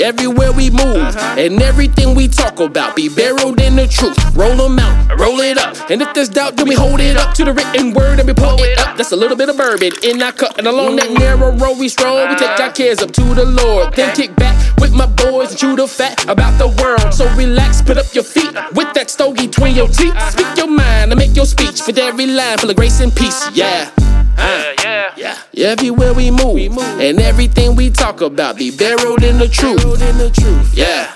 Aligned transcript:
everywhere 0.00 0.52
we 0.52 0.70
move, 0.70 0.96
uh-huh. 0.96 1.36
and 1.38 1.60
everything 1.62 2.14
we 2.14 2.28
talk 2.28 2.60
about 2.60 2.96
be 2.96 3.08
buried 3.08 3.60
in 3.60 3.76
the 3.76 3.86
truth. 3.86 4.18
Roll 4.34 4.56
them 4.56 4.78
out, 4.78 5.18
roll 5.18 5.40
it 5.40 5.58
up, 5.58 5.90
and 5.90 6.02
if 6.02 6.12
there's 6.14 6.28
doubt, 6.28 6.56
then 6.56 6.68
we 6.68 6.74
hold 6.74 7.00
it 7.00 7.16
up 7.16 7.34
to 7.34 7.44
the 7.44 7.52
written 7.52 7.92
word 7.92 8.18
and 8.18 8.28
we 8.28 8.34
pull 8.34 8.60
it 8.60 8.78
up. 8.78 8.96
That's 8.96 9.12
a 9.12 9.16
little 9.16 9.36
bit 9.36 9.48
of 9.48 9.56
bourbon 9.56 9.92
in 10.02 10.22
our 10.22 10.32
cup, 10.32 10.58
and 10.58 10.66
along 10.66 10.96
that 10.96 11.10
narrow 11.10 11.52
road 11.52 11.78
we 11.78 11.88
stroll. 11.88 12.26
We 12.28 12.36
take 12.36 12.58
our 12.60 12.72
cares 12.72 13.00
up 13.00 13.12
to 13.12 13.34
the 13.34 13.44
Lord, 13.44 13.94
then 13.94 14.14
kick 14.14 14.34
back 14.36 14.56
with 14.78 14.92
my 14.92 15.06
boys 15.06 15.50
and 15.50 15.58
chew 15.58 15.76
the 15.76 15.86
fat 15.86 16.24
about 16.28 16.56
the 16.58 16.68
world. 16.82 17.12
So 17.12 17.28
relax, 17.34 17.82
put 17.82 17.98
up 17.98 18.12
your 18.14 18.24
feet 18.24 18.52
with 18.74 18.92
that 18.94 19.10
stogie 19.10 19.46
between 19.46 19.74
your 19.74 19.88
teeth. 19.88 20.14
Speak 20.30 20.56
your 20.56 20.68
mind 20.68 21.12
and 21.12 21.18
make 21.18 21.34
your 21.34 21.46
speech 21.46 21.80
with 21.86 21.98
every 21.98 22.26
line 22.26 22.58
full 22.58 22.70
of 22.70 22.76
grace 22.76 23.00
and 23.00 23.14
peace. 23.14 23.48
Yeah. 23.52 23.90
Uh, 24.38 24.72
Yeah, 24.82 25.12
yeah. 25.16 25.38
yeah. 25.52 25.66
Everywhere 25.68 26.14
we 26.14 26.30
move, 26.30 26.78
and 26.78 27.20
everything 27.20 27.74
we 27.76 27.90
talk 27.90 28.20
about 28.20 28.56
be 28.56 28.70
buried 28.70 29.22
in 29.22 29.38
the 29.38 29.48
truth. 29.48 30.74
Yeah. 30.74 31.12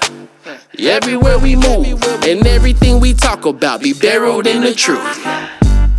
Everywhere 0.79 1.38
we 1.38 1.55
move, 1.55 2.02
and 2.24 2.46
everything 2.46 2.98
we 3.01 3.15
talk 3.15 3.45
about 3.46 3.80
be 3.80 3.93
buried 3.93 4.46
in 4.46 4.62
the 4.62 4.74
truth. 4.74 5.01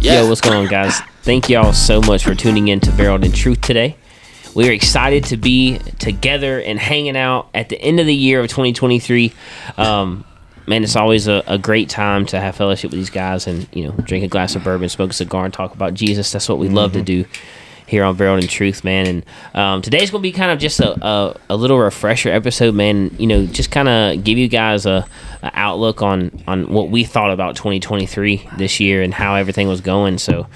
Yeah. 0.02 0.22
Yo, 0.22 0.30
what's 0.30 0.42
going 0.42 0.58
on, 0.58 0.68
guys? 0.68 1.00
Thank 1.22 1.48
y'all 1.50 1.72
so 1.72 2.02
much 2.02 2.26
for 2.26 2.36
tuning 2.36 2.68
in 2.68 2.82
to 2.82 2.92
Barreled 2.92 3.24
in 3.24 3.32
Truth 3.32 3.62
today. 3.62 3.96
We 4.54 4.68
are 4.68 4.74
excited 4.74 5.24
to 5.26 5.38
be 5.38 5.80
together 6.00 6.60
and 6.60 6.78
hanging 6.78 7.16
out 7.16 7.48
at 7.54 7.70
the 7.70 7.80
end 7.82 8.00
of 8.02 8.06
the 8.06 8.14
year 8.14 8.42
of 8.42 8.50
2023. 8.50 9.34
Um, 9.78 10.26
man, 10.68 10.84
it's 10.84 10.96
always 10.96 11.28
a, 11.28 11.44
a 11.48 11.58
great 11.58 11.90
time 11.90 12.26
to 12.28 12.40
have 12.40 12.56
fellowship 12.56 12.92
with 12.92 13.00
these 13.00 13.10
guys 13.10 13.48
and, 13.48 13.68
you 13.74 13.86
know, 13.88 13.92
drink 14.04 14.24
a 14.24 14.28
glass 14.28 14.56
of 14.56 14.64
bourbon, 14.64 14.90
smoke 14.90 15.12
a 15.12 15.14
cigar, 15.14 15.46
and 15.46 15.54
talk 15.54 15.74
about 15.74 15.94
Jesus. 15.94 16.32
That's 16.32 16.48
what 16.48 16.58
we 16.58 16.70
love 16.70 16.94
to 16.94 17.02
do 17.02 17.26
here 17.86 18.04
on 18.04 18.16
Barreled 18.16 18.40
and 18.40 18.50
Truth, 18.50 18.84
man. 18.84 19.08
And 19.08 19.26
um, 19.54 19.82
today's 19.82 20.10
going 20.10 20.22
to 20.22 20.24
be 20.24 20.32
kind 20.32 20.52
of 20.52 20.60
just 20.60 20.80
a, 20.80 21.06
a, 21.06 21.40
a 21.50 21.56
little 21.56 21.78
refresher 21.78 22.30
episode, 22.30 22.74
man. 22.74 23.16
You 23.20 23.28
know, 23.28 23.46
just 23.46 23.72
kind 23.72 23.90
of 23.90 24.24
give 24.24 24.38
you 24.38 24.48
guys 24.48 24.86
a, 24.86 25.06
a 25.42 25.52
outlook 25.54 26.02
on, 26.02 26.44
on 26.48 26.72
what 26.72 26.90
we 26.90 27.04
thought 27.04 27.32
about 27.32 27.56
2023 27.56 28.50
this 28.58 28.80
year 28.80 29.02
and 29.02 29.14
how 29.14 29.36
everything 29.36 29.68
was 29.68 29.82
going. 29.82 30.18
So, 30.18 30.48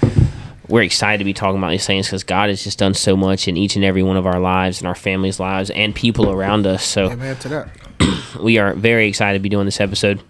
we're 0.68 0.82
excited 0.82 1.18
to 1.18 1.24
be 1.24 1.32
talking 1.32 1.58
about 1.58 1.70
these 1.70 1.86
things 1.86 2.06
because 2.06 2.24
God 2.24 2.48
has 2.50 2.62
just 2.62 2.78
done 2.78 2.94
so 2.94 3.16
much 3.16 3.48
in 3.48 3.56
each 3.56 3.76
and 3.76 3.84
every 3.84 4.02
one 4.02 4.16
of 4.16 4.26
our 4.26 4.38
lives 4.40 4.80
and 4.80 4.86
our 4.88 4.94
families' 4.94 5.40
lives 5.40 5.70
and 5.70 5.94
people 5.94 6.30
around 6.30 6.66
us. 6.66 6.84
So 6.84 7.10
Amen 7.10 7.36
to 7.38 7.48
that. 7.48 7.68
we 8.42 8.58
are 8.58 8.74
very 8.74 9.08
excited 9.08 9.38
to 9.38 9.42
be 9.42 9.48
doing 9.48 9.64
this 9.64 9.80
episode. 9.80 10.20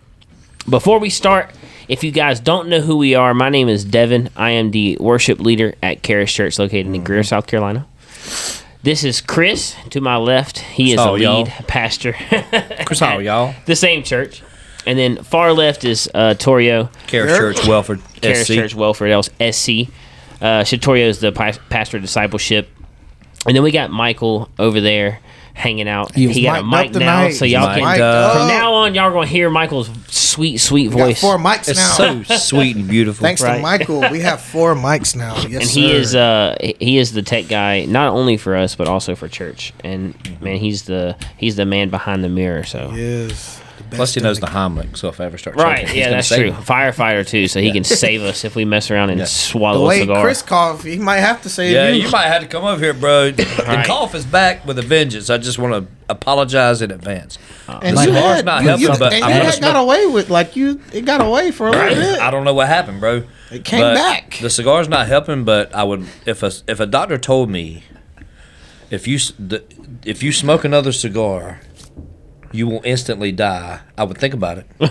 Before 0.69 0.98
we 0.98 1.11
start, 1.11 1.50
if 1.89 2.05
you 2.05 2.11
guys 2.11 2.41
don't 2.41 2.69
know 2.69 2.80
who 2.80 2.97
we 2.97 3.14
are, 3.14 3.33
my 3.34 3.48
name 3.48 3.69
is 3.69 3.84
Devin. 3.84 4.28
I 4.36 4.50
am 4.50 4.70
the 4.70 4.97
worship 5.00 5.41
leader 5.41 5.75
at 5.83 6.03
Charis 6.03 6.33
Church 6.33 6.58
located 6.58 6.86
in 6.86 7.02
Greer, 7.02 7.23
South 7.23 7.47
Carolina. 7.47 7.86
This 8.83 9.02
is 9.02 9.20
Chris 9.20 9.75
to 9.91 10.00
my 10.00 10.17
left. 10.17 10.58
He 10.58 10.92
is 10.92 10.98
So, 11.00 11.17
the 11.17 11.23
y'all. 11.25 11.42
lead 11.45 11.52
pastor. 11.67 12.12
Chris 12.86 13.00
Howell, 13.00 13.23
y'all. 13.23 13.55
the 13.67 13.75
same 13.75 14.02
church. 14.05 14.42
And 14.86 14.98
then 14.98 15.23
far 15.23 15.52
left 15.52 15.84
is 15.84 16.08
uh, 16.14 16.34
Torio. 16.39 16.91
Charis 17.08 17.36
Church, 17.36 17.67
Welford, 17.67 18.00
Charis 18.23 18.47
SC. 18.47 18.55
Church 18.55 18.75
Welfare 18.75 19.08
else 19.08 19.28
SC. 19.50 19.89
Uh, 20.41 20.62
Shatorio 20.62 21.06
is 21.08 21.20
the 21.20 21.33
pas- 21.33 21.58
pastor 21.69 21.97
of 21.97 22.03
discipleship, 22.03 22.69
and 23.47 23.56
then 23.56 23.62
we 23.62 23.70
got 23.72 23.91
Michael 23.91 24.48
over 24.58 24.80
there 24.80 25.20
hanging 25.55 25.89
out. 25.89 26.14
He 26.14 26.28
He 26.33 26.42
got 26.42 26.61
a 26.61 26.62
mic'd 26.62 26.95
mic 26.95 26.97
up 26.97 27.00
now, 27.00 27.19
tonight. 27.22 27.30
so 27.33 27.45
y'all 27.45 27.75
can 27.75 27.84
mic'd 27.84 28.00
up. 28.00 28.36
from 28.36 28.47
now 28.48 28.72
on 28.75 28.95
y'all 28.95 29.11
gonna 29.12 29.27
hear 29.27 29.50
Michael's 29.50 29.91
sweet, 30.06 30.58
sweet 30.58 30.91
We 30.91 30.95
got 30.97 31.06
voice. 31.06 31.20
four 31.20 31.36
mics 31.39 31.69
It's 31.69 31.98
now. 31.98 32.22
so 32.22 32.36
sweet 32.36 32.77
and 32.77 32.86
beautiful. 32.86 33.25
Thanks 33.25 33.42
Right. 33.42 33.56
to 33.56 33.62
Michael, 33.62 34.08
we 34.12 34.20
have 34.20 34.41
four 34.41 34.77
mics 34.77 35.17
now. 35.17 35.34
Yes, 35.48 35.62
and 35.62 35.70
he 35.70 35.91
sir. 35.91 35.97
is 35.97 36.14
uh 36.14 36.56
he 36.78 36.98
is 36.98 37.12
the 37.12 37.23
tech 37.23 37.48
guy 37.48 37.84
not 37.86 38.12
only 38.12 38.36
for 38.36 38.55
us 38.55 38.77
but 38.77 38.86
also 38.86 39.17
for 39.17 39.27
church. 39.27 39.73
And 39.83 40.14
man, 40.41 40.58
he's 40.58 40.83
the 40.84 41.17
he's 41.36 41.56
the 41.56 41.67
man 41.67 41.89
behind 41.89 42.23
the 42.23 42.28
mirror. 42.28 42.62
So 42.62 42.91
He 42.91 43.02
is 43.02 43.27
the 43.27 43.64
best 43.64 43.67
Plus, 43.91 44.14
he 44.14 44.20
knows 44.20 44.39
the 44.41 44.47
the 44.47 44.53
Heimlich, 44.53 44.97
so 44.97 45.08
if 45.08 45.20
I 45.20 45.24
ever 45.24 45.39
start 45.39 45.57
right, 45.57 45.77
choking, 45.80 45.86
he's 45.89 45.96
yeah, 45.96 46.05
gonna 46.05 46.17
that's 46.17 46.29
save 46.29 46.39
true. 46.39 46.51
me. 46.51 46.57
Firefighter 46.67 47.27
too, 47.27 47.48
so 47.48 47.61
he 47.61 47.73
can 47.73 47.85
save 47.85 48.23
us 48.23 48.45
if 48.45 48.55
we 48.55 48.64
mess 48.64 48.90
around 48.90 49.11
and 49.11 49.18
Yeah. 49.18 49.24
The 49.24 49.30
swallow 49.30 49.85
a 49.85 49.89
way 49.89 50.01
cigar. 50.01 50.23
Chris 50.23 50.42
coughed, 50.42 50.85
he 50.85 50.98
might 50.98 51.20
have 51.20 51.40
to 51.42 51.48
say 51.48 51.73
Yeah, 51.73 51.89
you. 51.89 52.05
you 52.05 52.11
might 52.11 52.27
have 52.27 52.42
to 52.42 52.48
come 52.48 52.64
over 52.64 52.83
here, 52.83 52.92
bro. 52.95 53.30
The 53.36 53.45
Right. 53.67 53.86
cough 53.86 54.14
is 54.14 54.24
back 54.27 54.67
with 54.67 54.79
a 54.79 54.83
vengeance. 54.83 55.30
I 55.30 55.39
just 55.39 55.58
want 55.58 55.73
to 55.74 55.90
apologize 56.11 56.83
in 56.83 56.90
advance. 56.90 57.39
and 57.67 57.95
My 57.95 58.02
you 58.05 58.08
cigar's 58.13 58.36
had, 58.36 58.45
not 58.45 58.63
you, 58.63 58.68
helping, 58.68 58.83
you, 58.89 58.98
but 58.98 59.13
and 59.13 59.24
I'm 59.24 59.30
you 59.30 59.35
gonna 59.36 59.45
had 59.46 59.55
smoke- 59.55 59.73
got 59.73 59.80
away 59.83 60.07
with 60.07 60.30
like 60.30 60.55
you. 60.57 60.80
It 60.92 61.05
got 61.05 61.20
away 61.20 61.51
for 61.51 61.68
a 61.68 61.70
little 61.70 61.95
bit. 61.95 62.20
I 62.20 62.30
don't 62.30 62.45
know 62.45 62.55
what 62.55 62.68
happened, 62.68 63.01
bro. 63.01 63.23
It 63.51 63.64
came 63.64 63.80
But 63.80 63.95
back. 63.95 64.39
The 64.40 64.51
cigar's 64.51 64.89
not 64.89 65.07
helping, 65.07 65.45
but 65.45 65.74
I 65.74 65.84
would 65.84 66.07
if 66.27 66.42
a 66.42 66.52
if 66.67 66.79
a 66.80 66.86
doctor 66.86 67.17
told 67.17 67.48
me 67.48 67.84
if 68.90 69.07
you 69.07 69.17
s- 69.17 69.33
the, 69.39 69.63
if 70.05 70.23
you 70.23 70.33
smoke 70.33 70.64
another 70.64 70.92
cigar, 70.92 71.61
you 72.53 72.67
will 72.67 72.81
instantly 72.85 73.33
die. 73.33 73.81
I 73.97 74.05
would 74.05 74.19
think 74.19 74.35
about 74.35 74.59
it. 74.59 74.67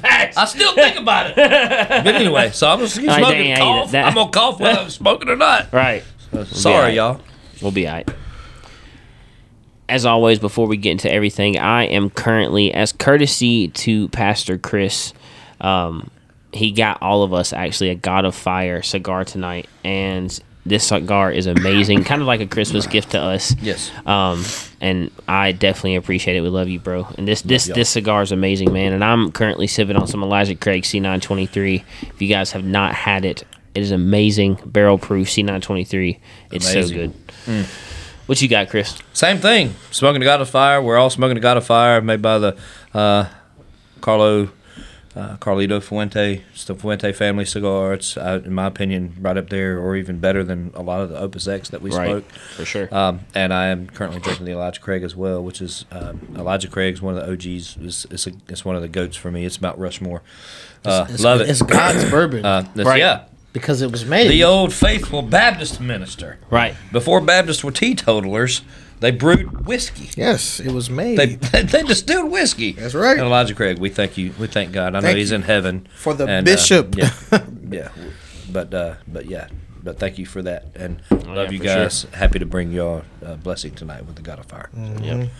Facts. 0.00 0.36
I 0.36 0.44
still 0.46 0.74
think 0.74 0.96
about 0.98 1.30
it. 1.30 1.36
But 1.36 2.14
anyway, 2.14 2.50
so 2.52 2.68
I'm 2.68 2.78
just 2.78 2.98
keep 2.98 3.08
All 3.08 3.16
right, 3.16 3.24
smoking. 3.24 3.44
dang, 3.54 3.58
cough. 3.58 3.94
I'm 3.94 4.14
gonna 4.14 4.30
cough 4.30 4.60
whether 4.60 4.80
I'm 4.80 4.90
smoking 4.90 5.28
or 5.28 5.36
not. 5.36 5.68
Right. 5.72 6.04
Sorry, 6.46 6.74
alright. 6.76 6.94
y'all. 6.94 7.20
We'll 7.60 7.72
be 7.72 7.86
alright. 7.88 8.08
As 9.88 10.06
always, 10.06 10.38
before 10.38 10.68
we 10.68 10.76
get 10.76 10.92
into 10.92 11.12
everything, 11.12 11.58
I 11.58 11.84
am 11.86 12.10
currently, 12.10 12.72
as 12.72 12.92
courtesy 12.92 13.68
to 13.68 14.08
Pastor 14.10 14.56
Chris, 14.56 15.12
um, 15.60 16.10
he 16.52 16.70
got 16.70 17.02
all 17.02 17.24
of 17.24 17.32
us 17.34 17.52
actually 17.52 17.90
a 17.90 17.96
God 17.96 18.24
of 18.24 18.34
Fire 18.36 18.82
cigar 18.82 19.24
tonight, 19.24 19.68
and 19.82 20.38
this 20.66 20.86
cigar 20.88 21.32
is 21.32 21.46
amazing, 21.46 22.04
kind 22.04 22.20
of 22.20 22.26
like 22.26 22.40
a 22.40 22.46
Christmas 22.46 22.86
gift 22.86 23.12
to 23.12 23.20
us. 23.20 23.54
Yes. 23.60 23.90
Um, 24.06 24.44
and 24.80 25.10
I 25.26 25.52
definitely 25.52 25.96
appreciate 25.96 26.36
it. 26.36 26.42
We 26.42 26.48
love 26.48 26.68
you, 26.68 26.78
bro. 26.78 27.06
And 27.16 27.26
this 27.26 27.42
this 27.42 27.66
this 27.66 27.88
cigar 27.88 28.22
is 28.22 28.32
amazing, 28.32 28.72
man. 28.72 28.92
And 28.92 29.02
I'm 29.04 29.32
currently 29.32 29.66
sipping 29.66 29.96
on 29.96 30.06
some 30.06 30.22
Elijah 30.22 30.54
Craig 30.54 30.82
C923. 30.82 31.84
If 32.02 32.22
you 32.22 32.28
guys 32.28 32.52
have 32.52 32.64
not 32.64 32.94
had 32.94 33.24
it, 33.24 33.44
it 33.74 33.82
is 33.82 33.90
amazing, 33.90 34.58
barrel 34.66 34.98
proof 34.98 35.28
C923. 35.28 36.18
It's 36.50 36.66
so 36.66 36.80
Amazing. 36.80 37.14
good. 37.46 37.66
What 38.26 38.40
you 38.40 38.48
got, 38.48 38.68
Chris? 38.68 38.96
Same 39.12 39.38
thing. 39.38 39.74
Smoking 39.90 40.20
the 40.20 40.24
God 40.26 40.40
of 40.40 40.48
Fire. 40.48 40.80
We're 40.80 40.98
all 40.98 41.10
smoking 41.10 41.34
the 41.34 41.40
God 41.40 41.56
of 41.56 41.66
Fire, 41.66 42.00
made 42.00 42.22
by 42.22 42.38
the 42.38 42.56
uh, 42.94 43.26
Carlo 44.00 44.50
uh, 45.16 45.36
Carlito 45.38 45.82
Fuente. 45.82 46.42
It's 46.52 46.64
the 46.64 46.74
Fuente 46.74 47.12
family 47.12 47.44
cigar. 47.44 47.94
It's, 47.94 48.16
uh, 48.16 48.40
in 48.44 48.54
my 48.54 48.66
opinion, 48.66 49.14
right 49.20 49.36
up 49.36 49.50
there, 49.50 49.78
or 49.78 49.96
even 49.96 50.18
better 50.20 50.44
than 50.44 50.70
a 50.74 50.82
lot 50.82 51.00
of 51.00 51.08
the 51.10 51.18
Opus 51.18 51.48
X 51.48 51.68
that 51.70 51.82
we 51.82 51.90
Right, 51.90 52.06
smoke. 52.06 52.30
for 52.56 52.64
sure. 52.64 52.94
Um, 52.94 53.20
and 53.34 53.52
I 53.52 53.66
am 53.66 53.88
currently 53.88 54.20
drinking 54.20 54.46
the 54.46 54.52
Elijah 54.52 54.80
Craig 54.80 55.02
as 55.02 55.16
well, 55.16 55.42
which 55.42 55.60
is 55.60 55.84
um, 55.90 56.20
Elijah 56.36 56.68
Craig's 56.68 57.02
one 57.02 57.16
of 57.16 57.24
the 57.26 57.32
OGs. 57.32 57.76
It's, 57.80 58.04
it's, 58.06 58.26
a, 58.26 58.32
it's 58.48 58.64
one 58.64 58.76
of 58.76 58.82
the 58.82 58.88
goats 58.88 59.16
for 59.16 59.30
me. 59.30 59.44
It's 59.44 59.60
Mount 59.60 59.78
Rushmore. 59.78 60.22
Uh, 60.84 61.02
It's- 61.08 61.20
love 61.22 61.40
it. 61.40 61.50
It's 61.50 61.62
God's 61.62 62.08
bourbon 62.10 62.44
Uh, 62.46 62.64
Right. 62.76 63.00
Yeah. 63.00 63.24
Because 63.52 63.82
it 63.82 63.90
was 63.90 64.04
made. 64.04 64.30
The 64.30 64.44
old 64.44 64.72
faithful 64.72 65.22
Baptist 65.22 65.80
minister. 65.80 66.38
Right. 66.50 66.74
Before 66.92 67.20
Baptists 67.20 67.62
were 67.64 67.72
teetotalers, 67.72 68.62
they 69.00 69.10
brewed 69.10 69.66
whiskey. 69.66 70.10
yes, 70.14 70.60
it 70.60 70.72
was 70.72 70.90
made 70.90 71.16
They, 71.18 71.34
they 71.62 71.82
distilled 71.82 72.30
whiskey. 72.30 72.72
That's 72.72 72.94
right. 72.94 73.16
And 73.16 73.26
Elijah 73.26 73.54
Craig, 73.54 73.78
we 73.78 73.88
thank 73.88 74.18
you. 74.18 74.32
We 74.38 74.46
thank 74.46 74.72
God. 74.72 74.94
I 74.94 75.00
know 75.00 75.14
he's 75.14 75.32
in 75.32 75.42
heaven 75.42 75.88
for 75.96 76.12
the 76.14 76.26
And, 76.26 76.46
uh, 76.46 76.50
bishop. 76.52 76.94
yeah, 76.96 77.10
yeah. 77.70 77.88
But 78.52 78.74
uh, 78.74 78.94
but 79.08 79.26
yeah. 79.26 79.48
But 79.82 79.98
thank 79.98 80.18
you 80.18 80.26
for 80.26 80.42
that, 80.42 80.66
and 80.74 81.00
love 81.10 81.22
Oh, 81.26 81.34
yeah, 81.44 81.50
you 81.52 81.58
for 81.58 81.64
guys. 81.64 82.02
Happy 82.12 82.38
to 82.38 82.44
bring 82.44 82.70
y'all 82.70 83.02
uh, 83.24 83.36
blessing 83.36 83.74
tonight 83.74 84.04
with 84.04 84.16
the 84.16 84.20
God 84.22 84.38
of 84.38 84.44
Fire. 84.44 84.68
Yep. 84.76 85.30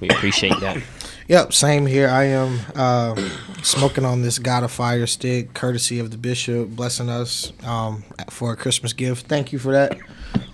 We 0.00 0.08
appreciate 0.10 0.58
that. 0.60 0.82
Yep, 1.28 1.54
same 1.54 1.86
here. 1.86 2.08
I 2.08 2.22
am 2.26 2.60
uh, 2.76 3.16
smoking 3.60 4.04
on 4.04 4.22
this 4.22 4.38
God 4.38 4.62
of 4.62 4.70
Fire 4.70 5.08
stick, 5.08 5.54
courtesy 5.54 5.98
of 5.98 6.12
the 6.12 6.16
bishop, 6.16 6.68
blessing 6.68 7.08
us 7.10 7.52
um, 7.64 8.04
for 8.30 8.52
a 8.52 8.56
Christmas 8.56 8.92
gift. 8.92 9.26
Thank 9.26 9.52
you 9.52 9.58
for 9.58 9.72
that. 9.72 9.98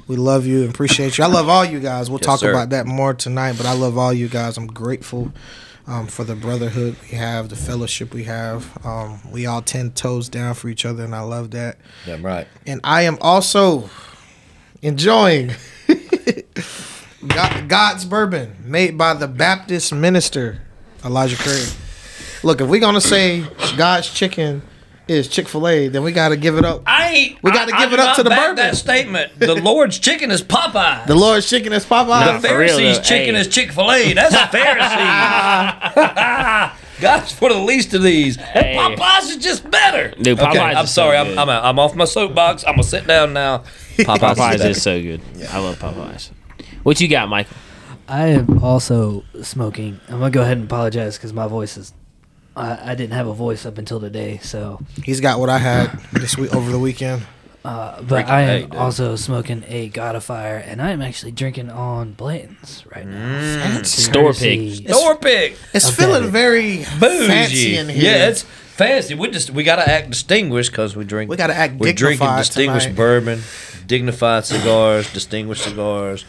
We 0.06 0.16
love 0.16 0.46
you 0.46 0.62
and 0.62 0.70
appreciate 0.70 1.18
you. 1.18 1.24
I 1.24 1.26
love 1.26 1.50
all 1.50 1.62
you 1.62 1.78
guys. 1.78 2.08
We'll 2.08 2.20
Yes, 2.20 2.24
talk 2.26 2.40
sir. 2.40 2.50
about 2.52 2.70
that 2.70 2.86
more 2.86 3.12
tonight, 3.12 3.56
but 3.58 3.66
I 3.66 3.74
love 3.74 3.98
all 3.98 4.14
you 4.14 4.28
guys. 4.28 4.56
I'm 4.56 4.66
grateful 4.66 5.30
um, 5.86 6.06
for 6.06 6.24
the 6.24 6.34
brotherhood 6.36 6.96
we 7.02 7.18
have, 7.18 7.50
the 7.50 7.56
fellowship 7.56 8.14
we 8.14 8.24
have. 8.24 8.66
Um, 8.82 9.20
we 9.30 9.44
all 9.44 9.60
ten 9.60 9.90
toes 9.90 10.30
down 10.30 10.54
for 10.54 10.70
each 10.70 10.86
other, 10.86 11.04
and 11.04 11.14
I 11.14 11.20
love 11.20 11.50
that. 11.50 11.76
Yeah, 12.06 12.16
right. 12.22 12.46
And 12.66 12.80
I 12.82 13.02
am 13.02 13.18
also 13.20 13.90
enjoying 14.80 15.50
God, 17.26 17.68
God's 17.68 18.04
bourbon 18.04 18.56
made 18.64 18.98
by 18.98 19.14
the 19.14 19.28
Baptist 19.28 19.92
minister 19.92 20.60
Elijah 21.04 21.36
Craig. 21.36 21.68
Look, 22.42 22.60
if 22.60 22.68
we're 22.68 22.80
gonna 22.80 23.00
say 23.00 23.44
God's 23.76 24.12
chicken 24.12 24.62
is 25.06 25.28
Chick 25.28 25.46
Fil 25.48 25.68
A, 25.68 25.88
then 25.88 26.02
we 26.02 26.10
got 26.12 26.30
to 26.30 26.36
give 26.36 26.56
it 26.56 26.64
up. 26.64 26.82
I 26.86 27.08
ain't. 27.10 27.42
We 27.42 27.50
gotta 27.52 27.74
I- 27.74 27.84
give 27.84 27.90
I 27.90 27.94
it 27.94 27.96
do 27.96 28.02
up 28.02 28.06
not 28.08 28.16
to 28.16 28.22
the 28.24 28.30
back 28.30 28.38
bourbon. 28.40 28.56
That 28.56 28.76
statement. 28.76 29.38
The 29.38 29.54
Lord's 29.54 29.98
chicken 29.98 30.30
is 30.30 30.42
Popeye. 30.42 31.06
The 31.06 31.14
Lord's 31.14 31.48
chicken 31.48 31.72
is 31.72 31.84
Popeye. 31.84 32.08
Nah, 32.08 32.38
the 32.38 32.48
for 32.48 32.58
real, 32.58 32.76
Pharisees' 32.76 32.98
though, 32.98 33.02
chicken 33.04 33.34
hey. 33.34 33.40
is 33.40 33.48
Chick 33.48 33.72
Fil 33.72 33.90
A. 33.92 34.12
That's 34.14 34.34
a 34.34 34.38
Pharisee. 34.56 35.92
God's 37.00 37.32
for 37.32 37.48
the 37.48 37.58
least 37.58 37.94
of 37.94 38.02
these. 38.02 38.36
Hey. 38.36 38.76
And 38.76 38.96
Popeyes 38.96 39.30
is 39.30 39.36
just 39.38 39.68
better. 39.70 40.10
Dude, 40.20 40.38
okay, 40.38 40.58
Popeyes 40.58 40.74
I'm 40.76 40.84
is 40.84 40.90
so 40.94 41.02
sorry. 41.02 41.16
I'm, 41.16 41.26
good. 41.26 41.38
I'm, 41.38 41.48
out. 41.48 41.64
I'm 41.64 41.78
off 41.78 41.94
my 41.96 42.04
soapbox. 42.04 42.64
I'm 42.64 42.74
gonna 42.74 42.84
sit 42.84 43.06
down 43.06 43.32
now. 43.32 43.58
Popeyes, 43.96 44.04
Popeyes 44.36 44.54
is 44.56 44.64
is 44.76 44.82
so 44.82 45.00
good. 45.00 45.20
I 45.50 45.58
love 45.58 45.78
Popeyes. 45.78 46.30
What 46.82 47.00
you 47.00 47.08
got, 47.08 47.28
Michael? 47.28 47.56
I 48.08 48.28
am 48.28 48.62
also 48.62 49.24
smoking. 49.42 50.00
I'm 50.08 50.18
gonna 50.18 50.30
go 50.30 50.42
ahead 50.42 50.56
and 50.58 50.66
apologize 50.66 51.16
because 51.16 51.32
my 51.32 51.46
voice 51.46 51.76
is. 51.76 51.92
I, 52.54 52.90
I 52.92 52.94
didn't 52.94 53.12
have 53.14 53.26
a 53.28 53.32
voice 53.32 53.64
up 53.64 53.78
until 53.78 54.00
today, 54.00 54.38
so. 54.42 54.80
He's 55.04 55.20
got 55.20 55.38
what 55.40 55.48
I 55.48 55.58
had 55.58 55.90
this 56.12 56.36
week 56.36 56.54
over 56.54 56.70
the 56.70 56.78
weekend. 56.78 57.22
Uh, 57.64 57.96
but 57.98 58.08
Breaking 58.08 58.30
I 58.32 58.40
am 58.42 58.48
egg, 58.64 58.74
also 58.74 59.14
smoking 59.14 59.62
a 59.68 59.88
God 59.88 60.16
of 60.16 60.24
Fire, 60.24 60.56
and 60.56 60.82
I 60.82 60.90
am 60.90 61.00
actually 61.00 61.30
drinking 61.30 61.70
on 61.70 62.12
Blanton's 62.12 62.84
right 62.94 63.06
now. 63.06 63.62
Fancy. 63.62 64.02
Store 64.02 64.32
Courtesy- 64.32 64.84
Door 64.84 65.16
pick. 65.18 65.56
It's 65.72 65.86
Okay. 65.86 66.02
feeling 66.02 66.30
very 66.30 66.78
Bougie. 66.98 67.26
fancy 67.28 67.76
in 67.76 67.88
here. 67.88 68.02
Yeah, 68.02 68.28
it's 68.28 68.42
fancy. 68.42 69.14
We 69.14 69.30
just 69.30 69.50
we 69.50 69.62
gotta 69.62 69.88
act 69.88 70.10
distinguished 70.10 70.72
because 70.72 70.96
we 70.96 71.04
drink. 71.04 71.30
We 71.30 71.36
gotta 71.36 71.54
act 71.54 71.74
dignified. 71.78 71.86
We're 71.86 71.92
drinking 72.16 72.36
distinguished 72.36 72.86
tonight. 72.86 72.96
bourbon, 72.96 73.42
dignified 73.86 74.44
cigars, 74.44 75.10
distinguished 75.12 75.62
cigars. 75.62 76.24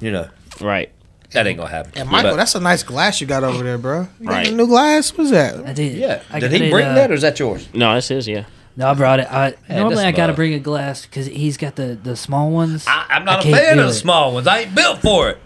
You 0.00 0.10
know 0.12 0.28
Right. 0.60 0.90
that 1.32 1.46
ain't 1.46 1.58
gonna 1.58 1.70
happen. 1.70 1.92
And 1.96 2.08
Michael, 2.08 2.32
But- 2.32 2.36
that's 2.36 2.54
a 2.54 2.60
nice 2.60 2.82
glass 2.82 3.20
you 3.20 3.26
got 3.26 3.42
over 3.44 3.62
there, 3.64 3.78
bro. 3.78 4.08
You 4.20 4.26
got 4.28 4.32
Right. 4.34 4.48
a 4.48 4.52
new 4.52 4.66
glass? 4.66 5.10
What's 5.16 5.30
that? 5.30 5.66
I 5.66 5.72
did. 5.72 5.96
yeah. 5.96 6.20
I 6.30 6.40
Did 6.40 6.52
he 6.52 6.64
it, 6.66 6.70
bring 6.70 6.86
uh, 6.86 6.94
that 6.94 7.10
or 7.10 7.14
is 7.14 7.22
that 7.22 7.38
yours? 7.38 7.68
No, 7.72 7.94
this 7.94 8.10
is 8.10 8.28
yeah. 8.28 8.44
No, 8.76 8.88
I 8.90 8.94
brought 8.94 9.20
it. 9.20 9.28
I 9.30 9.54
Hey, 9.68 9.76
normally 9.78 10.04
I 10.04 10.10
gotta 10.12 10.32
bug. 10.32 10.36
bring 10.36 10.54
a 10.54 10.58
glass 10.58 11.06
because 11.06 11.26
he's 11.26 11.56
got 11.56 11.76
the 11.76 11.96
the 12.00 12.16
small 12.16 12.50
ones. 12.50 12.84
I, 12.88 13.06
I'm 13.10 13.24
not 13.24 13.44
I 13.46 13.48
a 13.48 13.52
fan 13.52 13.78
of 13.78 13.86
the 13.86 13.94
small 13.94 14.34
ones. 14.34 14.46
I 14.48 14.60
ain't 14.60 14.74
built 14.74 15.00
for 15.00 15.30
it. 15.30 15.38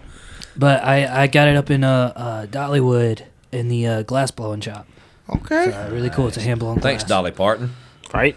But 0.57 0.83
I 0.83 1.23
I 1.23 1.27
got 1.27 1.47
it 1.47 1.55
up 1.55 1.69
in 1.69 1.83
uh, 1.83 2.11
uh 2.15 2.45
Dollywood 2.47 3.21
in 3.51 3.67
the 3.67 3.85
uh, 3.87 4.01
glass 4.03 4.31
blowing 4.31 4.61
shop. 4.61 4.87
Okay. 5.29 5.71
Uh, 5.71 5.89
really 5.91 6.09
cool. 6.09 6.27
It's 6.27 6.37
a 6.37 6.41
hand 6.41 6.59
blown 6.59 6.75
glass. 6.75 6.83
Thanks, 6.83 7.03
Dolly 7.03 7.31
Parton. 7.31 7.75
Right. 8.13 8.35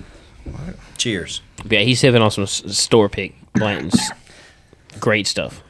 Cheers. 0.99 1.41
Yeah, 1.69 1.81
he's 1.81 2.00
sipping 2.00 2.20
on 2.23 2.31
some 2.31 2.47
store 2.47 3.09
pick 3.09 3.35
Blanton's. 3.55 3.99
Great 5.00 5.26
stuff. 5.26 5.62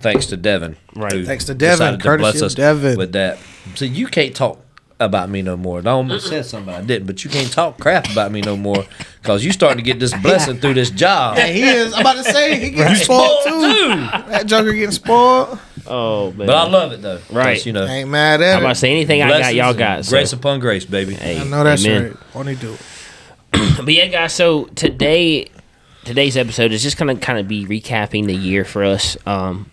Thanks 0.00 0.26
to 0.26 0.36
Devin. 0.36 0.76
Right. 0.94 1.24
Thanks 1.24 1.44
to 1.44 1.54
Devin, 1.54 1.78
decided 1.78 2.00
to 2.00 2.02
courtesy 2.02 2.22
bless 2.22 2.36
of 2.36 2.46
us 2.46 2.54
Devin. 2.54 2.96
With 2.98 3.12
that. 3.12 3.38
So 3.74 3.84
you 3.84 4.06
can't 4.06 4.34
talk 4.34 4.58
about 5.00 5.30
me 5.30 5.40
no 5.40 5.56
more. 5.56 5.80
I 5.80 5.90
almost 5.90 6.28
said 6.28 6.44
something 6.44 6.72
I 6.72 6.82
didn't, 6.82 7.06
but 7.06 7.24
you 7.24 7.30
can't 7.30 7.50
talk 7.50 7.78
crap 7.78 8.10
about 8.10 8.30
me 8.30 8.42
no 8.42 8.56
more 8.56 8.84
because 9.22 9.44
you 9.44 9.50
starting 9.50 9.78
to 9.78 9.82
get 9.82 9.98
this 9.98 10.14
blessing 10.18 10.58
through 10.58 10.74
this 10.74 10.90
job. 10.90 11.38
Yeah, 11.38 11.46
he 11.46 11.62
is. 11.62 11.94
I'm 11.94 12.00
about 12.00 12.16
to 12.16 12.24
say 12.24 12.60
he 12.60 12.70
getting 12.70 12.96
spoiled 12.96 13.44
too. 13.44 13.88
That 14.30 14.44
Joker 14.46 14.72
getting 14.72 14.90
spoiled. 14.90 15.58
Oh 15.86 16.32
man. 16.32 16.46
But 16.46 16.56
I 16.56 16.68
love 16.68 16.92
it 16.92 17.00
though. 17.00 17.20
Right. 17.30 17.64
You 17.64 17.72
know, 17.72 17.84
I 17.84 17.90
Ain't 17.90 18.10
mad 18.10 18.42
at 18.42 18.52
him. 18.52 18.56
I'm 18.58 18.62
about 18.64 18.74
to 18.74 18.80
say 18.80 18.90
anything 18.90 19.22
I 19.22 19.28
got, 19.28 19.54
y'all 19.54 19.74
got. 19.74 20.04
So. 20.04 20.10
Grace 20.10 20.32
upon 20.34 20.60
grace, 20.60 20.84
baby. 20.84 21.14
Hey, 21.14 21.40
I 21.40 21.44
know 21.44 21.64
that's 21.64 21.84
amen. 21.84 22.04
right. 22.04 22.16
Only 22.34 22.56
do. 22.56 22.76
But 23.82 23.94
yeah, 23.94 24.06
guys. 24.06 24.32
So 24.34 24.66
today, 24.76 25.50
today's 26.04 26.36
episode 26.36 26.72
is 26.72 26.82
just 26.82 26.98
gonna 26.98 27.16
kind 27.16 27.38
of 27.38 27.48
be 27.48 27.64
recapping 27.64 28.26
the 28.26 28.34
year 28.34 28.64
for 28.64 28.84
us. 28.84 29.16
Um, 29.26 29.70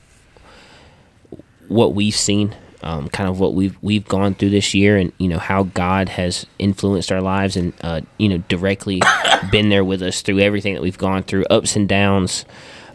what 1.67 1.93
we've 1.93 2.15
seen, 2.15 2.55
um, 2.83 3.09
kind 3.09 3.29
of 3.29 3.39
what 3.39 3.53
we've 3.53 3.77
we've 3.81 4.07
gone 4.07 4.35
through 4.35 4.51
this 4.51 4.73
year, 4.73 4.97
and 4.97 5.11
you 5.17 5.27
know 5.27 5.39
how 5.39 5.63
God 5.63 6.09
has 6.09 6.45
influenced 6.59 7.11
our 7.11 7.21
lives, 7.21 7.55
and 7.57 7.73
uh, 7.81 8.01
you 8.17 8.29
know 8.29 8.37
directly 8.49 9.01
been 9.51 9.69
there 9.69 9.83
with 9.83 10.01
us 10.01 10.21
through 10.21 10.39
everything 10.39 10.73
that 10.73 10.83
we've 10.83 10.97
gone 10.97 11.23
through, 11.23 11.45
ups 11.45 11.75
and 11.75 11.87
downs, 11.87 12.45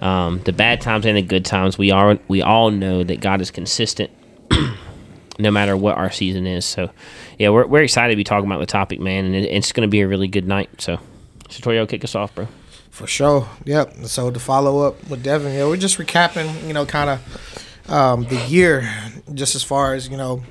um, 0.00 0.40
the 0.44 0.52
bad 0.52 0.80
times 0.80 1.06
and 1.06 1.16
the 1.16 1.22
good 1.22 1.44
times. 1.44 1.78
We 1.78 1.90
are 1.90 2.19
we 2.28 2.42
all 2.42 2.70
know 2.70 3.02
that 3.04 3.20
God 3.20 3.40
is 3.40 3.50
consistent. 3.50 4.10
no 5.38 5.50
matter 5.50 5.75
what 5.76 5.96
our 5.96 6.10
season 6.10 6.46
is, 6.46 6.64
so 6.64 6.90
yeah, 7.38 7.48
we're, 7.48 7.66
we're 7.66 7.82
excited 7.82 8.12
to 8.12 8.16
be 8.16 8.25
talking 8.25 8.46
about 8.46 8.60
the 8.60 8.66
topic, 8.66 9.00
man, 9.00 9.25
and 9.25 9.34
it, 9.34 9.44
it's 9.46 9.72
going 9.72 9.86
to 9.86 9.90
be 9.90 10.00
a 10.00 10.08
really 10.08 10.28
good 10.28 10.46
night. 10.46 10.68
So, 10.80 11.00
Satorio, 11.48 11.86
kick 11.86 12.04
us 12.04 12.14
off, 12.14 12.34
bro. 12.34 12.46
For 12.90 13.06
sure. 13.06 13.48
Yep. 13.64 14.04
So 14.04 14.30
to 14.30 14.38
follow 14.38 14.86
up 14.86 15.08
with 15.08 15.22
Devin, 15.22 15.54
yeah, 15.54 15.66
we're 15.66 15.78
just 15.78 15.98
recapping, 15.98 16.66
you 16.66 16.75
know, 16.75 16.84
kind 16.84 17.08
of 17.08 17.71
um, 17.88 18.25
the 18.25 18.37
year, 18.49 18.88
just 19.34 19.55
as 19.55 19.62
far 19.62 19.94
as 19.94 20.08
you 20.08 20.17
know, 20.17 20.43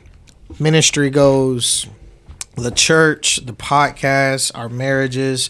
ministry 0.59 1.09
goes, 1.09 1.87
the 2.55 2.71
church, 2.71 3.37
the 3.37 3.53
podcast, 3.53 4.51
our 4.55 4.69
marriages, 4.69 5.49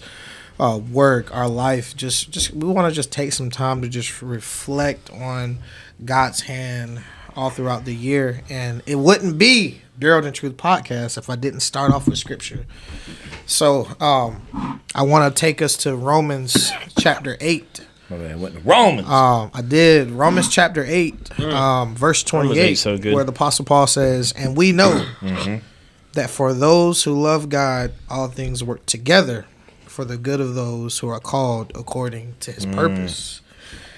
uh, 0.59 0.79
work, 0.91 1.33
our 1.35 1.47
life. 1.47 1.95
Just, 1.95 2.31
just 2.31 2.51
we 2.53 2.67
want 2.71 2.89
to 2.89 2.95
just 2.95 3.11
take 3.11 3.33
some 3.33 3.49
time 3.49 3.81
to 3.81 3.89
just 3.89 4.21
reflect 4.21 5.09
on 5.11 5.57
God's 6.03 6.41
hand 6.41 7.03
all 7.35 7.49
throughout 7.49 7.85
the 7.85 7.95
year, 7.95 8.41
and 8.49 8.81
it 8.85 8.95
wouldn't 8.95 9.37
be 9.37 9.81
Barreled 9.97 10.25
and 10.25 10.35
Truth 10.35 10.57
podcast 10.57 11.17
if 11.17 11.29
I 11.29 11.35
didn't 11.35 11.59
start 11.61 11.91
off 11.91 12.07
with 12.07 12.17
scripture. 12.17 12.65
So 13.45 13.87
um, 13.99 14.81
I 14.95 15.03
want 15.03 15.33
to 15.33 15.39
take 15.39 15.61
us 15.61 15.77
to 15.77 15.95
Romans 15.95 16.71
chapter 16.99 17.37
8. 17.39 17.85
My 18.11 18.17
man 18.17 18.41
went 18.41 18.55
to 18.55 18.59
Romans. 18.61 19.07
Um, 19.07 19.51
I 19.53 19.61
did 19.61 20.11
Romans 20.11 20.49
mm. 20.49 20.51
chapter 20.51 20.83
8, 20.85 21.23
mm. 21.23 21.53
um, 21.53 21.95
verse 21.95 22.23
28, 22.23 22.59
8 22.59 22.75
so 22.75 22.97
good. 22.97 23.13
where 23.13 23.23
the 23.23 23.31
Apostle 23.31 23.63
Paul 23.63 23.87
says, 23.87 24.33
And 24.33 24.57
we 24.57 24.73
know 24.73 25.05
mm-hmm. 25.21 25.65
that 26.11 26.29
for 26.29 26.53
those 26.53 27.05
who 27.05 27.19
love 27.19 27.47
God, 27.47 27.93
all 28.09 28.27
things 28.27 28.65
work 28.65 28.85
together 28.85 29.45
for 29.85 30.03
the 30.03 30.17
good 30.17 30.41
of 30.41 30.55
those 30.55 30.99
who 30.99 31.07
are 31.07 31.21
called 31.21 31.71
according 31.73 32.35
to 32.41 32.51
his 32.51 32.65
mm. 32.65 32.75
purpose. 32.75 33.39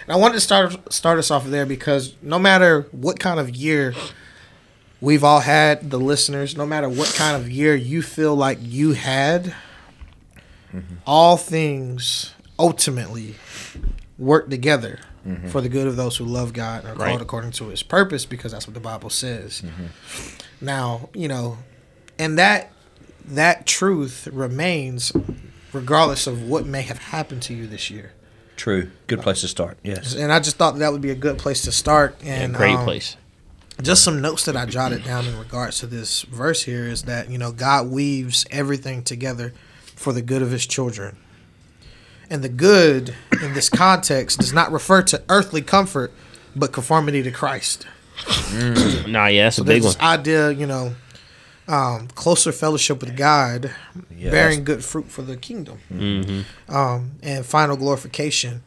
And 0.05 0.13
I 0.13 0.17
wanted 0.17 0.35
to 0.35 0.41
start 0.41 0.93
start 0.93 1.17
us 1.17 1.31
off 1.31 1.47
there 1.47 1.65
because 1.65 2.13
no 2.21 2.37
matter 2.37 2.85
what 2.91 3.19
kind 3.19 3.39
of 3.39 3.49
year 3.55 3.95
we've 5.01 5.23
all 5.23 5.39
had, 5.39 5.89
the 5.89 5.99
listeners, 5.99 6.55
no 6.55 6.67
matter 6.67 6.87
what 6.87 7.11
kind 7.17 7.35
of 7.35 7.49
year 7.49 7.73
you 7.73 8.03
feel 8.03 8.35
like 8.35 8.59
you 8.61 8.91
had, 8.91 9.55
mm-hmm. 10.71 10.95
all 11.07 11.35
things 11.35 12.35
ultimately 12.59 13.33
work 14.23 14.49
together 14.49 14.99
for 15.47 15.61
the 15.61 15.69
good 15.69 15.87
of 15.87 15.95
those 15.95 16.17
who 16.17 16.25
love 16.25 16.51
God 16.53 16.83
and 16.83 16.89
are 16.89 16.95
Right. 16.95 17.09
called 17.09 17.21
according 17.21 17.51
to 17.51 17.69
his 17.69 17.81
purpose 17.81 18.25
because 18.25 18.51
that's 18.51 18.67
what 18.67 18.73
the 18.73 18.79
Bible 18.81 19.09
says. 19.09 19.63
Now, 20.61 21.09
you 21.13 21.27
know, 21.27 21.57
and 22.19 22.37
that 22.37 22.71
that 23.25 23.65
truth 23.65 24.27
remains 24.31 25.13
regardless 25.71 26.27
of 26.27 26.41
what 26.43 26.65
may 26.65 26.81
have 26.81 26.99
happened 26.99 27.41
to 27.43 27.53
you 27.53 27.67
this 27.67 27.89
year. 27.89 28.11
True. 28.57 28.91
Good 29.07 29.21
place 29.21 29.41
to 29.41 29.47
start. 29.47 29.77
Yes. 29.83 30.13
And 30.13 30.31
I 30.31 30.39
just 30.39 30.57
thought 30.57 30.77
that 30.79 30.91
would 30.91 31.01
be 31.01 31.09
a 31.09 31.15
good 31.15 31.37
place 31.37 31.61
to 31.63 31.71
start. 31.71 32.15
And 32.23 32.53
Great 32.53 32.75
um, 32.75 32.83
place. 32.83 33.15
just 33.81 34.03
some 34.03 34.21
notes 34.21 34.45
that 34.45 34.55
I 34.55 34.65
jotted 34.65 35.03
down 35.03 35.25
in 35.25 35.37
regards 35.39 35.79
to 35.79 35.87
this 35.87 36.21
verse 36.23 36.63
here 36.63 36.85
is 36.85 37.03
that 37.03 37.29
you 37.29 37.37
know 37.37 37.51
God 37.51 37.87
weaves 37.89 38.45
everything 38.51 39.03
together 39.03 39.53
for 39.95 40.13
the 40.13 40.21
good 40.21 40.41
of 40.41 40.51
His 40.51 40.67
children, 40.67 41.17
and 42.33 42.43
the 42.43 42.49
good 42.49 43.15
in 43.41 43.53
this 43.53 43.69
context 43.69 44.39
does 44.39 44.51
not 44.51 44.71
refer 44.71 45.01
to 45.03 45.21
earthly 45.29 45.61
comfort, 45.61 46.11
but 46.55 46.71
conformity 46.73 47.21
to 47.23 47.31
Christ. 47.31 47.85
Nah, 49.07 49.27
yeah, 49.27 49.43
that's 49.45 49.57
So 49.57 49.61
a 49.61 49.65
big 49.65 49.81
there's 49.81 49.83
one. 49.83 49.91
this 49.93 50.01
idea, 50.01 50.51
you 50.51 50.65
know, 50.67 50.93
um, 51.67 52.07
closer 52.15 52.51
fellowship 52.51 53.01
with 53.01 53.15
God, 53.15 53.71
Yeah, 54.15 54.31
bearing 54.31 54.63
good 54.63 54.83
fruit 54.83 55.09
for 55.09 55.21
the 55.21 55.37
kingdom, 55.37 55.77
Mm-hmm. 55.91 56.75
um, 56.75 57.11
and 57.21 57.45
final 57.45 57.77
glorification. 57.77 58.63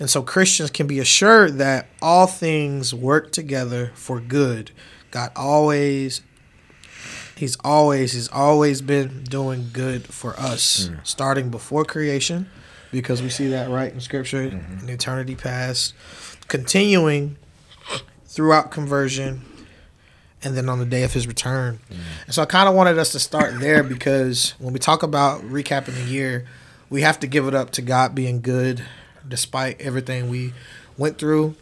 And 0.00 0.08
so 0.10 0.22
Christians 0.22 0.70
can 0.70 0.86
be 0.86 0.98
assured 1.00 1.58
that 1.58 1.88
all 2.00 2.26
things 2.26 2.94
work 2.94 3.32
together 3.32 3.90
for 3.94 4.20
good. 4.20 4.70
God 5.10 5.30
always, 5.36 6.22
He's 7.36 7.56
always, 7.64 8.12
He's 8.12 8.28
always 8.28 8.80
been 8.82 9.24
doing 9.24 9.70
good 9.72 10.06
for 10.06 10.38
us, 10.38 10.90
starting 11.04 11.50
before 11.50 11.84
creation, 11.84 12.48
because 12.90 13.22
we 13.22 13.28
see 13.28 13.48
that 13.48 13.70
right 13.70 13.92
in 13.92 14.00
Scripture, 14.00 14.50
mm-hmm. 14.50 14.84
in 14.84 14.94
eternity 14.94 15.34
past, 15.34 15.94
continuing 16.48 17.36
throughout 18.26 18.70
conversion, 18.70 19.42
and 20.42 20.56
then 20.56 20.68
on 20.68 20.78
the 20.78 20.86
day 20.86 21.02
of 21.02 21.12
His 21.12 21.26
return. 21.26 21.80
Mm-hmm. 21.90 22.02
And 22.26 22.34
so 22.34 22.42
I 22.42 22.46
kind 22.46 22.68
of 22.68 22.74
wanted 22.74 22.98
us 22.98 23.12
to 23.12 23.18
start 23.18 23.58
there 23.58 23.82
because 23.82 24.54
when 24.58 24.72
we 24.72 24.78
talk 24.78 25.02
about 25.02 25.42
recapping 25.42 25.94
the 25.94 26.04
year, 26.04 26.46
we 26.90 27.02
have 27.02 27.20
to 27.20 27.26
give 27.26 27.46
it 27.46 27.54
up 27.54 27.70
to 27.72 27.82
God 27.82 28.14
being 28.14 28.40
good 28.40 28.82
despite 29.26 29.80
everything 29.80 30.28
we 30.28 30.54
went 30.96 31.18
through. 31.18 31.54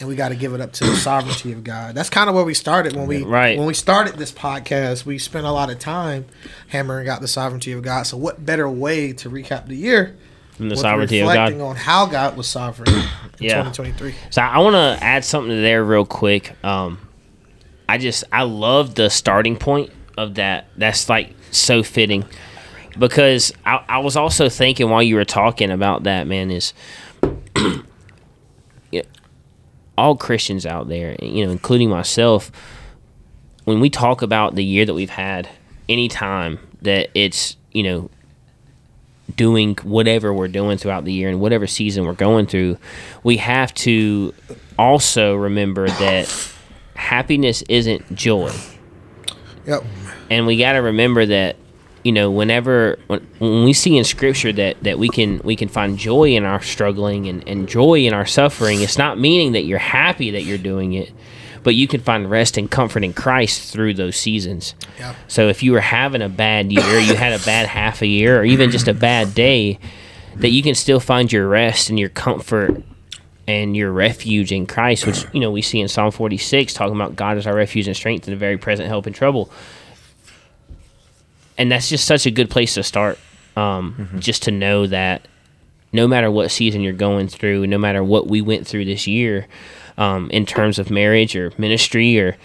And 0.00 0.08
we 0.08 0.16
got 0.16 0.30
to 0.30 0.34
give 0.34 0.52
it 0.54 0.60
up 0.60 0.72
to 0.74 0.84
the 0.84 0.96
sovereignty 0.96 1.52
of 1.52 1.62
God. 1.64 1.94
That's 1.94 2.10
kind 2.10 2.28
of 2.28 2.34
where 2.34 2.44
we 2.44 2.54
started 2.54 2.96
when 2.96 3.06
we 3.06 3.22
Right. 3.22 3.56
when 3.56 3.66
we 3.66 3.74
started 3.74 4.16
this 4.16 4.32
podcast. 4.32 5.06
We 5.06 5.18
spent 5.18 5.46
a 5.46 5.52
lot 5.52 5.70
of 5.70 5.78
time 5.78 6.26
hammering 6.68 7.08
out 7.08 7.20
the 7.20 7.28
sovereignty 7.28 7.72
of 7.72 7.82
God. 7.82 8.04
So, 8.04 8.16
what 8.16 8.44
better 8.44 8.68
way 8.68 9.12
to 9.14 9.30
recap 9.30 9.68
the 9.68 9.76
year 9.76 10.16
From 10.56 10.68
the 10.68 10.76
sovereignty 10.76 11.20
of 11.20 11.32
God. 11.32 11.60
on 11.60 11.76
how 11.76 12.06
God 12.06 12.36
was 12.36 12.46
sovereign 12.46 12.88
in 12.88 12.94
Yeah. 13.40 13.64
2023? 13.64 14.14
So 14.30 14.40
I 14.42 14.58
want 14.58 14.74
to 14.74 15.04
add 15.04 15.24
something 15.24 15.50
to 15.50 15.60
there 15.60 15.84
real 15.84 16.04
quick. 16.06 16.52
Um, 16.64 16.98
I 17.88 17.98
just 17.98 18.24
I 18.32 18.44
love 18.44 18.94
the 18.94 19.10
starting 19.10 19.56
point 19.56 19.90
of 20.16 20.36
that. 20.36 20.66
That's 20.76 21.08
like 21.08 21.34
so 21.50 21.82
fitting 21.82 22.24
because 22.98 23.52
I, 23.66 23.84
I 23.88 23.98
was 23.98 24.16
also 24.16 24.48
thinking 24.48 24.88
while 24.88 25.02
you 25.02 25.16
were 25.16 25.24
talking 25.24 25.70
about 25.70 26.04
that 26.04 26.26
man 26.26 26.50
is 26.50 26.72
all 29.98 30.16
Christians 30.16 30.66
out 30.66 30.88
there, 30.88 31.16
you 31.22 31.44
know, 31.44 31.52
including 31.52 31.88
myself. 31.90 32.50
When 33.64 33.80
we 33.80 33.88
talk 33.90 34.22
about 34.22 34.54
the 34.54 34.64
year 34.64 34.84
that 34.84 34.94
we've 34.94 35.10
had, 35.10 35.48
any 35.88 36.08
time 36.08 36.58
that 36.82 37.10
it's 37.14 37.56
you 37.72 37.82
know 37.82 38.10
doing 39.34 39.76
whatever 39.82 40.32
we're 40.32 40.48
doing 40.48 40.78
throughout 40.78 41.04
the 41.04 41.12
year 41.12 41.28
and 41.28 41.40
whatever 41.40 41.66
season 41.66 42.04
we're 42.04 42.12
going 42.12 42.46
through, 42.46 42.78
we 43.22 43.38
have 43.38 43.72
to 43.74 44.34
also 44.78 45.34
remember 45.34 45.88
that 45.88 46.52
happiness 46.94 47.62
isn't 47.68 48.14
joy. 48.14 48.52
Yep. 49.66 49.82
and 50.30 50.46
we 50.46 50.58
got 50.58 50.72
to 50.72 50.78
remember 50.78 51.24
that 51.24 51.56
you 52.04 52.12
know 52.12 52.30
whenever 52.30 52.98
when, 53.06 53.26
when 53.38 53.64
we 53.64 53.72
see 53.72 53.96
in 53.96 54.04
scripture 54.04 54.52
that 54.52 54.82
that 54.82 54.98
we 54.98 55.08
can 55.08 55.40
we 55.42 55.56
can 55.56 55.68
find 55.68 55.98
joy 55.98 56.34
in 56.34 56.44
our 56.44 56.60
struggling 56.60 57.26
and, 57.26 57.46
and 57.48 57.66
joy 57.66 58.00
in 58.00 58.12
our 58.12 58.26
suffering 58.26 58.82
it's 58.82 58.98
not 58.98 59.18
meaning 59.18 59.52
that 59.52 59.62
you're 59.62 59.78
happy 59.78 60.30
that 60.32 60.42
you're 60.42 60.58
doing 60.58 60.92
it 60.92 61.10
but 61.64 61.74
you 61.74 61.88
can 61.88 62.00
find 62.00 62.30
rest 62.30 62.56
and 62.56 62.70
comfort 62.70 63.02
in 63.02 63.12
christ 63.12 63.72
through 63.72 63.92
those 63.94 64.16
seasons 64.16 64.74
Yeah. 64.98 65.14
so 65.26 65.48
if 65.48 65.62
you 65.62 65.72
were 65.72 65.80
having 65.80 66.22
a 66.22 66.28
bad 66.28 66.70
year 66.70 67.00
you 67.00 67.16
had 67.16 67.32
a 67.32 67.44
bad 67.44 67.66
half 67.66 68.00
a 68.02 68.06
year 68.06 68.38
or 68.40 68.44
even 68.44 68.70
just 68.70 68.86
a 68.86 68.94
bad 68.94 69.34
day 69.34 69.78
that 70.36 70.50
you 70.50 70.62
can 70.62 70.74
still 70.76 71.00
find 71.00 71.32
your 71.32 71.48
rest 71.48 71.88
and 71.90 71.98
your 71.98 72.08
comfort 72.10 72.82
and 73.46 73.76
your 73.76 73.92
refuge 73.92 74.50
in 74.52 74.66
Christ, 74.66 75.06
which 75.06 75.26
you 75.34 75.38
know 75.38 75.50
we 75.50 75.60
see 75.60 75.78
in 75.78 75.86
Psalm 75.86 76.10
46 76.10 76.72
talking 76.72 76.94
about 76.96 77.14
God 77.14 77.36
is 77.36 77.46
our 77.46 77.54
refuge 77.54 77.86
and 77.86 77.94
strength 77.94 78.26
in 78.26 78.32
the 78.32 78.38
very 78.38 78.56
present 78.56 78.88
help 78.88 79.06
in 79.06 79.12
trouble. 79.12 79.50
And 81.56 81.70
that's 81.70 81.88
just 81.88 82.06
such 82.06 82.26
a 82.26 82.30
good 82.30 82.50
place 82.50 82.74
to 82.74 82.82
start. 82.82 83.18
Um, 83.56 84.08
Just 84.18 84.42
to 84.44 84.50
know 84.50 84.86
that 84.88 85.28
no 85.92 86.08
matter 86.08 86.28
what 86.30 86.50
season 86.50 86.80
you're 86.80 86.92
going 86.92 87.28
through, 87.28 87.68
no 87.68 87.78
matter 87.78 88.02
what 88.02 88.26
we 88.26 88.40
went 88.40 88.66
through 88.66 88.86
this 88.86 89.06
year, 89.06 89.46
um, 89.96 90.30
in 90.30 90.46
terms 90.46 90.78
of 90.78 90.90
marriage 90.90 91.36
or 91.36 91.52
ministry 91.58 92.18
or 92.20 92.36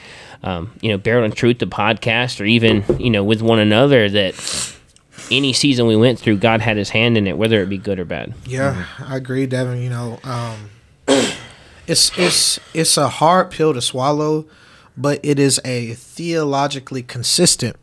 um, 0.43 0.71
you 0.81 0.89
know, 0.89 0.97
Barrel 0.97 1.25
and 1.25 1.35
Truth, 1.35 1.59
the 1.59 1.65
podcast, 1.65 2.39
or 2.39 2.45
even 2.45 2.83
you 2.99 3.09
know 3.09 3.23
with 3.23 3.41
one 3.41 3.59
another, 3.59 4.09
that 4.09 4.75
any 5.31 5.53
season 5.53 5.85
we 5.85 5.95
went 5.95 6.17
through, 6.19 6.37
God 6.37 6.61
had 6.61 6.77
His 6.77 6.89
hand 6.89 7.17
in 7.17 7.27
it, 7.27 7.37
whether 7.37 7.61
it 7.61 7.67
be 7.67 7.77
good 7.77 7.99
or 7.99 8.05
bad. 8.05 8.33
Yeah, 8.45 8.85
I 8.99 9.17
agree, 9.17 9.45
Devin. 9.45 9.81
You 9.81 9.89
know, 9.89 10.19
um, 10.23 10.69
it's 11.87 12.17
it's 12.17 12.59
it's 12.73 12.97
a 12.97 13.09
hard 13.09 13.51
pill 13.51 13.73
to 13.73 13.81
swallow, 13.81 14.45
but 14.95 15.19
it 15.23 15.39
is 15.39 15.59
a 15.65 15.93
theologically 15.95 17.03
consistent 17.03 17.75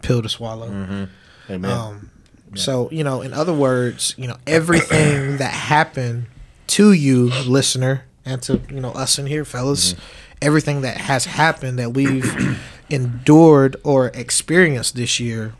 pill 0.00 0.22
to 0.22 0.28
swallow. 0.28 1.08
Amen. 1.50 1.70
Um, 1.70 2.10
So 2.54 2.88
you 2.90 3.04
know, 3.04 3.20
in 3.20 3.34
other 3.34 3.52
words, 3.52 4.14
you 4.16 4.28
know, 4.28 4.36
everything 4.46 5.36
that 5.38 5.52
happened 5.52 6.26
to 6.68 6.92
you, 6.92 7.26
listener, 7.46 8.04
and 8.24 8.42
to 8.42 8.60
you 8.70 8.80
know 8.80 8.90
us 8.92 9.18
in 9.18 9.26
here, 9.26 9.44
fellas, 9.44 9.92
mm-hmm. 9.94 10.02
everything 10.40 10.80
that 10.82 10.96
has 10.98 11.24
happened 11.26 11.78
that 11.78 11.92
we've 11.92 12.58
endured 12.90 13.76
or 13.84 14.08
experienced 14.08 14.96
this 14.96 15.18
year 15.20 15.54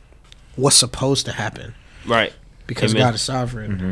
was 0.57 0.75
supposed 0.75 1.25
to 1.26 1.33
happen 1.33 1.75
Right. 2.07 2.33
because 2.66 2.92
Amen. 2.92 3.07
God 3.09 3.14
is 3.14 3.23
sovereign. 3.23 3.73
Mm-hmm. 3.78 3.90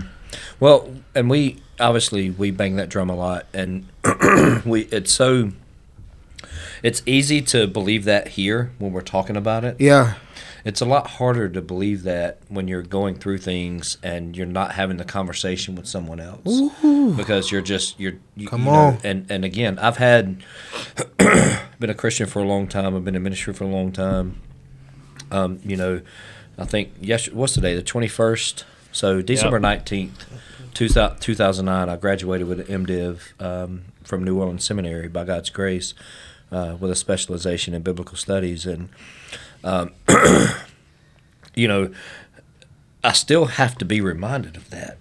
Well, 0.60 0.94
and 1.14 1.28
we 1.30 1.58
obviously 1.80 2.30
we 2.30 2.50
bang 2.50 2.76
that 2.76 2.88
drum 2.88 3.10
a 3.10 3.16
lot, 3.16 3.46
and 3.52 3.86
we 4.64 4.82
it's 4.92 5.10
so 5.12 5.52
it's 6.82 7.02
easy 7.06 7.42
to 7.42 7.66
believe 7.66 8.04
that 8.04 8.28
here 8.28 8.70
when 8.78 8.92
we're 8.92 9.00
talking 9.00 9.36
about 9.36 9.64
it. 9.64 9.76
Yeah, 9.80 10.14
It's 10.64 10.80
a 10.80 10.84
lot 10.84 11.06
harder 11.06 11.48
to 11.48 11.62
believe 11.62 12.02
that 12.02 12.38
when 12.48 12.68
you're 12.68 12.82
going 12.82 13.16
through 13.16 13.38
things 13.38 13.96
and 14.02 14.36
you're 14.36 14.46
not 14.46 14.72
having 14.72 14.96
the 14.96 15.04
conversation 15.04 15.74
with 15.74 15.86
someone 15.86 16.20
else. 16.20 16.60
Because 17.16 17.50
you're 17.50 17.62
just 17.62 17.98
you're 17.98 18.14
you, 18.36 18.48
Come 18.48 18.64
you 18.64 18.70
know, 18.70 18.72
on. 18.72 18.98
and 19.04 19.30
and 19.30 19.44
again 19.44 19.78
I've 19.78 19.96
had 19.96 20.42
been 21.18 21.90
a 21.90 21.94
Christian 21.94 22.26
for 22.26 22.40
a 22.40 22.46
long 22.46 22.68
time. 22.68 22.94
I've 22.94 23.04
been 23.04 23.14
in 23.16 23.22
ministry 23.22 23.52
for 23.54 23.64
a 23.64 23.68
long 23.68 23.92
time. 23.92 24.40
Um, 25.30 25.60
you 25.64 25.76
know 25.76 26.00
I 26.58 26.64
think 26.64 26.92
yes 27.00 27.30
what's 27.30 27.54
today 27.54 27.74
the 27.74 27.82
21st 27.82 28.64
so 28.90 29.22
December 29.22 29.60
19th 29.60 30.10
2000 30.74 31.20
2009 31.20 31.88
I 31.88 31.96
graduated 31.96 32.48
with 32.48 32.68
an 32.68 32.84
MDiv 32.84 33.40
um, 33.40 33.82
from 34.02 34.24
New 34.24 34.38
Orleans 34.40 34.64
Seminary 34.64 35.06
by 35.06 35.24
God's 35.24 35.50
grace 35.50 35.94
uh, 36.52 36.76
with 36.78 36.90
a 36.90 36.96
specialization 36.96 37.74
in 37.74 37.82
biblical 37.82 38.16
studies. 38.16 38.66
And 38.66 38.88
Um, 39.62 39.92
you 41.54 41.68
know, 41.68 41.92
I 43.02 43.12
still 43.12 43.46
have 43.46 43.76
to 43.78 43.84
be 43.84 44.00
reminded 44.00 44.56
of 44.56 44.70
that. 44.70 44.98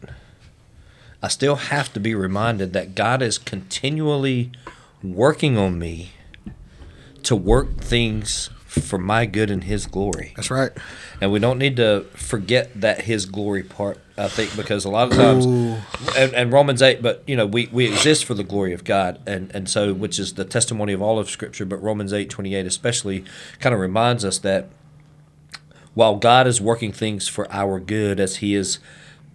I 1.21 1.27
still 1.27 1.55
have 1.55 1.91
to 1.93 1.99
be 1.99 2.15
reminded 2.15 2.73
that 2.73 2.95
God 2.95 3.21
is 3.21 3.37
continually 3.37 4.51
working 5.03 5.57
on 5.57 5.77
me 5.77 6.11
to 7.23 7.35
work 7.35 7.77
things 7.77 8.49
for 8.79 8.97
my 8.97 9.25
good 9.25 9.49
and 9.49 9.63
His 9.63 9.85
glory. 9.85 10.33
that's 10.35 10.51
right. 10.51 10.71
And 11.21 11.31
we 11.31 11.39
don't 11.39 11.57
need 11.57 11.75
to 11.77 12.05
forget 12.13 12.79
that 12.79 13.01
His 13.01 13.25
glory 13.25 13.63
part, 13.63 13.99
I 14.17 14.27
think, 14.27 14.55
because 14.55 14.85
a 14.85 14.89
lot 14.89 15.11
of 15.11 15.17
times, 15.17 15.45
and, 16.15 16.33
and 16.33 16.51
Romans 16.51 16.81
8, 16.81 17.01
but, 17.01 17.23
you 17.27 17.35
know, 17.35 17.45
we, 17.45 17.67
we 17.71 17.85
exist 17.85 18.25
for 18.25 18.33
the 18.33 18.43
glory 18.43 18.73
of 18.73 18.83
God. 18.83 19.19
And, 19.27 19.53
and 19.55 19.69
so, 19.69 19.93
which 19.93 20.19
is 20.19 20.33
the 20.33 20.45
testimony 20.45 20.93
of 20.93 21.01
all 21.01 21.19
of 21.19 21.29
Scripture, 21.29 21.65
but 21.65 21.81
Romans 21.81 22.13
8, 22.13 22.29
28 22.29 22.65
especially 22.65 23.25
kind 23.59 23.73
of 23.73 23.79
reminds 23.79 24.23
us 24.25 24.37
that 24.39 24.69
while 25.93 26.15
God 26.15 26.47
is 26.47 26.61
working 26.61 26.91
things 26.91 27.27
for 27.27 27.51
our 27.51 27.79
good 27.79 28.19
as 28.19 28.37
He 28.37 28.55
is 28.55 28.79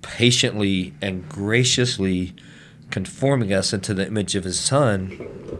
patiently 0.02 0.94
and 1.02 1.28
graciously 1.28 2.34
conforming 2.90 3.52
us 3.52 3.72
into 3.72 3.92
the 3.94 4.06
image 4.06 4.34
of 4.34 4.44
His 4.44 4.58
Son, 4.58 5.54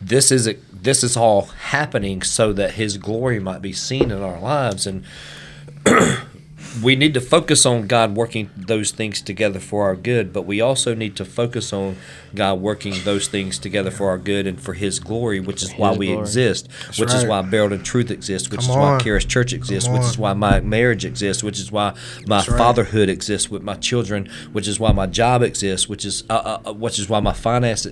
this 0.00 0.30
is 0.30 0.46
this 0.84 1.02
is 1.02 1.16
all 1.16 1.42
happening 1.42 2.22
so 2.22 2.52
that 2.52 2.72
His 2.72 2.98
glory 2.98 3.40
might 3.40 3.62
be 3.62 3.72
seen 3.72 4.10
in 4.10 4.22
our 4.22 4.38
lives, 4.38 4.86
and 4.86 5.04
we 6.82 6.94
need 6.94 7.14
to 7.14 7.20
focus 7.20 7.64
on 7.64 7.86
God 7.86 8.16
working 8.16 8.50
those 8.56 8.90
things 8.90 9.22
together 9.22 9.58
for 9.58 9.84
our 9.84 9.96
good, 9.96 10.32
but 10.32 10.42
we 10.42 10.60
also 10.60 10.94
need 10.94 11.16
to 11.16 11.24
focus 11.24 11.72
on 11.72 11.96
God 12.34 12.60
working 12.60 12.94
those 13.04 13.28
things 13.28 13.58
together 13.58 13.90
for 13.90 14.10
our 14.10 14.18
good 14.18 14.46
and 14.46 14.60
for 14.60 14.74
His 14.74 15.00
glory, 15.00 15.40
which 15.40 15.62
is 15.62 15.72
why 15.72 15.92
we 15.92 16.08
glory. 16.08 16.20
exist, 16.20 16.70
which 16.98 17.14
is 17.14 17.24
why 17.24 17.42
Barrel 17.42 17.72
and 17.72 17.84
Truth 17.84 18.10
exists, 18.10 18.50
which 18.50 18.60
Come 18.60 18.70
is 18.70 18.76
why 18.76 18.92
on. 18.94 19.00
Charis 19.00 19.24
Church 19.24 19.52
exists, 19.52 19.88
Come 19.88 19.98
which 19.98 20.06
is 20.06 20.18
why 20.18 20.34
my 20.34 20.60
marriage 20.60 21.04
exists, 21.04 21.42
which 21.42 21.58
is 21.58 21.72
why 21.72 21.94
my 22.26 22.38
right. 22.38 22.46
fatherhood 22.46 23.08
exists 23.08 23.50
with 23.50 23.62
my 23.62 23.74
children, 23.74 24.28
which 24.52 24.68
is 24.68 24.78
why 24.78 24.92
my 24.92 25.06
job 25.06 25.42
exists, 25.42 25.88
which 25.88 26.04
is 26.04 26.24
uh, 26.28 26.34
uh, 26.34 26.70
uh, 26.70 26.72
which 26.72 26.98
is 26.98 27.08
why 27.08 27.20
my 27.20 27.32
finance 27.32 27.86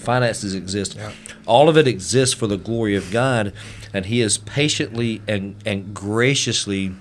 finances 0.00 0.54
exist. 0.54 0.98
All 1.46 1.68
of 1.68 1.76
it 1.76 1.86
exists 1.86 2.34
for 2.34 2.46
the 2.46 2.56
glory 2.56 2.94
of 2.96 3.10
God, 3.10 3.52
and 3.92 4.06
He 4.06 4.20
is 4.20 4.38
patiently 4.38 5.22
and 5.26 5.56
and 5.64 5.94
graciously 5.94 6.94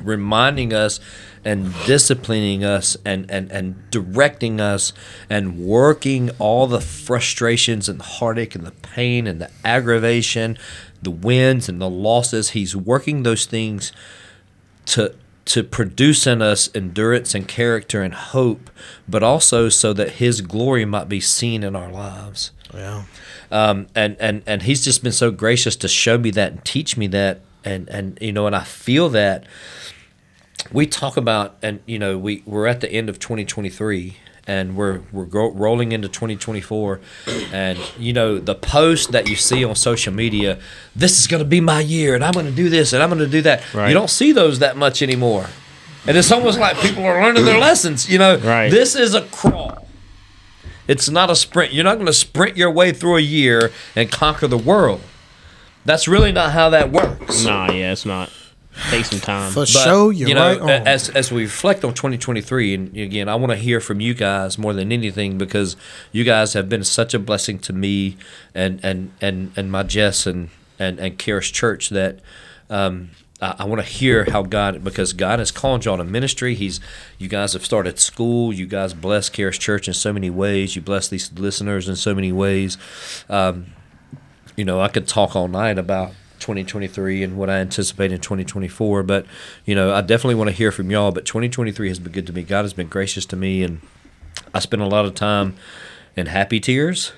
reminding 0.00 0.72
us 0.72 1.00
and 1.44 1.72
disciplining 1.86 2.64
us 2.64 2.96
and, 3.04 3.30
and, 3.30 3.50
and 3.52 3.90
directing 3.90 4.60
us 4.60 4.92
and 5.28 5.58
working 5.58 6.30
all 6.38 6.66
the 6.66 6.80
frustrations 6.80 7.88
and 7.88 8.00
the 8.00 8.04
heartache 8.04 8.54
and 8.54 8.64
the 8.66 8.72
pain 8.72 9.26
and 9.26 9.40
the 9.40 9.50
aggravation, 9.64 10.58
the 11.02 11.10
wins 11.10 11.68
and 11.68 11.80
the 11.80 11.90
losses. 11.90 12.50
He's 12.50 12.74
working 12.74 13.22
those 13.22 13.44
things 13.44 13.92
to 14.86 15.14
to 15.46 15.62
produce 15.62 16.26
in 16.26 16.40
us 16.40 16.70
endurance 16.74 17.34
and 17.34 17.46
character 17.46 18.02
and 18.02 18.14
hope, 18.14 18.70
but 19.08 19.22
also 19.22 19.68
so 19.68 19.92
that 19.92 20.12
his 20.12 20.40
glory 20.40 20.84
might 20.84 21.08
be 21.08 21.20
seen 21.20 21.62
in 21.62 21.76
our 21.76 21.90
lives. 21.90 22.50
Yeah. 22.72 23.04
um, 23.52 23.86
and 23.94 24.16
and 24.18 24.42
and 24.46 24.62
he's 24.62 24.84
just 24.84 25.02
been 25.02 25.12
so 25.12 25.30
gracious 25.30 25.76
to 25.76 25.88
show 25.88 26.18
me 26.18 26.30
that 26.32 26.52
and 26.52 26.64
teach 26.64 26.96
me 26.96 27.06
that. 27.08 27.40
And 27.64 27.88
and 27.88 28.18
you 28.20 28.32
know 28.32 28.46
and 28.46 28.56
I 28.56 28.64
feel 28.64 29.08
that. 29.10 29.44
We 30.72 30.86
talk 30.86 31.16
about 31.16 31.56
and 31.62 31.80
you 31.86 31.98
know 31.98 32.16
we 32.16 32.42
we're 32.46 32.66
at 32.66 32.80
the 32.80 32.90
end 32.90 33.08
of 33.10 33.18
2023 33.18 34.16
and 34.46 34.76
we're 34.76 35.00
we're 35.12 35.24
gro- 35.24 35.52
rolling 35.52 35.92
into 35.92 36.08
2024 36.08 37.00
and 37.52 37.78
you 37.98 38.12
know 38.12 38.38
the 38.38 38.54
post 38.54 39.12
that 39.12 39.28
you 39.28 39.36
see 39.36 39.64
on 39.64 39.74
social 39.74 40.12
media 40.12 40.58
this 40.94 41.18
is 41.18 41.26
going 41.26 41.42
to 41.42 41.48
be 41.48 41.60
my 41.60 41.80
year 41.80 42.14
and 42.14 42.22
I'm 42.22 42.32
going 42.32 42.46
to 42.46 42.52
do 42.52 42.68
this 42.68 42.92
and 42.92 43.02
I'm 43.02 43.08
going 43.08 43.20
to 43.20 43.26
do 43.26 43.40
that 43.42 43.62
Right. 43.74 43.88
you 43.88 43.94
don't 43.94 44.10
see 44.10 44.32
those 44.32 44.58
that 44.58 44.76
much 44.76 45.00
anymore 45.00 45.46
and 46.06 46.16
it's 46.16 46.30
almost 46.30 46.58
like 46.58 46.76
people 46.78 47.04
are 47.04 47.22
learning 47.22 47.44
their 47.46 47.58
lessons 47.58 48.10
you 48.10 48.18
know 48.18 48.36
Right. 48.36 48.70
this 48.70 48.94
is 48.94 49.14
a 49.14 49.22
crawl 49.22 49.86
it's 50.86 51.08
not 51.08 51.30
a 51.30 51.34
sprint. 51.36 51.72
You're 51.72 51.82
not 51.84 51.94
going 51.94 52.04
to 52.08 52.12
sprint 52.12 52.58
your 52.58 52.70
way 52.70 52.92
through 52.92 53.16
a 53.16 53.20
year 53.22 53.72
and 53.96 54.12
conquer 54.12 54.46
the 54.46 54.58
world. 54.58 55.00
That's 55.86 56.06
really 56.06 56.30
not 56.30 56.52
how 56.52 56.68
that 56.68 56.92
works. 56.92 57.42
Nah, 57.42 57.72
yeah, 57.72 57.92
it's 57.92 58.04
not. 58.04 58.30
Take 58.90 59.04
some 59.04 59.20
time. 59.20 59.50
For 59.52 59.60
But, 59.60 59.68
sure, 59.68 60.12
you're 60.12 60.28
you 60.28 60.34
know, 60.34 60.48
right 60.48 60.60
on. 60.60 60.70
as 60.70 61.08
as 61.10 61.30
we 61.30 61.42
reflect 61.42 61.84
on 61.84 61.94
2023, 61.94 62.74
and 62.74 62.96
again, 62.96 63.28
I 63.28 63.34
want 63.36 63.52
to 63.52 63.56
hear 63.56 63.80
from 63.80 64.00
you 64.00 64.14
guys 64.14 64.58
more 64.58 64.72
than 64.72 64.90
anything 64.92 65.38
because 65.38 65.76
you 66.12 66.24
guys 66.24 66.52
have 66.54 66.68
been 66.68 66.84
such 66.84 67.14
a 67.14 67.18
blessing 67.18 67.58
to 67.60 67.72
me 67.72 68.16
and 68.54 68.80
and 68.82 69.12
and 69.20 69.52
and 69.56 69.70
my 69.70 69.82
Jess 69.84 70.26
and 70.26 70.50
and 70.78 70.98
and 70.98 71.18
Charis 71.18 71.50
Church 71.50 71.88
that. 71.90 72.20
Um, 72.70 73.10
I, 73.42 73.56
I 73.58 73.64
want 73.64 73.80
to 73.82 73.86
hear 73.86 74.24
how 74.30 74.42
God, 74.42 74.84
because 74.84 75.12
God 75.12 75.38
has 75.40 75.50
called 75.50 75.84
y'all 75.84 75.96
to 75.96 76.04
ministry. 76.04 76.54
He's, 76.54 76.78
you 77.18 77.28
guys 77.28 77.52
have 77.52 77.64
started 77.64 77.98
school. 77.98 78.52
You 78.52 78.64
guys 78.64 78.94
bless 78.94 79.28
Charis 79.28 79.58
Church 79.58 79.88
in 79.88 79.92
so 79.94 80.12
many 80.12 80.30
ways. 80.30 80.76
You 80.76 80.82
bless 80.82 81.08
these 81.08 81.32
listeners 81.32 81.88
in 81.88 81.96
so 81.96 82.14
many 82.14 82.30
ways. 82.30 82.78
Um, 83.28 83.66
you 84.56 84.64
know, 84.64 84.80
I 84.80 84.88
could 84.88 85.08
talk 85.08 85.34
all 85.34 85.48
night 85.48 85.78
about 85.78 86.12
2023 86.44 87.22
and 87.22 87.38
what 87.38 87.48
I 87.48 87.54
anticipate 87.54 88.12
in 88.12 88.20
2024, 88.20 89.02
but 89.02 89.24
you 89.64 89.74
know, 89.74 89.94
I 89.94 90.02
definitely 90.02 90.34
want 90.34 90.50
to 90.50 90.54
hear 90.54 90.70
from 90.70 90.90
y'all. 90.90 91.10
But 91.10 91.24
2023 91.24 91.88
has 91.88 91.98
been 91.98 92.12
good 92.12 92.26
to 92.26 92.34
me. 92.34 92.42
God 92.42 92.62
has 92.62 92.74
been 92.74 92.88
gracious 92.88 93.24
to 93.26 93.36
me, 93.36 93.62
and 93.62 93.80
I 94.52 94.58
spent 94.58 94.82
a 94.82 94.86
lot 94.86 95.06
of 95.06 95.14
time 95.14 95.56
in 96.16 96.26
happy 96.26 96.60
tears. 96.60 97.12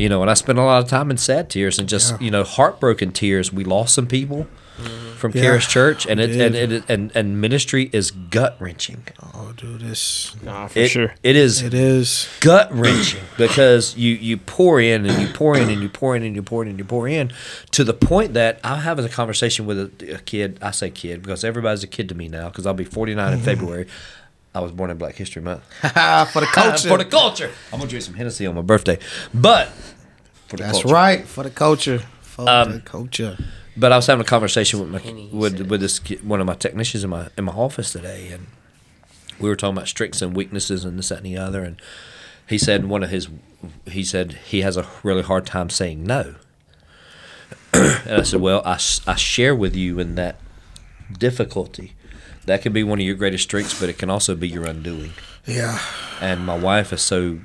You 0.00 0.08
know, 0.08 0.22
and 0.22 0.30
I 0.30 0.34
spent 0.34 0.58
a 0.58 0.62
lot 0.62 0.82
of 0.82 0.88
time 0.88 1.10
in 1.10 1.18
sad 1.18 1.50
tears 1.50 1.78
and 1.78 1.86
just 1.86 2.12
Yeah. 2.12 2.24
you 2.24 2.30
know 2.30 2.42
heartbroken 2.42 3.12
tears. 3.12 3.52
We 3.52 3.64
lost 3.64 3.94
some 3.94 4.06
people 4.06 4.46
from 5.18 5.32
Yeah, 5.34 5.42
Charis 5.42 5.66
Church, 5.66 6.06
and 6.06 6.18
it 6.18 6.30
and, 6.30 6.54
did. 6.54 6.72
it 6.72 6.84
and 6.88 7.12
and 7.14 7.38
ministry 7.38 7.90
is 7.92 8.10
gut 8.10 8.56
wrenching. 8.58 9.02
Oh, 9.34 9.52
dude, 9.54 9.82
this 9.82 10.34
Nah, 10.42 10.68
for 10.68 10.78
It, 10.78 10.88
sure. 10.88 11.12
it 11.22 11.36
is 11.36 11.60
it 11.60 11.74
is. 11.74 12.26
gut 12.40 12.68
wrenching 12.74 13.20
because 13.36 13.94
you 13.98 14.14
you 14.14 14.38
pour 14.38 14.80
in 14.80 15.04
and 15.04 15.20
you 15.20 15.28
pour 15.34 15.54
in 15.54 15.68
and 15.68 15.82
you 15.82 15.90
pour 15.90 16.16
in 16.16 16.22
and 16.22 16.34
you 16.34 16.42
pour 16.42 16.62
in 16.62 16.68
and 16.70 16.78
you 16.78 16.84
pour 16.86 17.06
in 17.06 17.30
to 17.72 17.84
the 17.84 17.92
point 17.92 18.32
that 18.32 18.58
I'm 18.64 18.78
having 18.80 19.04
a 19.04 19.08
conversation 19.10 19.66
with 19.66 19.78
a, 19.78 20.14
a 20.14 20.18
kid. 20.20 20.58
I 20.62 20.70
say 20.70 20.88
kid 20.90 21.20
because 21.20 21.44
everybody's 21.44 21.82
a 21.84 21.86
kid 21.96 22.08
to 22.08 22.14
me 22.14 22.26
now 22.28 22.48
because 22.48 22.64
I'll 22.66 22.72
be 22.72 22.84
49 22.86 23.34
in 23.34 23.40
February. 23.40 23.86
I 24.54 24.60
was 24.60 24.72
born 24.72 24.90
in 24.90 24.98
Black 24.98 25.14
History 25.14 25.42
Month. 25.42 25.62
for 25.80 26.40
the 26.40 26.48
culture. 26.52 26.88
for 26.88 26.98
the 26.98 27.04
culture. 27.04 27.50
I'm 27.72 27.78
gonna 27.78 27.88
drink 27.90 28.04
some 28.04 28.14
Hennessy 28.14 28.46
on 28.46 28.54
my 28.54 28.62
birthday, 28.62 28.98
but 29.32 29.68
for 30.48 30.56
the 30.56 30.64
That's 30.64 30.82
culture. 30.82 30.94
right. 30.94 31.24
For 31.26 31.44
the 31.44 31.50
culture. 31.50 31.98
For 32.22 32.48
Um, 32.48 32.72
the 32.72 32.80
culture. 32.80 33.38
But 33.76 33.92
I 33.92 33.96
was 33.96 34.06
having 34.06 34.22
a 34.22 34.28
conversation 34.28 34.80
with 34.80 34.88
my 34.88 34.98
Penny 34.98 35.28
with 35.32 35.58
said. 35.58 35.70
with 35.70 35.80
this 35.80 35.98
ki- 36.00 36.16
one 36.22 36.40
of 36.40 36.46
my 36.46 36.54
technicians 36.54 37.04
in 37.04 37.10
my 37.10 37.28
in 37.38 37.44
my 37.44 37.52
office 37.52 37.92
today, 37.92 38.28
and 38.32 38.48
we 39.38 39.48
were 39.48 39.56
talking 39.56 39.76
about 39.76 39.88
strengths 39.88 40.20
and 40.20 40.34
weaknesses 40.36 40.84
and 40.84 40.98
this 40.98 41.08
that 41.10 41.18
and 41.18 41.26
the 41.26 41.36
other, 41.36 41.62
and 41.62 41.80
he 42.46 42.58
said 42.58 42.86
one 42.86 43.02
of 43.04 43.10
his 43.10 43.28
he 43.86 44.02
said 44.02 44.32
he 44.46 44.62
has 44.62 44.76
a 44.76 44.86
really 45.04 45.22
hard 45.22 45.46
time 45.46 45.70
saying 45.70 46.02
no, 46.02 46.34
and 47.72 48.10
I 48.20 48.22
said, 48.24 48.40
well, 48.40 48.62
I 48.64 48.74
s- 48.74 49.00
I 49.06 49.14
share 49.14 49.54
with 49.54 49.76
you 49.76 50.00
in 50.00 50.16
that 50.16 50.36
difficulty. 51.16 51.92
That 52.50 52.62
can 52.62 52.72
be 52.72 52.82
one 52.82 52.98
of 52.98 53.06
your 53.06 53.14
greatest 53.14 53.44
strengths, 53.44 53.78
but 53.78 53.88
it 53.88 53.96
can 53.96 54.10
also 54.10 54.34
be 54.34 54.48
your 54.48 54.64
undoing 54.64 55.12
Yeah. 55.46 55.78
and 56.20 56.44
my 56.44 56.58
wife 56.58 56.92
is 56.92 57.00
so 57.00 57.38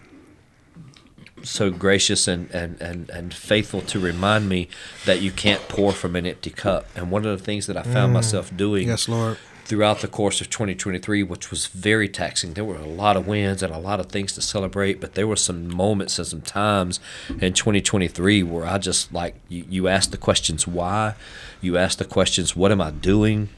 so 1.43 1.69
gracious 1.69 2.27
and, 2.27 2.49
and, 2.49 2.81
and, 2.81 3.07
and 3.11 3.31
faithful 3.31 3.81
to 3.81 3.99
remind 3.99 4.49
me 4.49 4.67
that 5.05 5.21
you 5.21 5.31
can't 5.31 5.61
pour 5.67 5.91
from 5.91 6.15
an 6.15 6.25
empty 6.25 6.49
cup. 6.49 6.87
And 6.95 7.11
one 7.11 7.23
of 7.23 7.37
the 7.37 7.43
things 7.43 7.67
that 7.67 7.77
I 7.77 7.83
found 7.83 8.09
mm. 8.09 8.13
myself 8.13 8.49
doing 8.57 8.87
Yes, 8.87 9.07
Lord. 9.07 9.37
throughout 9.65 9.99
the 9.99 10.07
course 10.07 10.41
of 10.41 10.49
2023, 10.49 11.21
which 11.21 11.51
was 11.51 11.67
very 11.67 12.09
taxing. 12.09 12.55
There 12.55 12.65
were 12.65 12.77
a 12.77 12.87
lot 12.87 13.15
of 13.15 13.27
wins 13.27 13.61
and 13.61 13.71
a 13.71 13.77
lot 13.77 13.99
of 13.99 14.07
things 14.07 14.33
to 14.33 14.41
celebrate, 14.41 14.99
but 14.99 15.13
there 15.13 15.27
were 15.27 15.35
some 15.35 15.67
moments 15.67 16.17
and 16.17 16.27
some 16.27 16.41
times 16.41 16.99
in 17.29 17.53
2023 17.53 18.41
where 18.41 18.65
I 18.65 18.79
just 18.79 19.13
like 19.13 19.35
you, 19.47 19.65
you 19.69 19.87
ask 19.87 20.09
the 20.09 20.17
questions 20.17 20.67
why, 20.67 21.13
you 21.61 21.77
ask 21.77 21.99
the 21.99 22.05
questions 22.05 22.55
what 22.55 22.71
am 22.71 22.81
I 22.81 22.89
doing, 22.89 23.49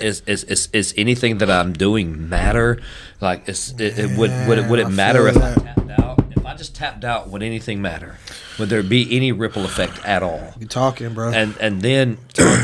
is 0.00 0.22
is 0.26 0.44
is, 0.44 0.68
is 0.72 0.94
anything 0.96 1.38
that 1.38 1.50
I'm 1.50 1.72
doing 1.72 2.28
matter? 2.28 2.80
Like, 3.20 3.48
is 3.48 3.74
it, 3.78 3.98
it 3.98 4.18
would 4.18 4.30
would 4.48 4.58
it 4.58 4.68
would 4.68 4.78
it 4.78 4.88
matter 4.88 5.28
if 5.28 5.36
I 5.36 5.54
tapped 5.54 5.90
out? 5.98 6.24
If 6.36 6.44
I 6.46 6.54
just 6.54 6.74
tapped 6.74 7.04
out, 7.04 7.28
would 7.28 7.42
anything 7.42 7.80
matter? 7.82 8.18
Would 8.58 8.68
there 8.68 8.82
be 8.82 9.16
any 9.16 9.32
ripple 9.32 9.64
effect 9.64 10.04
at 10.04 10.22
all? 10.22 10.52
You're 10.58 10.68
talking, 10.68 11.14
bro? 11.14 11.30
and 11.32 11.56
and 11.60 11.82
then 11.82 12.18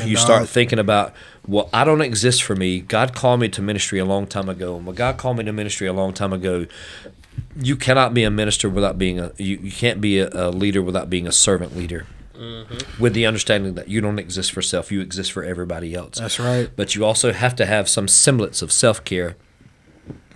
you 0.04 0.16
dog. 0.16 0.24
start 0.24 0.48
thinking 0.48 0.78
about 0.78 1.14
well 1.46 1.68
i 1.74 1.84
don't 1.84 2.00
exist 2.00 2.42
for 2.42 2.54
me 2.56 2.80
god 2.80 3.14
called 3.14 3.38
me 3.40 3.48
to 3.48 3.60
ministry 3.60 3.98
a 3.98 4.04
long 4.04 4.26
time 4.26 4.48
ago 4.48 4.76
and 4.76 4.86
when 4.86 4.94
god 4.96 5.18
called 5.18 5.36
me 5.36 5.44
to 5.44 5.52
ministry 5.52 5.86
a 5.86 5.92
long 5.92 6.12
time 6.14 6.32
ago 6.32 6.66
you 7.60 7.76
cannot 7.76 8.14
be 8.14 8.22
a 8.24 8.30
minister 8.30 8.68
without 8.70 8.96
being 8.98 9.18
a 9.18 9.30
you, 9.36 9.58
you 9.58 9.70
can't 9.70 10.00
be 10.00 10.18
a, 10.18 10.28
a 10.32 10.48
leader 10.50 10.80
without 10.80 11.10
being 11.10 11.26
a 11.26 11.32
servant 11.32 11.76
leader 11.76 12.06
Mm-hmm. 12.34 13.00
with 13.00 13.14
the 13.14 13.26
understanding 13.26 13.74
that 13.74 13.86
you 13.86 14.00
don't 14.00 14.18
exist 14.18 14.50
for 14.50 14.60
self 14.60 14.90
you 14.90 15.00
exist 15.00 15.30
for 15.30 15.44
everybody 15.44 15.94
else. 15.94 16.18
That's 16.18 16.40
right. 16.40 16.68
but 16.74 16.96
you 16.96 17.04
also 17.04 17.32
have 17.32 17.54
to 17.56 17.64
have 17.64 17.88
some 17.88 18.08
semblance 18.08 18.60
of 18.60 18.72
self-care 18.72 19.36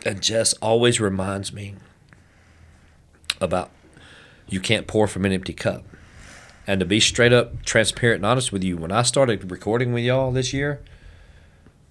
and 0.06 0.22
jess 0.22 0.52
always 0.54 1.00
reminds 1.00 1.52
me 1.52 1.74
about 3.40 3.70
you 4.48 4.60
can't 4.60 4.86
pour 4.86 5.06
from 5.08 5.24
an 5.24 5.32
empty 5.32 5.52
cup. 5.52 5.84
And 6.68 6.78
to 6.80 6.86
be 6.86 7.00
straight 7.00 7.32
up 7.32 7.64
transparent 7.64 8.18
and 8.18 8.26
honest 8.26 8.52
with 8.52 8.62
you 8.62 8.76
when 8.76 8.92
i 8.92 9.02
started 9.02 9.50
recording 9.50 9.92
with 9.92 10.04
y'all 10.04 10.30
this 10.30 10.52
year 10.52 10.80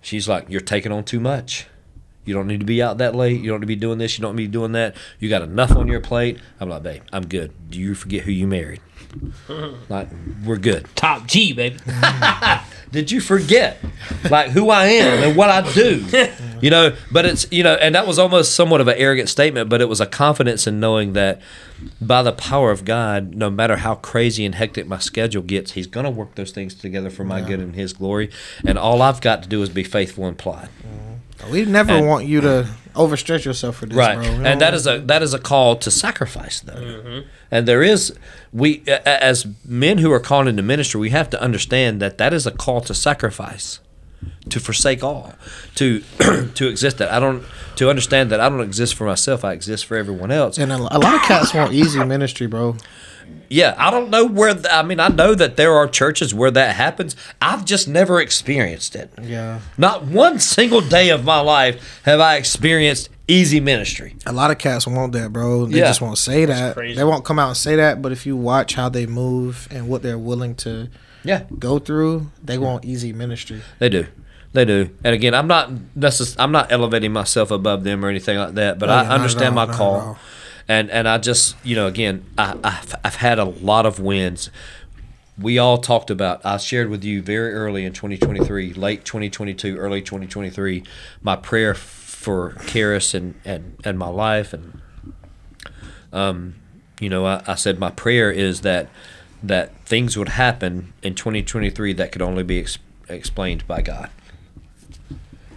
she's 0.02 0.30
like 0.30 0.46
you're 0.48 0.62
taking 0.62 0.92
on 0.94 1.04
too 1.04 1.20
much 1.20 1.68
you 2.28 2.34
don't 2.34 2.46
need 2.46 2.60
to 2.60 2.66
be 2.66 2.82
out 2.84 2.98
that 3.00 3.16
late. 3.16 3.42
You 3.42 3.50
don't 3.50 3.62
need 3.62 3.66
to 3.66 3.68
be 3.68 3.76
doing 3.76 3.98
this. 3.98 4.18
You 4.18 4.22
don't 4.22 4.36
need 4.36 4.44
to 4.44 4.50
be 4.50 4.54
doing 4.54 4.74
that. 4.74 4.96
You 5.20 5.30
got 5.30 5.42
enough 5.42 5.72
on 5.72 5.88
your 5.88 6.02
plate. 6.02 6.40
I'm 6.60 6.70
like 6.70 6.84
babe 6.84 7.02
i'm 7.14 7.26
good. 7.26 7.54
Do 7.70 7.80
you 7.80 7.96
forget 7.96 8.24
who 8.24 8.32
you 8.32 8.46
married? 8.46 8.82
Like 9.90 10.10
we're 10.46 10.58
good. 10.58 10.86
Top 10.96 11.28
G, 11.28 11.54
baby. 11.54 11.78
did 12.92 13.10
you 13.10 13.22
forget 13.22 13.78
like 14.30 14.52
who 14.52 14.70
I 14.70 14.86
am 14.86 15.24
and 15.24 15.38
what 15.38 15.50
I 15.50 15.72
do? 15.74 16.06
You 16.60 16.72
know, 16.72 16.96
but 17.12 17.24
it's 17.26 17.46
you 17.52 17.62
know, 17.62 17.76
and 17.76 17.94
that 17.94 18.08
was 18.08 18.18
almost 18.18 18.56
somewhat 18.56 18.82
of 18.82 18.88
an 18.88 18.96
arrogant 18.98 19.30
statement, 19.30 19.70
but 19.70 19.80
it 19.80 19.88
was 19.88 20.02
a 20.02 20.08
confidence 20.08 20.66
in 20.66 20.80
knowing 20.80 21.14
that 21.14 21.40
by 22.02 22.24
the 22.24 22.32
power 22.32 22.72
of 22.72 22.84
God, 22.84 23.36
no 23.36 23.52
matter 23.52 23.78
how 23.78 23.94
crazy 23.94 24.44
and 24.44 24.56
hectic 24.56 24.88
my 24.88 24.98
schedule 24.98 25.44
gets, 25.44 25.74
He's 25.74 25.86
gonna 25.86 26.10
work 26.10 26.34
those 26.34 26.52
things 26.52 26.74
together 26.74 27.12
for 27.12 27.24
my 27.24 27.42
good 27.42 27.60
and 27.60 27.76
His 27.76 27.94
glory. 27.94 28.32
And 28.66 28.76
all 28.80 29.04
I've 29.04 29.22
got 29.22 29.44
to 29.44 29.50
do 29.50 29.62
is 29.62 29.70
be 29.70 29.84
faithful 29.84 30.26
and 30.26 30.36
plot. 30.36 30.70
Mm-hmm. 30.82 31.17
We 31.52 31.66
never 31.66 31.94
and- 31.94 32.08
want 32.08 32.26
you 32.26 32.42
to 32.42 32.68
overstretch 32.96 33.46
yourself 33.46 33.78
for 33.78 33.86
this, 33.86 33.96
right. 33.96 34.16
bro. 34.18 34.24
We 34.40 34.46
and 34.46 34.60
that 34.62 34.74
want- 34.74 34.76
is 34.76 34.88
a 34.88 34.98
that 35.00 35.22
is 35.22 35.34
a 35.34 35.40
call 35.40 35.76
to 35.78 35.92
sacrifice 35.92 36.60
though. 36.62 36.74
Mm-hmm. 36.74 37.28
And 37.52 37.68
there 37.68 37.84
is 37.84 38.14
we 38.52 38.84
a- 38.88 39.02
a- 39.06 39.24
as 39.24 39.46
men 39.66 40.00
who 40.00 40.12
are 40.12 40.20
called 40.20 40.48
into 40.48 40.64
ministry 40.64 41.00
we 41.00 41.12
have 41.12 41.30
to 41.30 41.42
understand 41.42 42.02
that 42.02 42.18
that 42.18 42.34
is 42.34 42.46
a 42.48 42.52
call 42.52 42.82
to 42.82 42.94
sacrifice 42.94 43.80
to 44.50 44.60
forsake 44.60 45.04
all 45.04 45.34
to 45.76 46.02
to 46.56 46.68
exist 46.68 46.98
that 46.98 47.12
i 47.12 47.20
don't 47.20 47.44
to 47.76 47.88
understand 47.90 48.32
that 48.32 48.40
i 48.40 48.50
don't 48.50 48.62
exist 48.62 48.96
for 48.96 49.06
myself 49.06 49.46
i 49.46 49.52
exist 49.54 49.86
for 49.86 49.96
everyone 49.96 50.32
else. 50.32 50.58
And 50.58 50.72
a, 50.72 50.76
a 50.78 50.98
lot 50.98 51.16
of 51.16 51.22
cats 51.22 51.54
want 51.54 51.72
easy 51.74 52.04
ministry, 52.04 52.48
bro. 52.48 52.76
Yeah 53.50 53.74
i 53.78 53.90
don't 53.90 54.10
know 54.10 54.26
where 54.26 54.54
th- 54.54 54.66
i 54.72 54.82
mean 54.84 55.00
i 55.00 55.08
know 55.08 55.34
that 55.34 55.56
there 55.56 55.74
are 55.74 55.88
churches 55.88 56.34
where 56.34 56.52
that 56.52 56.76
happens 56.76 57.16
i've 57.42 57.64
just 57.64 57.88
never 57.88 58.20
experienced 58.20 58.96
it 58.96 59.10
Yeah. 59.22 59.60
not 59.78 60.04
one 60.04 60.40
single 60.40 60.82
day 60.82 61.10
of 61.10 61.24
my 61.24 61.40
life 61.40 62.02
have 62.04 62.20
i 62.20 62.36
experienced 62.36 63.10
easy 63.28 63.60
ministry 63.60 64.16
A 64.26 64.32
lot 64.34 64.52
of 64.52 64.58
cats 64.58 64.86
want 64.88 65.12
that, 65.14 65.32
bro. 65.34 65.66
They 65.66 65.80
Yeah. 65.80 65.88
just 65.88 66.00
won't 66.02 66.18
say 66.18 66.46
that. 66.46 66.76
crazy. 66.76 66.96
They 66.96 67.04
won't 67.04 67.26
come 67.26 67.38
out 67.40 67.50
and 67.50 67.58
say 67.58 67.76
that, 67.76 68.02
but 68.02 68.14
if 68.14 68.26
you 68.26 68.38
watch 68.38 68.76
how 68.76 68.88
they 68.88 69.06
move 69.06 69.68
and 69.70 69.90
what 69.90 70.02
they're 70.02 70.18
willing 70.18 70.56
to 70.64 70.88
yeah 71.26 71.44
go 71.60 71.78
through, 71.78 72.32
they 72.42 72.58
want 72.58 72.86
easy 72.86 73.12
ministry. 73.12 73.62
They 73.80 73.90
do. 73.90 74.06
They 74.54 74.64
do. 74.64 74.92
And 75.04 75.14
again, 75.14 75.34
I'm 75.36 75.48
not 75.48 75.70
necess- 76.00 76.38
I'm 76.40 76.54
not 76.54 76.72
elevating 76.72 77.12
myself 77.12 77.52
above 77.52 77.84
them 77.84 78.04
or 78.06 78.08
anything 78.08 78.38
like 78.38 78.54
that, 78.56 78.80
but 78.80 78.88
Oh, 78.90 78.94
yeah, 78.94 79.12
I 79.12 79.16
understand 79.16 79.50
all, 79.50 79.56
my 79.56 79.66
not 79.66 79.72
at 79.74 79.78
call. 79.78 80.18
And 80.68 80.90
and 80.92 81.08
I 81.08 81.18
just, 81.18 81.56
you 81.64 81.76
know, 81.76 81.88
again, 81.88 82.26
I 82.38 82.58
I've, 82.64 82.96
I've 83.04 83.16
had 83.16 83.40
a 83.40 83.46
lot 83.46 83.86
of 83.86 84.00
wins. 84.00 84.50
We 85.40 85.58
all 85.58 85.78
talked 85.78 86.10
about 86.10 86.46
I 86.46 86.58
shared 86.58 86.90
with 86.90 87.04
you 87.04 87.22
very 87.22 87.54
early 87.54 87.86
in 87.86 87.94
2023, 87.94 88.74
late 88.74 89.06
2022, 89.06 89.78
early 89.78 90.02
2023, 90.02 90.84
my 91.22 91.36
prayer 91.36 91.74
for 91.74 92.56
Charis 92.66 93.14
and 93.14 93.36
and 93.46 93.78
and 93.84 93.98
my 93.98 94.10
life 94.10 94.52
and 94.52 94.82
um 96.12 96.56
you 97.00 97.10
know, 97.10 97.26
I, 97.26 97.44
I 97.46 97.56
said 97.56 97.80
my 97.80 97.92
prayer 97.92 98.32
is 98.32 98.62
that 98.62 98.90
that 99.44 99.76
things 99.86 100.18
would 100.18 100.30
happen 100.30 100.94
in 101.04 101.14
2023 101.14 101.94
that 101.94 102.12
could 102.12 102.22
only 102.24 102.44
be 102.44 102.60
ex- 102.60 102.80
explained 103.08 103.68
by 103.68 103.82
God. 103.82 104.10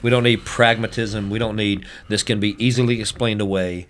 We 0.02 0.10
don't 0.10 0.22
need 0.22 0.44
pragmatism. 0.44 1.30
We 1.30 1.38
don't 1.38 1.56
need 1.56 1.86
this 2.08 2.22
can 2.22 2.40
be 2.40 2.62
easily 2.64 3.00
explained 3.00 3.40
away. 3.40 3.86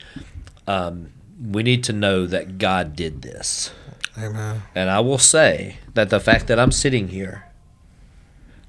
Um, 0.67 1.13
we 1.43 1.63
need 1.63 1.83
to 1.85 1.93
know 1.93 2.27
that 2.27 2.59
God 2.59 2.95
did 2.95 3.23
this. 3.23 3.73
Amen. 4.19 4.63
And 4.75 4.91
I 4.91 5.01
will 5.01 5.19
say 5.19 5.77
that 5.95 6.11
the 6.11 6.21
fact 6.21 6.47
that 6.49 6.59
I'm 6.59 6.73
sitting 6.73 7.09
here, 7.09 7.47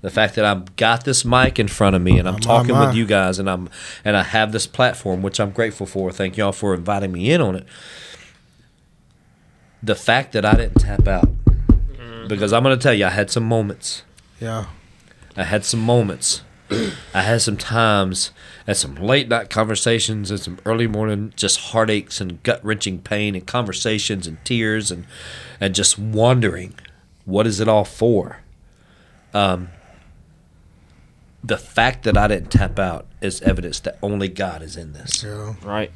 the 0.02 0.10
fact 0.10 0.36
that 0.36 0.46
I've 0.46 0.76
got 0.78 1.04
this 1.04 1.26
mic 1.26 1.60
in 1.60 1.68
front 1.68 1.96
of 1.96 2.02
me 2.02 2.18
and 2.18 2.28
I'm 2.28 2.36
My, 2.36 2.40
my, 2.40 2.46
talking 2.46 2.74
my. 2.76 2.88
with 2.88 2.96
you 2.96 3.06
guys 3.06 3.38
and 3.40 3.50
I'm 3.50 3.70
and 4.06 4.16
I 4.16 4.24
have 4.24 4.52
this 4.52 4.66
platform 4.68 5.22
which 5.22 5.40
I'm 5.40 5.52
grateful 5.52 5.86
for. 5.86 6.12
Thank 6.12 6.38
y'all 6.38 6.52
for 6.52 6.74
inviting 6.74 7.12
me 7.12 7.32
in 7.32 7.42
on 7.42 7.56
it. 7.56 7.66
The 9.84 9.96
fact 9.96 10.32
that 10.34 10.46
I 10.46 10.54
didn't 10.56 10.80
tap 10.80 11.08
out 11.08 11.30
because 12.28 12.54
I'm 12.54 12.64
going 12.64 12.78
to 12.78 12.82
tell 12.82 12.94
you 12.94 13.06
I 13.06 13.10
had 13.10 13.30
some 13.30 13.44
moments. 13.44 14.04
Yeah. 14.40 14.68
I 15.36 15.44
had 15.44 15.66
some 15.66 15.80
moments. 15.82 16.44
I 17.14 17.22
had 17.24 17.42
some 17.42 17.58
times 17.58 18.32
and 18.66 18.78
some 18.78 18.96
late 18.96 19.28
night 19.28 19.50
conversations 19.50 20.32
and 20.32 20.40
some 20.40 20.60
early 20.66 20.88
morning 20.88 21.34
just 21.36 21.60
heartaches 21.60 22.22
and 22.22 22.42
gut 22.44 22.64
wrenching 22.64 23.00
pain 23.00 23.36
and 23.36 23.46
conversations 23.46 24.28
and 24.28 24.44
tears 24.46 24.92
and 24.92 25.06
and 25.60 25.76
just 25.76 26.00
wondering 26.00 26.76
what 27.26 27.46
is 27.46 27.60
it 27.60 27.68
all 27.68 27.86
for. 27.86 28.40
Um, 29.34 29.70
the 31.44 31.58
fact 31.58 32.04
that 32.04 32.18
I 32.18 32.28
didn't 32.28 32.52
tap 32.52 32.78
out 32.80 33.06
is 33.22 33.42
evidence 33.42 33.80
that 33.82 33.98
only 34.02 34.28
God 34.28 34.62
is 34.62 34.76
in 34.78 34.94
this. 34.94 35.24
Yeah. 35.24 35.56
Right. 35.64 35.92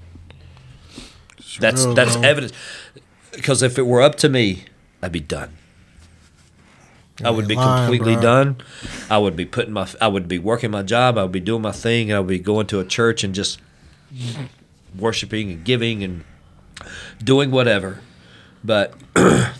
It's 1.37 1.57
That's 1.57 1.85
that's 1.93 2.15
bro. 2.17 2.25
evidence. 2.27 2.53
Because 3.31 3.61
if 3.61 3.77
it 3.77 3.83
were 3.83 4.01
up 4.01 4.15
to 4.15 4.29
me, 4.29 4.65
I'd 5.01 5.11
be 5.11 5.19
done. 5.19 5.57
I 7.23 7.29
would 7.31 7.47
be 7.47 7.55
lying, 7.55 7.85
completely 7.87 8.13
bro. 8.15 8.21
done. 8.21 8.57
I 9.09 9.17
would 9.17 9.35
be 9.35 9.45
putting 9.45 9.73
my 9.73 9.87
I 10.01 10.07
would 10.07 10.27
be 10.27 10.37
working 10.39 10.71
my 10.71 10.83
job. 10.83 11.17
I 11.17 11.23
would 11.23 11.31
be 11.31 11.39
doing 11.39 11.61
my 11.61 11.71
thing. 11.71 12.11
I 12.11 12.19
would 12.19 12.27
be 12.27 12.39
going 12.39 12.67
to 12.67 12.79
a 12.79 12.85
church 12.85 13.23
and 13.23 13.33
just 13.33 13.59
worshiping 14.97 15.51
and 15.51 15.63
giving 15.63 16.03
and 16.03 16.23
doing 17.23 17.51
whatever. 17.51 17.99
But 18.63 18.93
I 19.15 19.53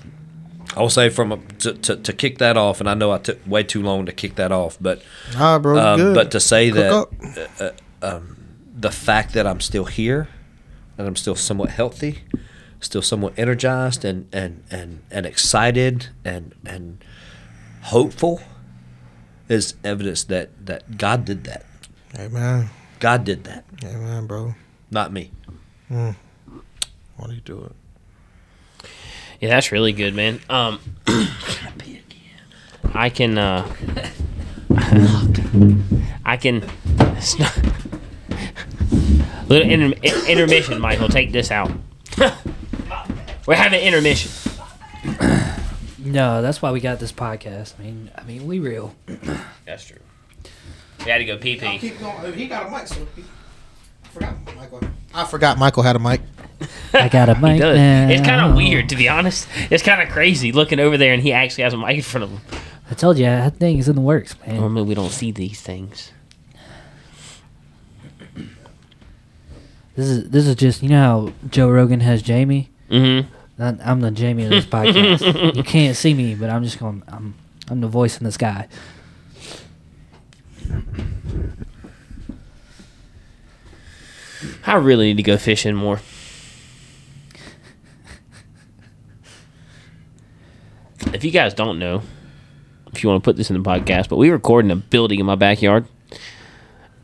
will 0.77 0.89
say 0.89 1.09
from 1.09 1.31
a, 1.31 1.37
to, 1.59 1.73
to 1.73 1.95
to 1.95 2.13
kick 2.13 2.39
that 2.39 2.57
off, 2.57 2.79
and 2.81 2.89
I 2.89 2.93
know 2.93 3.11
I 3.11 3.19
took 3.19 3.39
way 3.47 3.63
too 3.63 3.81
long 3.81 4.05
to 4.05 4.11
kick 4.11 4.35
that 4.35 4.51
off, 4.51 4.77
but 4.81 5.01
Nah, 5.33 5.59
bro. 5.59 5.77
um, 5.79 6.13
but 6.13 6.31
to 6.31 6.39
say 6.39 6.71
Cook 6.71 7.11
that 7.21 7.71
up. 7.71 7.75
the 8.77 8.91
fact 8.91 9.33
that 9.33 9.47
I'm 9.47 9.61
still 9.61 9.85
here, 9.85 10.27
that 10.97 11.05
I'm 11.07 11.15
still 11.15 11.35
somewhat 11.35 11.69
healthy, 11.69 12.23
still 12.81 13.01
somewhat 13.01 13.33
energized 13.37 14.03
and 14.03 14.27
and 14.33 14.63
and, 14.69 15.03
and 15.11 15.25
excited 15.25 16.07
and 16.25 16.53
and 16.65 17.03
hopeful 17.85 18.41
is 19.49 19.75
evidence 19.83 20.23
that 20.25 20.49
that 20.65 20.97
God 20.97 21.25
did 21.25 21.43
that. 21.45 21.65
Amen. 22.17 22.69
God 22.99 23.23
did 23.25 23.43
that, 23.43 23.65
Amen, 23.83 24.25
bro. 24.25 24.55
not 24.89 25.11
me. 25.11 25.31
Why 25.89 26.15
do 27.27 27.33
you 27.33 27.41
do 27.41 27.63
it? 27.63 28.87
Yeah, 29.41 29.49
that's 29.49 29.71
really 29.71 29.91
good, 29.91 30.15
man. 30.15 30.39
Um, 30.49 30.79
I 32.93 33.09
can, 33.09 33.37
uh, 33.37 33.67
I 36.25 36.37
can. 36.37 36.61
Little 39.47 39.69
inter- 39.69 39.97
in- 40.01 40.25
intermission, 40.27 40.79
Michael. 40.81 41.09
Take 41.09 41.31
this 41.31 41.51
out. 41.51 41.71
We're 43.45 43.55
having 43.55 43.81
intermission. 43.81 44.31
No, 46.05 46.41
that's 46.41 46.61
why 46.61 46.71
we 46.71 46.79
got 46.79 46.99
this 46.99 47.11
podcast. 47.11 47.73
I 47.79 47.83
mean, 47.83 48.11
I 48.15 48.23
mean, 48.23 48.45
we 48.47 48.59
real. 48.59 48.95
That's 49.65 49.85
true. 49.85 49.97
We 51.03 51.11
had 51.11 51.17
to 51.17 51.25
go 51.25 51.37
pee 51.37 51.55
pee. 51.55 51.79
Keep 51.79 51.99
going. 51.99 52.33
He 52.33 52.47
got 52.47 52.67
a 52.67 52.71
mic, 52.71 52.87
so 52.87 53.05
he, 53.15 53.23
I 54.03 54.07
forgot 54.09 54.55
Michael. 54.55 54.81
I 55.13 55.25
forgot 55.25 55.57
Michael 55.57 55.83
had 55.83 55.95
a 55.95 55.99
mic. 55.99 56.21
I 56.93 57.09
got 57.09 57.29
a 57.29 57.35
mic 57.35 57.59
does. 57.59 57.75
now. 57.77 58.09
It's 58.09 58.25
kind 58.25 58.45
of 58.49 58.55
weird, 58.55 58.89
to 58.89 58.95
be 58.95 59.09
honest. 59.09 59.47
It's 59.71 59.83
kind 59.83 60.01
of 60.01 60.09
crazy 60.09 60.51
looking 60.51 60.79
over 60.79 60.97
there 60.97 61.13
and 61.13 61.21
he 61.21 61.33
actually 61.33 61.63
has 61.63 61.73
a 61.73 61.77
mic 61.77 61.97
in 61.97 62.01
front 62.01 62.23
of 62.23 62.29
him. 62.29 62.39
I 62.89 62.93
told 62.93 63.17
you 63.17 63.25
that 63.25 63.55
thing 63.57 63.77
is 63.79 63.89
in 63.89 63.95
the 63.95 64.01
works, 64.01 64.35
man. 64.45 64.57
Normally, 64.57 64.83
we 64.83 64.93
don't 64.93 65.11
see 65.11 65.31
these 65.31 65.59
things. 65.61 66.11
This 69.95 70.07
is 70.07 70.29
this 70.29 70.45
is 70.45 70.55
just 70.55 70.83
you 70.83 70.89
know 70.89 71.01
how 71.01 71.33
Joe 71.49 71.69
Rogan 71.69 72.01
has 72.01 72.21
Jamie. 72.21 72.69
Mm-hmm. 72.89 73.33
I- 73.59 73.77
I'm 73.83 74.01
the 74.01 74.11
Jamie 74.11 74.43
of 74.43 74.49
this 74.49 74.65
podcast. 74.77 75.55
you 75.55 75.63
can't 75.63 75.95
see 75.95 76.13
me, 76.13 76.35
but 76.35 76.49
I'm 76.49 76.63
just 76.63 76.79
going. 76.79 77.03
I'm 77.07 77.35
I'm 77.69 77.81
the 77.81 77.87
voice 77.87 78.17
in 78.17 78.23
the 78.25 78.31
sky. 78.31 78.67
I 84.65 84.75
really 84.75 85.05
need 85.07 85.17
to 85.17 85.23
go 85.23 85.37
fishing 85.37 85.75
more. 85.75 85.99
If 91.13 91.23
you 91.23 91.31
guys 91.31 91.53
don't 91.53 91.79
know, 91.79 92.01
if 92.91 93.03
you 93.03 93.09
want 93.09 93.23
to 93.23 93.25
put 93.25 93.37
this 93.37 93.49
in 93.49 93.61
the 93.61 93.67
podcast, 93.67 94.09
but 94.09 94.17
we 94.17 94.29
record 94.29 94.65
in 94.65 94.71
a 94.71 94.75
building 94.75 95.19
in 95.19 95.25
my 95.25 95.35
backyard, 95.35 95.85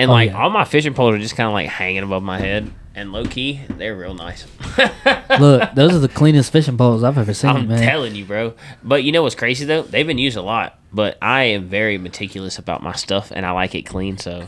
and 0.01 0.09
Oh, 0.09 0.13
like 0.13 0.29
yeah. 0.31 0.41
all 0.41 0.49
my 0.49 0.65
fishing 0.65 0.93
poles 0.93 1.15
are 1.15 1.19
just 1.19 1.35
kind 1.35 1.47
of 1.47 1.53
like 1.53 1.69
hanging 1.69 2.03
above 2.03 2.23
my 2.23 2.39
head, 2.39 2.71
and 2.95 3.11
low 3.13 3.25
key, 3.25 3.61
they're 3.69 3.95
real 3.95 4.13
nice. 4.13 4.45
Look, 5.39 5.73
those 5.75 5.93
are 5.95 5.99
the 5.99 6.09
cleanest 6.09 6.51
fishing 6.51 6.77
poles 6.77 7.03
I've 7.03 7.17
ever 7.17 7.33
seen, 7.33 7.49
I'm 7.51 7.67
man. 7.67 7.81
telling 7.81 8.15
you, 8.15 8.25
bro. 8.25 8.53
But 8.83 9.03
you 9.03 9.11
know 9.11 9.23
what's 9.23 9.35
crazy 9.35 9.65
though? 9.65 9.83
They've 9.83 10.07
been 10.07 10.17
used 10.17 10.37
a 10.37 10.41
lot, 10.41 10.77
but 10.91 11.17
I 11.21 11.43
am 11.43 11.67
very 11.69 11.97
meticulous 11.97 12.57
about 12.59 12.81
my 12.83 12.93
stuff, 12.93 13.31
and 13.33 13.45
I 13.45 13.51
like 13.51 13.75
it 13.75 13.83
clean, 13.83 14.17
so 14.17 14.47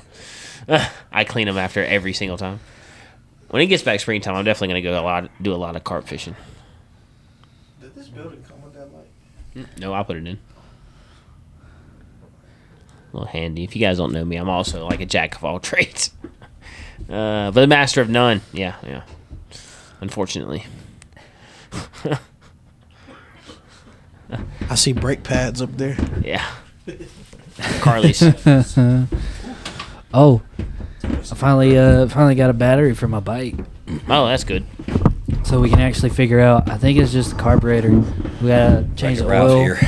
I 1.11 1.23
clean 1.23 1.47
them 1.47 1.57
after 1.57 1.83
every 1.83 2.13
single 2.13 2.37
time. 2.37 2.59
When 3.49 3.61
it 3.61 3.67
gets 3.67 3.83
back 3.83 3.99
springtime, 3.99 4.35
I'm 4.35 4.45
definitely 4.45 4.69
gonna 4.69 4.81
go 4.81 4.99
a 4.99 5.05
lot, 5.05 5.29
do 5.41 5.53
a 5.53 5.55
lot 5.55 5.75
of 5.75 5.83
carp 5.83 6.07
fishing. 6.07 6.35
Did 7.79 7.93
this 7.95 8.07
building 8.07 8.43
come 8.49 8.61
with 8.63 8.73
that 8.73 8.91
light? 8.93 9.07
Mm, 9.55 9.79
no, 9.79 9.93
I'll 9.93 10.03
put 10.03 10.17
it 10.17 10.25
in. 10.25 10.39
A 13.13 13.17
little 13.17 13.27
handy. 13.31 13.63
If 13.63 13.75
you 13.75 13.79
guys 13.81 13.97
don't 13.97 14.11
know 14.11 14.25
me, 14.25 14.37
I'm 14.37 14.49
also 14.49 14.87
like 14.87 14.99
a 14.99 15.05
jack 15.05 15.35
of 15.35 15.43
all 15.45 15.59
trades, 15.61 16.11
uh, 17.09 17.51
but 17.51 17.63
a 17.63 17.67
master 17.67 18.01
of 18.01 18.09
none. 18.09 18.41
Yeah, 18.51 18.75
yeah. 18.83 19.03
Unfortunately, 20.01 20.65
I 24.69 24.75
see 24.75 24.93
brake 24.93 25.23
pads 25.23 25.61
up 25.61 25.71
there. 25.77 25.97
yeah. 26.23 26.45
Carly's. 27.81 28.23
Oh, 30.15 30.43
I 31.03 31.07
finally 31.23 31.75
uh 31.75 32.07
finally 32.07 32.35
got 32.35 32.51
a 32.51 32.53
battery 32.53 32.93
for 32.93 33.07
my 33.07 33.19
bike, 33.19 33.55
Oh, 34.07 34.27
that's 34.27 34.43
good. 34.43 34.63
so 35.43 35.59
we 35.59 35.71
can 35.71 35.79
actually 35.79 36.09
figure 36.11 36.39
out. 36.39 36.69
I 36.69 36.77
think 36.77 36.99
it's 36.99 37.11
just 37.11 37.31
the 37.31 37.35
carburetor. 37.41 37.89
We 38.39 38.47
gotta 38.49 38.87
change 38.95 39.17
the 39.17 39.25
Ralph 39.25 39.49
oil, 39.49 39.59
here. 39.63 39.79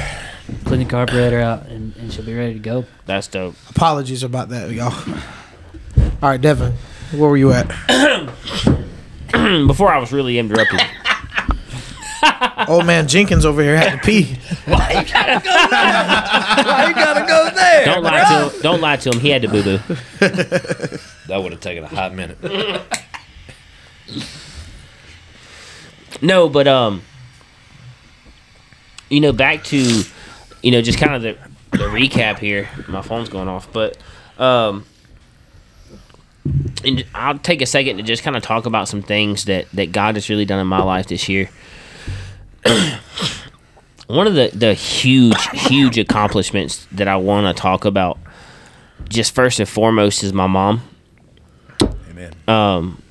clean 0.63 0.79
the 0.79 0.85
carburetor 0.85 1.39
out, 1.39 1.67
and, 2.05 2.11
and 2.11 2.13
she'll 2.13 2.25
be 2.25 2.37
ready 2.37 2.53
to 2.53 2.59
go. 2.59 2.85
That's 3.05 3.27
dope. 3.27 3.55
Apologies 3.69 4.23
about 4.23 4.49
that, 4.49 4.71
y'all. 4.71 4.93
All 6.21 6.29
right, 6.29 6.39
Devin, 6.39 6.73
where 7.11 7.29
were 7.29 7.37
you 7.37 7.51
at? 7.51 7.67
Before 9.67 9.91
I 9.91 9.99
was 9.99 10.11
really 10.13 10.37
interrupted. 10.39 10.81
Old 12.67 12.85
man 12.85 13.07
Jenkins 13.07 13.45
over 13.45 13.61
here 13.61 13.77
had 13.77 13.91
to 13.91 13.97
pee. 14.05 14.35
Why 14.65 14.89
you 14.91 15.13
gotta 15.13 15.43
go 15.43 15.53
there? 15.69 16.63
Why 16.65 16.85
you 16.87 16.95
gotta 16.95 17.25
go 17.27 17.49
there? 17.53 17.85
Don't 17.85 18.03
lie 18.03 18.23
to 18.23 18.49
him. 18.49 18.61
Don't 18.61 18.81
lie 18.81 18.95
to 18.95 19.09
him. 19.11 19.19
He 19.19 19.29
had 19.29 19.41
to 19.41 19.47
boo 19.47 19.63
boo. 19.63 19.79
That 21.27 21.41
would 21.41 21.53
have 21.53 21.61
taken 21.61 21.83
a 21.83 21.87
hot 21.87 22.13
minute. 22.13 22.37
No, 26.21 26.49
but 26.49 26.67
um, 26.67 27.01
you 29.09 29.19
know, 29.19 29.31
back 29.33 29.63
to, 29.65 30.03
you 30.61 30.71
know, 30.71 30.81
just 30.81 30.99
kind 30.99 31.15
of 31.15 31.21
the 31.21 31.37
the 31.77 31.85
recap 31.85 32.39
here. 32.39 32.69
My 32.87 33.01
phone's 33.01 33.29
going 33.29 33.47
off, 33.47 33.71
but 33.71 33.97
um, 34.37 34.85
and 36.83 37.05
I'll 37.13 37.37
take 37.39 37.61
a 37.61 37.65
second 37.65 37.97
to 37.97 38.03
just 38.03 38.23
kind 38.23 38.35
of 38.35 38.43
talk 38.43 38.65
about 38.65 38.87
some 38.87 39.01
things 39.01 39.45
that 39.45 39.69
that 39.71 39.91
God 39.91 40.15
has 40.15 40.29
really 40.29 40.45
done 40.45 40.59
in 40.59 40.67
my 40.67 40.81
life 40.81 41.07
this 41.07 41.27
year. 41.27 41.49
One 44.07 44.27
of 44.27 44.35
the 44.35 44.51
the 44.53 44.73
huge 44.73 45.41
huge 45.67 45.97
accomplishments 45.97 46.87
that 46.91 47.07
I 47.07 47.15
want 47.15 47.55
to 47.55 47.59
talk 47.59 47.85
about, 47.85 48.19
just 49.09 49.33
first 49.33 49.59
and 49.59 49.67
foremost, 49.67 50.23
is 50.23 50.33
my 50.33 50.47
mom. 50.47 50.81
Amen. 52.09 52.33
um, 52.47 53.01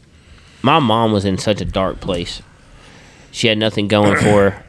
my 0.62 0.78
mom 0.78 1.12
was 1.12 1.24
in 1.24 1.36
such 1.36 1.60
a 1.60 1.64
dark 1.64 2.00
place. 2.00 2.40
She 3.32 3.48
had 3.48 3.58
nothing 3.58 3.88
going 3.88 4.16
for 4.16 4.50
her. 4.50 4.63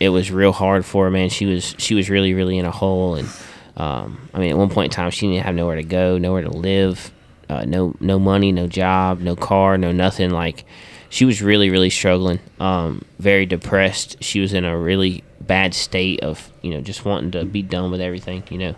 It 0.00 0.10
was 0.10 0.30
real 0.30 0.52
hard 0.52 0.84
for 0.84 1.04
her, 1.04 1.10
man. 1.10 1.28
She 1.28 1.46
was 1.46 1.74
she 1.78 1.94
was 1.94 2.08
really 2.08 2.34
really 2.34 2.58
in 2.58 2.64
a 2.64 2.70
hole, 2.70 3.16
and 3.16 3.28
um, 3.76 4.28
I 4.32 4.38
mean, 4.38 4.50
at 4.50 4.56
one 4.56 4.70
point 4.70 4.92
in 4.92 4.96
time, 4.96 5.10
she 5.10 5.28
didn't 5.28 5.44
have 5.44 5.54
nowhere 5.54 5.76
to 5.76 5.82
go, 5.82 6.18
nowhere 6.18 6.42
to 6.42 6.50
live, 6.50 7.12
uh, 7.48 7.64
no 7.64 7.94
no 8.00 8.18
money, 8.18 8.52
no 8.52 8.66
job, 8.66 9.20
no 9.20 9.34
car, 9.34 9.78
no 9.78 9.90
nothing. 9.92 10.30
Like 10.30 10.64
she 11.08 11.24
was 11.24 11.42
really 11.42 11.70
really 11.70 11.90
struggling, 11.90 12.38
um, 12.60 13.04
very 13.18 13.46
depressed. 13.46 14.22
She 14.22 14.40
was 14.40 14.52
in 14.52 14.64
a 14.64 14.76
really 14.76 15.24
bad 15.40 15.74
state 15.74 16.20
of 16.20 16.52
you 16.62 16.70
know 16.70 16.80
just 16.80 17.04
wanting 17.04 17.32
to 17.32 17.44
be 17.44 17.62
done 17.62 17.90
with 17.90 18.00
everything, 18.00 18.44
you 18.50 18.58
know, 18.58 18.74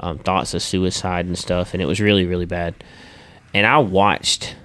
um, 0.00 0.18
thoughts 0.18 0.54
of 0.54 0.62
suicide 0.62 1.26
and 1.26 1.38
stuff, 1.38 1.74
and 1.74 1.82
it 1.82 1.86
was 1.86 2.00
really 2.00 2.26
really 2.26 2.46
bad. 2.46 2.74
And 3.54 3.66
I 3.66 3.78
watched 3.78 4.56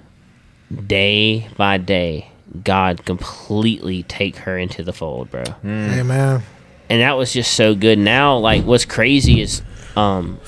day 0.86 1.48
by 1.56 1.78
day 1.78 2.31
God 2.64 3.04
completely 3.04 4.02
take 4.04 4.36
her 4.36 4.58
into 4.58 4.82
the 4.82 4.92
fold, 4.92 5.30
bro. 5.30 5.44
Hey, 5.62 6.02
man. 6.02 6.42
And 6.90 7.00
that 7.00 7.12
was 7.16 7.32
just 7.32 7.54
so 7.54 7.74
good. 7.74 7.98
Now, 7.98 8.36
like, 8.36 8.64
what's 8.64 8.84
crazy 8.84 9.40
is, 9.40 9.62
um, 9.96 10.38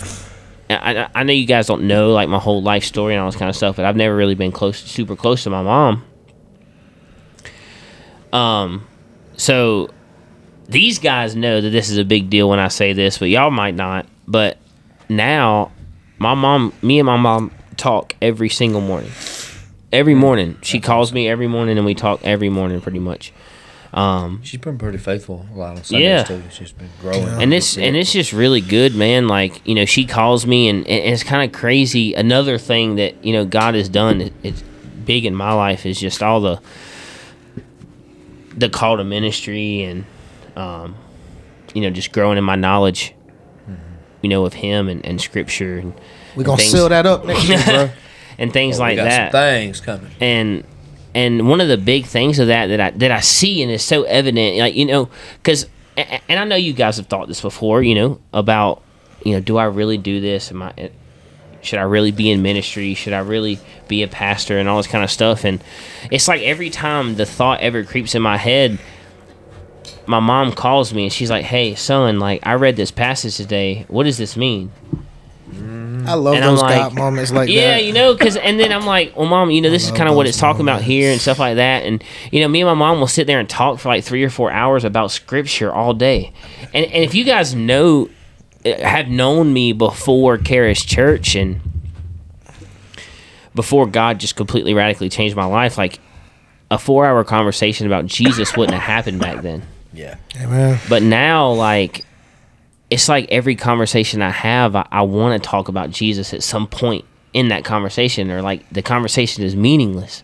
I, 0.68 1.02
I- 1.04 1.08
I 1.14 1.22
know 1.22 1.32
you 1.32 1.46
guys 1.46 1.66
don't 1.66 1.86
know 1.86 2.12
like 2.12 2.28
my 2.28 2.38
whole 2.38 2.62
life 2.62 2.84
story 2.84 3.14
and 3.14 3.20
all 3.22 3.28
this 3.30 3.38
kind 3.38 3.48
of 3.48 3.56
stuff, 3.56 3.76
but 3.76 3.84
I've 3.84 3.96
never 3.96 4.14
really 4.14 4.34
been 4.34 4.52
close, 4.52 4.78
super 4.78 5.16
close 5.16 5.44
to 5.44 5.50
my 5.50 5.62
mom. 5.62 6.04
Um, 8.32 8.86
so 9.36 9.90
these 10.68 10.98
guys 10.98 11.36
know 11.36 11.60
that 11.60 11.70
this 11.70 11.90
is 11.90 11.98
a 11.98 12.04
big 12.04 12.30
deal 12.30 12.48
when 12.48 12.58
I 12.58 12.68
say 12.68 12.92
this, 12.92 13.18
but 13.18 13.28
y'all 13.28 13.50
might 13.50 13.74
not. 13.74 14.06
But 14.26 14.58
now, 15.08 15.70
my 16.18 16.34
mom, 16.34 16.72
me 16.82 16.98
and 16.98 17.06
my 17.06 17.16
mom 17.16 17.50
talk 17.76 18.14
every 18.20 18.48
single 18.48 18.80
morning. 18.80 19.10
Every 19.94 20.14
morning, 20.14 20.58
she 20.62 20.80
calls 20.80 21.12
me 21.12 21.28
every 21.28 21.46
morning, 21.46 21.76
and 21.78 21.86
we 21.86 21.94
talk 21.94 22.20
every 22.24 22.48
morning, 22.48 22.80
pretty 22.80 22.98
much. 22.98 23.32
Um, 23.92 24.40
She's 24.42 24.60
been 24.60 24.76
pretty 24.76 24.98
faithful 24.98 25.46
a 25.54 25.56
lot 25.56 25.76
on 25.76 25.84
Sundays 25.84 26.02
Yeah. 26.04 26.22
too. 26.24 26.42
She's 26.50 26.72
been 26.72 26.88
growing. 27.00 27.28
and 27.40 27.54
it's 27.54 27.78
and 27.78 27.94
it's 27.94 28.12
just 28.12 28.32
really 28.32 28.60
good, 28.60 28.96
man. 28.96 29.28
Like 29.28 29.64
you 29.64 29.76
know, 29.76 29.84
she 29.84 30.04
calls 30.04 30.46
me, 30.46 30.68
and, 30.68 30.78
and 30.88 31.14
it's 31.14 31.22
kind 31.22 31.48
of 31.48 31.56
crazy. 31.58 32.12
Another 32.14 32.58
thing 32.58 32.96
that 32.96 33.24
you 33.24 33.32
know 33.32 33.44
God 33.44 33.74
has 33.76 33.88
done, 33.88 34.20
it, 34.20 34.32
it's 34.42 34.62
big 35.04 35.24
in 35.24 35.34
my 35.34 35.52
life, 35.52 35.86
is 35.86 36.00
just 36.00 36.24
all 36.24 36.40
the 36.40 36.60
the 38.56 38.68
call 38.68 38.96
to 38.96 39.04
ministry 39.04 39.82
and 39.82 40.04
um, 40.56 40.96
you 41.72 41.82
know 41.82 41.90
just 41.90 42.10
growing 42.12 42.36
in 42.36 42.42
my 42.44 42.56
knowledge, 42.56 43.14
you 44.22 44.28
know, 44.28 44.44
of 44.44 44.54
Him 44.54 44.88
and, 44.88 45.06
and 45.06 45.20
Scripture 45.20 45.78
and 45.78 45.94
We're 46.34 46.42
going 46.44 46.56
to 46.58 46.62
things- 46.62 46.72
seal 46.72 46.88
that 46.88 47.06
up 47.06 47.24
next 47.24 47.48
year, 47.48 47.62
bro. 47.64 47.90
And 48.38 48.52
things 48.52 48.78
oh, 48.78 48.84
we 48.84 48.96
like 48.96 48.98
that 48.98 49.32
things 49.32 49.80
coming. 49.80 50.10
and 50.20 50.64
and 51.14 51.48
one 51.48 51.60
of 51.60 51.68
the 51.68 51.76
big 51.76 52.06
things 52.06 52.38
of 52.38 52.48
that 52.48 52.66
that 52.66 52.80
I 52.80 52.90
that 52.90 53.10
I 53.10 53.20
see 53.20 53.62
and 53.62 53.70
is 53.70 53.82
so 53.82 54.02
evident, 54.02 54.58
like 54.58 54.74
you 54.74 54.84
know, 54.84 55.08
because 55.36 55.66
and 55.96 56.40
I 56.40 56.44
know 56.44 56.56
you 56.56 56.72
guys 56.72 56.96
have 56.96 57.06
thought 57.06 57.28
this 57.28 57.40
before, 57.40 57.82
you 57.82 57.94
know, 57.94 58.20
about 58.32 58.82
you 59.24 59.32
know, 59.32 59.40
do 59.40 59.56
I 59.56 59.64
really 59.64 59.96
do 59.96 60.20
this? 60.20 60.50
Am 60.50 60.62
I 60.62 60.74
eh, 60.76 60.88
should 61.62 61.78
I 61.78 61.82
really 61.82 62.10
be 62.10 62.30
in 62.30 62.42
ministry? 62.42 62.94
Should 62.94 63.12
I 63.12 63.20
really 63.20 63.58
be 63.86 64.02
a 64.02 64.08
pastor 64.08 64.58
and 64.58 64.68
all 64.68 64.76
this 64.76 64.88
kind 64.88 65.04
of 65.04 65.10
stuff? 65.10 65.44
And 65.44 65.62
it's 66.10 66.26
like 66.28 66.42
every 66.42 66.68
time 66.68 67.14
the 67.14 67.26
thought 67.26 67.60
ever 67.60 67.84
creeps 67.84 68.14
in 68.14 68.22
my 68.22 68.36
head, 68.36 68.78
my 70.06 70.20
mom 70.20 70.52
calls 70.52 70.92
me 70.92 71.04
and 71.04 71.12
she's 71.12 71.30
like, 71.30 71.44
"Hey, 71.44 71.76
son, 71.76 72.18
like 72.18 72.44
I 72.44 72.54
read 72.54 72.74
this 72.74 72.90
passage 72.90 73.36
today. 73.36 73.86
What 73.86 74.02
does 74.02 74.18
this 74.18 74.36
mean?" 74.36 74.72
I 76.06 76.14
love 76.14 76.34
And 76.34 76.44
I'm 76.44 76.52
those 76.52 76.62
like, 76.62 76.76
God 76.76 76.94
moments 76.94 77.30
like 77.32 77.48
yeah, 77.48 77.72
that. 77.72 77.84
you 77.84 77.92
know, 77.92 78.14
because 78.14 78.36
and 78.36 78.58
then 78.58 78.72
I'm 78.72 78.86
like, 78.86 79.16
well, 79.16 79.26
mom, 79.26 79.50
you 79.50 79.60
know, 79.60 79.70
this 79.70 79.84
is 79.84 79.90
kind 79.90 80.08
of 80.08 80.14
what 80.14 80.24
those 80.24 80.30
it's 80.30 80.38
talking 80.38 80.62
about 80.62 80.82
here 80.82 81.10
and 81.12 81.20
stuff 81.20 81.38
like 81.38 81.56
that, 81.56 81.84
and 81.84 82.02
you 82.30 82.40
know, 82.40 82.48
me 82.48 82.60
and 82.60 82.68
my 82.68 82.74
mom 82.74 83.00
will 83.00 83.06
sit 83.06 83.26
there 83.26 83.40
and 83.40 83.48
talk 83.48 83.78
for 83.78 83.88
like 83.88 84.04
three 84.04 84.22
or 84.22 84.30
four 84.30 84.50
hours 84.50 84.84
about 84.84 85.10
scripture 85.10 85.72
all 85.72 85.94
day, 85.94 86.32
and 86.72 86.84
and 86.86 87.04
if 87.04 87.14
you 87.14 87.24
guys 87.24 87.54
know, 87.54 88.08
uh, 88.64 88.80
have 88.82 89.08
known 89.08 89.52
me 89.52 89.72
before 89.72 90.38
Charis 90.38 90.84
Church 90.84 91.34
and 91.34 91.60
before 93.54 93.86
God 93.86 94.18
just 94.18 94.36
completely 94.36 94.74
radically 94.74 95.08
changed 95.08 95.36
my 95.36 95.44
life, 95.44 95.78
like 95.78 96.00
a 96.70 96.78
four 96.78 97.06
hour 97.06 97.22
conversation 97.24 97.86
about 97.86 98.06
Jesus 98.06 98.56
wouldn't 98.56 98.74
have 98.74 98.82
happened 98.82 99.20
back 99.20 99.42
then. 99.42 99.62
Yeah. 99.92 100.16
Amen. 100.40 100.80
But 100.88 101.02
now, 101.04 101.52
like, 101.52 102.04
it's 102.90 103.08
like 103.08 103.26
every 103.30 103.56
conversation 103.56 104.22
I 104.22 104.30
have, 104.30 104.76
I, 104.76 104.86
I 104.90 105.02
want 105.02 105.42
to 105.42 105.48
talk 105.48 105.68
about 105.68 105.90
Jesus 105.90 106.34
at 106.34 106.42
some 106.42 106.66
point 106.66 107.04
in 107.32 107.48
that 107.48 107.64
conversation, 107.64 108.30
or 108.30 108.42
like 108.42 108.68
the 108.70 108.82
conversation 108.82 109.42
is 109.42 109.56
meaningless. 109.56 110.22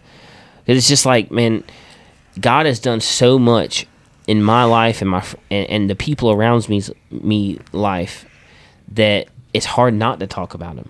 Because 0.60 0.78
it's 0.78 0.88
just 0.88 1.06
like, 1.06 1.30
man, 1.30 1.64
God 2.38 2.66
has 2.66 2.78
done 2.78 3.00
so 3.00 3.38
much 3.38 3.86
in 4.26 4.42
my 4.42 4.64
life 4.64 5.00
and 5.00 5.10
my 5.10 5.24
and, 5.50 5.68
and 5.68 5.90
the 5.90 5.96
people 5.96 6.30
around 6.30 6.68
me's 6.68 6.90
me 7.10 7.58
life 7.72 8.26
that 8.92 9.28
it's 9.52 9.66
hard 9.66 9.94
not 9.94 10.20
to 10.20 10.26
talk 10.26 10.54
about 10.54 10.76
him 10.76 10.88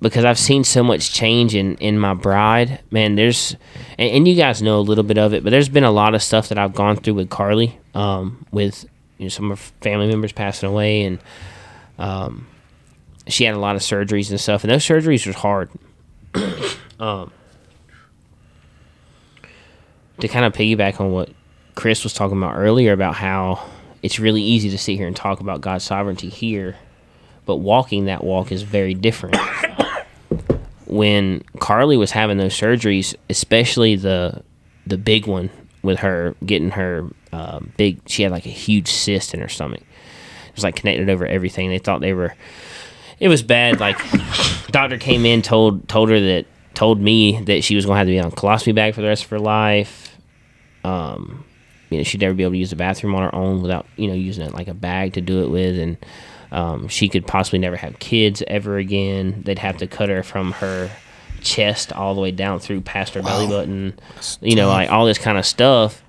because 0.00 0.24
I've 0.24 0.38
seen 0.38 0.64
so 0.64 0.84
much 0.84 1.12
change 1.12 1.54
in 1.54 1.76
in 1.78 1.98
my 1.98 2.14
bride. 2.14 2.80
Man, 2.90 3.16
there's 3.16 3.56
and, 3.98 4.10
and 4.10 4.28
you 4.28 4.34
guys 4.36 4.62
know 4.62 4.78
a 4.78 4.80
little 4.80 5.02
bit 5.02 5.18
of 5.18 5.32
it, 5.34 5.42
but 5.42 5.50
there's 5.50 5.68
been 5.68 5.84
a 5.84 5.90
lot 5.90 6.14
of 6.14 6.22
stuff 6.22 6.48
that 6.50 6.58
I've 6.58 6.74
gone 6.74 6.96
through 6.96 7.14
with 7.14 7.30
Carly, 7.30 7.78
um, 7.94 8.46
with 8.52 8.86
you 9.18 9.26
know 9.26 9.28
some 9.28 9.50
of 9.50 9.58
her 9.58 9.72
family 9.80 10.06
members 10.06 10.32
passing 10.32 10.68
away, 10.68 11.04
and 11.04 11.18
um, 11.98 12.46
she 13.26 13.44
had 13.44 13.54
a 13.54 13.58
lot 13.58 13.76
of 13.76 13.82
surgeries 13.82 14.30
and 14.30 14.40
stuff, 14.40 14.64
and 14.64 14.70
those 14.70 14.84
surgeries 14.84 15.26
were 15.26 15.32
hard. 15.32 15.70
um, 17.00 17.30
to 20.20 20.28
kind 20.28 20.44
of 20.44 20.52
piggyback 20.52 21.00
on 21.00 21.12
what 21.12 21.30
Chris 21.74 22.04
was 22.04 22.12
talking 22.12 22.38
about 22.38 22.56
earlier 22.56 22.92
about 22.92 23.14
how 23.14 23.64
it's 24.02 24.18
really 24.18 24.42
easy 24.42 24.70
to 24.70 24.78
sit 24.78 24.96
here 24.96 25.06
and 25.06 25.16
talk 25.16 25.40
about 25.40 25.60
God's 25.60 25.84
sovereignty 25.84 26.28
here, 26.28 26.76
but 27.46 27.56
walking 27.56 28.04
that 28.06 28.22
walk 28.22 28.52
is 28.52 28.62
very 28.62 28.94
different 28.94 29.36
when 30.86 31.42
Carly 31.58 31.96
was 31.96 32.10
having 32.10 32.38
those 32.38 32.54
surgeries, 32.54 33.14
especially 33.28 33.96
the 33.96 34.42
the 34.86 34.98
big 34.98 35.26
one 35.26 35.50
with 35.82 35.98
her 36.00 36.34
getting 36.44 36.70
her 36.70 37.08
uh, 37.34 37.60
big, 37.76 38.00
she 38.06 38.22
had 38.22 38.30
like 38.30 38.46
a 38.46 38.50
huge 38.50 38.88
cyst 38.88 39.34
in 39.34 39.40
her 39.40 39.48
stomach. 39.48 39.80
It 39.80 40.54
was 40.54 40.62
like 40.62 40.76
connected 40.76 41.10
over 41.10 41.26
everything. 41.26 41.68
They 41.68 41.78
thought 41.78 42.00
they 42.00 42.12
were. 42.12 42.34
It 43.18 43.28
was 43.28 43.42
bad. 43.42 43.80
Like 43.80 43.98
doctor 44.68 44.98
came 44.98 45.26
in, 45.26 45.42
told 45.42 45.88
told 45.88 46.10
her 46.10 46.20
that 46.20 46.46
told 46.74 47.00
me 47.00 47.40
that 47.44 47.64
she 47.64 47.74
was 47.74 47.86
gonna 47.86 47.98
have 47.98 48.06
to 48.06 48.12
be 48.12 48.20
on 48.20 48.26
a 48.26 48.30
colostomy 48.30 48.74
bag 48.74 48.94
for 48.94 49.00
the 49.00 49.08
rest 49.08 49.24
of 49.24 49.30
her 49.30 49.40
life. 49.40 50.16
Um, 50.84 51.44
you 51.90 51.98
know, 51.98 52.04
she'd 52.04 52.20
never 52.20 52.34
be 52.34 52.44
able 52.44 52.52
to 52.52 52.58
use 52.58 52.70
the 52.70 52.76
bathroom 52.76 53.14
on 53.16 53.22
her 53.22 53.34
own 53.34 53.62
without 53.62 53.86
you 53.96 54.06
know 54.06 54.14
using 54.14 54.46
it 54.46 54.54
like 54.54 54.68
a 54.68 54.74
bag 54.74 55.14
to 55.14 55.20
do 55.20 55.42
it 55.42 55.48
with, 55.48 55.76
and 55.76 55.96
um, 56.52 56.86
she 56.86 57.08
could 57.08 57.26
possibly 57.26 57.58
never 57.58 57.76
have 57.76 57.98
kids 57.98 58.44
ever 58.46 58.76
again. 58.76 59.42
They'd 59.44 59.58
have 59.58 59.78
to 59.78 59.88
cut 59.88 60.08
her 60.08 60.22
from 60.22 60.52
her 60.52 60.88
chest 61.40 61.92
all 61.92 62.14
the 62.14 62.20
way 62.20 62.30
down 62.30 62.60
through 62.60 62.82
past 62.82 63.14
her 63.14 63.22
belly 63.22 63.48
button. 63.48 63.98
You 64.40 64.54
know, 64.54 64.68
like 64.68 64.90
all 64.90 65.04
this 65.04 65.18
kind 65.18 65.36
of 65.36 65.44
stuff. 65.44 66.03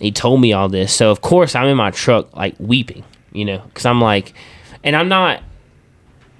He 0.00 0.10
told 0.10 0.40
me 0.40 0.52
all 0.52 0.68
this, 0.68 0.92
so 0.94 1.10
of 1.10 1.20
course 1.20 1.54
I'm 1.54 1.66
in 1.66 1.76
my 1.76 1.90
truck 1.90 2.34
like 2.36 2.54
weeping. 2.58 3.04
You 3.32 3.44
know, 3.44 3.58
because 3.58 3.86
I'm 3.86 4.00
like, 4.00 4.32
and 4.82 4.94
I'm 4.94 5.08
not. 5.08 5.42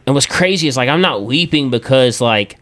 And 0.06 0.14
what's 0.14 0.26
crazy 0.26 0.68
is 0.68 0.76
like 0.76 0.88
I'm 0.88 1.00
not 1.00 1.24
weeping 1.24 1.70
because 1.70 2.20
like, 2.20 2.58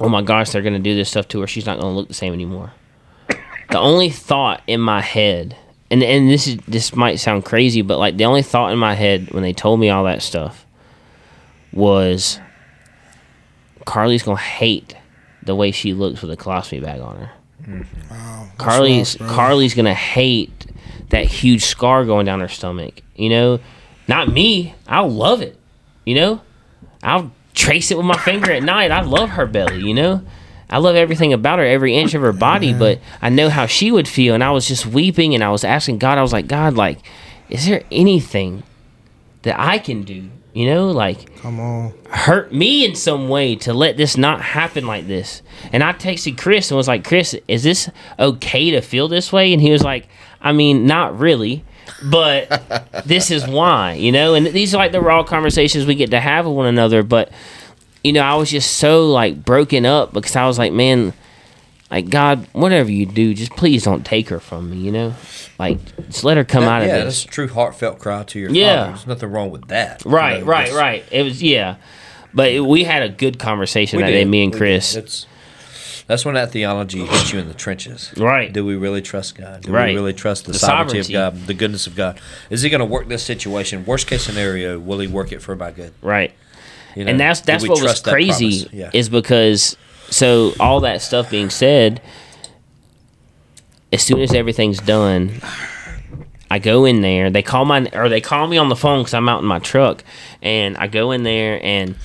oh 0.00 0.08
my 0.08 0.22
gosh, 0.22 0.50
they're 0.50 0.62
gonna 0.62 0.78
do 0.78 0.94
this 0.94 1.08
stuff 1.10 1.28
to 1.28 1.40
her. 1.40 1.46
She's 1.46 1.66
not 1.66 1.78
gonna 1.78 1.94
look 1.94 2.08
the 2.08 2.14
same 2.14 2.32
anymore. 2.32 2.72
The 3.68 3.80
only 3.80 4.10
thought 4.10 4.62
in 4.68 4.80
my 4.80 5.00
head 5.00 5.56
and 5.90 6.02
and 6.02 6.28
this 6.28 6.46
is 6.46 6.56
this 6.66 6.94
might 6.94 7.16
sound 7.16 7.44
crazy, 7.44 7.82
but 7.82 7.98
like 7.98 8.16
the 8.16 8.24
only 8.24 8.42
thought 8.42 8.72
in 8.72 8.78
my 8.78 8.94
head 8.94 9.30
when 9.30 9.42
they 9.42 9.52
told 9.52 9.78
me 9.78 9.88
all 9.88 10.04
that 10.04 10.22
stuff 10.22 10.66
was 11.72 12.40
Carly's 13.84 14.22
gonna 14.22 14.38
hate 14.38 14.96
the 15.42 15.54
way 15.54 15.70
she 15.70 15.92
looks 15.92 16.22
with 16.22 16.30
a 16.30 16.36
colostomy 16.36 16.82
bag 16.82 17.00
on 17.00 17.16
her. 17.18 17.30
Mm-hmm. 17.68 18.10
Wow, 18.10 18.48
Carly's 18.58 19.20
rough. 19.20 19.30
Carly's 19.30 19.74
gonna 19.74 19.94
hate 19.94 20.66
that 21.10 21.26
huge 21.26 21.64
scar 21.64 22.04
going 22.04 22.26
down 22.26 22.40
her 22.40 22.48
stomach. 22.48 23.02
You 23.16 23.30
know, 23.30 23.60
not 24.08 24.28
me. 24.28 24.74
I'll 24.86 25.10
love 25.10 25.42
it. 25.42 25.58
You 26.04 26.14
know, 26.14 26.40
I'll 27.02 27.32
trace 27.54 27.90
it 27.90 27.96
with 27.96 28.06
my 28.06 28.18
finger 28.18 28.52
at 28.52 28.62
night. 28.62 28.90
I 28.90 29.00
love 29.02 29.30
her 29.30 29.46
belly. 29.46 29.80
You 29.80 29.94
know, 29.94 30.22
I 30.70 30.78
love 30.78 30.94
everything 30.96 31.32
about 31.32 31.58
her, 31.58 31.64
every 31.64 31.96
inch 31.96 32.14
of 32.14 32.22
her 32.22 32.32
body. 32.32 32.72
But 32.72 33.00
I 33.20 33.28
know 33.30 33.48
how 33.48 33.66
she 33.66 33.90
would 33.90 34.06
feel, 34.06 34.34
and 34.34 34.44
I 34.44 34.52
was 34.52 34.68
just 34.68 34.86
weeping, 34.86 35.34
and 35.34 35.42
I 35.42 35.50
was 35.50 35.64
asking 35.64 35.98
God. 35.98 36.18
I 36.18 36.22
was 36.22 36.32
like, 36.32 36.46
God, 36.46 36.74
like, 36.74 37.00
is 37.48 37.66
there 37.66 37.82
anything 37.90 38.62
that 39.42 39.58
I 39.58 39.78
can 39.78 40.02
do? 40.02 40.30
You 40.56 40.64
know, 40.70 40.90
like 40.90 41.36
Come 41.42 41.60
on. 41.60 41.92
hurt 42.10 42.50
me 42.50 42.86
in 42.86 42.94
some 42.94 43.28
way 43.28 43.56
to 43.56 43.74
let 43.74 43.98
this 43.98 44.16
not 44.16 44.40
happen 44.40 44.86
like 44.86 45.06
this. 45.06 45.42
And 45.70 45.84
I 45.84 45.92
texted 45.92 46.38
Chris 46.38 46.70
and 46.70 46.78
was 46.78 46.88
like, 46.88 47.04
Chris, 47.04 47.36
is 47.46 47.62
this 47.62 47.90
okay 48.18 48.70
to 48.70 48.80
feel 48.80 49.06
this 49.06 49.30
way? 49.30 49.52
And 49.52 49.60
he 49.60 49.70
was 49.70 49.82
like, 49.82 50.08
I 50.40 50.52
mean, 50.52 50.86
not 50.86 51.18
really, 51.18 51.62
but 52.02 53.02
this 53.04 53.30
is 53.30 53.46
why, 53.46 53.92
you 53.92 54.10
know? 54.10 54.32
And 54.32 54.46
these 54.46 54.74
are 54.74 54.78
like 54.78 54.92
the 54.92 55.00
raw 55.02 55.22
conversations 55.24 55.84
we 55.84 55.94
get 55.94 56.10
to 56.12 56.20
have 56.20 56.46
with 56.46 56.56
one 56.56 56.66
another. 56.68 57.02
But, 57.02 57.30
you 58.02 58.14
know, 58.14 58.22
I 58.22 58.36
was 58.36 58.50
just 58.50 58.78
so 58.78 59.10
like 59.10 59.44
broken 59.44 59.84
up 59.84 60.14
because 60.14 60.36
I 60.36 60.46
was 60.46 60.58
like, 60.58 60.72
man, 60.72 61.12
like, 61.90 62.08
God, 62.10 62.46
whatever 62.52 62.90
you 62.90 63.06
do, 63.06 63.32
just 63.34 63.52
please 63.52 63.84
don't 63.84 64.04
take 64.04 64.28
her 64.30 64.40
from 64.40 64.70
me, 64.70 64.76
you 64.78 64.90
know? 64.92 65.14
Like, 65.58 65.78
just 66.08 66.24
let 66.24 66.36
her 66.36 66.44
come 66.44 66.64
out 66.64 66.82
of 66.82 66.88
yeah, 66.88 67.04
that's 67.04 67.24
a 67.24 67.28
true 67.28 67.48
heartfelt 67.48 67.98
cry 67.98 68.24
to 68.24 68.38
your 68.40 68.50
Yeah. 68.50 68.76
father. 68.78 68.90
There's 68.92 69.06
nothing 69.06 69.30
wrong 69.30 69.50
with 69.50 69.68
that. 69.68 70.04
you 70.04 70.10
Right, 70.10 70.40
know, 70.40 70.46
right, 70.46 70.66
just- 70.66 70.78
right. 70.78 71.04
It 71.10 71.22
was 71.22 71.42
yeah, 71.42 71.76
but 72.34 72.50
it, 72.50 72.60
we 72.60 72.84
had 72.84 73.02
a 73.02 73.08
good 73.08 73.38
conversation 73.38 74.00
that 74.00 74.06
did, 74.06 74.12
day, 74.12 74.24
me 74.24 74.44
and 74.44 74.52
we. 74.52 74.58
Chris. 74.58 74.96
It's, 74.96 75.26
that's 76.08 76.24
when 76.24 76.34
that 76.36 76.52
theology 76.52 77.04
hits 77.04 77.32
you 77.32 77.38
in 77.40 77.48
the 77.48 77.54
trenches. 77.54 78.12
Right. 78.16 78.52
Do 78.52 78.64
we 78.64 78.76
really 78.76 79.02
trust 79.02 79.36
God? 79.36 79.62
Do 79.62 79.72
Right. 79.72 79.88
we 79.88 79.94
really 79.96 80.12
trust 80.12 80.44
the, 80.46 80.52
The 80.52 80.58
sovereignty, 80.58 81.02
sovereignty. 81.02 81.14
of 81.16 81.34
God, 81.40 81.46
the 81.48 81.54
goodness 81.54 81.86
of 81.88 81.96
God? 81.96 82.20
Is 82.50 82.62
He 82.62 82.70
going 82.70 82.78
to 82.80 82.84
work 82.84 83.08
this 83.08 83.24
situation? 83.24 83.84
Worst 83.86 84.06
case 84.06 84.22
scenario, 84.24 84.78
will 84.78 85.00
He 85.00 85.08
work 85.08 85.32
it 85.32 85.42
for 85.42 85.56
my 85.56 85.70
good? 85.72 85.92
Right. 86.02 86.32
You 86.94 87.04
know, 87.04 87.10
and 87.10 87.18
that's 87.20 87.40
that's 87.40 87.62
what 87.64 87.70
was 87.72 87.80
trust 87.80 88.04
that 88.04 88.10
crazy? 88.12 88.68
Yeah. 88.72 88.90
is 88.94 89.08
because 89.08 89.76
so 90.10 90.52
all 90.60 90.80
that 90.80 91.02
stuff 91.02 91.30
being 91.30 91.50
said, 91.50 92.00
as 93.92 94.02
soon 94.02 94.20
as 94.20 94.34
everything's 94.34 94.78
done, 94.78 95.40
I 96.50 96.58
go 96.58 96.84
in 96.84 97.00
there. 97.00 97.30
They 97.30 97.42
call 97.42 97.64
my 97.64 97.88
or 97.92 98.08
they 98.08 98.20
call 98.20 98.46
me 98.46 98.56
on 98.56 98.68
the 98.68 98.76
phone 98.76 99.00
because 99.00 99.14
I'm 99.14 99.28
out 99.28 99.40
in 99.40 99.46
my 99.46 99.58
truck, 99.58 100.04
and 100.42 100.76
I 100.76 100.86
go 100.86 101.10
in 101.10 101.22
there 101.22 101.60
and 101.62 101.96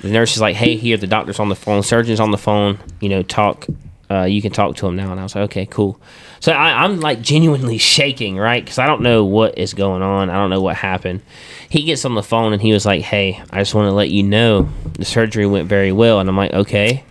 the 0.00 0.10
nurse 0.10 0.34
is 0.34 0.40
like, 0.40 0.56
"Hey, 0.56 0.76
here 0.76 0.96
the 0.96 1.06
doctor's 1.06 1.40
on 1.40 1.48
the 1.48 1.56
phone, 1.56 1.82
surgeon's 1.82 2.20
on 2.20 2.30
the 2.30 2.38
phone. 2.38 2.78
You 3.00 3.08
know, 3.08 3.22
talk. 3.22 3.66
Uh, 4.08 4.22
you 4.22 4.40
can 4.40 4.52
talk 4.52 4.76
to 4.76 4.86
him 4.86 4.96
now." 4.96 5.10
And 5.10 5.18
I 5.18 5.22
was 5.22 5.34
like, 5.34 5.44
"Okay, 5.44 5.66
cool." 5.66 5.98
So 6.40 6.52
I, 6.52 6.84
I'm 6.84 7.00
like 7.00 7.22
genuinely 7.22 7.78
shaking, 7.78 8.36
right? 8.36 8.62
Because 8.62 8.78
I 8.78 8.86
don't 8.86 9.00
know 9.00 9.24
what 9.24 9.56
is 9.56 9.72
going 9.72 10.02
on. 10.02 10.28
I 10.28 10.34
don't 10.34 10.50
know 10.50 10.60
what 10.60 10.76
happened. 10.76 11.22
He 11.68 11.82
gets 11.82 12.04
on 12.04 12.14
the 12.14 12.22
phone 12.22 12.52
and 12.52 12.60
he 12.60 12.72
was 12.72 12.84
like, 12.84 13.02
"Hey, 13.02 13.42
I 13.50 13.60
just 13.60 13.74
want 13.74 13.88
to 13.88 13.94
let 13.94 14.10
you 14.10 14.22
know 14.22 14.68
the 14.92 15.06
surgery 15.06 15.46
went 15.46 15.68
very 15.68 15.92
well." 15.92 16.20
And 16.20 16.28
I'm 16.28 16.36
like, 16.36 16.52
"Okay." 16.52 17.04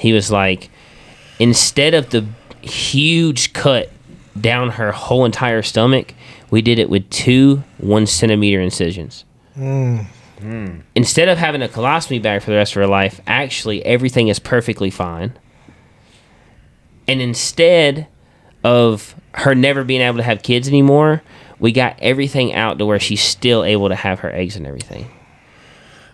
He 0.00 0.14
was 0.14 0.30
like, 0.30 0.70
instead 1.38 1.92
of 1.92 2.08
the 2.08 2.26
huge 2.62 3.52
cut 3.52 3.90
down 4.40 4.70
her 4.70 4.92
whole 4.92 5.26
entire 5.26 5.60
stomach, 5.60 6.14
we 6.50 6.62
did 6.62 6.78
it 6.78 6.88
with 6.88 7.08
two 7.10 7.62
one 7.76 8.06
centimeter 8.06 8.62
incisions. 8.62 9.26
Hmm. 10.40 10.80
Instead 10.94 11.28
of 11.28 11.36
having 11.36 11.60
a 11.60 11.68
colostomy 11.68 12.20
bag 12.22 12.40
for 12.40 12.50
the 12.50 12.56
rest 12.56 12.72
of 12.72 12.76
her 12.76 12.86
life, 12.86 13.20
actually 13.26 13.84
everything 13.84 14.28
is 14.28 14.38
perfectly 14.38 14.88
fine. 14.88 15.38
And 17.06 17.20
instead 17.20 18.06
of 18.64 19.14
her 19.32 19.54
never 19.54 19.84
being 19.84 20.00
able 20.00 20.16
to 20.16 20.22
have 20.22 20.42
kids 20.42 20.66
anymore, 20.66 21.22
we 21.58 21.72
got 21.72 21.98
everything 22.00 22.54
out 22.54 22.78
to 22.78 22.86
where 22.86 22.98
she's 22.98 23.20
still 23.20 23.64
able 23.64 23.90
to 23.90 23.94
have 23.94 24.20
her 24.20 24.34
eggs 24.34 24.56
and 24.56 24.66
everything. 24.66 25.10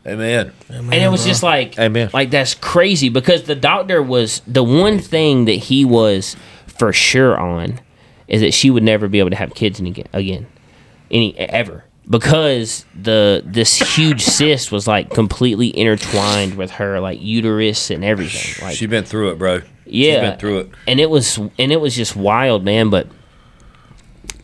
Amen. 0.07 0.53
Amen. 0.71 0.93
and 0.93 1.03
it 1.03 1.09
was 1.09 1.25
just 1.25 1.43
like 1.43 1.79
Amen. 1.79 2.11
like 2.13 2.31
that's 2.31 2.55
crazy 2.55 3.09
because 3.09 3.43
the 3.45 3.57
doctor 3.57 4.01
was 4.03 4.41
the 4.47 4.63
one 4.63 4.99
thing 5.01 5.47
that 5.47 5.55
he 5.55 5.85
was 5.85 6.37
for 6.67 6.93
sure 6.93 7.37
on 7.37 7.81
is 8.29 8.41
that 8.41 8.55
she 8.55 8.71
would 8.71 8.83
never 8.85 9.09
be 9.09 9.19
able 9.19 9.31
to 9.31 9.37
have 9.37 9.55
kids 9.55 9.81
any, 9.81 10.05
again 10.13 10.47
any 11.11 11.37
ever 11.39 11.85
because 12.09 12.85
the 13.01 13.43
this 13.45 13.97
huge 13.97 14.23
cyst 14.23 14.71
was 14.71 14.87
like 14.87 15.11
completely 15.11 15.77
intertwined 15.77 16.55
with 16.55 16.71
her 16.73 17.01
like 17.01 17.21
uterus 17.21 17.91
and 17.91 18.05
everything 18.05 18.65
like 18.65 18.77
She's 18.77 18.89
been 18.89 19.05
through 19.05 19.31
it, 19.33 19.39
bro. 19.39 19.63
yeah 19.85 20.13
She's 20.13 20.21
been 20.31 20.39
through 20.39 20.59
it. 20.61 20.71
and 20.87 21.01
it 21.01 21.11
was 21.11 21.39
and 21.39 21.73
it 21.73 21.81
was 21.81 21.97
just 21.97 22.15
wild 22.15 22.65
man 22.65 22.91
but 22.91 23.09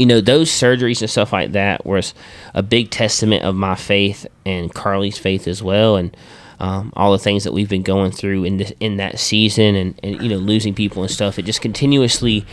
you 0.02 0.06
know 0.06 0.20
those 0.20 0.50
surgeries 0.50 1.00
and 1.00 1.08
stuff 1.16 1.32
like 1.32 1.52
that 1.52 1.86
was 1.86 2.12
a 2.54 2.62
big 2.62 2.90
testament 2.90 3.44
of 3.44 3.54
my 3.54 3.76
faith 3.76 4.26
and 4.44 4.74
carly's 4.74 5.16
faith 5.16 5.46
as 5.46 5.62
well 5.62 5.94
and 5.96 6.16
um, 6.58 6.92
all 6.96 7.12
the 7.12 7.18
things 7.26 7.44
that 7.44 7.52
we've 7.52 7.68
been 7.68 7.82
going 7.94 8.10
through 8.10 8.42
in 8.44 8.56
this 8.56 8.72
in 8.80 8.96
that 8.96 9.18
season 9.18 9.74
and, 9.76 9.90
and 10.02 10.20
you 10.22 10.28
know 10.28 10.38
losing 10.52 10.74
people 10.74 11.02
and 11.02 11.10
stuff 11.10 11.38
it 11.38 11.44
just 11.44 11.60
continuously 11.60 12.44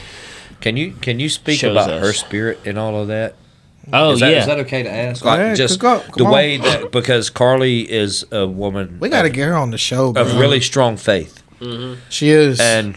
Can 0.62 0.78
you 0.78 0.92
can 1.06 1.20
you 1.20 1.30
speak 1.30 1.64
about 1.64 1.90
us. 1.90 2.02
her 2.06 2.14
spirit 2.14 2.60
in 2.66 2.78
all 2.78 2.96
of 3.02 3.08
that? 3.08 3.34
oh 3.94 4.12
is 4.12 4.20
that, 4.20 4.32
yeah 4.32 4.40
is 4.42 4.46
that 4.46 4.60
okay 4.60 4.84
to 4.84 4.92
ask? 4.92 5.24
Go 5.24 5.30
Like 5.30 5.40
ahead, 5.40 5.58
just 5.58 5.80
go- 5.80 6.04
the 6.18 6.26
on. 6.26 6.32
way 6.32 6.58
that 6.58 6.92
because 6.92 7.30
Carly 7.32 7.90
is 7.90 8.26
a 8.32 8.46
woman 8.46 8.98
We 9.00 9.10
got 9.10 9.24
to 9.24 9.30
of, 9.30 9.34
get 9.34 9.48
her 9.48 9.56
on 9.56 9.72
the 9.72 9.78
show, 9.80 10.14
bro. 10.14 10.22
of 10.24 10.36
really 10.44 10.62
strong 10.62 10.98
faith, 10.98 11.42
She 12.10 12.30
is. 12.30 12.60
and 12.60 12.96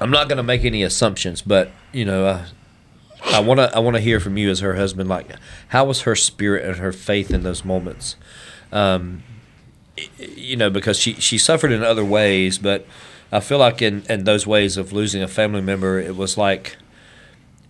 I'm 0.00 0.10
not 0.10 0.28
going 0.28 0.36
to 0.38 0.42
make 0.52 0.64
any 0.64 0.82
assumptions, 0.82 1.40
but 1.40 1.70
you 1.92 2.04
know, 2.04 2.26
uh, 2.26 2.44
I 3.26 3.40
want 3.40 3.58
to 3.58 3.74
I 3.74 3.78
want 3.80 3.96
to 3.96 4.00
hear 4.02 4.20
from 4.20 4.36
you 4.36 4.50
as 4.50 4.60
her 4.60 4.74
husband. 4.74 5.08
Like, 5.08 5.26
how 5.68 5.84
was 5.84 6.02
her 6.02 6.14
spirit 6.14 6.64
and 6.64 6.76
her 6.76 6.92
faith 6.92 7.30
in 7.30 7.42
those 7.42 7.64
moments? 7.64 8.16
Um, 8.72 9.22
you 10.18 10.56
know, 10.56 10.70
because 10.70 10.98
she 10.98 11.14
she 11.14 11.38
suffered 11.38 11.72
in 11.72 11.82
other 11.82 12.04
ways, 12.04 12.58
but 12.58 12.86
I 13.32 13.40
feel 13.40 13.58
like 13.58 13.80
in 13.82 14.02
in 14.08 14.24
those 14.24 14.46
ways 14.46 14.76
of 14.76 14.92
losing 14.92 15.22
a 15.22 15.28
family 15.28 15.60
member, 15.60 15.98
it 15.98 16.16
was 16.16 16.36
like 16.36 16.76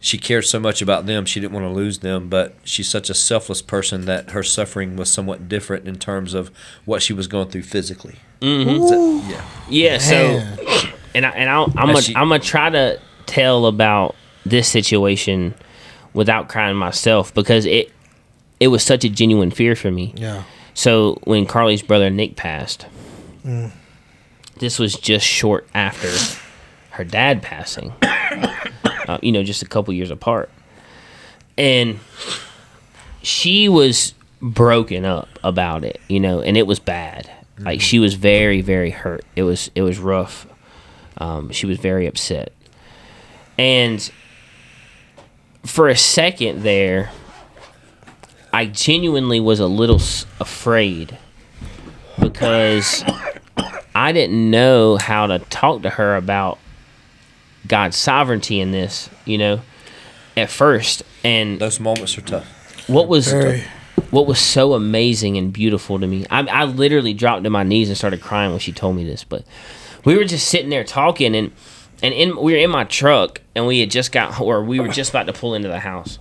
she 0.00 0.18
cared 0.18 0.44
so 0.44 0.60
much 0.60 0.82
about 0.82 1.06
them 1.06 1.24
she 1.24 1.40
didn't 1.40 1.54
want 1.54 1.64
to 1.64 1.70
lose 1.70 2.00
them 2.00 2.28
but 2.28 2.54
she's 2.62 2.86
such 2.86 3.08
a 3.08 3.14
selfless 3.14 3.62
person 3.62 4.04
that 4.04 4.32
her 4.32 4.42
suffering 4.42 4.96
was 4.96 5.10
somewhat 5.10 5.48
different 5.48 5.88
in 5.88 5.96
terms 5.98 6.34
of 6.34 6.50
what 6.84 7.00
she 7.02 7.14
was 7.14 7.26
going 7.26 7.48
through 7.48 7.62
physically 7.62 8.16
Mm-hmm. 8.42 9.30
yeah 9.30 9.44
yeah 9.70 9.96
so 9.98 10.14
and 11.14 11.24
I, 11.24 11.30
and 11.30 11.48
I'll, 11.48 11.64
I'm 11.74 11.88
And 11.88 11.92
gonna 11.92 12.02
she- 12.02 12.14
I'm 12.16 12.28
gonna 12.28 12.38
try 12.38 12.68
to 12.68 13.00
tell 13.24 13.64
about 13.64 14.14
this 14.44 14.68
situation 14.68 15.54
without 16.12 16.48
crying 16.48 16.76
myself 16.76 17.32
because 17.34 17.66
it 17.66 17.90
it 18.60 18.68
was 18.68 18.82
such 18.82 19.04
a 19.04 19.08
genuine 19.08 19.50
fear 19.50 19.74
for 19.74 19.90
me. 19.90 20.12
yeah. 20.16 20.44
So 20.74 21.18
when 21.24 21.46
Carly's 21.46 21.82
brother 21.82 22.10
Nick 22.10 22.34
passed, 22.36 22.86
this 24.58 24.78
was 24.78 24.94
just 24.94 25.24
short 25.26 25.68
after 25.74 26.08
her 26.90 27.04
dad 27.04 27.42
passing. 27.42 27.92
uh, 28.02 29.18
you 29.22 29.30
know, 29.32 29.42
just 29.44 29.62
a 29.62 29.66
couple 29.66 29.94
years 29.94 30.10
apart, 30.10 30.50
and 31.56 32.00
she 33.22 33.68
was 33.68 34.14
broken 34.40 35.04
up 35.04 35.28
about 35.44 35.84
it. 35.84 36.00
You 36.08 36.20
know, 36.20 36.40
and 36.40 36.56
it 36.56 36.66
was 36.66 36.78
bad. 36.78 37.30
Like 37.58 37.80
she 37.80 38.00
was 38.00 38.14
very, 38.14 38.60
very 38.60 38.90
hurt. 38.90 39.24
It 39.36 39.44
was 39.44 39.70
it 39.74 39.82
was 39.82 39.98
rough. 39.98 40.46
Um, 41.18 41.50
she 41.50 41.66
was 41.66 41.78
very 41.78 42.06
upset, 42.08 42.52
and 43.58 44.10
for 45.66 45.88
a 45.88 45.96
second 45.96 46.62
there, 46.62 47.10
I 48.52 48.66
genuinely 48.66 49.40
was 49.40 49.60
a 49.60 49.66
little 49.66 49.96
s- 49.96 50.26
afraid 50.40 51.18
because 52.20 53.04
I 53.94 54.12
didn't 54.12 54.50
know 54.50 54.96
how 54.96 55.26
to 55.26 55.38
talk 55.38 55.82
to 55.82 55.90
her 55.90 56.16
about 56.16 56.58
God's 57.66 57.96
sovereignty 57.96 58.60
in 58.60 58.70
this, 58.70 59.08
you 59.24 59.38
know, 59.38 59.60
at 60.36 60.50
first. 60.50 61.02
And 61.24 61.58
those 61.58 61.80
moments 61.80 62.16
are 62.18 62.22
tough 62.22 62.88
what 62.88 63.08
was 63.08 63.28
Very. 63.30 63.64
what 64.10 64.26
was 64.26 64.38
so 64.38 64.74
amazing 64.74 65.38
and 65.38 65.52
beautiful 65.52 65.98
to 65.98 66.06
me. 66.06 66.26
I, 66.30 66.40
I 66.46 66.64
literally 66.64 67.14
dropped 67.14 67.44
to 67.44 67.50
my 67.50 67.62
knees 67.62 67.88
and 67.88 67.96
started 67.96 68.20
crying 68.20 68.50
when 68.50 68.60
she 68.60 68.72
told 68.72 68.94
me 68.96 69.04
this. 69.04 69.24
But 69.24 69.44
we 70.04 70.16
were 70.16 70.24
just 70.24 70.48
sitting 70.48 70.68
there 70.68 70.84
talking, 70.84 71.34
and 71.34 71.50
and 72.04 72.14
in 72.14 72.36
we 72.36 72.52
were 72.52 72.58
in 72.58 72.70
my 72.70 72.84
truck, 72.84 73.40
and 73.54 73.66
we 73.66 73.80
had 73.80 73.90
just 73.90 74.12
got 74.12 74.40
or 74.40 74.62
we 74.62 74.78
were 74.80 74.88
just 74.88 75.10
about 75.10 75.26
to 75.26 75.32
pull 75.32 75.54
into 75.54 75.68
the 75.68 75.80
house. 75.80 76.18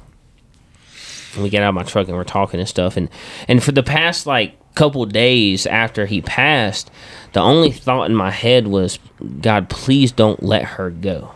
And 1.34 1.44
we 1.44 1.50
get 1.50 1.64
out 1.64 1.70
of 1.70 1.76
my 1.76 1.84
truck 1.84 2.08
and 2.08 2.16
we're 2.16 2.24
talking 2.24 2.60
and 2.60 2.70
stuff, 2.70 2.98
and 2.98 3.10
and 3.48 3.64
for 3.64 3.72
the 3.72 3.84
past 3.84 4.26
like 4.26 4.58
couple 4.76 5.06
days 5.06 5.66
after 5.66 6.06
he 6.06 6.22
passed, 6.22 6.90
the 7.34 7.40
only 7.40 7.72
thought 7.72 8.10
in 8.10 8.16
my 8.16 8.32
head 8.32 8.68
was, 8.68 9.00
God, 9.42 9.70
please 9.70 10.12
don't 10.12 10.42
let 10.42 10.64
her 10.64 10.90
go 10.90 11.36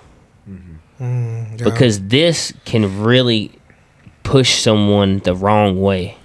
mm-hmm. 0.50 1.04
mm, 1.04 1.60
Yeah. 1.60 1.64
because 1.64 2.02
this 2.08 2.54
can 2.66 3.04
really 3.04 3.52
push 4.24 4.60
someone 4.62 5.20
the 5.20 5.36
wrong 5.36 5.82
way. 5.82 6.18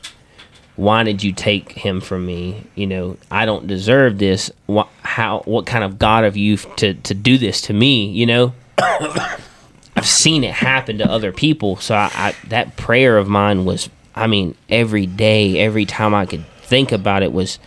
Why 0.82 1.04
did 1.04 1.22
you 1.22 1.32
take 1.32 1.70
him 1.70 2.00
from 2.00 2.26
me? 2.26 2.64
You 2.74 2.88
know, 2.88 3.16
I 3.30 3.46
don't 3.46 3.68
deserve 3.68 4.18
this. 4.18 4.50
What, 4.66 4.88
how? 5.02 5.42
What 5.44 5.64
kind 5.64 5.84
of 5.84 5.96
God 5.96 6.24
of 6.24 6.36
you 6.36 6.56
to 6.56 6.94
to 6.94 7.14
do 7.14 7.38
this 7.38 7.60
to 7.62 7.72
me? 7.72 8.10
You 8.10 8.26
know, 8.26 8.54
I've 8.78 10.04
seen 10.04 10.42
it 10.42 10.54
happen 10.54 10.98
to 10.98 11.08
other 11.08 11.30
people. 11.30 11.76
So 11.76 11.94
I, 11.94 12.10
I 12.12 12.34
that 12.48 12.76
prayer 12.76 13.16
of 13.16 13.28
mine 13.28 13.64
was, 13.64 13.90
I 14.16 14.26
mean, 14.26 14.56
every 14.68 15.06
day, 15.06 15.60
every 15.60 15.86
time 15.86 16.16
I 16.16 16.26
could 16.26 16.44
think 16.62 16.90
about 16.90 17.22
it 17.22 17.32
was, 17.32 17.60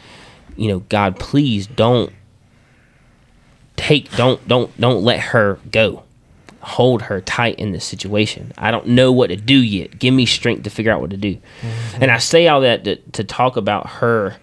you 0.58 0.68
know, 0.68 0.80
God, 0.80 1.18
please 1.18 1.68
don't 1.68 2.12
take, 3.78 4.12
don't, 4.18 4.46
don't, 4.46 4.78
don't 4.78 5.04
let 5.04 5.22
her 5.22 5.58
go 5.72 6.04
hold 6.66 7.04
her 7.04 7.22
tight 7.22 7.60
in 7.60 7.74
this 7.74 7.86
situation. 7.86 8.52
I 8.58 8.72
don't 8.72 8.88
know 8.88 9.12
what 9.12 9.28
to 9.28 9.36
do 9.36 9.56
yet. 9.56 10.00
Give 10.00 10.12
me 10.12 10.26
strength 10.26 10.64
to 10.64 10.72
figure 10.72 10.92
out 10.92 11.00
what 11.00 11.12
to 11.12 11.18
do. 11.18 11.36
Mm-hmm. 11.36 12.02
And 12.02 12.12
I 12.12 12.18
say 12.18 12.48
all 12.48 12.62
that 12.62 12.84
to, 12.86 12.96
to 12.96 13.24
talk 13.24 13.56
about 13.56 13.88
her 13.88 14.38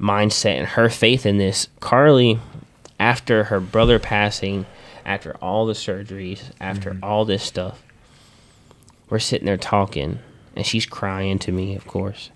mindset 0.00 0.56
and 0.56 0.66
her 0.68 0.88
faith 0.88 1.26
in 1.26 1.38
this. 1.38 1.66
Carly, 1.80 2.38
after 3.00 3.44
her 3.44 3.58
brother 3.58 3.98
passing, 3.98 4.66
after 5.04 5.36
all 5.38 5.66
the 5.66 5.72
surgeries, 5.72 6.52
after 6.60 6.92
mm-hmm. 6.92 7.02
all 7.02 7.24
this 7.24 7.42
stuff, 7.42 7.82
we're 9.10 9.18
sitting 9.18 9.46
there 9.46 9.56
talking, 9.56 10.20
and 10.54 10.64
she's 10.64 10.86
crying 10.86 11.40
to 11.40 11.50
me, 11.50 11.74
of 11.74 11.88
course. 11.88 12.30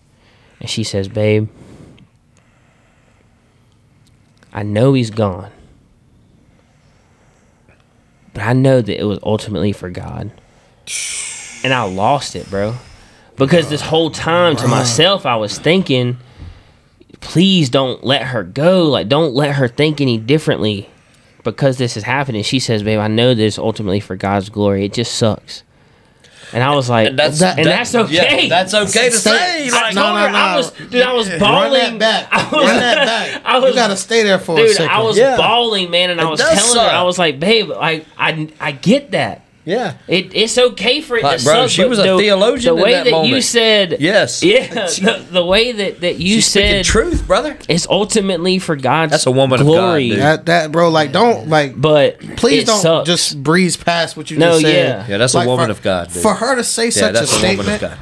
And 0.58 0.68
she 0.68 0.82
says, 0.82 1.06
Babe, 1.06 1.48
I 4.52 4.64
know 4.64 4.94
he's 4.94 5.11
gone 5.11 5.52
but 8.35 8.42
I 8.42 8.53
know 8.53 8.81
that 8.81 9.01
it 9.01 9.05
was 9.05 9.18
ultimately 9.23 9.73
for 9.73 9.90
God. 9.90 10.31
And 11.64 11.73
I 11.73 11.83
lost 11.85 12.35
it, 12.35 12.49
bro. 12.51 12.75
Because 13.37 13.68
this 13.68 13.81
whole 13.81 14.11
time 14.11 14.57
to 14.57 14.68
myself, 14.68 15.27
I 15.27 15.37
was 15.37 15.59
thinking, 15.59 16.18
please 17.21 17.71
don't 17.71 18.05
let 18.05 18.23
her 18.25 18.42
go. 18.42 18.85
Like, 18.85 19.09
don't 19.09 19.35
let 19.35 19.57
her 19.57 19.68
think 19.68 20.01
any 20.01 20.18
differently 20.18 20.90
because 21.42 21.79
this 21.79 21.97
is 21.97 22.05
happening. 22.05 22.42
She 22.42 22.59
says, 22.59 22.83
babe, 22.83 22.99
I 22.99 23.09
know 23.09 23.35
this 23.35 23.59
ultimately 23.59 24.01
for 24.01 24.16
God's 24.16 24.49
glory. 24.49 24.85
It 24.85 24.92
just 24.92 25.14
sucks. 25.14 25.62
And 26.55 26.62
I 26.62 26.75
was 26.75 26.91
like, 26.91 27.09
and 27.09 27.19
that's 27.19 27.41
and 27.43 27.59
that- 27.59 27.65
that's 27.65 27.95
okay. 27.95 28.43
yeah, 28.45 28.49
that's 28.49 28.75
okay 28.75 29.09
to 29.09 29.17
say 29.17 29.71
like, 29.71 29.95
told 29.95 29.95
no, 29.95 30.03
no, 30.12 30.17
I 30.38 30.51
no. 30.53 30.57
was, 30.59 30.71
dude, 30.73 31.03
I 31.03 31.12
was 31.15 31.31
Run 31.31 31.38
bawling. 31.41 31.99
that 31.99 31.99
back. 31.99 32.29
I 32.33 32.43
was, 32.45 32.53
Run 32.67 32.77
that 32.81 33.07
back. 33.07 33.43
I 33.45 33.59
was, 33.59 33.71
you 33.71 33.75
gotta 33.75 33.97
stay 33.97 34.23
there 34.23 34.38
for 34.38 34.55
a 34.59 34.62
dude, 34.67 34.71
second. 34.77 34.91
I 34.91 35.01
was 35.03 35.17
Yeah. 35.17 35.37
bawling, 35.38 35.91
man, 35.91 36.11
and 36.11 36.21
I 36.21 36.29
was 36.29 36.41
does 36.41 36.73
telling 36.75 36.88
her. 36.91 36.95
I 36.95 37.03
was 37.05 37.19
like, 37.19 37.41
babe, 37.41 37.69
like, 37.71 38.07
I, 38.19 38.49
I 38.61 38.73
get 38.73 39.12
that. 39.12 39.45
Yeah 39.64 39.94
It, 40.09 40.35
it's 40.35 40.59
okay 40.59 41.01
for 41.01 41.16
it 41.16 41.22
Like, 41.22 41.38
to 41.38 41.44
bro, 41.44 41.55
suck. 41.66 41.70
she 41.70 41.85
was 41.85 41.98
a 41.98 42.03
the, 42.03 42.18
theologian 42.18 42.75
The 42.75 42.79
in 42.79 42.85
way 42.85 42.92
that 42.94 43.05
that, 43.05 43.27
you 43.27 43.40
said, 43.40 43.96
yes 44.01 44.42
yeah, 44.42 44.66
the, 44.75 45.27
the 45.31 45.44
way 45.44 45.72
that, 45.72 46.01
that 46.01 46.18
you 46.18 46.37
She's 46.37 46.46
speaking 46.48 46.68
said 46.70 46.85
truth 46.85 47.27
brother 47.27 47.57
it's 47.68 47.87
ultimately 47.88 48.58
for 48.58 48.75
God's 48.77 49.13
That's 49.13 49.27
a 49.27 49.31
woman 49.31 49.60
of 49.60 49.67
God, 49.67 49.73
glory. 49.73 50.08
dude. 50.10 50.19
that 50.21 50.46
that 50.46 50.73
bro, 50.73 50.88
like 50.90 51.13
don't 51.13 51.48
like 51.48 51.81
but 51.81 52.19
please 52.37 52.65
don't 52.65 52.81
sucks. 52.81 53.06
just 53.06 53.42
breeze 53.42 53.77
past 53.77 54.17
what 54.17 54.31
you 54.31 54.38
No, 54.38 54.52
just 54.52 54.63
said. 54.63 54.75
yeah. 54.75 55.06
Yeah, 55.08 55.19
that's 55.19 55.35
a 55.35 55.46
woman 55.46 55.67
for, 55.67 55.71
of 55.73 55.83
God, 55.83 56.13
dude. 56.13 56.23
For 56.23 56.35
her 56.35 56.56
to 56.56 56.65
say 56.65 56.87
yeah 56.87 56.90
such 56.90 57.10
a 57.10 57.13
that's 57.13 57.33
a 57.33 57.46
woman 57.46 57.60
of 57.60 57.67
statement, 57.67 57.81
God 57.81 57.98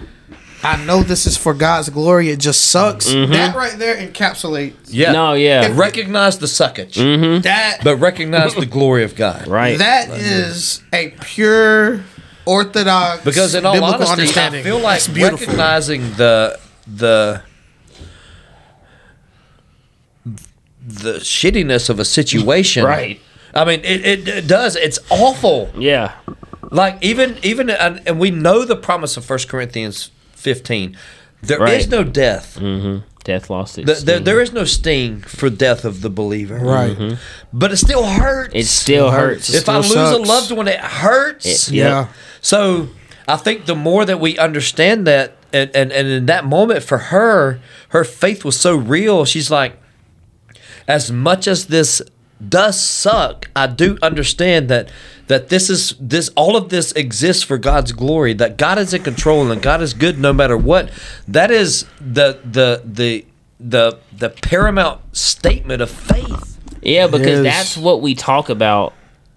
I 0.63 0.85
know 0.85 1.03
this 1.03 1.27
is 1.27 1.37
for 1.37 1.55
God's 1.55 1.89
glory. 1.89 2.29
It 2.31 2.39
just 2.41 2.63
sucks. 2.71 3.09
Mm-hmm. 3.09 3.33
That 3.33 3.55
right 3.57 3.79
there 3.79 3.97
encapsulates 3.97 4.75
yeah 4.89 5.13
No, 5.13 5.33
yeah. 5.35 5.67
If- 5.71 5.79
recognize 5.79 6.39
the 6.39 6.47
suckage 6.47 6.95
that. 7.43 7.79
but 7.83 7.97
recognize 7.97 8.55
the 8.55 8.67
glory 8.67 9.05
of 9.05 9.15
God 9.15 9.47
right. 9.49 9.79
That 9.79 10.11
is 10.11 10.83
a 10.93 11.11
pure 11.23 12.03
orthodox 12.47 13.25
because 13.25 13.55
in 13.55 13.65
all 13.65 13.75
biblical 13.75 13.95
honesty, 14.07 14.11
I 14.11 14.13
understanding. 14.23 14.65
feel 14.65 14.81
like 14.81 14.99
It's 14.99 15.09
recognizing 15.09 16.03
the 16.15 16.59
the 16.87 17.43
the 20.87 21.15
shittiness 21.21 21.89
of 21.91 21.99
a 22.01 22.05
situation. 22.05 22.85
Right. 22.85 23.21
I 23.55 23.65
mean, 23.65 23.81
it, 23.81 24.05
it, 24.07 24.29
it 24.29 24.47
does. 24.47 24.77
It's 24.77 24.99
awful. 25.11 25.71
yeah. 25.79 26.15
Like 26.73 26.99
even 27.03 27.37
even 27.43 27.69
and, 27.71 28.01
and 28.07 28.21
we 28.21 28.31
know 28.31 28.65
the 28.65 28.77
promise 28.77 29.17
of 29.17 29.25
First 29.25 29.49
Corinthians 29.49 30.11
fifteen. 30.41 30.97
There 31.43 31.57
is 31.69 31.85
Right. 31.87 31.89
no 31.91 32.05
death. 32.05 32.59
Mm-hmm. 32.61 33.07
Death 33.25 33.49
lost 33.51 33.79
its 33.79 33.87
The, 34.01 34.05
there, 34.07 34.21
there 34.21 34.41
is 34.41 34.53
no 34.53 34.65
sting 34.65 35.21
for 35.21 35.49
death 35.51 35.85
of 35.85 36.01
the 36.03 36.11
believer. 36.11 36.59
Right. 36.59 36.97
Mm-hmm. 36.97 37.17
But 37.53 37.73
it 37.73 37.77
still 37.77 38.05
hurts. 38.05 38.55
It 38.55 38.67
still 38.67 39.11
hurts. 39.11 39.53
if 39.53 39.69
I 39.69 39.77
lose 39.77 39.91
still 39.91 40.17
a 40.17 40.25
loved 40.25 40.51
one, 40.53 40.69
it 40.69 40.81
hurts. 40.81 41.69
It- 41.69 41.75
Yeah. 41.75 42.09
So 42.41 42.89
I 43.29 43.37
think 43.37 43.67
the 43.67 43.75
more 43.77 44.05
that 44.05 44.21
we 44.21 44.37
understand 44.39 45.07
that, 45.07 45.37
and, 45.53 45.71
and, 45.75 45.93
and 45.93 46.09
in 46.09 46.27
that 46.27 46.45
moment 46.47 46.83
for 46.83 46.99
her, 46.99 47.61
her 47.91 48.05
faith 48.05 48.45
was 48.45 48.59
so 48.59 48.77
real. 48.77 49.25
She's 49.25 49.51
like, 49.51 49.77
as 50.89 51.11
much 51.13 51.47
as 51.47 51.67
this 51.67 52.03
does 52.49 52.81
suck, 52.81 53.51
I 53.55 53.67
do 53.67 53.99
understand 54.03 54.69
that 54.69 54.91
that 55.27 55.49
this 55.49 55.71
is 55.71 55.95
this 56.01 56.29
all 56.37 56.57
of 56.57 56.71
this 56.71 56.93
exists 56.93 57.43
for 57.43 57.59
God's 57.59 57.93
glory. 57.93 58.33
That 58.35 58.57
God 58.57 58.79
is 58.79 58.93
in 58.95 59.03
control 59.03 59.51
and 59.51 59.63
God 59.63 59.83
is 59.83 59.95
good 59.95 60.19
no 60.19 60.33
matter 60.33 60.57
what. 60.57 60.91
That 61.29 61.51
is 61.51 61.85
the 62.01 62.41
the 62.45 62.83
the 62.85 63.25
the 63.59 63.99
the 64.17 64.31
paramount 64.31 65.17
statement 65.17 65.83
of 65.83 65.91
faith. 65.91 66.59
Yeah, 66.83 67.07
because 67.07 67.39
is. 67.39 67.45
that's 67.45 67.77
what 67.77 68.01
we 68.01 68.15
talk 68.15 68.49
about 68.49 68.95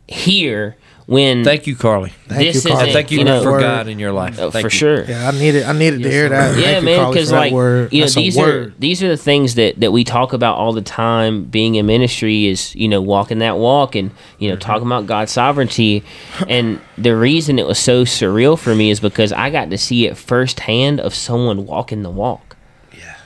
here 0.07 0.77
when 1.05 1.43
Thank 1.43 1.67
you, 1.67 1.75
Carly. 1.75 2.11
Thank 2.27 2.53
this 2.53 2.63
you, 2.63 2.71
Carl. 2.71 2.81
isn't, 2.83 2.93
Thank 2.93 3.11
you, 3.11 3.19
you 3.19 3.25
know, 3.25 3.43
for 3.43 3.59
God 3.59 3.87
in 3.87 3.99
your 3.99 4.11
life. 4.11 4.39
uh, 4.39 4.49
Thank 4.51 4.63
for 4.63 4.67
you. 4.67 4.69
sure. 4.69 5.03
Yeah, 5.03 5.27
I 5.27 5.31
needed. 5.37 5.63
I 5.63 5.73
needed 5.73 6.01
to 6.03 6.09
hear 6.09 6.29
that. 6.29 6.57
Yeah, 6.57 6.63
Thank 6.73 6.85
man, 6.85 7.09
because 7.09 7.31
like 7.31 7.51
word. 7.51 7.91
you 7.91 7.99
know 7.99 8.05
That's 8.05 8.15
these 8.15 8.37
are 8.37 8.73
these 8.79 9.03
are 9.03 9.09
the 9.09 9.17
things 9.17 9.55
that 9.55 9.79
that 9.81 9.91
we 9.91 10.03
talk 10.03 10.33
about 10.33 10.57
all 10.57 10.71
the 10.73 10.81
time. 10.81 11.43
Being 11.45 11.75
in 11.75 11.85
ministry 11.85 12.45
is 12.47 12.73
you 12.75 12.87
know 12.87 13.01
walking 13.01 13.39
that 13.39 13.57
walk 13.57 13.95
and 13.95 14.11
you 14.39 14.49
know 14.49 14.55
talking 14.55 14.85
about 14.87 15.05
God's 15.05 15.31
sovereignty. 15.31 16.03
And 16.47 16.79
the 16.97 17.15
reason 17.15 17.59
it 17.59 17.67
was 17.67 17.79
so 17.79 18.05
surreal 18.05 18.57
for 18.57 18.73
me 18.73 18.89
is 18.89 18.99
because 18.99 19.31
I 19.33 19.49
got 19.49 19.69
to 19.71 19.77
see 19.77 20.05
it 20.07 20.17
firsthand 20.17 20.99
of 20.99 21.13
someone 21.13 21.65
walking 21.65 22.03
the 22.03 22.09
walk. 22.09 22.55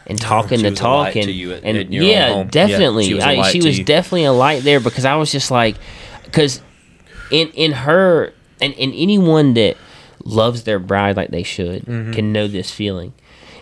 And 0.09 0.17
talking 0.21 0.59
She 0.59 0.63
the 0.63 0.69
was 0.69 0.79
a 0.79 0.81
talk 0.81 1.15
and, 1.17 1.29
at- 1.29 1.63
and 1.65 1.77
in 1.77 1.91
your 1.91 2.03
own 2.05 2.09
yeah, 2.09 2.27
home. 2.29 2.37
Yeah, 2.45 2.49
definitely. 2.51 3.03
she 3.03 3.13
was 3.15 3.25
a 3.25 3.27
I- 3.27 3.35
light 3.35 3.51
she 3.51 3.61
was 3.61 3.77
definitely 3.81 4.23
a 4.23 4.31
light 4.31 4.63
there 4.63 4.79
because 4.79 5.03
I 5.03 5.15
was 5.17 5.29
just 5.33 5.51
like, 5.51 5.75
because 6.23 6.61
in 7.31 7.49
in 7.49 7.71
her 7.73 8.33
and, 8.61 8.73
and 8.75 8.93
anyone 8.95 9.53
that 9.55 9.77
loves 10.23 10.63
their 10.63 10.79
bride 10.79 11.15
like 11.17 11.29
they 11.29 11.43
should 11.43 11.83
Mm-hmm. 11.85 12.11
can 12.13 12.31
know 12.33 12.47
this 12.47 12.71
feeling. 12.71 13.13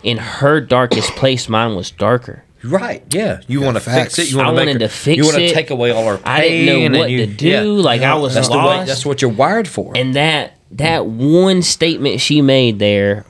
In 0.02 0.18
her 0.18 0.60
darkest 0.60 1.10
place, 1.12 1.48
mine 1.48 1.74
was 1.74 1.90
darker. 1.90 2.44
Right. 2.64 3.02
Yeah. 3.14 3.40
You 3.46 3.60
want 3.60 3.76
to 3.76 3.80
fix 3.80 4.18
it. 4.18 4.30
You 4.30 4.40
I 4.40 4.44
want 4.46 4.56
to 4.56 4.60
wanted 4.66 4.78
to 4.80 4.88
fix 4.88 5.16
You 5.18 5.24
want 5.24 5.36
it. 5.38 5.48
to 5.48 5.54
take 5.54 5.70
away 5.70 5.90
all 5.90 6.06
our 6.08 6.16
pain. 6.16 6.24
I 6.26 6.40
didn't 6.48 6.92
know 6.92 6.98
what 6.98 7.10
you- 7.10 7.26
to 7.26 7.32
do. 7.32 7.48
yeah. 7.48 7.60
Like 7.62 8.02
I 8.02 8.14
was 8.14 8.34
That's 8.34 8.48
the 8.48 8.54
lost. 8.54 8.80
way. 8.80 8.84
That's 8.86 9.06
what 9.06 9.22
you're 9.22 9.30
wired 9.30 9.68
for. 9.68 9.92
and 9.96 10.14
that 10.14 10.54
that 10.72 11.06
one 11.06 11.62
statement 11.62 12.20
she 12.20 12.42
made 12.42 12.78
there, 12.80 13.24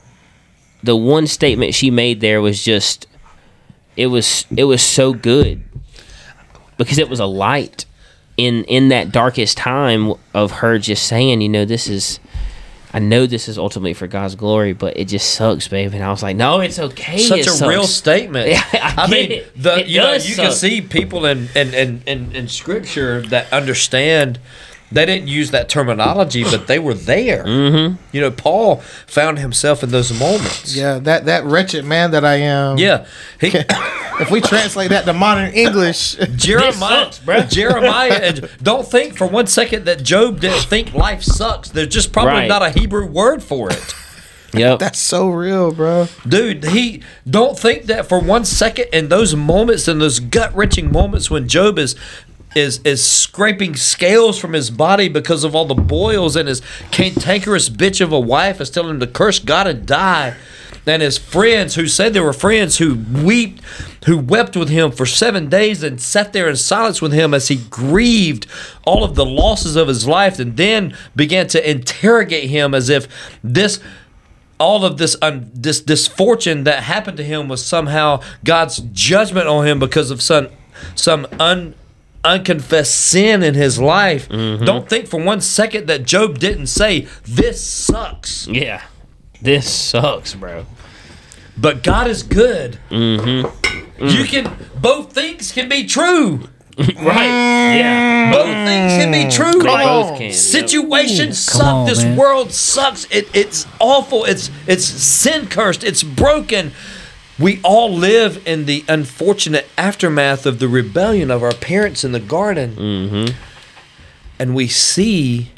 the 0.83 0.95
one 0.95 1.27
statement 1.27 1.73
she 1.75 1.91
made 1.91 2.19
there 2.21 2.41
was 2.41 2.63
just, 2.63 3.05
it 3.95 4.07
was 4.07 4.45
it 4.55 4.63
was 4.63 4.81
so 4.81 5.13
good, 5.13 5.63
because 6.77 6.97
it 6.97 7.09
was 7.09 7.19
a 7.19 7.25
light 7.25 7.85
in 8.37 8.63
in 8.65 8.89
that 8.89 9.11
darkest 9.11 9.57
time 9.57 10.13
of 10.33 10.51
her 10.51 10.77
just 10.79 11.03
saying, 11.07 11.41
you 11.41 11.49
know, 11.49 11.65
this 11.65 11.87
is. 11.87 12.19
I 12.93 12.99
know 12.99 13.25
this 13.27 13.49
is 13.49 13.57
ultimately 13.57 13.93
for 13.93 14.07
God's 14.07 14.35
glory, 14.35 14.71
but 14.71 14.95
it 14.97 15.05
just 15.09 15.33
sucks, 15.33 15.67
babe. 15.67 15.93
And 15.93 16.01
I 16.01 16.09
was 16.09 16.23
like, 16.23 16.37
no, 16.37 16.61
it's 16.61 16.79
okay. 16.79 17.17
Such 17.17 17.39
it 17.39 17.47
a 17.47 17.49
sucks. 17.51 17.69
real 17.69 17.83
statement. 17.83 18.47
Yeah, 18.49 18.63
I 18.73 19.07
get 19.07 19.09
mean, 19.09 19.31
it. 19.39 19.61
the 19.61 19.79
It 19.79 19.87
you 19.87 19.99
know 19.99 20.13
does 20.13 20.29
you 20.29 20.35
can 20.37 20.51
see 20.53 20.81
people 20.81 21.25
in 21.25 21.49
in, 21.53 21.73
in, 21.73 22.01
in 22.07 22.31
in 22.35 22.47
scripture 22.47 23.21
that 23.27 23.51
understand. 23.51 24.39
They 24.89 25.05
didn't 25.05 25.27
use 25.27 25.51
that 25.51 25.67
terminology, 25.67 26.45
but 26.45 26.67
they 26.67 26.79
were 26.79 26.93
there. 26.93 27.43
Mm-hmm. 27.43 28.01
You 28.13 28.21
know, 28.21 28.31
Paul 28.31 28.77
found 29.05 29.37
himself 29.37 29.83
in 29.83 29.89
those 29.91 30.17
moments. 30.17 30.73
Yeah, 30.73 30.97
that 30.99 31.25
that 31.25 31.43
wretched 31.43 31.83
man 31.83 32.11
that 32.11 32.23
I 32.23 32.35
am. 32.35 32.77
Yeah. 32.77 33.05
He, 33.41 33.49
If 34.19 34.31
we 34.31 34.41
translate 34.41 34.89
that 34.89 35.05
to 35.05 35.13
modern 35.13 35.51
English, 35.53 36.15
Jeremiah, 36.35 37.11
sucks, 37.11 37.19
bruh. 37.19 37.49
Jeremiah, 37.51 38.13
and 38.13 38.49
don't 38.63 38.87
think 38.87 39.15
for 39.15 39.27
one 39.27 39.47
second 39.47 39.85
that 39.85 40.01
Job 40.03 40.39
didn't 40.39 40.63
think 40.65 40.93
life 40.93 41.21
sucks. 41.23 41.69
There's 41.69 41.87
just 41.89 42.11
probably 42.11 42.33
Right. 42.33 42.47
not 42.47 42.63
a 42.63 42.69
Hebrew 42.71 43.05
word 43.05 43.43
for 43.43 43.69
it. 43.71 43.93
Yep. 44.53 44.79
that's 44.79 44.97
so 44.97 45.27
real, 45.29 45.71
bro. 45.73 46.07
Dude, 46.27 46.63
he 46.63 47.03
don't 47.29 47.59
think 47.59 47.83
that 47.87 48.07
for 48.07 48.17
one 48.19 48.45
second 48.45 48.87
in 48.93 49.09
those 49.09 49.35
moments, 49.35 49.89
in 49.89 49.99
those 49.99 50.19
gut 50.21 50.55
wrenching 50.55 50.89
moments 50.89 51.29
when 51.29 51.47
Job 51.49 51.77
is 51.77 51.95
is 52.55 52.79
is 52.85 53.05
scraping 53.05 53.75
scales 53.75 54.39
from 54.39 54.53
his 54.53 54.71
body 54.71 55.09
because 55.09 55.43
of 55.43 55.53
all 55.53 55.65
the 55.65 55.75
boils, 55.75 56.35
and 56.37 56.47
his 56.47 56.61
cantankerous 56.91 57.69
bitch 57.69 57.99
of 57.99 58.11
a 58.13 58.19
wife 58.19 58.61
is 58.61 58.69
telling 58.69 58.91
him 58.91 58.99
to 59.01 59.05
curse 59.05 59.37
God 59.37 59.67
and 59.67 59.85
die. 59.85 60.35
And 60.87 61.01
his 61.01 61.17
friends 61.17 61.75
who 61.75 61.87
said 61.87 62.13
they 62.13 62.19
were 62.21 62.33
friends 62.33 62.77
who 62.77 63.03
wept 63.11 63.61
who 64.05 64.17
wept 64.17 64.55
with 64.55 64.69
him 64.69 64.91
for 64.91 65.05
seven 65.05 65.49
days 65.49 65.83
and 65.83 65.99
sat 65.99 66.31
there 66.31 66.47
in 66.47 66.55
silence 66.55 67.01
with 67.01 67.11
him 67.11 67.33
as 67.33 67.49
he 67.49 67.57
grieved 67.57 68.47
all 68.85 69.03
of 69.03 69.15
the 69.15 69.25
losses 69.25 69.75
of 69.75 69.89
his 69.89 70.07
life 70.07 70.39
and 70.39 70.55
then 70.55 70.95
began 71.13 71.45
to 71.47 71.69
interrogate 71.69 72.49
him 72.49 72.73
as 72.73 72.87
if 72.87 73.07
this 73.43 73.81
all 74.59 74.85
of 74.85 74.97
this 74.97 75.15
un, 75.21 75.51
this 75.53 76.07
fortune 76.07 76.63
that 76.63 76.83
happened 76.83 77.17
to 77.17 77.23
him 77.23 77.47
was 77.47 77.63
somehow 77.63 78.21
God's 78.43 78.79
judgment 78.93 79.47
on 79.47 79.67
him 79.67 79.79
because 79.79 80.09
of 80.09 80.21
some 80.21 80.47
some 80.95 81.27
un 81.39 81.75
unconfessed 82.23 82.95
sin 82.95 83.43
in 83.43 83.53
his 83.53 83.79
life. 83.79 84.27
Mm-hmm. 84.29 84.65
Don't 84.65 84.89
think 84.89 85.07
for 85.07 85.21
one 85.21 85.41
second 85.41 85.87
that 85.87 86.03
Job 86.03 86.39
didn't 86.39 86.67
say 86.67 87.07
this 87.23 87.65
sucks. 87.65 88.47
yeah. 88.47 88.83
This 89.41 89.71
sucks, 89.71 90.33
bro. 90.33 90.65
But 91.57 91.83
God 91.83 92.07
is 92.07 92.23
good. 92.23 92.79
Mm-hmm. 92.89 94.05
You 94.05 94.25
can 94.25 94.55
both 94.79 95.13
things 95.13 95.51
can 95.51 95.69
be 95.69 95.85
true. 95.85 96.49
Right. 96.77 97.25
Yeah. 97.77 98.31
Both 98.31 98.45
things 98.45 98.93
can 98.93 99.11
be 99.11 99.31
true. 99.31 99.63
They 99.63 99.67
Like, 99.67 99.85
both 99.87 100.17
can. 100.19 100.31
Situations 100.31 101.49
Come 101.49 101.59
suck. 101.59 101.73
on, 101.73 101.85
this 101.87 102.03
man. 102.03 102.15
world 102.15 102.51
sucks. 102.51 103.05
It, 103.09 103.35
it's 103.35 103.65
awful. 103.79 104.25
It's 104.25 104.51
it's 104.67 104.85
sin 104.85 105.47
cursed. 105.47 105.83
It's 105.83 106.03
broken. 106.03 106.73
We 107.39 107.59
all 107.63 107.91
live 107.91 108.45
in 108.47 108.65
the 108.65 108.85
unfortunate 108.87 109.67
aftermath 109.75 110.45
of 110.45 110.59
the 110.59 110.67
rebellion 110.67 111.31
of 111.31 111.41
our 111.41 111.53
parents 111.53 112.03
in 112.03 112.11
the 112.11 112.19
garden, 112.19 112.75
mm-hmm. 112.75 113.35
and 114.37 114.53
we 114.53 114.67
see 114.67 115.51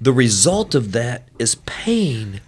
the 0.00 0.12
result 0.14 0.74
of 0.74 0.92
that 0.92 1.28
is 1.38 1.56
pain, 1.66 2.40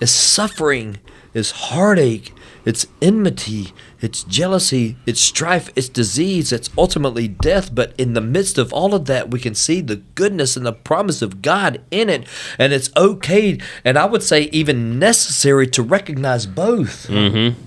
is 0.00 0.10
suffering, 0.10 0.98
is 1.34 1.50
heartache, 1.50 2.32
it's 2.64 2.86
enmity, 3.00 3.72
it's 4.00 4.24
jealousy, 4.24 4.96
it's 5.06 5.20
strife, 5.20 5.70
it's 5.76 5.88
disease, 5.88 6.52
it's 6.52 6.68
ultimately 6.76 7.28
death. 7.28 7.72
But 7.74 7.94
in 7.96 8.14
the 8.14 8.20
midst 8.20 8.58
of 8.58 8.72
all 8.72 8.94
of 8.94 9.04
that, 9.06 9.30
we 9.30 9.38
can 9.38 9.54
see 9.54 9.80
the 9.80 9.96
goodness 9.96 10.56
and 10.56 10.66
the 10.66 10.72
promise 10.72 11.22
of 11.22 11.42
God 11.42 11.80
in 11.90 12.10
it. 12.10 12.26
And 12.58 12.72
it's 12.72 12.90
okay, 12.96 13.58
and 13.84 13.96
I 13.96 14.06
would 14.06 14.22
say 14.22 14.44
even 14.52 14.98
necessary 14.98 15.66
to 15.68 15.82
recognize 15.82 16.44
both. 16.46 17.06
Mm-hmm. 17.06 17.60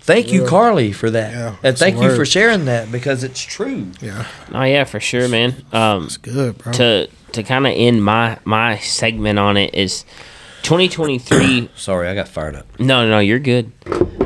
Thank 0.00 0.32
you, 0.32 0.44
Carly, 0.44 0.90
for 0.90 1.10
that. 1.10 1.32
Yeah, 1.32 1.56
and 1.62 1.78
thank 1.78 2.00
you 2.00 2.16
for 2.16 2.26
sharing 2.26 2.64
that 2.64 2.90
because 2.90 3.22
it's 3.22 3.40
true. 3.40 3.86
Yeah, 4.00 4.26
Oh 4.52 4.64
yeah, 4.64 4.82
for 4.82 4.98
sure, 4.98 5.28
man. 5.28 5.54
Um, 5.72 6.08
good, 6.22 6.58
bro. 6.58 6.72
to 6.72 7.08
to 7.30 7.42
kind 7.44 7.66
of 7.68 7.72
end 7.76 8.04
my 8.04 8.38
my 8.44 8.78
segment 8.78 9.38
on 9.38 9.56
it 9.56 9.72
is 9.74 10.04
2023. 10.62 11.70
Sorry, 11.76 12.08
I 12.08 12.14
got 12.14 12.28
fired 12.28 12.56
up. 12.56 12.66
no, 12.80 13.08
no, 13.08 13.18
you're 13.18 13.38
good. 13.38 13.72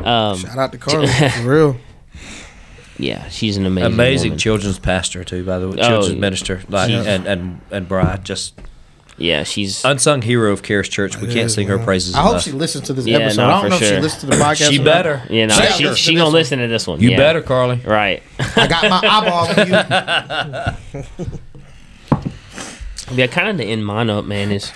Um, 0.03 0.37
Shout 0.37 0.57
out 0.57 0.71
to 0.71 0.77
Carly 0.77 1.07
for 1.31 1.41
real. 1.49 1.77
yeah, 2.97 3.27
she's 3.29 3.57
an 3.57 3.65
amazing, 3.65 3.93
Amazing 3.93 4.29
woman. 4.31 4.39
children's 4.39 4.79
pastor 4.79 5.23
too, 5.23 5.43
by 5.45 5.59
the 5.59 5.67
way, 5.69 5.77
Oh, 5.79 5.87
children's 5.87 6.13
yeah. 6.15 6.19
minister, 6.19 6.61
like, 6.69 6.89
She's- 6.89 7.05
and 7.05 7.25
and 7.27 7.61
and 7.71 7.87
bride, 7.87 8.23
just 8.23 8.53
Yeah, 9.17 9.43
she's 9.43 9.83
unsung 9.83 10.21
hero 10.21 10.51
of 10.51 10.61
Charis 10.61 10.87
Church. 10.87 11.17
We 11.17 11.27
It 11.27 11.33
can't 11.33 11.45
is, 11.47 11.55
sing 11.55 11.67
her 11.69 11.79
praises. 11.79 12.13
I 12.15 12.21
hope 12.21 12.39
she 12.41 12.51
listens 12.51 12.85
to 12.87 12.93
this 12.93 13.05
Yeah, 13.07 13.17
episode. 13.17 13.41
no, 13.41 13.47
I 13.47 13.51
don't 13.53 13.61
for 13.63 13.69
know 13.69 13.75
if 13.77 13.81
she 13.95 13.99
listens 13.99 14.21
to 14.21 14.25
the 14.27 14.35
podcast. 14.43 14.69
She 14.69 14.77
better. 14.79 15.23
yeah, 15.29 15.47
no, 15.47 15.55
Shout 15.55 15.71
she 15.73 15.87
out 15.87 15.97
she 15.97 16.11
to 16.11 16.17
gonna 16.19 16.25
this 16.29 16.33
listen 16.33 16.59
to 16.59 16.67
this 16.67 16.85
one. 16.87 17.01
You 17.01 17.09
yeah. 17.11 17.17
better, 17.17 17.41
Carly. 17.41 17.77
Right. 17.83 18.21
I 18.55 18.67
got 18.67 18.83
my 18.89 19.01
eyeball 19.03 19.47
on 19.59 20.77
you. 20.93 22.23
Yeah, 23.13 23.27
kind 23.27 23.47
of 23.47 23.55
to 23.57 23.63
end 23.63 23.85
mine 23.85 24.09
up, 24.09 24.25
man, 24.25 24.51
is 24.51 24.71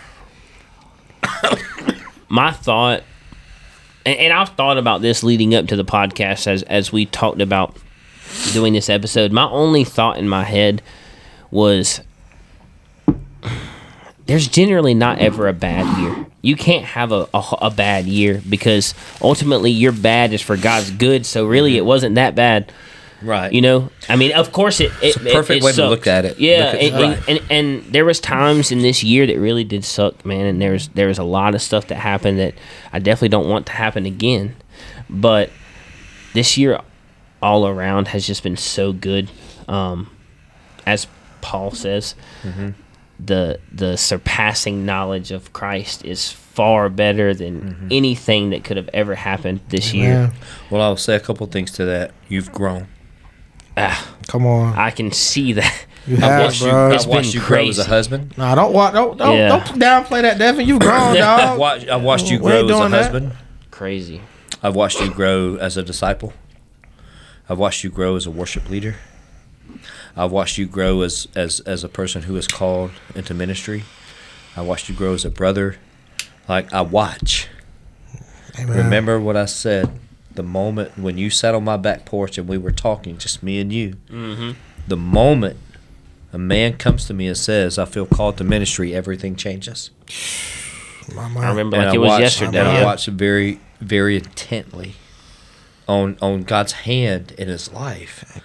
my 2.30 2.52
thought, 2.52 3.04
and, 4.06 4.18
and 4.18 4.34
I've 4.34 4.50
thought 4.50 4.78
about 4.78 5.02
this 5.02 5.24
leading 5.24 5.54
up 5.56 5.68
to 5.68 5.76
the 5.76 5.86
podcast 5.86 6.48
as 6.48 6.64
as 6.64 6.92
we 6.92 7.06
talked 7.06 7.42
about 7.42 7.76
doing 8.54 8.74
this 8.74 8.90
episode. 8.90 9.32
My 9.32 9.50
only 9.50 9.84
thought 9.84 10.18
in 10.18 10.28
my 10.28 10.44
head 10.44 10.82
was 11.52 12.02
there's 14.26 14.48
generally 14.48 14.94
not 14.94 15.20
ever 15.20 15.48
a 15.48 15.54
bad 15.54 16.00
year. 16.00 16.26
You 16.42 16.56
can't 16.56 16.86
have 16.86 17.12
a, 17.12 17.28
a, 17.34 17.44
a 17.64 17.70
bad 17.70 18.06
year 18.06 18.42
because 18.50 18.94
ultimately 19.22 19.72
your 19.72 19.92
bad 19.92 20.34
is 20.34 20.42
for 20.42 20.58
God's 20.58 20.90
good. 20.92 21.26
So 21.26 21.46
really, 21.46 21.78
it 21.78 21.86
wasn't 21.86 22.16
that 22.16 22.34
bad. 22.34 22.72
Right. 23.22 23.52
You 23.54 23.62
know, 23.62 23.90
I 24.10 24.16
mean, 24.16 24.32
of 24.34 24.52
course 24.52 24.80
it. 24.80 24.92
it 25.02 25.04
It's 25.04 25.16
a 25.18 25.20
perfect 25.20 25.50
it, 25.50 25.58
it 25.58 25.64
way 25.64 25.72
to 25.74 25.90
look 25.90 26.08
at 26.08 26.26
it. 26.26 26.40
Yeah, 26.40 26.54
at- 26.54 26.76
and, 26.76 26.96
and, 26.96 27.04
right. 27.04 27.30
and, 27.30 27.42
and 27.50 27.84
there 27.94 28.06
was 28.06 28.20
times 28.20 28.72
in 28.72 28.80
this 28.80 29.04
year 29.04 29.28
that 29.28 29.38
really 29.38 29.64
did 29.64 29.84
suck, 29.86 30.26
man. 30.26 30.46
And 30.46 30.62
there 30.62 30.72
was 30.72 30.88
there 30.90 31.08
was 31.08 31.20
a 31.20 31.24
lot 31.24 31.54
of 31.56 31.62
stuff 31.62 31.88
that 31.88 31.96
happened 31.96 32.40
that 32.40 32.56
I 32.92 33.00
definitely 33.00 33.30
don't 33.30 33.50
want 33.50 33.66
to 33.68 33.74
happen 33.74 34.06
again. 34.06 34.56
But 35.10 35.50
this 36.34 36.58
year 36.58 36.80
all 37.42 37.68
around 37.68 38.08
has 38.10 38.26
just 38.26 38.44
been 38.44 38.58
so 38.58 38.94
good. 38.94 39.30
Um, 39.68 40.10
as 40.86 41.08
Paul 41.42 41.72
says, 41.72 42.16
the 43.20 43.60
the 43.72 43.98
surpassing 43.98 44.86
knowledge 44.86 45.32
of 45.32 45.54
Christ 45.54 46.04
is 46.06 46.32
far 46.32 46.90
better 46.90 47.34
than 47.34 47.88
anything 47.92 48.50
that 48.50 48.64
could 48.64 48.78
have 48.78 48.90
ever 48.94 49.16
happened 49.16 49.62
this 49.70 49.94
year. 49.94 50.12
Yeah. 50.12 50.32
Well, 50.70 50.82
I'll 50.82 50.98
say 50.98 51.16
a 51.16 51.20
couple 51.20 51.46
things 51.48 51.72
to 51.74 51.86
that. 51.86 52.14
You've 52.28 52.52
grown. 52.52 52.88
Ah, 53.78 54.16
Come 54.28 54.46
on. 54.46 54.74
I 54.78 54.92
can 54.92 55.12
see 55.12 55.54
that. 55.54 55.86
You 56.08 56.16
I've 56.16 56.22
have, 56.24 56.44
watched 56.46 56.62
you. 56.62 56.68
It's 56.68 57.04
I've 57.06 57.10
watched 57.10 57.34
been 57.34 57.42
you 57.42 57.48
grow 57.48 57.60
as 57.68 57.78
a 57.78 57.82
crazy. 57.84 57.90
husband. 57.90 58.38
Nah, 58.38 58.56
don't 58.56 58.74
wa- 58.74 58.92
don't 58.92 59.18
don't, 59.18 59.38
Yeah. 59.38 59.50
don't 59.50 59.80
downplay 59.80 60.22
that, 60.24 60.38
Devin. 60.40 60.68
You've 60.68 60.80
grown, 60.80 60.94
I've 61.18 61.18
dog. 61.18 61.60
watched, 61.60 61.88
I've 61.90 62.02
watched 62.02 62.30
you 62.32 62.38
We 62.40 62.46
grow 62.50 62.60
ain't 62.62 62.70
as 62.72 62.76
a 62.76 62.80
doing 62.80 62.92
that. 62.92 63.04
husband. 63.04 63.32
Crazy. 63.72 64.22
I've 64.64 64.76
watched 64.76 65.00
you 65.00 65.12
grow 65.12 65.56
as 65.56 65.78
a 65.78 65.84
disciple. 65.84 66.34
I've 67.50 67.58
watched 67.60 67.84
you 67.84 67.90
grow 67.90 68.16
as 68.16 68.26
a 68.26 68.32
worship 68.32 68.70
leader. 68.70 68.96
I've 70.18 70.32
watched 70.32 70.58
you 70.58 70.66
grow 70.66 71.02
as, 71.02 71.28
as, 71.36 71.60
as 71.62 71.84
a 71.84 71.90
person 71.90 72.24
who 72.24 72.36
is 72.36 72.48
called 72.48 72.92
into 73.16 73.34
ministry. 73.34 73.84
I 74.58 74.62
watched 74.62 74.90
you 74.90 74.96
grow 74.96 75.14
as 75.14 75.24
a 75.24 75.30
brother. 75.30 75.78
Like 76.50 76.74
I 76.74 76.82
watch. 76.82 77.48
Amen. 78.60 78.76
Remember 78.78 79.20
what 79.20 79.38
I 79.38 79.46
said 79.46 79.90
the 80.36 80.44
moment 80.44 80.98
when 80.98 81.18
you 81.18 81.30
sat 81.30 81.54
on 81.56 81.64
my 81.64 81.78
back 81.78 82.06
porch 82.06 82.38
and 82.38 82.48
we 82.48 82.58
were 82.58 82.72
talking, 82.72 83.18
just 83.18 83.42
me 83.44 83.60
and 83.60 83.72
you. 83.74 83.96
Mm-hmm. 84.10 84.52
The 84.88 84.98
moment 84.98 85.58
a 86.34 86.38
man 86.38 86.78
comes 86.78 87.06
to 87.08 87.14
me 87.14 87.28
and 87.28 87.38
says, 87.38 87.78
I 87.78 87.86
feel 87.86 88.06
called 88.06 88.38
to 88.38 88.44
ministry, 88.44 88.94
everything 88.96 89.36
changes. 89.36 89.92
My 91.16 91.24
I 91.24 91.50
remember 91.50 91.76
And 91.78 91.86
like 91.86 91.92
I 91.92 91.96
it 91.96 91.98
was 91.98 92.08
watched- 92.10 92.22
yesterday. 92.22 92.60
And 92.60 92.68
I 92.68 92.80
Yeah. 92.80 92.86
watched 92.86 93.08
very, 93.08 93.60
very 93.82 94.16
intently 94.18 94.96
on 95.88 96.18
on 96.22 96.44
God's 96.44 96.72
hand 96.74 97.34
in 97.38 97.48
his 97.50 97.72
life. 97.74 98.42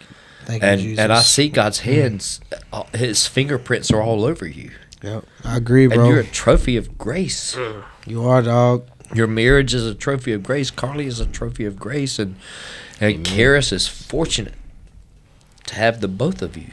Thank 0.47 0.63
you, 0.63 0.69
And 0.69 0.81
Jesus. 0.81 0.99
and 1.05 1.13
I 1.13 1.21
see 1.21 1.49
God's 1.49 1.81
hands, 1.81 2.41
uh, 2.73 2.85
his 2.95 3.27
fingerprints 3.27 3.91
are 3.93 4.01
all 4.03 4.25
over 4.25 4.47
you. 4.47 4.71
Yep. 5.03 5.25
I 5.45 5.57
agree, 5.59 5.85
And 5.85 5.95
bro. 5.95 6.09
you're 6.09 6.21
a 6.21 6.25
trophy 6.25 6.77
of 6.77 6.97
grace. 6.99 7.57
you 8.07 8.25
are, 8.25 8.43
dog. 8.43 8.87
Your 9.15 9.27
marriage 9.27 9.73
is 9.75 9.87
a 9.87 9.95
trophy 9.95 10.33
of 10.33 10.43
grace. 10.43 10.71
Carly 10.71 11.07
is 11.07 11.21
a 11.21 11.27
trophy 11.27 11.65
of 11.65 11.79
grace, 11.79 12.19
and 12.19 12.37
and 13.01 13.25
Charis 13.27 13.73
is 13.73 13.87
fortunate 13.87 14.55
to 15.67 15.75
have 15.75 16.01
the 16.01 16.09
both 16.09 16.43
of 16.43 16.57
you. 16.57 16.69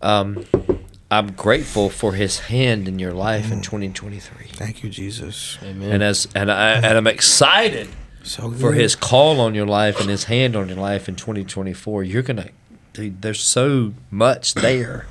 Um, 0.00 0.44
I'm 1.10 1.32
grateful 1.32 1.90
for 1.90 2.12
His 2.14 2.40
hand 2.40 2.88
in 2.88 2.98
your 2.98 3.12
life 3.12 3.52
in 3.52 3.60
2023, 3.60 4.46
Thank 4.54 4.82
you, 4.82 4.90
Jesus. 4.90 5.58
Amen. 5.62 5.92
and 5.92 6.02
as 6.02 6.26
and 6.34 6.50
I 6.50 6.72
and 6.74 6.96
I'm 6.98 7.06
excited 7.06 7.88
So 8.24 8.50
for 8.50 8.72
His 8.72 8.96
call 8.96 9.40
on 9.40 9.54
your 9.54 9.66
life 9.66 10.00
and 10.00 10.08
His 10.10 10.24
hand 10.24 10.56
on 10.56 10.68
your 10.68 10.78
life 10.78 11.08
in 11.08 11.16
2024. 11.16 12.02
You're 12.04 12.22
gonna, 12.22 12.48
dude, 12.92 13.22
there's 13.22 13.40
so 13.42 13.94
much 14.10 14.54
there. 14.54 15.06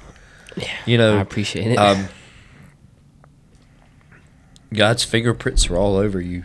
Yeah, 0.57 0.67
you 0.85 0.97
know, 0.97 1.17
I 1.17 1.21
appreciate 1.21 1.67
it. 1.71 1.77
um, 1.77 2.07
God's 4.73 5.03
fingerprints 5.03 5.69
are 5.69 5.77
all 5.77 5.97
over 5.97 6.21
you. 6.21 6.43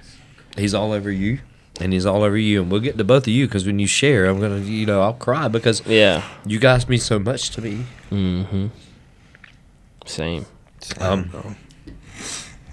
He's 0.56 0.74
all 0.74 0.92
over 0.92 1.10
you, 1.10 1.40
and 1.80 1.92
He's 1.92 2.06
all 2.06 2.22
over 2.22 2.36
you. 2.36 2.62
And 2.62 2.70
we'll 2.70 2.80
get 2.80 2.98
to 2.98 3.04
both 3.04 3.24
of 3.24 3.28
you 3.28 3.46
because 3.46 3.66
when 3.66 3.78
you 3.78 3.86
share, 3.86 4.26
I'm 4.26 4.40
gonna, 4.40 4.58
you 4.58 4.86
know, 4.86 5.02
I'll 5.02 5.14
cry 5.14 5.48
because 5.48 5.86
yeah. 5.86 6.22
you 6.44 6.58
guys 6.58 6.88
mean 6.88 6.98
so 6.98 7.18
much 7.18 7.50
to 7.50 7.60
me. 7.60 7.84
Mm-hmm. 8.10 8.66
Same. 10.06 10.46
Um, 11.00 11.56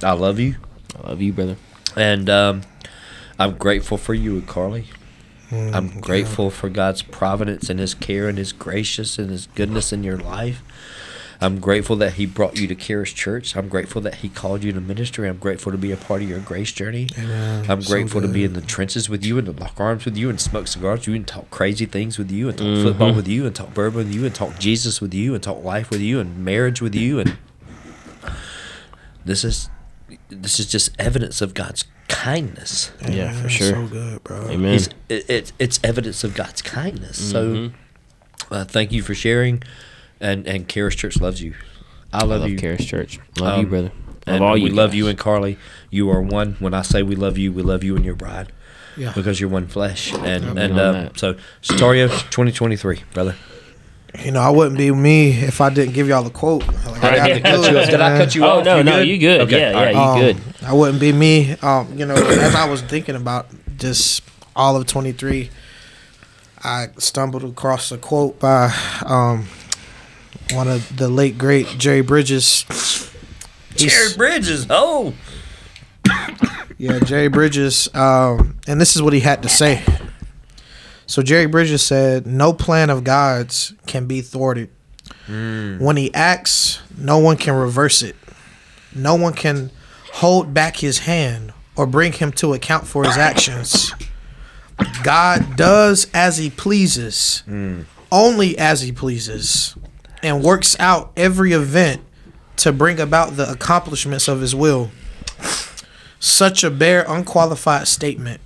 I 0.04 0.14
love 0.14 0.39
you, 0.39 0.56
I 1.01 1.10
love 1.10 1.22
you, 1.22 1.34
brother. 1.34 1.56
and 1.95 2.30
um, 2.30 2.62
I'm 3.39 3.58
grateful 3.58 3.97
for 3.97 4.14
you 4.14 4.34
and 4.34 4.47
Carly. 4.47 4.88
Mm, 5.49 5.74
I'm 5.74 5.99
grateful 5.99 6.49
for 6.49 6.70
God's 6.70 7.01
providence 7.01 7.70
and 7.70 7.80
His 7.80 7.93
care 7.93 8.28
and 8.28 8.38
His 8.38 8.51
gracious 8.51 9.20
and 9.20 9.30
His 9.30 9.47
goodness 9.47 9.93
in 9.93 10.04
your 10.04 10.18
life. 10.18 10.64
I'm 11.44 11.60
grateful 11.60 11.96
that 11.98 12.14
He 12.14 12.26
brought 12.26 12.58
you 12.58 12.68
to 12.68 12.76
Charis 12.76 13.12
Church. 13.12 13.56
I'm 13.56 13.68
grateful 13.68 14.02
that 14.02 14.16
He 14.16 14.30
called 14.30 14.64
you 14.64 14.72
to 14.72 14.82
ministry. 14.82 15.28
I'm 15.28 15.38
grateful 15.38 15.72
to 15.72 15.78
be 15.78 15.91
a 15.91 15.98
part 15.98 16.22
of 16.22 16.30
your 16.30 16.39
grace 16.39 16.72
journey. 16.72 17.10
Amen. 17.18 17.70
I'm 17.70 17.82
So 17.82 17.89
grateful 17.94 18.22
to 18.22 18.28
be 18.28 18.44
in 18.44 18.54
the 18.54 18.62
trenches 18.62 19.10
with 19.10 19.26
you 19.26 19.38
and 19.38 19.46
to 19.48 19.52
lock 19.52 19.80
arms 19.80 20.06
with 20.06 20.18
you 20.18 20.30
and 20.30 20.39
smoke 20.39 20.68
cigars 20.68 21.02
with 21.02 21.10
you 21.10 21.16
and 21.16 21.28
talk 21.28 21.50
crazy 21.52 21.86
things 21.86 22.18
with 22.18 22.32
you 22.32 22.50
and 22.50 22.58
talk 22.58 22.84
football 22.84 23.14
with 23.14 23.28
you 23.28 23.46
and 23.46 23.56
talk 23.56 23.74
bourbon 23.74 23.98
with 24.06 24.14
you 24.14 24.26
and 24.26 24.34
talk 24.34 24.58
Jesus 24.58 25.02
with 25.02 25.14
you 25.14 25.34
and 25.34 25.44
talk 25.44 25.64
life 25.64 25.89
with 25.89 26.02
you 26.02 26.20
and 26.20 26.44
marriage 26.44 26.82
with 26.82 26.96
you 26.96 27.20
and 27.20 27.38
this 29.26 29.44
is 29.44 29.70
this 30.30 30.60
is 30.60 30.70
just 30.70 30.91
evidence 31.00 31.41
of 31.41 31.54
God's 31.54 31.86
kindness. 32.08 32.91
Yeah, 33.08 33.32
for 33.34 33.50
sure. 33.50 33.72
So 33.72 33.88
good, 33.88 34.24
bro. 34.24 34.48
Amen. 34.50 34.74
He's, 34.74 34.88
it, 35.10 35.30
it's 35.30 35.54
it's 35.60 35.80
evidence 35.84 36.24
of 36.24 36.36
God's 36.36 36.62
kindness. 36.62 37.32
So, 37.32 37.72
uh, 38.52 38.66
thank 38.66 38.91
you 38.91 39.02
for 39.02 39.16
sharing, 39.16 39.64
and 40.24 40.47
and 40.47 40.67
Charis 40.67 40.95
Church 40.95 41.19
loves 41.21 41.41
you. 41.41 41.53
I 42.11 42.19
I 42.19 42.24
love, 42.24 42.41
love 42.41 42.49
you, 42.49 42.57
Charis 42.57 42.86
Church. 42.86 43.19
Love 43.39 43.57
you, 43.59 43.63
Um, 43.65 43.69
brother. 43.69 43.91
Love 44.26 44.36
and 44.36 44.43
all 44.43 44.53
we 44.53 44.61
you. 44.61 44.69
love 44.69 44.93
you 44.93 45.07
and 45.07 45.17
Carly. 45.19 45.57
You 45.89 46.09
are 46.09 46.21
one. 46.21 46.55
When 46.59 46.74
I 46.74 46.82
say 46.82 47.03
we 47.03 47.15
love 47.15 47.38
you, 47.38 47.51
we 47.51 47.61
love 47.61 47.84
you 47.84 47.95
and 47.95 48.05
your 48.05 48.15
bride 48.15 48.51
Yeah. 48.95 49.11
because 49.13 49.39
you're 49.41 49.49
one 49.49 49.67
flesh. 49.67 50.13
And 50.13 50.45
Amen 50.45 50.71
and 50.71 50.80
on 50.80 50.95
uh, 50.95 51.09
so, 51.15 51.34
Stario, 51.61 52.07
2023, 52.30 53.03
brother. 53.13 53.36
You 54.24 54.32
know, 54.32 54.39
I 54.41 54.49
wouldn't 54.51 54.78
be 54.78 54.91
me 54.91 55.32
if 55.32 55.59
I 55.59 55.69
didn't 55.71 55.93
give 55.95 56.07
y'all 56.07 56.24
the 56.24 56.30
quote. 56.30 56.65
Like, 56.67 57.03
I 57.03 57.19
I 57.19 57.28
did, 57.34 57.43
cut 57.51 57.71
you, 57.71 57.78
it, 57.80 57.86
did 57.89 57.99
I 57.99 58.17
cut 58.17 58.36
you 58.36 58.45
Oh 58.45 58.59
off? 58.59 58.65
no, 58.65 58.78
You 58.78 58.84
no, 58.84 58.91
good? 58.99 59.07
you 59.07 59.17
good. 59.17 59.41
Okay, 59.41 59.59
yeah, 59.59 59.78
all 59.78 59.84
right. 59.84 59.95
yeah, 59.95 60.01
you 60.03 60.09
Um, 60.09 60.19
good. 60.19 60.65
I 60.67 60.74
wouldn't 60.74 60.99
be 61.01 61.11
me. 61.11 61.51
Um, 61.63 61.97
you 61.97 62.05
know, 62.05 62.13
as 62.15 62.53
I 62.55 62.69
was 62.69 62.82
thinking 62.84 63.15
about 63.15 63.47
just 63.78 64.21
all 64.55 64.76
of 64.78 64.86
23, 64.86 65.49
I 66.63 66.89
stumbled 66.97 67.43
across 67.43 67.91
a 67.91 67.97
quote 67.97 68.39
by 68.39 68.71
um, 69.05 69.47
one 70.54 70.68
of 70.68 70.95
the 70.97 71.10
late 71.10 71.38
great 71.38 71.68
Jerry 71.78 72.01
Bridges. 72.01 72.66
Jared 73.76 74.18
Bridges. 74.18 74.68
Oh, 74.70 75.14
Yeah, 76.78 76.99
Jerry 76.99 77.28
Bridges, 77.30 77.88
um, 77.95 78.58
and 78.68 78.80
this 78.82 78.95
is 78.95 79.01
what 79.01 79.14
he 79.14 79.22
had 79.22 79.41
to 79.43 79.49
say. 79.49 79.84
So 81.06 81.22
Jerry 81.22 81.45
Bridges 81.45 81.82
said, 81.82 82.26
"No 82.28 82.54
plan 82.54 82.89
of 82.89 83.04
God's 83.04 83.74
can 83.86 84.06
be 84.06 84.22
thwarted. 84.22 84.70
When 85.28 85.95
He 85.97 86.14
acts, 86.14 86.80
no 86.97 87.18
one 87.20 87.38
can 87.38 87.54
reverse 87.54 88.01
it. 88.01 88.16
No 88.93 89.16
one 89.16 89.34
can 89.34 89.72
hold 90.14 90.54
back 90.54 90.78
His 90.78 90.99
hand 90.99 91.54
or 91.76 91.86
bring 91.86 92.12
Him 92.14 92.32
to 92.34 92.54
account 92.54 92.88
for 92.88 93.04
His 93.06 93.18
actions. 93.18 93.93
God 95.04 95.56
does 95.56 96.08
as 96.14 96.38
He 96.38 96.49
pleases, 96.49 97.43
only 98.12 98.58
as 98.58 98.82
He 98.82 98.91
pleases, 98.91 99.76
and 100.24 100.43
works 100.43 100.76
out 100.80 101.11
every 101.15 101.51
event 101.51 102.01
to 102.57 102.71
bring 102.71 102.99
about 102.99 103.36
the 103.36 103.49
accomplishments 103.49 104.28
of 104.28 104.41
His 104.41 104.55
will." 104.55 104.89
Such 106.19 106.63
a 106.63 106.71
bare, 106.71 107.03
unqualified 107.07 107.88
statement 107.88 108.39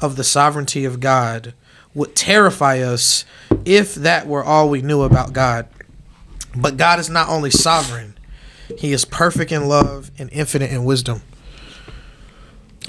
of 0.00 0.14
the 0.14 0.22
sovereignty 0.22 0.84
of 0.84 1.00
God 1.00 1.52
would 1.92 2.14
terrify 2.14 2.78
us 2.78 3.24
if 3.64 3.94
that 3.96 4.26
were 4.26 4.44
all 4.44 4.68
we 4.68 4.82
knew 4.82 5.02
about 5.02 5.32
God. 5.32 5.66
But 6.54 6.76
God 6.76 7.00
is 7.00 7.10
not 7.10 7.28
only 7.28 7.50
sovereign, 7.50 8.16
He 8.78 8.92
is 8.92 9.04
perfect 9.04 9.50
in 9.50 9.68
love 9.68 10.10
and 10.18 10.30
infinite 10.32 10.70
in 10.70 10.84
wisdom. 10.84 11.22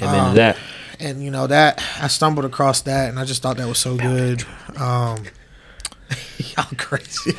Amen 0.01 0.19
um, 0.19 0.35
that. 0.35 0.57
And 0.99 1.23
you 1.23 1.31
know 1.31 1.47
that 1.47 1.83
I 1.99 2.07
stumbled 2.07 2.45
across 2.45 2.81
that, 2.81 3.09
and 3.09 3.19
I 3.19 3.25
just 3.25 3.41
thought 3.41 3.57
that 3.57 3.67
was 3.67 3.79
so 3.79 3.97
good. 3.97 4.43
Um, 4.77 5.23
y'all 6.57 6.65
crazy. 6.77 7.31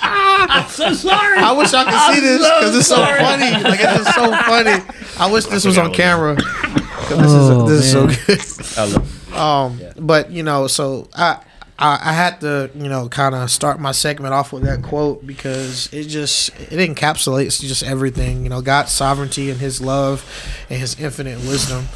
I'm 0.00 0.68
so 0.68 0.92
sorry. 0.94 1.38
I 1.38 1.52
wish 1.52 1.72
I 1.74 1.84
could 1.84 2.14
see 2.14 2.20
this 2.20 2.38
because 2.38 2.76
it's 2.76 2.86
so 2.88 2.96
funny. 3.04 3.50
Like 3.62 3.80
it's 3.80 4.04
just 4.04 4.14
so 4.14 4.30
funny. 4.30 4.84
I 5.18 5.30
wish 5.30 5.46
this 5.46 5.64
was 5.64 5.78
on 5.78 5.92
camera. 5.92 6.36
'Cause 6.36 7.18
this 7.68 7.94
Oh, 7.94 8.08
is 8.08 8.18
this 8.26 8.36
is 8.36 8.66
so 8.66 8.76
good. 8.76 8.78
I 8.78 8.92
love. 8.96 9.34
Um, 9.36 9.80
but 10.06 10.30
you 10.30 10.42
know, 10.42 10.66
so 10.66 11.08
I, 11.14 11.40
I 11.78 11.98
I 12.02 12.12
had 12.12 12.40
to 12.42 12.70
you 12.74 12.88
know 12.88 13.08
kind 13.08 13.34
of 13.34 13.50
start 13.50 13.80
my 13.80 13.92
segment 13.92 14.34
off 14.34 14.52
with 14.52 14.62
that 14.64 14.82
quote 14.82 15.26
because 15.26 15.92
it 15.92 16.04
just 16.04 16.50
it 16.70 16.78
encapsulates 16.94 17.60
just 17.60 17.82
everything. 17.82 18.42
You 18.44 18.50
know, 18.50 18.60
God's 18.62 18.92
sovereignty 18.92 19.50
and 19.50 19.58
His 19.60 19.80
love 19.80 20.24
and 20.70 20.78
His 20.78 20.98
infinite 21.00 21.38
wisdom, 21.40 21.86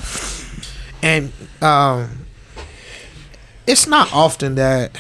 and 1.03 1.33
um, 1.63 2.27
it's 3.67 3.87
not 3.87 4.13
often 4.13 4.55
that 4.57 4.97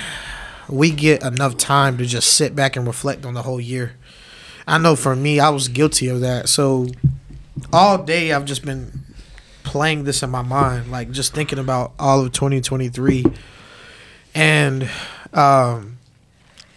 we 0.68 0.90
get 0.90 1.22
enough 1.22 1.56
time 1.56 1.98
to 1.98 2.06
just 2.06 2.34
sit 2.34 2.54
back 2.54 2.76
and 2.76 2.86
reflect 2.86 3.24
on 3.24 3.34
the 3.34 3.42
whole 3.42 3.60
year. 3.60 3.94
I 4.66 4.78
know 4.78 4.96
for 4.96 5.14
me, 5.14 5.38
I 5.40 5.48
was 5.50 5.68
guilty 5.68 6.08
of 6.08 6.20
that. 6.20 6.48
So 6.48 6.88
all 7.72 8.02
day 8.02 8.32
I've 8.32 8.44
just 8.44 8.64
been 8.64 9.00
playing 9.62 10.04
this 10.04 10.22
in 10.22 10.30
my 10.30 10.42
mind, 10.42 10.90
like 10.90 11.10
just 11.10 11.34
thinking 11.34 11.58
about 11.58 11.92
all 11.98 12.24
of 12.24 12.32
2023. 12.32 13.24
And 14.34 14.88
um, 15.32 15.98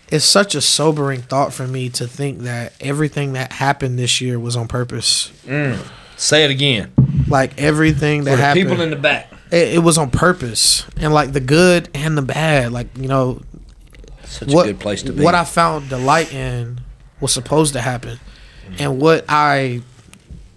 it's 0.09 0.25
such 0.25 0.55
a 0.55 0.61
sobering 0.61 1.21
thought 1.21 1.53
for 1.53 1.67
me 1.67 1.89
to 1.89 2.07
think 2.07 2.39
that 2.41 2.73
everything 2.79 3.33
that 3.33 3.53
happened 3.53 3.97
this 3.99 4.21
year 4.21 4.39
was 4.39 4.55
on 4.55 4.67
purpose. 4.67 5.31
Say 6.15 6.43
it 6.43 6.51
again 6.51 6.91
Like 7.27 7.59
everything 7.61 8.25
that 8.25 8.37
happened. 8.39 8.67
people 8.69 8.81
in 8.83 8.89
the 8.89 8.95
back. 8.97 9.31
it, 9.51 9.75
it 9.75 9.79
was 9.83 9.97
on 9.97 10.11
purpose, 10.11 10.85
and 10.97 11.13
like 11.13 11.31
the 11.31 11.39
good 11.39 11.89
and 11.93 12.17
the 12.17 12.21
bad. 12.21 12.71
Like 12.73 12.87
you 12.97 13.07
know, 13.07 13.41
Such 14.29 14.53
what 14.53 14.65
a 14.67 14.73
good 14.73 14.79
place 14.79 15.03
to 15.03 15.13
be. 15.13 15.23
what 15.23 15.35
I 15.35 15.43
found 15.43 15.89
delight 15.89 16.33
in 16.33 16.81
was 17.19 17.33
supposed 17.33 17.73
to 17.73 17.81
happen, 17.81 18.19
and 18.77 19.01
what 19.01 19.25
I 19.27 19.81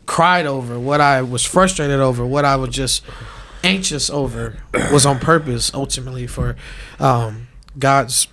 cried 0.06 0.46
over, 0.46 0.78
what 0.78 1.00
I 1.00 1.22
was 1.22 1.44
frustrated 1.44 1.98
over, 1.98 2.24
what 2.24 2.44
I 2.44 2.56
was 2.56 2.70
just 2.70 3.02
anxious 3.64 4.10
over, 4.10 4.58
was 4.92 5.06
on 5.06 5.18
purpose. 5.18 5.72
Ultimately, 5.74 6.26
for 6.26 6.56
um, 7.00 7.48
God's 7.78 8.28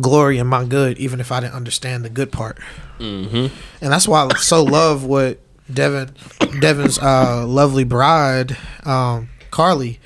glory 0.00 0.38
and 0.38 0.48
my 0.48 0.64
good, 0.64 0.96
even 0.98 1.20
if 1.20 1.32
I 1.32 1.40
didn't 1.40 1.54
understand 1.54 2.04
the 2.04 2.10
good 2.10 2.32
part. 2.32 2.58
Mm-hmm. 2.98 3.54
And 3.82 3.92
that's 3.92 4.06
why 4.08 4.24
I 4.30 4.36
so 4.38 4.62
love 4.62 5.04
what 5.04 5.38
Devin, 5.72 6.12
Devin's 6.60 6.98
uh, 6.98 7.44
lovely 7.46 7.84
bride, 7.84 8.56
um, 8.84 9.28
Carly, 9.50 9.98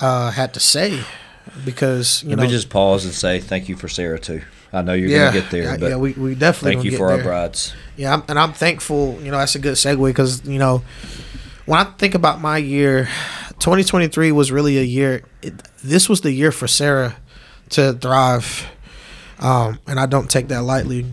uh, 0.00 0.30
had 0.30 0.54
to 0.54 0.60
say, 0.60 1.02
because 1.64 2.22
you 2.22 2.30
Let 2.30 2.38
know, 2.38 2.42
me 2.44 2.48
just 2.50 2.70
pause 2.70 3.04
and 3.04 3.14
say 3.14 3.40
thank 3.40 3.68
you 3.68 3.76
for 3.76 3.88
Sarah 3.88 4.18
too. 4.18 4.42
I 4.72 4.82
know 4.82 4.92
you're 4.92 5.08
yeah, 5.08 5.28
gonna 5.28 5.40
get 5.40 5.50
there, 5.50 5.62
yeah, 5.64 5.76
but 5.76 5.88
yeah, 5.90 5.96
we, 5.96 6.12
we 6.12 6.34
definitely 6.34 6.74
thank 6.76 6.84
you 6.84 6.96
for 6.96 7.10
our 7.10 7.16
there. 7.16 7.24
brides. 7.24 7.74
Yeah, 7.96 8.14
I'm, 8.14 8.22
and 8.28 8.38
I'm 8.38 8.52
thankful. 8.52 9.18
You 9.20 9.30
know, 9.30 9.38
that's 9.38 9.54
a 9.56 9.58
good 9.58 9.74
segue 9.74 10.06
because 10.06 10.46
you 10.46 10.58
know, 10.58 10.82
when 11.66 11.80
I 11.80 11.84
think 11.84 12.14
about 12.14 12.40
my 12.40 12.58
year, 12.58 13.08
2023 13.58 14.32
was 14.32 14.52
really 14.52 14.78
a 14.78 14.82
year. 14.82 15.22
It, 15.42 15.54
this 15.82 16.08
was 16.08 16.20
the 16.20 16.32
year 16.32 16.52
for 16.52 16.68
Sarah 16.68 17.16
to 17.70 17.92
thrive, 17.94 18.66
um, 19.40 19.80
and 19.86 19.98
I 19.98 20.06
don't 20.06 20.30
take 20.30 20.48
that 20.48 20.62
lightly. 20.62 21.06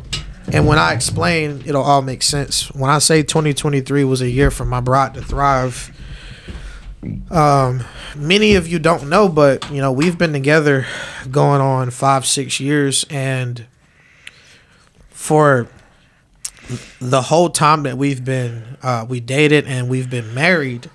And 0.53 0.65
when 0.65 0.77
I 0.77 0.93
explain, 0.93 1.63
it'll 1.65 1.83
all 1.83 2.01
make 2.01 2.23
sense. 2.23 2.71
When 2.73 2.89
I 2.89 2.99
say 2.99 3.21
2023 3.21 4.05
was 4.05 4.21
a 4.21 4.29
year 4.29 4.49
for 4.49 4.63
my 4.63 4.79
bride 4.79 5.13
to 5.15 5.21
thrive, 5.21 5.91
um, 7.29 7.83
many 8.15 8.55
of 8.55 8.67
you 8.67 8.79
don't 8.79 9.09
know, 9.09 9.29
but 9.29 9.69
you 9.71 9.81
know 9.81 9.91
we've 9.91 10.17
been 10.17 10.33
together 10.33 10.85
going 11.29 11.61
on 11.61 11.91
five, 11.91 12.25
six 12.25 12.59
years, 12.59 13.05
and 13.09 13.65
for 15.09 15.67
the 16.99 17.23
whole 17.23 17.49
time 17.49 17.83
that 17.83 17.97
we've 17.97 18.25
been 18.25 18.77
uh, 18.83 19.05
we 19.07 19.19
dated 19.19 19.65
and 19.65 19.89
we've 19.89 20.09
been 20.09 20.33
married. 20.33 20.89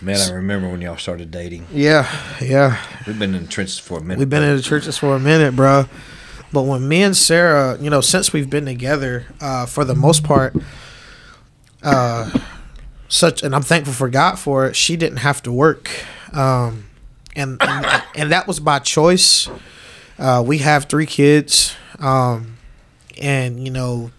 Man, 0.00 0.16
I 0.16 0.32
remember 0.32 0.68
when 0.68 0.80
y'all 0.80 0.96
started 0.96 1.30
dating. 1.30 1.66
Yeah, 1.72 2.08
yeah. 2.40 2.80
We've 3.06 3.18
been 3.18 3.34
in 3.34 3.42
the 3.42 3.48
trenches 3.48 3.78
for 3.78 3.98
a 3.98 4.00
minute. 4.00 4.18
We've 4.18 4.30
been 4.30 4.44
in 4.44 4.56
the 4.56 4.62
trenches 4.62 4.96
for 4.96 5.16
a 5.16 5.20
minute, 5.20 5.56
bro. 5.56 5.86
But 6.52 6.62
when 6.62 6.88
me 6.88 7.02
and 7.02 7.16
Sarah, 7.16 7.76
you 7.80 7.90
know, 7.90 8.00
since 8.00 8.32
we've 8.32 8.48
been 8.48 8.64
together, 8.64 9.26
uh, 9.40 9.66
for 9.66 9.84
the 9.84 9.94
most 9.94 10.24
part, 10.24 10.54
uh, 11.82 12.30
such, 13.08 13.42
and 13.42 13.54
I'm 13.54 13.62
thankful 13.62 13.94
for 13.94 14.08
God 14.08 14.38
for 14.38 14.66
it. 14.66 14.76
She 14.76 14.96
didn't 14.96 15.18
have 15.18 15.42
to 15.42 15.52
work, 15.52 15.90
um, 16.32 16.84
and, 17.34 17.56
and 17.60 18.02
and 18.14 18.32
that 18.32 18.46
was 18.46 18.60
by 18.60 18.78
choice. 18.78 19.48
Uh, 20.18 20.42
we 20.46 20.58
have 20.58 20.84
three 20.84 21.06
kids, 21.06 21.74
um, 21.98 22.56
and 23.20 23.64
you 23.64 23.70
know, 23.70 24.10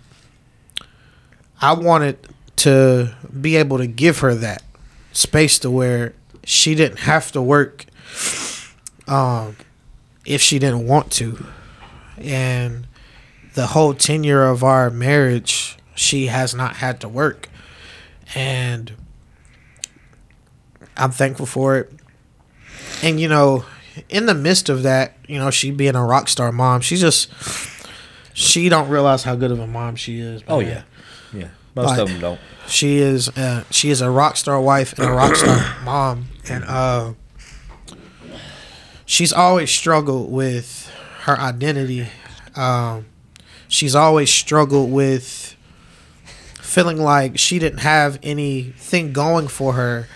I 1.61 1.73
wanted 1.73 2.17
to 2.57 3.15
be 3.39 3.55
able 3.55 3.77
to 3.77 3.87
give 3.87 4.19
her 4.19 4.33
that 4.35 4.63
space 5.11 5.59
to 5.59 5.71
where 5.71 6.13
she 6.43 6.75
didn't 6.75 6.99
have 6.99 7.31
to 7.31 7.41
work 7.41 7.85
um, 9.07 9.55
if 10.25 10.41
she 10.41 10.59
didn't 10.59 10.87
want 10.87 11.11
to. 11.13 11.45
And 12.17 12.87
the 13.53 13.67
whole 13.67 13.93
tenure 13.93 14.45
of 14.45 14.63
our 14.63 14.89
marriage, 14.89 15.77
she 15.95 16.27
has 16.27 16.55
not 16.55 16.77
had 16.77 16.99
to 17.01 17.09
work. 17.09 17.48
And 18.35 18.91
I'm 20.97 21.11
thankful 21.11 21.45
for 21.45 21.77
it. 21.77 21.91
And, 23.03 23.19
you 23.19 23.27
know, 23.27 23.65
in 24.09 24.25
the 24.25 24.33
midst 24.33 24.69
of 24.69 24.83
that, 24.83 25.15
you 25.27 25.39
know, 25.39 25.49
she 25.51 25.71
being 25.71 25.95
a 25.95 26.03
rock 26.05 26.27
star 26.29 26.51
mom, 26.51 26.81
she 26.81 26.95
just, 26.97 27.29
she 28.33 28.69
don't 28.69 28.89
realize 28.89 29.23
how 29.23 29.35
good 29.35 29.51
of 29.51 29.59
a 29.59 29.67
mom 29.67 29.95
she 29.95 30.19
is. 30.19 30.43
Oh 30.47 30.59
yeah, 30.59 30.83
yeah. 31.33 31.47
Most 31.75 31.87
Like- 31.87 31.99
of 31.99 32.09
them 32.09 32.19
don't. 32.19 32.39
She 32.67 32.97
is 32.97 33.29
uh, 33.29 33.63
she 33.71 33.89
is 33.89 34.01
a 34.01 34.11
rock 34.11 34.37
star 34.37 34.61
wife 34.61 34.93
and 34.99 35.07
a 35.09 35.11
rock 35.11 35.35
star 35.35 35.75
mom, 35.83 36.27
and 36.47 36.63
uh, 36.65 37.13
she's 39.05 39.33
always 39.33 39.71
struggled 39.71 40.31
with 40.31 40.91
her 41.21 41.35
identity. 41.39 42.07
Um, 42.55 43.07
she's 43.67 43.95
always 43.95 44.29
struggled 44.31 44.91
with 44.91 45.55
feeling 46.69 46.97
like 46.97 47.39
she 47.39 47.57
didn't 47.57 47.79
have 47.79 48.19
anything 48.21 49.11
going 49.11 49.47
for 49.47 49.73
her 49.73 50.07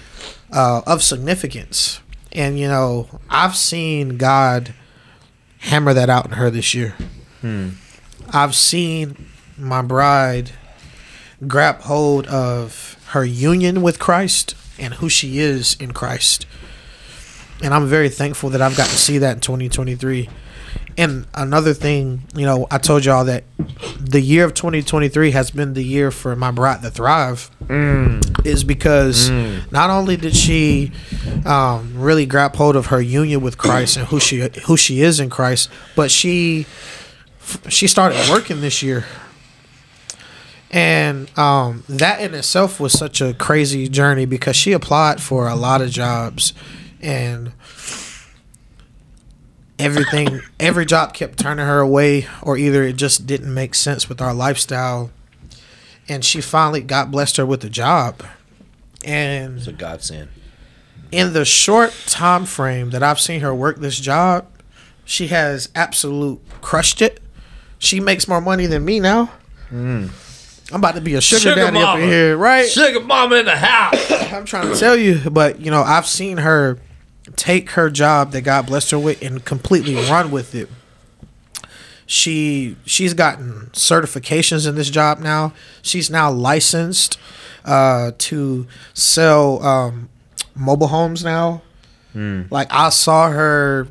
uh, 0.52 0.82
of 0.86 1.02
significance. 1.02 2.00
And 2.32 2.60
you 2.60 2.68
know, 2.68 3.08
I've 3.30 3.56
seen 3.56 4.18
God 4.18 4.74
hammer 5.60 5.94
that 5.94 6.10
out 6.10 6.26
in 6.26 6.34
her 6.34 6.50
this 6.52 6.74
year. 6.74 6.96
I've 8.32 8.56
seen 8.56 9.26
my 9.58 9.82
bride 9.82 10.52
grab 11.48 11.82
hold 11.82 12.28
of 12.28 12.98
her 13.10 13.26
union 13.26 13.82
with 13.82 14.00
Christ 14.00 14.56
and 14.80 14.96
who 14.96 15.10
she 15.10 15.40
is 15.40 15.76
in 15.80 15.92
Christ. 15.92 16.46
And 17.62 17.74
I'm 17.74 17.88
very 17.88 18.10
thankful 18.10 18.50
that 18.52 18.62
I've 18.62 18.78
got 18.78 18.90
to 18.90 18.96
see 18.98 19.18
that 19.20 19.36
in 19.36 19.42
2023. 19.42 20.30
And 20.98 21.26
another 21.34 21.74
thing, 21.74 22.24
you 22.36 22.46
know, 22.46 22.68
I 22.70 22.78
told 22.78 23.04
y'all 23.06 23.26
that 23.26 23.44
the 24.00 24.22
year 24.22 24.46
of 24.46 24.54
2023 24.54 25.32
has 25.32 25.50
been 25.50 25.74
the 25.74 25.84
year 25.84 26.12
for 26.12 26.36
my 26.36 26.52
bride 26.52 26.82
to 26.84 26.92
thrive. 26.92 27.50
Is 28.46 28.64
because 28.64 29.30
not 29.72 29.90
only 29.90 30.18
did 30.18 30.36
she 30.36 30.92
um, 31.46 31.94
really 31.96 32.26
grab 32.26 32.56
hold 32.56 32.76
of 32.76 32.88
her 32.88 33.02
union 33.02 33.42
with 33.42 33.58
Christ 33.58 33.98
and 33.98 34.08
who 34.08 34.20
she 34.20 34.48
who 34.66 34.78
she 34.78 35.02
is 35.02 35.20
in 35.20 35.30
Christ, 35.30 35.70
but 35.96 36.12
she 36.12 36.66
she 37.70 37.88
started 37.88 38.30
working 38.30 38.62
this 38.62 38.84
year. 38.84 39.06
And 40.72 41.36
um, 41.38 41.84
that 41.88 42.20
in 42.20 42.34
itself 42.34 42.80
was 42.80 42.94
such 42.94 43.22
a 43.22 43.34
crazy 43.36 43.88
journey 43.88 44.26
because 44.26 44.56
she 44.56 44.72
applied 44.72 45.22
for 45.22 45.48
a 45.48 45.56
lot 45.56 45.82
of 45.82 45.92
jobs. 45.92 46.54
And 47.00 47.52
everything 49.80 50.42
every 50.60 50.86
job 50.86 51.14
kept 51.14 51.38
turning 51.40 51.66
her 51.66 51.80
away 51.80 52.28
or 52.42 52.58
either 52.58 52.84
it 52.84 52.94
just 52.96 53.26
didn't 53.26 53.52
make 53.54 53.74
sense 53.74 54.08
with 54.08 54.22
our 54.22 54.34
lifestyle 54.34 55.10
and 56.08 56.24
she 56.24 56.42
finally 56.42 56.82
got 56.82 57.10
blessed 57.12 57.38
her 57.38 57.46
with 57.46 57.64
a 57.64 57.70
job 57.70 58.22
and 59.04 59.58
It's 59.58 59.68
a 59.68 59.74
godsend. 59.74 60.30
in 61.12 61.34
the 61.34 61.44
short 61.46 61.92
time 62.06 62.46
frame 62.46 62.92
that 62.92 63.02
I've 63.04 63.20
seen 63.20 63.42
her 63.42 63.54
work 63.54 63.80
this 63.80 64.00
job, 64.00 64.46
she 65.06 65.28
has 65.28 65.70
absolute 65.76 66.40
crushed 66.62 67.02
it. 67.02 67.20
She 67.80 68.00
makes 68.00 68.28
more 68.28 68.40
money 68.40 68.66
than 68.68 68.86
me 68.86 69.00
now. 69.02 69.30
Mm. 69.72 70.10
I'm 70.72 70.80
about 70.80 70.96
to 70.96 71.02
be 71.02 71.16
a 71.16 71.22
sugar, 71.22 71.42
Sugar 71.42 71.56
daddy 71.56 71.80
up 71.80 71.98
in 72.00 72.08
here, 72.08 72.38
right? 72.38 72.68
Sugar 72.70 73.02
mama 73.02 73.36
in 73.36 73.46
the 73.46 73.56
house. 73.58 74.12
I'm 74.32 74.46
trying 74.46 74.72
to 74.72 74.80
tell 74.80 74.96
you, 74.96 75.20
but 75.30 75.60
you 75.60 75.70
know, 75.72 75.82
I've 75.84 76.08
seen 76.08 76.38
her 76.38 76.80
take 77.36 77.72
her 77.72 77.90
job 77.90 78.32
that 78.32 78.42
God 78.42 78.66
blessed 78.68 78.92
her 78.92 79.00
with 79.00 79.22
and 79.22 79.44
completely 79.46 79.96
run 79.96 80.32
with 80.32 80.54
it. 80.56 80.70
She 82.06 82.76
she's 82.86 83.14
gotten 83.14 83.70
certifications 83.74 84.68
in 84.68 84.76
this 84.76 84.90
job 84.90 85.20
now. 85.20 85.54
She's 85.82 86.10
now 86.10 86.30
licensed 86.32 87.18
uh, 87.64 88.12
to 88.18 88.68
sell 88.94 89.64
um, 89.64 90.10
mobile 90.56 90.88
homes 90.88 91.24
now. 91.24 91.62
Like 92.52 92.68
I 92.72 92.90
saw 92.90 93.30
her 93.30 93.88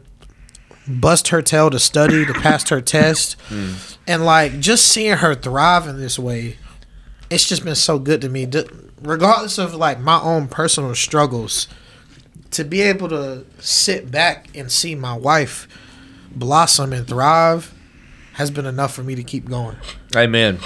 bust 0.86 1.28
her 1.28 1.40
tail 1.42 1.70
to 1.70 1.78
study 1.78 2.26
to 2.26 2.34
pass 2.34 2.68
her 2.68 2.80
test, 2.80 3.36
and 4.06 4.24
like 4.24 4.60
just 4.60 4.86
seeing 4.88 5.16
her 5.16 5.34
thrive 5.34 5.88
in 5.88 5.98
this 5.98 6.18
way, 6.18 6.58
it's 7.30 7.48
just 7.48 7.64
been 7.64 7.74
so 7.74 7.98
good 7.98 8.20
to 8.20 8.28
me. 8.28 8.46
D- 8.46 8.64
Regardless 9.00 9.58
of 9.58 9.74
like 9.74 9.98
my 9.98 10.20
own 10.20 10.46
personal 10.46 10.94
struggles, 10.94 11.66
to 12.52 12.64
be 12.64 12.80
able 12.82 13.08
to 13.08 13.44
sit 13.58 14.10
back 14.10 14.48
and 14.56 14.70
see 14.70 14.94
my 14.94 15.14
wife 15.16 15.66
blossom 16.34 16.92
and 16.92 17.06
thrive 17.06 17.74
has 18.34 18.50
been 18.50 18.66
enough 18.66 18.94
for 18.94 19.02
me 19.02 19.14
to 19.14 19.22
keep 19.22 19.48
going. 19.48 19.76
Amen. 20.16 20.58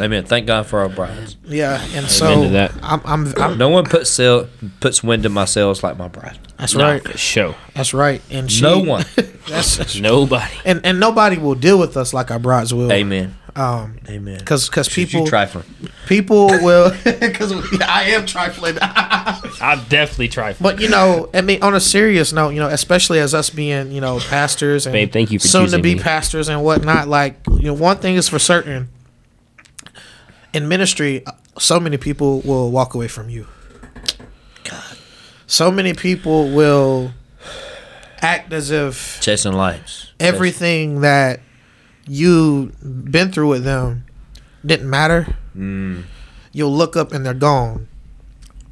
Amen. 0.00 0.24
Thank 0.24 0.46
God 0.46 0.66
for 0.66 0.80
our 0.80 0.88
brides. 0.88 1.36
Yeah, 1.44 1.80
and 1.92 2.06
so 2.06 2.48
that. 2.50 2.72
I'm, 2.82 3.00
I'm, 3.04 3.34
I'm 3.36 3.58
No 3.58 3.68
one 3.68 3.84
puts 3.84 4.08
sail, 4.10 4.48
puts 4.80 5.02
wind 5.04 5.26
in 5.26 5.32
my 5.32 5.44
sails 5.44 5.82
like 5.82 5.98
my 5.98 6.08
bride. 6.08 6.38
that's 6.56 6.74
No, 6.74 6.84
right, 6.84 7.18
Show. 7.18 7.54
that's 7.74 7.92
right, 7.92 8.22
and 8.30 8.50
she, 8.50 8.62
No 8.62 8.78
one. 8.78 9.04
that's, 9.46 9.76
that's 9.76 10.00
Nobody. 10.00 10.54
and 10.64 10.80
and 10.84 10.98
nobody 10.98 11.36
will 11.36 11.54
deal 11.54 11.78
with 11.78 11.96
us 11.98 12.14
like 12.14 12.30
our 12.30 12.38
brides 12.38 12.72
will. 12.72 12.90
Amen. 12.90 13.36
Um, 13.56 13.98
Amen. 14.08 14.38
because 14.38 14.68
because 14.68 14.88
people 14.88 15.26
trifling. 15.26 15.64
people 16.06 16.46
will 16.62 16.90
because 17.04 17.52
I 17.82 18.04
am 18.10 18.24
trifling. 18.26 18.78
I've 18.82 19.88
definitely 19.88 20.28
trifling. 20.28 20.62
But 20.62 20.80
you 20.80 20.88
know, 20.88 21.28
I 21.34 21.40
mean, 21.40 21.62
on 21.62 21.74
a 21.74 21.80
serious 21.80 22.32
note, 22.32 22.50
you 22.50 22.60
know, 22.60 22.68
especially 22.68 23.18
as 23.18 23.34
us 23.34 23.50
being, 23.50 23.90
you 23.92 24.00
know, 24.00 24.20
pastors 24.20 24.86
and 24.86 24.92
Babe, 24.92 25.12
thank 25.12 25.30
you 25.30 25.38
for 25.38 25.46
soon 25.48 25.68
to 25.70 25.78
be 25.80 25.94
me. 25.96 26.00
pastors 26.00 26.48
and 26.48 26.62
whatnot. 26.62 27.08
Like, 27.08 27.36
you 27.48 27.62
know, 27.64 27.74
one 27.74 27.96
thing 27.98 28.14
is 28.14 28.28
for 28.28 28.38
certain: 28.38 28.88
in 30.52 30.68
ministry, 30.68 31.24
so 31.58 31.80
many 31.80 31.96
people 31.96 32.40
will 32.42 32.70
walk 32.70 32.94
away 32.94 33.08
from 33.08 33.28
you. 33.30 33.46
God. 34.64 34.96
So 35.46 35.70
many 35.70 35.92
people 35.94 36.50
will 36.50 37.12
act 38.22 38.52
as 38.52 38.70
if 38.70 39.18
Chasing 39.20 39.52
lights. 39.54 40.12
everything 40.20 41.00
that 41.00 41.40
you 42.10 42.72
been 42.82 43.30
through 43.30 43.46
with 43.46 43.62
them 43.62 44.04
didn't 44.66 44.90
matter. 44.90 45.36
Mm. 45.56 46.02
You'll 46.50 46.74
look 46.74 46.96
up 46.96 47.12
and 47.12 47.24
they're 47.24 47.32
gone. 47.34 47.86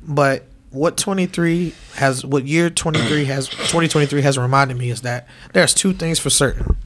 But 0.03 0.45
what 0.71 0.97
23 0.97 1.73
has 1.95 2.27
what 2.27 2.47
year 2.47 2.69
23 2.69 3.27
has 3.27 3.49
2023 3.49 4.23
has 4.23 4.37
reminded 4.37 4.77
me 4.77 4.91
is 4.91 5.03
that 5.03 5.29
there's 5.53 5.73
two 5.73 5.93
things 5.93 6.19
for 6.19 6.31
certain. 6.31 6.77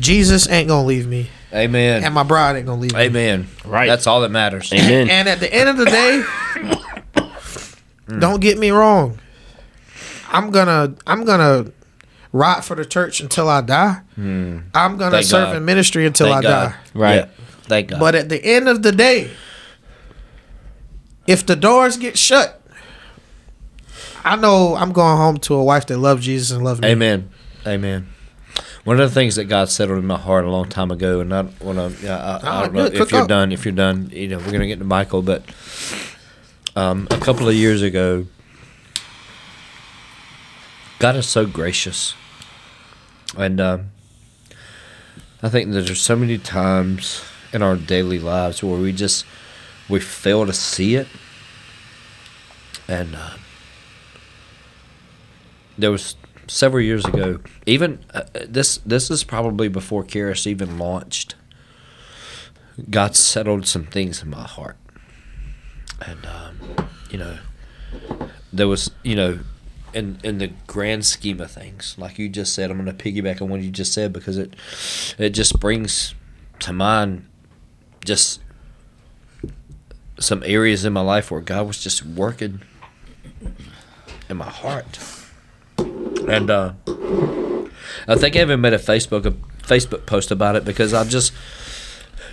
Jesus 0.00 0.48
ain't 0.48 0.66
going 0.66 0.82
to 0.82 0.86
leave 0.86 1.06
me 1.06 1.28
Amen. 1.52 2.02
and 2.02 2.12
my 2.12 2.24
bride 2.24 2.56
ain't 2.56 2.66
going 2.66 2.78
to 2.78 2.82
leave 2.82 2.92
me. 2.92 3.00
Amen. 3.00 3.46
Right. 3.64 3.86
That's 3.86 4.08
all 4.08 4.20
that 4.22 4.30
matters. 4.30 4.72
Amen. 4.72 5.08
And 5.10 5.28
at 5.28 5.38
the 5.38 5.52
end 5.52 5.68
of 5.68 5.76
the 5.76 5.84
day, 5.84 6.24
don't 8.18 8.40
get 8.40 8.58
me 8.58 8.70
wrong. 8.72 9.20
I'm 10.28 10.50
gonna 10.50 10.96
I'm 11.06 11.24
gonna 11.24 11.70
ride 12.34 12.64
for 12.64 12.74
the 12.74 12.84
church 12.84 13.20
until 13.20 13.48
I 13.48 13.60
die. 13.60 14.00
I'm 14.18 14.68
gonna 14.74 15.10
Thank 15.12 15.24
serve 15.26 15.48
God. 15.50 15.56
in 15.56 15.64
ministry 15.64 16.04
until 16.04 16.26
Thank 16.26 16.38
I 16.38 16.42
God. 16.42 16.68
die. 16.70 16.76
Right. 16.92 17.14
Yeah. 17.14 17.26
Thank 17.62 17.88
God. 17.88 18.00
But 18.00 18.14
at 18.16 18.28
the 18.28 18.44
end 18.44 18.68
of 18.68 18.82
the 18.82 18.90
day, 18.92 19.30
if 21.28 21.46
the 21.46 21.54
doors 21.56 21.96
get 21.96 22.18
shut, 22.18 22.60
I 24.24 24.34
know 24.36 24.74
I'm 24.74 24.92
going 24.92 25.16
home 25.16 25.36
to 25.38 25.54
a 25.54 25.62
wife 25.62 25.86
that 25.86 25.98
loves 25.98 26.24
Jesus 26.24 26.50
and 26.50 26.64
loves 26.64 26.80
me. 26.80 26.88
Amen. 26.88 27.30
Amen. 27.66 28.08
One 28.84 29.00
of 29.00 29.08
the 29.08 29.14
things 29.14 29.36
that 29.36 29.44
God 29.44 29.70
settled 29.70 29.98
in 29.98 30.06
my 30.06 30.18
heart 30.18 30.44
a 30.44 30.50
long 30.50 30.68
time 30.68 30.90
ago, 30.90 31.20
and 31.20 31.32
I 31.32 31.42
want 31.60 31.78
to, 32.00 32.08
I, 32.10 32.14
I, 32.14 32.36
I 32.36 32.40
Ah, 32.42 32.62
don't 32.64 32.74
know 32.74 32.84
if 32.86 33.10
you're 33.12 33.22
up. 33.22 33.28
done. 33.28 33.52
If 33.52 33.64
you're 33.64 33.72
done, 33.72 34.10
you 34.12 34.28
know, 34.28 34.38
we're 34.38 34.50
gonna 34.52 34.66
get 34.66 34.78
to 34.80 34.84
Michael, 34.84 35.22
but 35.22 35.42
um, 36.76 37.06
a 37.10 37.16
couple 37.18 37.48
of 37.48 37.54
years 37.54 37.80
ago, 37.80 38.26
God 40.98 41.16
is 41.16 41.26
so 41.26 41.46
gracious, 41.46 42.14
and 43.36 43.60
um, 43.60 43.90
I 45.42 45.48
think 45.48 45.72
there's 45.72 46.00
so 46.00 46.16
many 46.16 46.38
times 46.38 47.24
in 47.52 47.62
our 47.62 47.76
daily 47.76 48.18
lives 48.18 48.62
where 48.62 48.78
we 48.78 48.92
just 48.92 49.24
we 49.88 50.00
fail 50.00 50.46
to 50.46 50.52
see 50.52 50.96
it, 50.96 51.08
and. 52.88 53.14
Uh, 53.14 53.30
there 55.76 55.90
was 55.90 56.16
several 56.46 56.82
years 56.82 57.04
ago. 57.04 57.40
Even 57.66 58.04
uh, 58.12 58.22
this 58.46 58.78
this 58.78 59.10
is 59.10 59.24
probably 59.24 59.68
before 59.68 60.04
Charis 60.04 60.46
even 60.46 60.78
launched. 60.78 61.34
God 62.90 63.14
settled 63.14 63.66
some 63.66 63.84
things 63.84 64.22
in 64.22 64.30
my 64.30 64.42
heart, 64.42 64.76
and 66.04 66.26
um, 66.26 66.88
you 67.10 67.18
know, 67.18 67.38
there 68.52 68.68
was 68.68 68.90
you 69.02 69.14
know, 69.16 69.38
in 69.94 70.18
in 70.22 70.38
the 70.38 70.52
grand 70.66 71.06
scheme 71.06 71.40
of 71.40 71.50
things, 71.50 71.94
like 71.98 72.18
you 72.18 72.28
just 72.28 72.54
said, 72.54 72.70
I'm 72.70 72.82
going 72.82 72.94
to 72.94 73.04
piggyback 73.04 73.40
on 73.40 73.48
what 73.48 73.60
you 73.60 73.70
just 73.70 73.92
said 73.92 74.12
because 74.12 74.36
it 74.36 74.54
it 75.18 75.30
just 75.30 75.60
brings 75.60 76.14
to 76.60 76.72
mind 76.72 77.26
just 78.04 78.40
some 80.18 80.42
areas 80.44 80.84
in 80.84 80.92
my 80.92 81.00
life 81.00 81.30
where 81.30 81.40
God 81.40 81.66
was 81.66 81.82
just 81.82 82.04
working 82.04 82.60
in 84.28 84.36
my 84.36 84.48
heart. 84.48 84.98
And 85.78 86.50
uh, 86.50 86.72
I 88.08 88.16
think 88.16 88.36
I 88.36 88.40
even 88.40 88.60
made 88.60 88.72
a 88.72 88.78
Facebook 88.78 89.26
a 89.26 89.32
Facebook 89.66 90.06
post 90.06 90.30
about 90.30 90.56
it 90.56 90.64
because 90.64 90.94
I'm 90.94 91.08
just, 91.08 91.32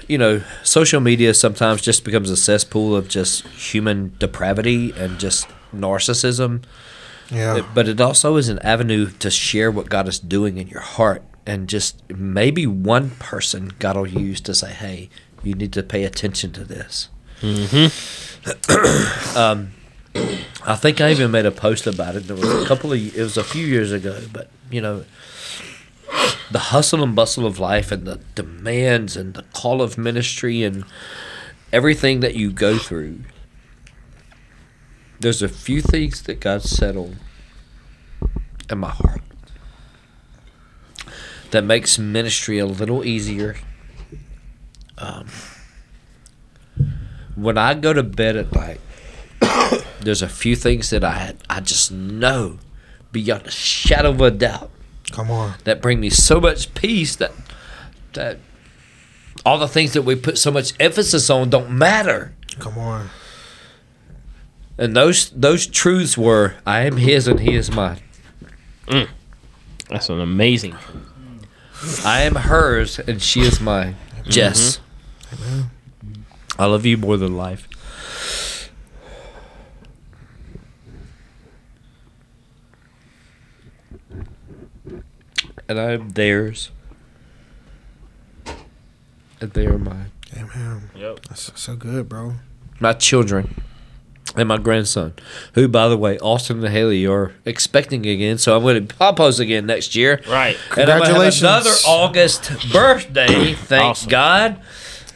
you 0.07 0.17
know, 0.17 0.41
social 0.63 0.99
media 0.99 1.33
sometimes 1.33 1.81
just 1.81 2.03
becomes 2.03 2.29
a 2.29 2.37
cesspool 2.37 2.95
of 2.95 3.07
just 3.07 3.47
human 3.47 4.15
depravity 4.19 4.93
and 4.97 5.19
just 5.19 5.47
narcissism. 5.73 6.63
Yeah. 7.31 7.57
It- 7.57 7.65
but 7.73 7.87
it 7.87 7.99
also 8.01 8.35
is 8.37 8.49
an 8.49 8.59
avenue 8.59 9.09
to 9.19 9.29
share 9.31 9.71
what 9.71 9.89
God 9.89 10.07
is 10.07 10.19
doing 10.19 10.57
in 10.57 10.67
your 10.67 10.81
heart, 10.81 11.23
and 11.45 11.67
just 11.69 12.01
maybe 12.09 12.67
one 12.67 13.11
person 13.11 13.71
God 13.79 13.95
will 13.97 14.07
use 14.07 14.41
to 14.41 14.53
say, 14.53 14.71
"Hey, 14.71 15.09
you 15.43 15.53
need 15.55 15.73
to 15.73 15.83
pay 15.83 16.03
attention 16.03 16.51
to 16.53 16.63
this." 16.63 17.09
Hmm. 17.41 17.87
um, 19.37 19.71
I 20.65 20.75
think 20.75 21.01
I 21.01 21.11
even 21.11 21.31
made 21.31 21.45
a 21.45 21.51
post 21.51 21.87
about 21.87 22.15
it. 22.15 22.27
There 22.27 22.35
was 22.35 22.63
a 22.63 22.65
couple 22.65 22.91
of, 22.93 22.99
it 22.99 23.21
was 23.21 23.37
a 23.37 23.43
few 23.43 23.65
years 23.65 23.91
ago, 23.91 24.21
but 24.31 24.49
you 24.69 24.81
know, 24.81 25.05
the 26.51 26.59
hustle 26.59 27.01
and 27.03 27.15
bustle 27.15 27.45
of 27.45 27.59
life 27.59 27.91
and 27.91 28.05
the 28.05 28.19
demands 28.35 29.15
and 29.15 29.33
the 29.33 29.43
call 29.53 29.81
of 29.81 29.97
ministry 29.97 30.63
and 30.63 30.83
everything 31.71 32.19
that 32.19 32.35
you 32.35 32.51
go 32.51 32.77
through. 32.77 33.21
There's 35.21 35.43
a 35.43 35.47
few 35.47 35.81
things 35.83 36.23
that 36.23 36.39
God 36.39 36.63
settled 36.63 37.15
in 38.71 38.79
my 38.79 38.89
heart 38.89 39.21
that 41.51 41.63
makes 41.63 41.99
ministry 41.99 42.57
a 42.57 42.65
little 42.65 43.05
easier. 43.05 43.57
Um, 44.97 45.27
when 47.35 47.59
I 47.59 47.75
go 47.75 47.93
to 47.93 48.01
bed 48.01 48.35
at 48.35 48.51
night, 48.51 48.81
there's 50.01 50.23
a 50.23 50.27
few 50.27 50.55
things 50.55 50.89
that 50.89 51.03
I 51.03 51.35
I 51.47 51.59
just 51.59 51.91
know 51.91 52.57
beyond 53.11 53.45
a 53.45 53.51
shadow 53.51 54.09
of 54.09 54.21
a 54.21 54.31
doubt 54.31 54.71
Come 55.11 55.29
on. 55.29 55.53
that 55.65 55.83
bring 55.83 55.99
me 55.99 56.09
so 56.09 56.39
much 56.39 56.73
peace 56.73 57.15
that 57.17 57.31
that 58.13 58.39
all 59.45 59.59
the 59.59 59.67
things 59.67 59.93
that 59.93 60.01
we 60.01 60.15
put 60.15 60.39
so 60.39 60.49
much 60.49 60.73
emphasis 60.79 61.29
on 61.29 61.51
don't 61.51 61.69
matter. 61.69 62.33
Come 62.57 62.79
on. 62.79 63.09
And 64.81 64.95
those 64.95 65.29
those 65.29 65.67
truths 65.67 66.17
were 66.17 66.55
I 66.65 66.79
am 66.87 66.97
his 66.97 67.27
and 67.27 67.39
he 67.39 67.53
is 67.53 67.69
mine. 67.69 67.99
Mm. 68.87 69.07
That's 69.89 70.09
an 70.09 70.19
amazing. 70.19 70.75
I 72.03 72.23
am 72.23 72.33
hers 72.33 72.97
and 72.97 73.21
she 73.21 73.41
is 73.41 73.61
mine. 73.61 73.95
Mm-hmm. 74.21 74.31
Jess. 74.31 74.79
I 76.57 76.65
love 76.65 76.83
you 76.83 76.97
more 76.97 77.15
than 77.15 77.37
life. 77.37 77.67
And 85.69 85.79
I 85.79 85.91
am 85.91 86.09
theirs. 86.09 86.71
And 89.39 89.51
they 89.53 89.67
are 89.67 89.77
mine. 89.77 90.11
Amen. 90.35 90.89
Yep. 90.95 91.19
That's 91.29 91.51
so 91.61 91.75
good, 91.75 92.09
bro. 92.09 92.33
My 92.79 92.93
children 92.93 93.61
and 94.35 94.47
my 94.47 94.57
grandson, 94.57 95.13
who, 95.55 95.67
by 95.67 95.87
the 95.89 95.97
way, 95.97 96.17
Austin 96.19 96.63
and 96.63 96.73
Haley 96.73 97.05
are 97.05 97.33
expecting 97.45 98.05
again. 98.05 98.37
So 98.37 98.55
I'm 98.55 98.63
going 98.63 98.87
to 98.87 98.95
propose 98.95 99.39
again 99.39 99.65
next 99.65 99.95
year. 99.95 100.21
Right. 100.27 100.57
And 100.77 100.89
I'm 100.89 100.99
have 100.99 101.03
Congratulations. 101.03 101.41
another 101.43 101.69
August 101.87 102.71
birthday. 102.71 103.53
Thank 103.55 103.83
Awesome. 103.83 104.09
God. 104.09 104.61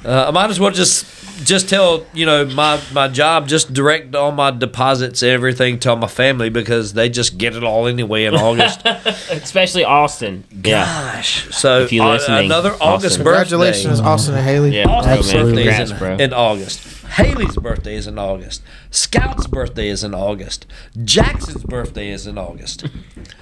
Uh, 0.03 0.25
I 0.27 0.31
might 0.31 0.49
as 0.51 0.59
well 0.59 0.71
just 0.71 1.05
just 1.43 1.67
tell 1.67 2.05
you 2.13 2.25
know 2.25 2.45
my 2.45 2.79
my 2.93 3.07
job 3.09 3.45
just 3.47 3.73
direct 3.73 4.15
all 4.15 4.31
my 4.31 4.51
deposits 4.51 5.21
and 5.21 5.31
everything 5.31 5.77
to 5.79 5.93
my 5.95 6.07
family 6.07 6.47
because 6.49 6.93
they 6.93 7.09
just 7.09 7.37
get 7.37 7.55
it 7.55 7.63
all 7.63 7.87
anyway 7.87 8.25
in 8.25 8.35
August. 8.35 8.81
Especially 8.85 9.83
Austin. 9.83 10.43
Yeah. 10.63 10.85
Gosh, 10.85 11.53
so 11.55 11.81
If 11.81 11.91
you're 11.91 12.05
uh, 12.05 12.13
listening, 12.13 12.45
another 12.45 12.73
August 12.79 12.81
Austin. 13.19 13.23
birthday. 13.23 13.49
Congratulations, 13.49 13.99
Austin 13.99 14.35
and 14.35 14.43
Haley. 14.45 14.75
Yeah. 14.77 14.87
Austin's 14.87 15.33
man. 15.33 15.55
Congrats, 15.55 15.91
in, 15.91 15.97
bro. 15.97 16.15
in 16.17 16.33
August. 16.33 16.94
Haley's 17.11 17.55
birthday 17.55 17.95
is 17.95 18.07
in 18.07 18.17
August. 18.19 18.61
Scout's 18.91 19.47
birthday 19.47 19.87
is 19.89 20.03
in 20.03 20.13
August. 20.13 20.65
Jackson's 21.03 21.63
birthday 21.63 22.09
is 22.09 22.27
in 22.27 22.37
August. 22.37 22.85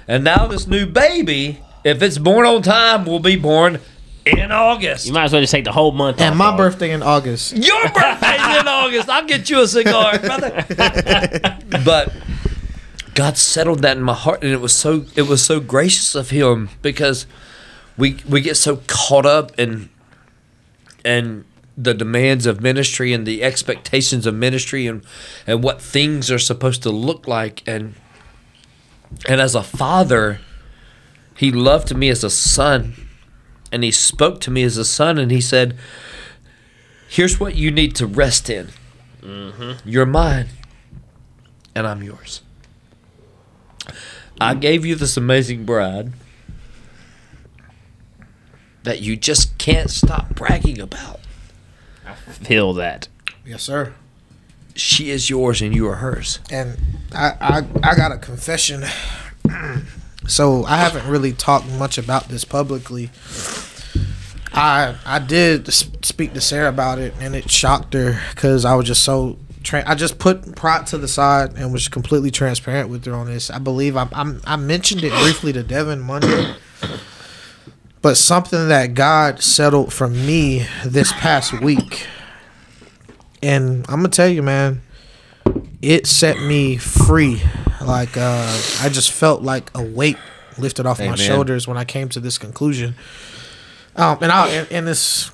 and 0.06 0.22
now 0.24 0.46
this 0.46 0.66
new 0.66 0.86
baby, 0.86 1.60
if 1.84 2.00
it's 2.02 2.18
born 2.18 2.46
on 2.46 2.62
time, 2.62 3.04
will 3.04 3.20
be 3.20 3.36
born 3.36 3.80
in 4.26 4.50
August. 4.52 5.06
You 5.06 5.12
might 5.12 5.24
as 5.24 5.32
well 5.32 5.40
just 5.42 5.50
take 5.50 5.64
the 5.64 5.72
whole 5.72 5.92
month 5.92 6.20
And 6.20 6.32
off, 6.32 6.38
my 6.38 6.46
dog. 6.46 6.56
birthday 6.56 6.92
in 6.92 7.02
August. 7.02 7.52
Your 7.56 7.82
birthday's 7.90 8.58
in 8.60 8.68
August. 8.68 9.08
I'll 9.10 9.26
get 9.26 9.50
you 9.50 9.60
a 9.62 9.66
cigar, 9.68 10.18
brother. 10.20 10.64
but 11.84 12.12
God 13.14 13.36
settled 13.36 13.80
that 13.82 13.96
in 13.96 14.02
my 14.02 14.14
heart, 14.14 14.42
and 14.42 14.50
it 14.52 14.60
was 14.60 14.72
so 14.74 15.04
it 15.14 15.22
was 15.22 15.44
so 15.44 15.60
gracious 15.60 16.14
of 16.14 16.30
Him 16.30 16.70
because 16.82 17.26
we 17.98 18.16
we 18.28 18.40
get 18.40 18.56
so 18.56 18.80
caught 18.86 19.26
up 19.26 19.56
in 19.58 19.88
and 21.04 21.44
the 21.76 21.94
demands 21.94 22.46
of 22.46 22.60
ministry 22.60 23.12
and 23.12 23.26
the 23.26 23.42
expectations 23.42 24.26
of 24.26 24.34
ministry 24.34 24.86
and 24.86 25.04
and 25.46 25.62
what 25.62 25.82
things 25.82 26.30
are 26.30 26.38
supposed 26.38 26.82
to 26.82 26.90
look 26.90 27.26
like. 27.26 27.66
And 27.66 27.94
and 29.28 29.40
as 29.40 29.54
a 29.54 29.62
father 29.62 30.40
he 31.36 31.50
loved 31.50 31.94
me 31.96 32.08
as 32.08 32.22
a 32.22 32.30
son 32.30 32.94
and 33.72 33.82
he 33.82 33.90
spoke 33.90 34.40
to 34.40 34.50
me 34.50 34.62
as 34.62 34.76
a 34.76 34.84
son 34.84 35.18
and 35.18 35.30
he 35.30 35.40
said 35.40 35.76
here's 37.08 37.40
what 37.40 37.56
you 37.56 37.70
need 37.70 37.94
to 37.96 38.06
rest 38.06 38.48
in. 38.48 38.68
Mm-hmm. 39.20 39.88
You're 39.88 40.06
mine 40.06 40.48
and 41.74 41.86
i'm 41.86 42.02
yours. 42.02 42.42
I 44.40 44.54
gave 44.54 44.84
you 44.84 44.94
this 44.94 45.16
amazing 45.16 45.64
bride 45.64 46.12
that 48.82 49.00
you 49.00 49.16
just 49.16 49.56
can't 49.58 49.90
stop 49.90 50.34
bragging 50.34 50.80
about 50.80 51.20
Feel 52.30 52.72
that. 52.74 53.08
Yes, 53.44 53.62
sir. 53.62 53.94
she 54.74 55.10
is 55.10 55.28
yours 55.30 55.60
and 55.62 55.74
you 55.74 55.86
are 55.88 55.96
hers. 55.96 56.40
and 56.50 56.76
I, 57.14 57.32
I 57.40 57.90
I 57.90 57.94
got 57.94 58.10
a 58.12 58.18
confession. 58.18 58.84
so 60.26 60.64
I 60.64 60.76
haven't 60.78 61.06
really 61.08 61.32
talked 61.32 61.68
much 61.68 61.98
about 61.98 62.28
this 62.28 62.44
publicly. 62.44 63.10
I 64.52 64.96
I 65.04 65.18
did 65.18 65.72
speak 65.72 66.32
to 66.34 66.40
Sarah 66.40 66.68
about 66.68 66.98
it, 66.98 67.14
and 67.20 67.34
it 67.34 67.50
shocked 67.50 67.92
her 67.94 68.20
because 68.34 68.64
I 68.64 68.74
was 68.74 68.86
just 68.86 69.04
so. 69.04 69.38
Tra- 69.62 69.84
I 69.86 69.94
just 69.94 70.18
put 70.18 70.56
pride 70.56 70.86
to 70.88 70.98
the 70.98 71.08
side 71.08 71.54
and 71.56 71.72
was 71.72 71.88
completely 71.88 72.30
transparent 72.30 72.90
with 72.90 73.04
her 73.06 73.14
on 73.14 73.26
this. 73.26 73.48
I 73.50 73.58
believe 73.58 73.96
I 73.96 74.06
I'm, 74.12 74.40
I 74.44 74.56
mentioned 74.56 75.02
it 75.04 75.12
briefly 75.22 75.52
to 75.54 75.62
Devin 75.62 76.00
Monday, 76.02 76.54
but 78.04 78.18
something 78.18 78.68
that 78.68 78.92
God 78.92 79.42
settled 79.42 79.90
for 79.90 80.10
me 80.10 80.66
this 80.84 81.10
past 81.14 81.58
week, 81.62 82.06
and 83.42 83.86
I'm 83.88 83.96
gonna 83.96 84.10
tell 84.10 84.28
you, 84.28 84.42
man, 84.42 84.82
it 85.80 86.06
set 86.06 86.38
me 86.38 86.76
free. 86.76 87.40
Like 87.80 88.18
uh, 88.18 88.60
I 88.82 88.90
just 88.90 89.10
felt 89.10 89.40
like 89.40 89.70
a 89.74 89.82
weight 89.82 90.18
lifted 90.58 90.84
off 90.84 90.98
my 90.98 91.14
shoulders 91.14 91.66
when 91.66 91.78
I 91.78 91.86
came 91.86 92.10
to 92.10 92.20
this 92.20 92.36
conclusion. 92.36 92.94
Um, 93.96 94.18
and 94.20 94.30
I'll 94.30 94.50
and, 94.50 94.70
and 94.70 94.86
this, 94.86 95.30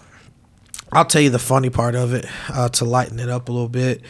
I'll 0.92 1.06
tell 1.06 1.22
you 1.22 1.30
the 1.30 1.40
funny 1.40 1.70
part 1.70 1.96
of 1.96 2.14
it 2.14 2.24
uh, 2.50 2.68
to 2.68 2.84
lighten 2.84 3.18
it 3.18 3.28
up 3.28 3.48
a 3.48 3.52
little 3.52 3.68
bit. 3.68 4.00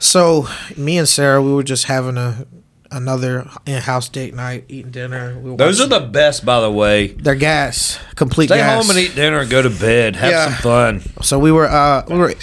So 0.00 0.48
me 0.76 0.98
and 0.98 1.08
Sarah, 1.08 1.40
we 1.40 1.52
were 1.52 1.62
just 1.62 1.84
having 1.84 2.16
a 2.16 2.44
another 2.90 3.48
in-house 3.66 4.08
date 4.08 4.34
night, 4.34 4.64
eating 4.68 4.90
dinner. 4.90 5.38
We 5.40 5.50
were 5.52 5.56
Those 5.56 5.80
are 5.80 5.88
watching- 5.88 6.02
the 6.06 6.08
best, 6.12 6.44
by 6.44 6.60
the 6.60 6.70
way. 6.70 7.08
they're 7.08 7.34
gas, 7.34 7.98
complete 8.16 8.46
Stay 8.48 8.56
gas. 8.58 8.82
home 8.82 8.90
and 8.90 8.98
eat 8.98 9.14
dinner 9.14 9.40
and 9.40 9.50
go 9.50 9.62
to 9.62 9.70
bed. 9.70 10.16
Have 10.16 10.30
Yeah. 10.30 10.44
some 10.46 10.54
fun. 10.54 11.02
So 11.22 11.38
we 11.38 11.52
were 11.52 11.68
uh, 11.68 12.04
we 12.08 12.16
were 12.18 12.34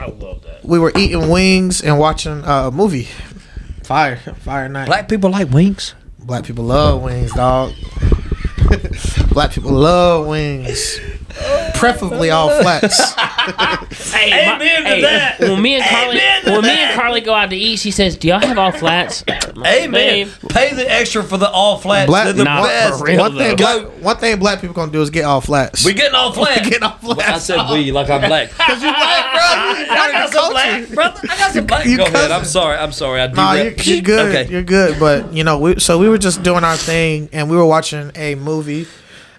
I 0.00 0.06
love 0.06 0.42
that. 0.44 0.64
we 0.64 0.78
were 0.78 0.92
eating 0.96 1.28
wings 1.28 1.80
and 1.82 1.98
watching 1.98 2.44
uh, 2.44 2.68
a 2.68 2.70
movie. 2.70 3.08
Fire, 3.84 4.16
fire 4.16 4.68
night. 4.68 4.86
Black 4.86 5.08
people 5.08 5.30
like 5.30 5.50
wings. 5.50 5.94
Black 6.18 6.44
people 6.44 6.64
love 6.64 7.02
wings, 7.02 7.32
dog. 7.32 7.72
Black 9.32 9.50
people 9.52 9.72
love 9.72 10.26
wings. 10.26 10.98
Preferably 11.74 12.30
all 12.30 12.50
flats. 12.62 13.14
Hey, 14.12 14.30
my- 14.46 14.54
Amen 14.56 14.82
to 14.82 14.88
hey, 14.88 15.00
that. 15.02 15.40
When 15.40 15.62
me 15.62 15.74
and 15.76 15.84
Carly, 15.84 16.16
Amen 16.18 16.42
to 16.44 16.50
when 16.52 16.62
me 16.62 16.68
that. 16.68 16.78
and 16.92 17.00
Carly 17.00 17.20
go 17.20 17.34
out 17.34 17.50
to 17.50 17.56
eat, 17.56 17.78
she 17.78 17.90
says, 17.90 18.16
"Do 18.16 18.28
y'all 18.28 18.38
have 18.40 18.58
all 18.58 18.72
flats?" 18.72 19.24
Amen. 19.56 19.90
"Babe, 19.90 20.28
Pay 20.50 20.74
the 20.74 20.90
extra 20.90 21.22
for 21.22 21.36
the 21.38 21.48
all 21.50 21.78
flats. 21.78 22.06
Black- 22.08 22.24
They're 22.24 22.32
the 22.34 22.44
Nah, 22.44 22.62
best. 22.62 22.98
for 22.98 23.04
real, 23.06 23.18
one 23.18 23.36
thing, 23.36 23.56
black, 23.56 23.82
one 24.02 24.16
thing 24.18 24.38
black 24.38 24.60
people 24.60 24.74
gonna 24.74 24.92
do 24.92 25.00
is 25.02 25.10
get 25.10 25.24
all 25.24 25.40
flats. 25.40 25.84
We 25.84 25.94
getting 25.94 26.14
all 26.14 26.32
flats. 26.34 26.68
getting 26.68 26.82
all 26.82 26.96
Well, 27.02 27.20
I 27.20 27.38
said 27.38 27.70
we 27.72 27.90
like 27.92 28.10
I'm 28.10 28.20
black. 28.28 28.50
Cause 28.50 28.82
you 28.82 28.90
black, 28.90 29.32
bro. 29.32 29.96
I 29.96 30.10
got 30.12 30.30
some 30.32 30.50
black, 30.52 30.88
brother. 30.90 31.20
I 31.24 31.38
got 31.38 31.52
some 31.52 31.66
black. 31.66 31.86
You 31.86 31.96
Go 31.96 32.04
ahead. 32.04 32.30
I'm 32.30 32.40
cousin. 32.40 32.44
sorry. 32.52 32.76
I'm 32.78 32.92
sorry. 32.92 33.20
I 33.22 33.26
Nah, 33.28 33.54
derail- 33.54 33.72
you're, 33.72 33.94
you're 33.94 34.02
good. 34.02 34.34
Okay. 34.36 34.50
You're 34.52 34.62
good. 34.62 35.00
But 35.00 35.32
you 35.32 35.44
know, 35.44 35.58
we 35.58 35.80
so 35.80 35.98
we 35.98 36.08
were 36.08 36.18
just 36.18 36.42
doing 36.42 36.64
our 36.64 36.76
thing, 36.76 37.28
and 37.32 37.50
we 37.50 37.56
were 37.56 37.66
watching 37.66 38.12
a 38.16 38.34
movie. 38.34 38.86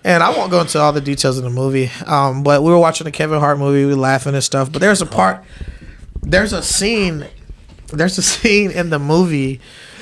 And 0.03 0.23
I 0.23 0.35
won't 0.35 0.49
go 0.49 0.61
into 0.61 0.79
all 0.79 0.91
the 0.91 1.01
details 1.01 1.37
of 1.37 1.43
the 1.43 1.49
movie, 1.51 1.91
um, 2.07 2.41
but 2.41 2.63
we 2.63 2.71
were 2.71 2.79
watching 2.79 3.05
a 3.05 3.11
Kevin 3.11 3.39
Hart 3.39 3.59
movie. 3.59 3.85
We 3.85 3.91
were 3.93 3.99
laughing 4.01 4.33
and 4.33 4.43
stuff. 4.43 4.71
But 4.71 4.81
there's 4.81 5.01
a 5.01 5.05
part, 5.05 5.43
there's 6.23 6.53
a 6.53 6.63
scene, 6.63 7.27
there's 7.93 8.17
a 8.17 8.21
scene 8.23 8.71
in 8.71 8.89
the 8.89 8.97
movie. 8.99 9.59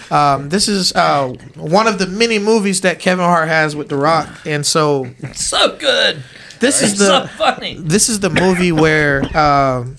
Um, 0.10 0.50
this 0.50 0.68
is 0.70 0.93
uh, 0.95 1.28
one 1.56 1.86
of 1.88 2.00
the 2.00 2.08
many 2.08 2.39
movies 2.39 2.82
that 2.82 3.00
Kevin 3.00 3.26
Hart 3.26 3.47
has 3.50 3.76
with 3.76 3.89
The 3.89 3.97
Rock, 3.97 4.28
and 4.45 4.66
so 4.66 5.08
so 5.34 5.76
good. 5.78 6.24
this 6.62 6.82
is 6.82 6.93
It's 6.93 7.02
so 7.02 7.22
the 7.24 7.28
funny. 7.28 7.76
this 7.78 8.10
is 8.10 8.22
the 8.22 8.30
movie 8.30 8.72
where 8.72 9.22
um, 9.38 9.97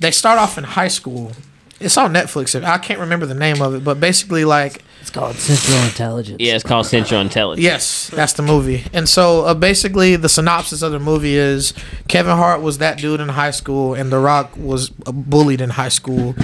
they 0.00 0.10
start 0.12 0.38
off 0.38 0.56
in 0.56 0.64
high 0.64 0.88
school. 0.88 1.32
It's 1.80 1.96
on 1.98 2.14
Netflix. 2.14 2.58
I 2.64 2.78
can't 2.78 3.00
remember 3.00 3.26
the 3.26 3.34
name 3.34 3.60
of 3.60 3.74
it, 3.74 3.84
but 3.84 4.00
basically, 4.00 4.46
like, 4.46 4.82
It's 5.06 5.14
called 5.14 5.36
Central 5.36 5.78
Intelligence. 5.84 6.36
Yeah, 6.40 6.54
it's 6.56 6.64
called 6.64 6.84
Central 6.86 7.20
Intelligence. 7.20 7.62
yes, 7.62 8.08
that's 8.08 8.32
the 8.32 8.42
movie. 8.42 8.82
And 8.92 9.08
so, 9.08 9.44
uh, 9.44 9.54
basically, 9.54 10.16
the 10.16 10.28
synopsis 10.28 10.82
of 10.82 10.90
the 10.90 10.98
movie 10.98 11.36
is 11.36 11.72
Kevin 12.08 12.36
Hart 12.36 12.60
was 12.60 12.78
that 12.78 12.98
dude 12.98 13.20
in 13.20 13.28
high 13.28 13.52
school, 13.52 13.94
and 13.94 14.10
The 14.10 14.18
Rock 14.18 14.56
was 14.56 14.90
uh, 15.06 15.12
bullied 15.12 15.60
in 15.60 15.70
high 15.70 15.90
school. 15.90 16.34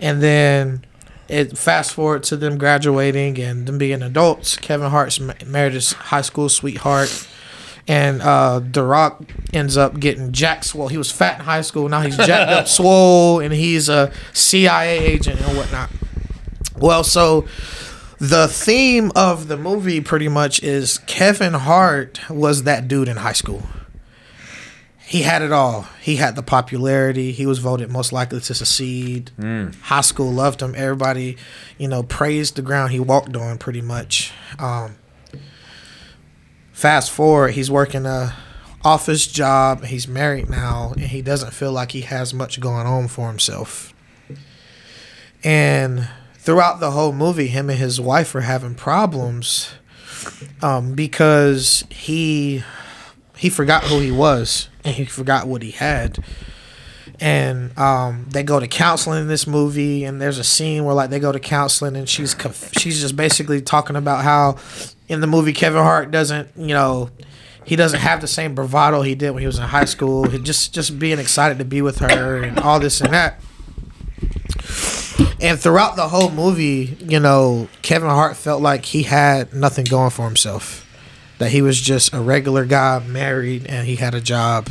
And 0.00 0.22
then 0.22 0.84
it 1.28 1.56
fast 1.56 1.94
forward 1.94 2.24
to 2.24 2.36
them 2.36 2.58
graduating 2.58 3.38
and 3.40 3.64
them 3.66 3.78
being 3.78 4.02
adults. 4.02 4.58
Kevin 4.58 4.90
Hart's 4.90 5.18
ma- 5.18 5.32
married 5.46 5.72
his 5.72 5.94
high 5.94 6.20
school 6.20 6.50
sweetheart. 6.50 7.26
And 7.88 8.20
uh, 8.20 8.60
The 8.60 8.82
Rock 8.84 9.22
ends 9.54 9.78
up 9.78 9.98
getting 9.98 10.30
jacked 10.32 10.66
swole. 10.66 10.88
He 10.88 10.98
was 10.98 11.10
fat 11.10 11.38
in 11.38 11.44
high 11.46 11.62
school. 11.62 11.88
Now 11.88 12.02
he's 12.02 12.18
jacked 12.18 12.50
up 12.52 12.68
swole, 12.78 13.40
and 13.40 13.52
he's 13.54 13.88
a 13.88 14.12
CIA 14.34 14.98
agent 14.98 15.40
and 15.40 15.56
whatnot. 15.56 15.88
Well, 16.76 17.04
so 17.04 17.46
the 18.30 18.48
theme 18.48 19.12
of 19.14 19.48
the 19.48 19.56
movie 19.58 20.00
pretty 20.00 20.28
much 20.28 20.62
is 20.62 20.96
Kevin 20.98 21.52
Hart 21.52 22.20
was 22.30 22.62
that 22.62 22.88
dude 22.88 23.06
in 23.06 23.18
high 23.18 23.34
school. 23.34 23.64
He 25.06 25.22
had 25.22 25.42
it 25.42 25.52
all. 25.52 25.82
He 26.00 26.16
had 26.16 26.34
the 26.34 26.42
popularity. 26.42 27.32
He 27.32 27.44
was 27.44 27.58
voted 27.58 27.90
most 27.90 28.12
likely 28.12 28.40
to 28.40 28.54
succeed. 28.54 29.30
High 29.82 30.00
school 30.00 30.32
loved 30.32 30.62
him. 30.62 30.72
Everybody, 30.74 31.36
you 31.76 31.86
know, 31.86 32.02
praised 32.02 32.56
the 32.56 32.62
ground 32.62 32.92
he 32.92 33.00
walked 33.00 33.36
on 33.36 33.58
pretty 33.58 33.82
much. 33.82 34.32
Um, 34.58 34.96
fast 36.72 37.10
forward, 37.10 37.50
he's 37.50 37.70
working 37.70 38.06
a 38.06 38.34
office 38.82 39.26
job. 39.26 39.84
He's 39.84 40.08
married 40.08 40.48
now, 40.48 40.92
and 40.92 41.02
he 41.08 41.20
doesn't 41.20 41.52
feel 41.52 41.72
like 41.72 41.92
he 41.92 42.00
has 42.00 42.32
much 42.32 42.58
going 42.58 42.86
on 42.86 43.08
for 43.08 43.28
himself. 43.28 43.92
And 45.42 46.08
throughout 46.44 46.78
the 46.78 46.90
whole 46.90 47.12
movie, 47.12 47.46
him 47.46 47.70
and 47.70 47.78
his 47.78 47.98
wife 47.98 48.34
are 48.34 48.42
having 48.42 48.74
problems 48.74 49.72
um, 50.60 50.94
because 50.94 51.84
he 51.90 52.62
he 53.36 53.48
forgot 53.48 53.84
who 53.84 53.98
he 53.98 54.10
was 54.10 54.68
and 54.84 54.94
he 54.94 55.06
forgot 55.06 55.46
what 55.48 55.62
he 55.62 55.70
had. 55.70 56.22
And 57.18 57.76
um, 57.78 58.26
they 58.28 58.42
go 58.42 58.60
to 58.60 58.66
counseling 58.66 59.22
in 59.22 59.28
this 59.28 59.46
movie, 59.46 60.04
and 60.04 60.20
there's 60.20 60.38
a 60.38 60.44
scene 60.44 60.84
where 60.84 60.94
like 60.94 61.10
they 61.10 61.20
go 61.20 61.32
to 61.32 61.40
counseling, 61.40 61.96
and 61.96 62.08
she's 62.08 62.34
conf- 62.34 62.72
she's 62.76 63.00
just 63.00 63.16
basically 63.16 63.62
talking 63.62 63.96
about 63.96 64.24
how 64.24 64.56
in 65.08 65.20
the 65.20 65.26
movie 65.26 65.52
Kevin 65.52 65.82
Hart 65.82 66.10
doesn't 66.10 66.50
you 66.56 66.74
know 66.74 67.10
he 67.64 67.76
doesn't 67.76 68.00
have 68.00 68.20
the 68.20 68.26
same 68.26 68.54
bravado 68.54 69.00
he 69.00 69.14
did 69.14 69.30
when 69.30 69.40
he 69.40 69.46
was 69.46 69.58
in 69.58 69.64
high 69.64 69.84
school. 69.86 70.28
He 70.28 70.38
just 70.38 70.74
just 70.74 70.98
being 70.98 71.18
excited 71.18 71.58
to 71.58 71.64
be 71.64 71.80
with 71.80 72.00
her 72.00 72.42
and 72.42 72.58
all 72.58 72.80
this 72.80 73.00
and 73.00 73.14
that. 73.14 73.40
And 75.40 75.58
throughout 75.58 75.96
the 75.96 76.08
whole 76.08 76.30
movie, 76.30 76.96
you 77.00 77.20
know, 77.20 77.68
Kevin 77.82 78.08
Hart 78.08 78.36
felt 78.36 78.62
like 78.62 78.86
he 78.86 79.02
had 79.02 79.52
nothing 79.52 79.84
going 79.84 80.10
for 80.10 80.24
himself. 80.24 80.80
That 81.38 81.50
he 81.50 81.62
was 81.62 81.80
just 81.80 82.14
a 82.14 82.20
regular 82.20 82.64
guy, 82.64 83.00
married, 83.00 83.66
and 83.66 83.86
he 83.86 83.96
had 83.96 84.14
a 84.14 84.20
job, 84.20 84.70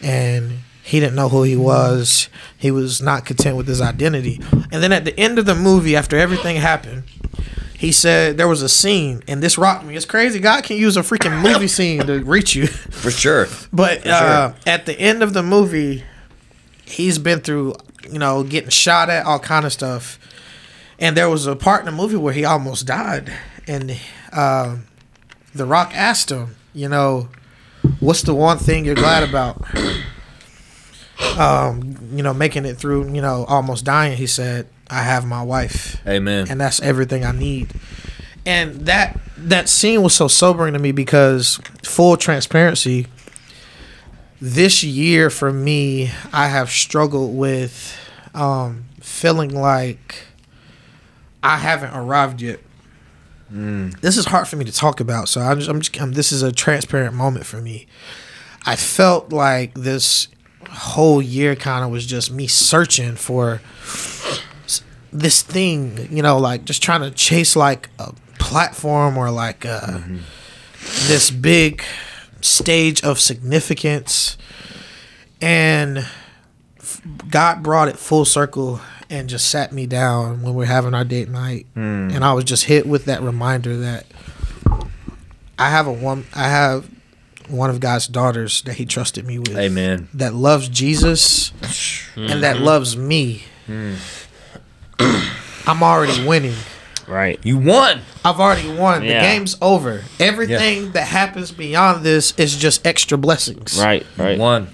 and 0.00 0.60
he 0.84 1.00
didn't 1.00 1.16
know 1.16 1.28
who 1.28 1.42
he 1.42 1.56
was. 1.56 2.28
He 2.56 2.70
was 2.70 3.02
not 3.02 3.26
content 3.26 3.56
with 3.56 3.66
his 3.66 3.80
identity. 3.80 4.40
And 4.70 4.82
then 4.82 4.92
at 4.92 5.04
the 5.04 5.18
end 5.18 5.38
of 5.38 5.46
the 5.46 5.56
movie, 5.56 5.96
after 5.96 6.16
everything 6.16 6.56
happened, 6.56 7.02
he 7.76 7.90
said 7.90 8.36
there 8.36 8.48
was 8.48 8.62
a 8.62 8.68
scene, 8.68 9.22
and 9.26 9.42
this 9.42 9.58
rocked 9.58 9.84
me. 9.84 9.96
It's 9.96 10.06
crazy. 10.06 10.38
God 10.38 10.62
can 10.64 10.76
use 10.76 10.96
a 10.96 11.00
freaking 11.02 11.42
movie 11.42 11.68
scene 11.68 12.06
to 12.06 12.22
reach 12.24 12.54
you. 12.54 12.68
For 12.68 13.10
sure. 13.10 13.48
But 13.72 14.06
uh, 14.06 14.54
at 14.64 14.86
the 14.86 14.98
end 14.98 15.22
of 15.22 15.34
the 15.34 15.42
movie, 15.42 16.04
he's 16.86 17.18
been 17.18 17.40
through, 17.40 17.74
you 18.10 18.18
know, 18.18 18.42
getting 18.42 18.70
shot 18.70 19.10
at, 19.10 19.26
all 19.26 19.38
kind 19.38 19.66
of 19.66 19.72
stuff. 19.72 20.18
And 20.98 21.16
there 21.16 21.28
was 21.28 21.46
a 21.46 21.54
part 21.54 21.80
in 21.80 21.86
the 21.86 21.92
movie 21.92 22.16
where 22.16 22.32
he 22.32 22.44
almost 22.44 22.86
died, 22.86 23.30
and 23.66 23.98
uh, 24.32 24.76
The 25.54 25.66
Rock 25.66 25.92
asked 25.94 26.30
him, 26.30 26.56
you 26.72 26.88
know, 26.88 27.28
what's 28.00 28.22
the 28.22 28.34
one 28.34 28.56
thing 28.58 28.84
you're 28.84 28.94
glad 28.94 29.28
about? 29.28 29.62
Um, 31.38 31.96
you 32.12 32.22
know, 32.22 32.34
making 32.34 32.66
it 32.66 32.76
through, 32.76 33.10
you 33.14 33.22
know, 33.22 33.46
almost 33.48 33.86
dying. 33.86 34.18
He 34.18 34.26
said, 34.26 34.68
"I 34.90 35.02
have 35.02 35.24
my 35.24 35.42
wife." 35.42 35.96
Amen. 36.06 36.46
and 36.50 36.60
that's 36.60 36.78
everything 36.82 37.24
I 37.24 37.32
need. 37.32 37.70
And 38.44 38.86
that 38.86 39.18
that 39.38 39.70
scene 39.70 40.02
was 40.02 40.12
so 40.12 40.28
sobering 40.28 40.74
to 40.74 40.78
me 40.78 40.92
because 40.92 41.58
full 41.82 42.18
transparency, 42.18 43.06
this 44.40 44.82
year 44.84 45.30
for 45.30 45.52
me, 45.52 46.10
I 46.32 46.48
have 46.48 46.70
struggled 46.70 47.36
with 47.36 47.96
um, 48.34 48.84
feeling 49.00 49.54
like 49.54 50.26
I 51.42 51.58
haven't 51.58 51.94
arrived 51.94 52.42
yet. 52.42 52.60
This 54.00 54.16
is 54.16 54.26
hard 54.26 54.48
for 54.48 54.56
me 54.56 54.64
to 54.64 54.72
talk 54.72 55.00
about, 55.00 55.28
so 55.28 55.40
I'm 55.40 55.58
just, 55.58 55.70
I'm 55.70 55.80
just 55.80 56.00
I'm, 56.00 56.12
this 56.12 56.32
is 56.32 56.42
a 56.42 56.50
transparent 56.52 57.14
moment 57.14 57.46
for 57.46 57.60
me. 57.60 57.86
I 58.66 58.74
felt 58.76 59.32
like 59.32 59.74
this 59.74 60.28
whole 60.68 61.22
year 61.22 61.54
kind 61.54 61.84
of 61.84 61.90
was 61.90 62.04
just 62.06 62.32
me 62.32 62.48
searching 62.48 63.14
for 63.14 63.60
this 65.12 65.42
thing, 65.42 66.08
you 66.10 66.22
know, 66.22 66.38
like 66.38 66.64
just 66.64 66.82
trying 66.82 67.02
to 67.02 67.10
chase 67.12 67.54
like 67.54 67.88
a 68.00 68.12
platform 68.38 69.16
or 69.16 69.30
like 69.30 69.64
uh 69.64 70.00
this 71.06 71.30
big 71.30 71.82
stage 72.40 73.02
of 73.02 73.20
significance. 73.20 74.36
And 75.40 75.98
f- 76.78 77.02
God 77.28 77.62
brought 77.62 77.88
it 77.88 77.98
full 77.98 78.24
circle 78.24 78.80
and 79.10 79.28
just 79.28 79.50
sat 79.50 79.72
me 79.72 79.86
down 79.86 80.42
when 80.42 80.54
we 80.54 80.64
are 80.64 80.68
having 80.68 80.94
our 80.94 81.04
date 81.04 81.28
night, 81.28 81.66
hmm. 81.74 82.10
and 82.12 82.24
I 82.24 82.32
was 82.32 82.44
just 82.44 82.64
hit 82.64 82.86
with 82.86 83.04
that 83.04 83.22
reminder 83.22 83.76
that 83.78 84.06
I 85.58 85.70
have 85.70 85.86
a 85.86 85.92
one. 85.92 86.26
I 86.34 86.48
have 86.48 86.90
one 87.48 87.70
of 87.70 87.80
God's 87.80 88.08
daughters 88.08 88.62
that 88.62 88.74
He 88.74 88.86
trusted 88.86 89.24
me 89.24 89.38
with. 89.38 89.56
Amen. 89.56 90.08
That 90.14 90.34
loves 90.34 90.68
Jesus 90.68 91.52
and 92.16 92.42
that 92.42 92.58
hmm. 92.58 92.64
loves 92.64 92.96
me. 92.96 93.44
Hmm. 93.66 93.94
I'm 95.66 95.82
already 95.82 96.26
winning. 96.26 96.56
Right. 97.08 97.38
You 97.44 97.58
won. 97.58 98.00
I've 98.24 98.40
already 98.40 98.68
won. 98.72 99.04
Yeah. 99.04 99.20
The 99.22 99.26
game's 99.28 99.56
over. 99.62 100.02
Everything 100.18 100.92
that 100.92 101.06
happens 101.06 101.52
beyond 101.52 102.04
this 102.04 102.32
is 102.36 102.56
just 102.56 102.86
extra 102.86 103.16
blessings. 103.16 103.80
Right. 103.80 104.04
You 104.18 104.24
Right. 104.24 104.38
won. 104.38 104.68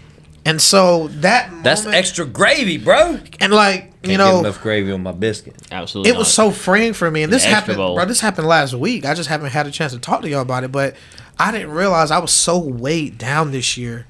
And 0.45 0.61
so 0.61 1.09
that 1.21 1.53
That's 1.63 1.83
moment- 1.85 1.99
extra 1.99 2.25
gravy, 2.27 2.77
bro. 2.79 3.21
And 3.39 3.53
like 3.53 3.81
Can't 3.83 3.95
you 4.03 4.11
get 4.13 4.17
know, 4.19 4.41
enough 4.41 4.61
gravy 4.61 4.91
on 4.91 5.03
my 5.03 5.13
biscuit. 5.13 5.55
Absolutely. 5.71 6.11
it 6.11 6.17
was 6.19 6.33
so 6.33 6.51
freeing 6.51 6.95
for 6.95 7.11
me. 7.11 7.23
And 7.23 7.33
this 7.33 7.45
happened, 7.45 7.77
bowl. 7.77 7.95
bro. 7.95 8.05
This 8.07 8.21
happened 8.21 8.49
last 8.49 8.75
week. 8.75 9.05
I 9.07 9.15
just 9.15 9.29
haven't 9.29 9.51
had 9.51 9.67
a 9.67 9.71
chance 9.71 9.93
to 9.93 9.99
talk 10.01 10.23
to 10.23 10.29
y'all 10.29 10.41
about 10.41 10.65
it. 10.65 10.73
But 10.73 10.97
I 11.39 11.53
didn't 11.53 11.71
realize 11.71 12.11
I 12.11 12.19
was 12.19 12.33
so 12.33 12.59
weighed 12.59 13.19
down 13.19 13.53
this 13.53 13.77
year, 13.77 14.07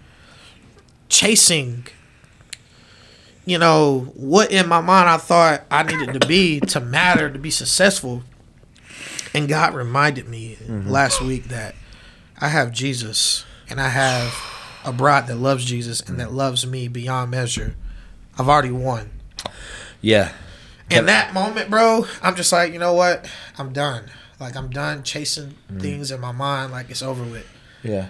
chasing. 1.09 1.87
You 3.45 3.59
know 3.59 4.12
what 4.14 4.53
in 4.53 4.68
my 4.68 4.80
mind 4.80 5.09
I 5.09 5.16
thought 5.16 5.64
I 5.70 5.82
needed 5.82 6.20
to 6.20 6.26
be 6.26 6.61
to 6.61 6.80
matter 6.80 7.28
to 7.28 7.38
be 7.38 7.51
successful, 7.51 8.22
and 9.34 9.49
God 9.49 9.74
reminded 9.74 10.28
me 10.28 10.57
mm-hmm. 10.61 10.88
last 10.88 11.20
week 11.20 11.45
that 11.45 11.74
I 12.40 12.49
have 12.49 12.72
Jesus 12.72 13.45
and 13.68 13.80
I 13.80 13.88
have 13.88 14.34
a 14.84 14.93
bride 14.93 15.26
that 15.26 15.36
loves 15.36 15.64
Jesus 15.64 16.01
and 16.01 16.18
that 16.20 16.32
loves 16.32 16.66
me 16.66 16.88
beyond 16.88 17.30
measure. 17.30 17.74
I've 18.38 18.49
already 18.49 18.70
won. 18.70 19.11
Yeah. 20.01 20.32
In 20.90 21.07
that 21.07 21.32
moment, 21.32 21.70
bro, 21.70 22.07
I'm 22.22 22.34
just 22.34 22.53
like, 22.53 22.72
you 22.72 22.78
know 22.78 22.93
what? 22.93 23.28
I'm 23.57 23.72
done. 23.72 24.11
Like 24.38 24.57
I'm 24.57 24.70
done 24.70 25.03
chasing 25.03 25.55
mm. 25.70 25.80
things 25.80 26.11
in 26.11 26.20
my 26.20 26.32
mind. 26.32 26.72
Like 26.72 26.90
it's 26.90 27.03
over 27.03 27.22
with. 27.22 27.47
Yeah. 27.82 28.09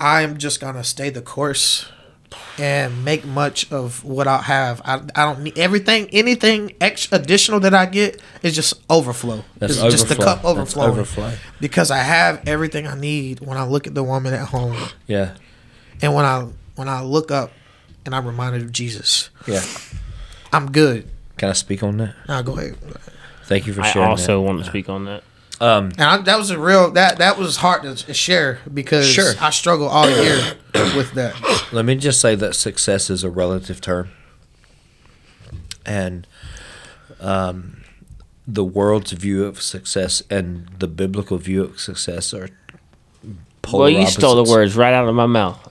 I'm 0.00 0.38
just 0.38 0.60
gonna 0.60 0.84
stay 0.84 1.10
the 1.10 1.22
course 1.22 1.90
and 2.58 3.04
make 3.04 3.24
much 3.24 3.70
of 3.72 4.04
what 4.04 4.26
I 4.26 4.42
have. 4.42 4.80
I, 4.84 5.00
I 5.14 5.24
don't 5.24 5.40
need 5.42 5.58
everything. 5.58 6.08
Anything 6.12 6.72
extra 6.80 7.18
additional 7.18 7.60
that 7.60 7.74
I 7.74 7.86
get 7.86 8.20
is 8.42 8.54
just 8.54 8.74
overflow. 8.90 9.44
That's 9.58 9.74
overflow. 9.78 9.90
just 9.90 10.08
the 10.08 10.16
cup 10.16 10.42
That's 10.42 10.44
overflowing. 10.44 10.90
overflow. 10.90 11.32
Because 11.60 11.90
I 11.90 11.98
have 11.98 12.46
everything 12.46 12.86
I 12.86 12.94
need 12.94 13.40
when 13.40 13.56
I 13.56 13.64
look 13.64 13.86
at 13.86 13.94
the 13.94 14.02
woman 14.02 14.34
at 14.34 14.48
home, 14.48 14.76
Yeah. 15.06 15.34
and 16.00 16.14
when 16.14 16.24
I 16.24 16.46
when 16.76 16.88
I 16.88 17.02
look 17.02 17.30
up, 17.30 17.52
and 18.04 18.14
I'm 18.14 18.26
reminded 18.26 18.62
of 18.62 18.72
Jesus. 18.72 19.30
Yeah. 19.46 19.62
I'm 20.52 20.70
good. 20.72 21.08
Can 21.38 21.48
I 21.50 21.52
speak 21.54 21.82
on 21.82 21.96
that? 21.98 22.14
Now 22.28 22.42
go 22.42 22.56
ahead. 22.58 22.76
Thank 23.44 23.66
you 23.66 23.72
for 23.72 23.82
I 23.82 23.90
sharing. 23.90 24.08
I 24.08 24.10
also 24.10 24.40
want 24.40 24.58
to 24.60 24.64
speak 24.64 24.88
on 24.88 25.04
that. 25.06 25.22
That. 25.62 25.66
Um. 25.66 25.84
And 25.92 26.02
I, 26.02 26.18
that 26.18 26.38
was 26.38 26.50
a 26.50 26.58
real 26.58 26.90
that 26.92 27.18
that 27.18 27.38
was 27.38 27.56
hard 27.56 27.82
to 27.82 28.14
share 28.14 28.58
because 28.72 29.06
Sure. 29.06 29.32
I 29.40 29.50
struggle 29.50 29.88
all 29.88 30.08
year 30.08 30.56
with 30.96 31.12
that. 31.12 31.34
Let 31.72 31.84
me 31.84 31.94
just 31.94 32.20
say 32.20 32.34
that 32.34 32.54
success 32.54 33.10
is 33.10 33.24
a 33.24 33.30
relative 33.30 33.80
term, 33.80 34.10
and 35.86 36.26
um, 37.20 37.82
the 38.46 38.64
world's 38.64 39.12
view 39.12 39.44
of 39.44 39.62
success 39.62 40.22
and 40.28 40.68
the 40.78 40.88
biblical 40.88 41.38
view 41.38 41.64
of 41.64 41.80
success 41.80 42.34
are. 42.34 42.48
Polar 43.62 43.82
well, 43.84 43.90
you 43.90 44.08
stole 44.08 44.42
the 44.42 44.50
words 44.50 44.74
right 44.76 44.92
out 44.92 45.06
of 45.06 45.14
my 45.14 45.26
mouth. 45.26 45.70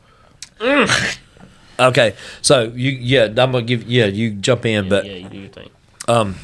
Okay, 1.77 2.15
so 2.41 2.71
you 2.75 2.91
yeah, 2.91 3.25
I'm 3.25 3.35
gonna 3.51 3.63
give 3.63 3.83
yeah 3.83 4.05
you 4.05 4.31
jump 4.31 4.65
in, 4.65 4.87
but 4.87 5.05
yeah, 5.05 5.13
you 5.13 5.29
do 5.29 5.37
your 5.39 5.49
thing. 5.49 5.69
Um, 6.07 6.35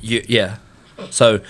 you, 0.00 0.22
yeah. 0.28 0.56
So, 1.10 1.40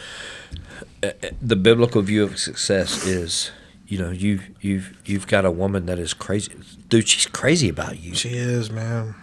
Uh, 1.02 1.06
uh, 1.22 1.28
the 1.40 1.56
biblical 1.56 2.00
view 2.02 2.22
of 2.22 2.38
success 2.38 3.04
is, 3.06 3.50
you 3.86 3.98
know, 3.98 4.10
you 4.10 4.40
you've 4.60 4.96
you've 5.04 5.26
got 5.26 5.44
a 5.44 5.50
woman 5.50 5.86
that 5.86 5.98
is 5.98 6.14
crazy, 6.14 6.52
dude. 6.88 7.08
She's 7.08 7.26
crazy 7.26 7.68
about 7.68 7.98
you. 8.00 8.14
She 8.14 8.30
is, 8.30 8.70
man. 8.70 9.14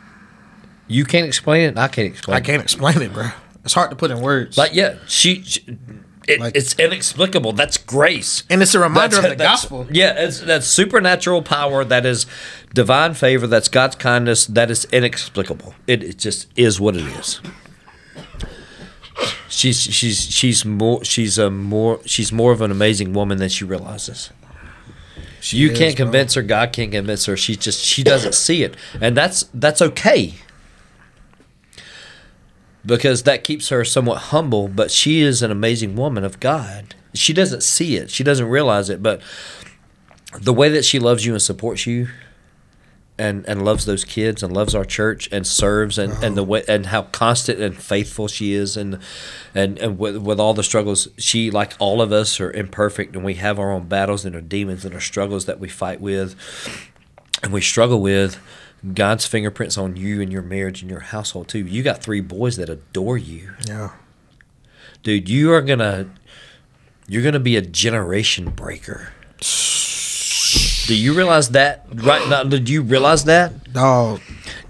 You 0.88 1.06
can't 1.06 1.26
explain 1.28 1.62
it. 1.70 1.78
I 1.78 1.88
can't 1.88 2.08
explain. 2.08 2.36
It. 2.36 2.40
I 2.40 2.42
can't 2.44 2.62
explain 2.62 3.02
it, 3.02 3.14
bro. 3.14 3.30
It's 3.64 3.74
hard 3.74 3.92
to 3.92 3.96
put 3.96 4.10
in 4.12 4.22
words. 4.22 4.58
Like, 4.58 4.74
yeah, 4.74 4.96
she. 5.08 5.44
she 5.44 5.64
it, 6.28 6.40
Like- 6.40 6.56
it's 6.56 6.74
inexplicable. 6.78 7.54
That's 7.54 7.78
grace. 7.78 8.44
and 8.50 8.62
it's 8.62 8.76
a 8.76 8.80
reminder 8.80 9.16
That's- 9.16 9.32
of 9.32 9.38
the 9.38 9.44
gospel. 9.44 9.88
Yeah, 9.92 10.14
it's 10.26 10.40
that's 10.42 10.68
supernatural 10.68 11.42
power. 11.44 11.84
That 11.86 12.06
is 12.06 12.26
divine 12.74 13.14
favor. 13.16 13.48
That's 13.48 13.68
God's 13.68 13.96
kindness. 13.96 14.46
That 14.46 14.70
is 14.70 14.86
inexplicable. 14.92 15.74
It, 15.88 16.04
it 16.04 16.18
just 16.18 16.48
is 16.56 16.80
what 16.80 16.96
it 16.96 17.06
is. 17.18 17.40
She's 19.50 19.82
she's 19.82 20.32
she's 20.32 20.64
more 20.64 21.04
she's 21.04 21.38
a 21.40 21.50
more 21.50 22.00
she's 22.06 22.32
more 22.32 22.52
of 22.52 22.62
an 22.62 22.70
amazing 22.72 23.14
woman 23.14 23.40
than 23.40 23.50
she 23.50 23.66
realizes. 23.66 24.30
you 25.42 25.72
is, 25.72 25.78
can't 25.78 25.98
bro. 25.98 26.06
convince 26.06 26.36
her. 26.36 26.44
God 26.44 26.72
can't 26.72 26.92
convince 26.92 27.26
her. 27.26 27.36
She 27.36 27.56
just 27.56 27.82
she 27.84 28.04
doesn't 28.04 28.36
see 28.36 28.64
it, 28.64 28.76
and 29.02 29.18
that's 29.18 29.50
that's 29.54 29.82
okay. 29.82 30.36
Because 32.86 33.24
that 33.24 33.44
keeps 33.44 33.70
her 33.70 33.84
somewhat 33.84 34.18
humble, 34.18 34.68
but 34.68 34.90
she 34.92 35.20
is 35.22 35.42
an 35.42 35.52
amazing 35.52 35.96
woman 35.96 36.24
of 36.24 36.40
God. 36.40 36.96
She 37.14 37.34
doesn't 37.34 37.62
see 37.62 37.98
it. 37.98 38.10
She 38.10 38.24
doesn't 38.24 38.48
realize 38.48 38.90
it, 38.90 39.04
but 39.04 39.22
the 40.40 40.54
way 40.54 40.70
that 40.70 40.86
she 40.86 41.00
loves 41.00 41.26
you 41.26 41.34
and 41.34 41.42
supports 41.42 41.88
you 41.88 42.08
and 43.20 43.46
and 43.48 43.64
loves 43.64 43.86
those 43.86 44.06
kids 44.06 44.42
and 44.42 44.54
loves 44.54 44.74
our 44.74 44.86
church 44.86 45.28
and 45.32 45.46
serves 45.46 45.98
and, 45.98 46.14
and 46.24 46.38
the 46.38 46.42
uh-huh. 46.42 46.52
way 46.52 46.64
and 46.68 46.88
how 46.88 47.04
constant 47.04 47.60
and 47.60 47.78
faithful 47.78 48.28
she 48.28 48.54
is 48.54 48.78
and 48.78 48.98
and 49.54 49.78
and 49.78 50.00
with, 50.00 50.18
with 50.18 50.40
all 50.40 50.54
the 50.54 50.64
struggles 50.64 51.10
she 51.18 51.52
like 51.52 51.74
all 51.80 52.02
of 52.02 52.12
us 52.12 52.40
are 52.40 52.52
imperfect 52.52 53.16
and 53.16 53.26
we 53.26 53.36
have 53.36 53.60
our 53.60 53.72
own 53.72 53.88
battles 53.88 54.26
and 54.26 54.34
our 54.34 54.42
demons 54.42 54.86
and 54.86 54.94
our 54.94 55.02
struggles 55.02 55.46
that 55.46 55.60
we 55.60 55.68
fight 55.68 56.00
with 56.00 56.36
and 57.44 57.52
we 57.52 57.62
struggle 57.62 58.02
with 58.02 58.40
God's 58.94 59.26
fingerprints 59.26 59.78
on 59.78 59.98
you 59.98 60.22
and 60.22 60.32
your 60.32 60.42
marriage 60.42 60.82
and 60.82 60.90
your 60.90 61.02
household 61.02 61.50
too. 61.50 61.60
You 61.66 61.84
got 61.84 62.02
three 62.02 62.22
boys 62.22 62.56
that 62.56 62.70
adore 62.70 63.18
you. 63.18 63.54
Yeah. 63.68 63.92
Dude, 65.04 65.28
you 65.28 65.52
are 65.52 65.62
gonna 65.62 66.10
you're 67.08 67.24
gonna 67.24 67.40
be 67.42 67.58
a 67.58 67.62
generation 67.62 68.52
breaker. 68.52 69.12
Do 70.90 70.96
you 70.96 71.14
realize 71.14 71.50
that 71.50 71.86
right 71.94 72.28
now? 72.28 72.44
Did 72.44 72.68
you 72.68 72.82
realize 72.82 73.26
that 73.26 73.72
Dog, 73.74 74.22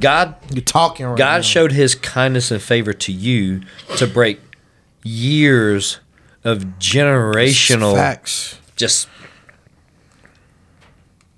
God 0.02 0.36
you're 0.52 0.62
talking 0.62 1.06
right 1.06 1.18
God 1.18 1.38
now. 1.38 1.42
showed 1.42 1.72
His 1.72 1.96
kindness 1.96 2.52
and 2.52 2.62
favor 2.62 2.92
to 2.92 3.12
you 3.14 3.62
to 3.96 4.06
break 4.06 4.42
years 5.04 6.00
of 6.44 6.60
generational 6.78 7.94
facts. 7.96 8.60
just 8.76 9.08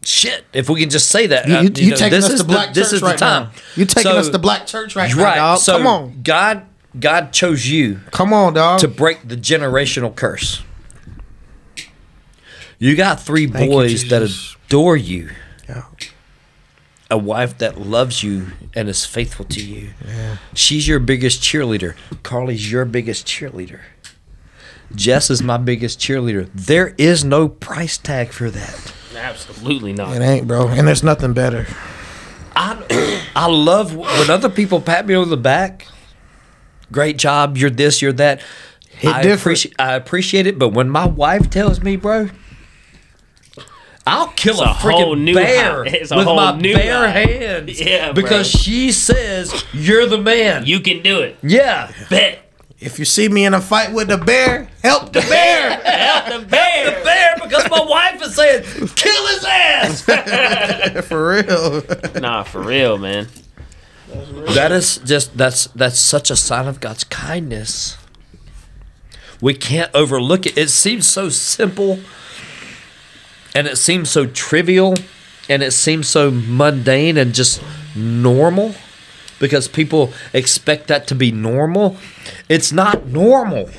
shit. 0.03 0.45
If 0.53 0.67
we 0.69 0.79
can 0.79 0.89
just 0.89 1.09
say 1.09 1.27
that, 1.27 1.47
You, 1.47 1.55
uh, 1.55 1.61
you, 1.61 1.69
you 1.75 1.89
know, 1.91 1.95
taking 1.95 2.11
this 2.11 2.25
us 2.25 2.31
is 2.33 2.41
to 2.41 2.47
black 2.47 2.73
the, 2.73 2.79
this 2.79 2.89
church 2.89 2.95
is 2.97 3.01
right 3.03 3.11
the 3.13 3.17
time. 3.25 3.43
now. 3.43 3.51
You 3.75 3.85
taking 3.85 4.11
So- 4.11 4.17
us 4.17 4.29
to 4.29 4.39
black 4.39 4.65
church 4.65 4.95
right, 4.95 5.13
right? 5.13 5.35
now, 5.35 5.53
dog. 5.53 5.59
So 5.59 5.77
Come 5.77 5.87
on, 5.87 6.21
God 6.23 6.63
God 6.99 7.31
chose 7.31 7.67
you 7.67 7.99
come 8.11 8.33
on, 8.33 8.53
dog. 8.55 8.79
to 8.79 8.87
break 8.87 9.27
the 9.27 9.37
generational 9.37 10.13
curse. 10.15 10.61
You 12.81 12.95
got 12.95 13.21
three 13.21 13.45
Thank 13.45 13.65
you, 13.65 13.77
boys 13.77 14.09
that 14.09 14.23
adore 14.23 14.97
you, 14.97 15.29
yeah. 15.69 15.83
a 17.11 17.17
wife 17.17 17.59
that 17.59 17.79
loves 17.79 18.23
you 18.23 18.47
and 18.75 18.89
is 18.89 19.05
faithful 19.05 19.45
to 19.45 19.63
you. 19.63 19.91
She's 20.55 20.87
your 20.87 20.97
biggest 20.97 21.43
cheerleader. 21.43 21.93
Carly's 22.23 22.71
your 22.71 22.85
biggest 22.85 23.27
cheerleader. 23.27 23.81
Jess 24.95 25.29
is 25.29 25.43
my 25.43 25.57
biggest 25.57 25.99
cheerleader. 25.99 26.49
There 26.55 26.95
is 26.97 27.23
no 27.23 27.47
price 27.47 27.99
tag 27.99 28.31
for 28.31 28.49
that. 28.49 28.93
Absolutely 29.15 29.93
not. 29.93 30.15
It 30.15 30.23
ain't, 30.23 30.47
bro. 30.47 30.67
And 30.69 30.87
there's 30.87 31.03
nothing 31.03 31.33
better. 31.33 31.67
I, 32.55 33.29
I 33.35 33.45
love 33.45 33.95
when 33.95 34.31
other 34.31 34.49
people 34.49 34.81
pat 34.81 35.05
me 35.05 35.13
on 35.13 35.29
the 35.29 35.37
back. 35.37 35.85
Great 36.91 37.17
job. 37.17 37.57
You're 37.57 37.69
this. 37.69 38.01
You're 38.01 38.13
that. 38.13 38.41
Hit 38.89 39.13
I 39.13 39.21
different. 39.21 39.39
appreciate. 39.39 39.75
I 39.77 39.93
appreciate 39.93 40.47
it. 40.47 40.57
But 40.57 40.69
when 40.69 40.89
my 40.89 41.05
wife 41.05 41.51
tells 41.51 41.83
me, 41.83 41.95
bro, 41.95 42.29
I'll 44.07 44.27
kill 44.29 44.53
It's 44.53 44.61
a, 44.61 44.63
a 44.63 44.67
whole 44.67 45.15
freaking 45.15 45.21
new 45.21 45.33
bear 45.35 45.83
a 45.85 45.85
with 45.85 46.09
whole 46.11 46.35
my 46.35 46.57
new 46.57 46.73
bare 46.73 47.07
high. 47.07 47.19
hands. 47.19 47.79
Yeah, 47.81 48.11
because 48.13 48.51
bro. 48.51 48.59
she 48.61 48.91
says 48.91 49.63
you're 49.73 50.05
the 50.07 50.17
man. 50.17 50.65
You 50.65 50.79
can 50.79 51.01
do 51.03 51.19
it. 51.21 51.37
yeah. 51.43 51.91
Bet. 52.09 52.39
If 52.79 52.97
you 52.97 53.05
see 53.05 53.29
me 53.29 53.45
in 53.45 53.53
a 53.53 53.61
fight 53.61 53.93
with 53.93 54.07
the 54.07 54.17
bear, 54.17 54.67
help 54.81 55.13
the 55.13 55.21
bear. 55.29 55.69
Help 55.83 56.41
the 56.41 56.47
bear. 56.47 56.97
The 56.99 57.03
bear 57.05 57.35
because 57.43 57.69
my 57.69 57.83
wife 57.85 58.19
is 58.23 58.35
saying 58.35 58.63
kill 58.95 59.27
his 59.27 59.45
ass. 59.45 61.05
For 61.07 61.27
real. 61.29 61.83
Nah, 62.19 62.41
for 62.41 62.61
real, 62.63 62.97
man. 62.97 63.27
That 64.55 64.71
is 64.71 64.97
just 64.97 65.37
that's 65.37 65.67
that's 65.67 65.99
such 65.99 66.31
a 66.31 66.35
sign 66.35 66.67
of 66.67 66.79
God's 66.79 67.03
kindness. 67.03 67.97
We 69.39 69.53
can't 69.53 69.91
overlook 69.93 70.45
it. 70.47 70.57
It 70.57 70.69
seems 70.71 71.05
so 71.07 71.29
simple 71.29 71.99
and 73.55 73.67
it 73.67 73.77
seems 73.77 74.09
so 74.09 74.25
trivial 74.25 74.95
and 75.49 75.61
it 75.63 75.71
seems 75.71 76.07
so 76.07 76.31
mundane 76.31 77.17
and 77.17 77.33
just 77.33 77.61
normal. 77.95 78.73
because 79.39 79.67
people 79.67 80.13
expect 80.33 80.87
that 80.87 81.07
to 81.07 81.15
be 81.15 81.31
normal. 81.31 81.97
It's 82.47 82.71
not 82.71 83.07
normal. 83.07 83.69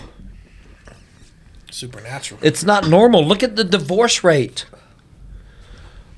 Supernatural. 1.71 2.41
It's 2.43 2.65
not 2.65 2.89
normal. 2.89 3.25
Look 3.25 3.43
at 3.45 3.55
the 3.55 3.65
divorce 3.65 4.25
rate. 4.25 4.67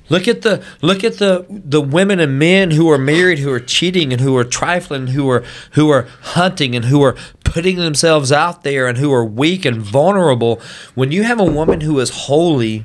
Look 0.09 0.27
at 0.27 0.41
the 0.41 0.63
look 0.81 1.03
at 1.03 1.17
the 1.17 1.45
the 1.49 1.81
women 1.81 2.19
and 2.19 2.37
men 2.37 2.71
who 2.71 2.89
are 2.91 2.97
married 2.97 3.39
who 3.39 3.51
are 3.51 3.59
cheating 3.59 4.11
and 4.11 4.21
who 4.21 4.35
are 4.37 4.43
trifling 4.43 5.07
who 5.07 5.27
are 5.29 5.43
who 5.71 5.89
are 5.89 6.07
hunting 6.21 6.75
and 6.75 6.85
who 6.85 7.01
are 7.01 7.15
putting 7.43 7.77
themselves 7.77 8.31
out 8.31 8.63
there 8.63 8.87
and 8.87 8.99
who 8.99 9.11
are 9.11 9.25
weak 9.25 9.65
and 9.65 9.81
vulnerable 9.81 10.61
when 10.93 11.11
you 11.11 11.23
have 11.23 11.39
a 11.39 11.45
woman 11.45 11.81
who 11.81 11.99
is 11.99 12.09
holy 12.11 12.83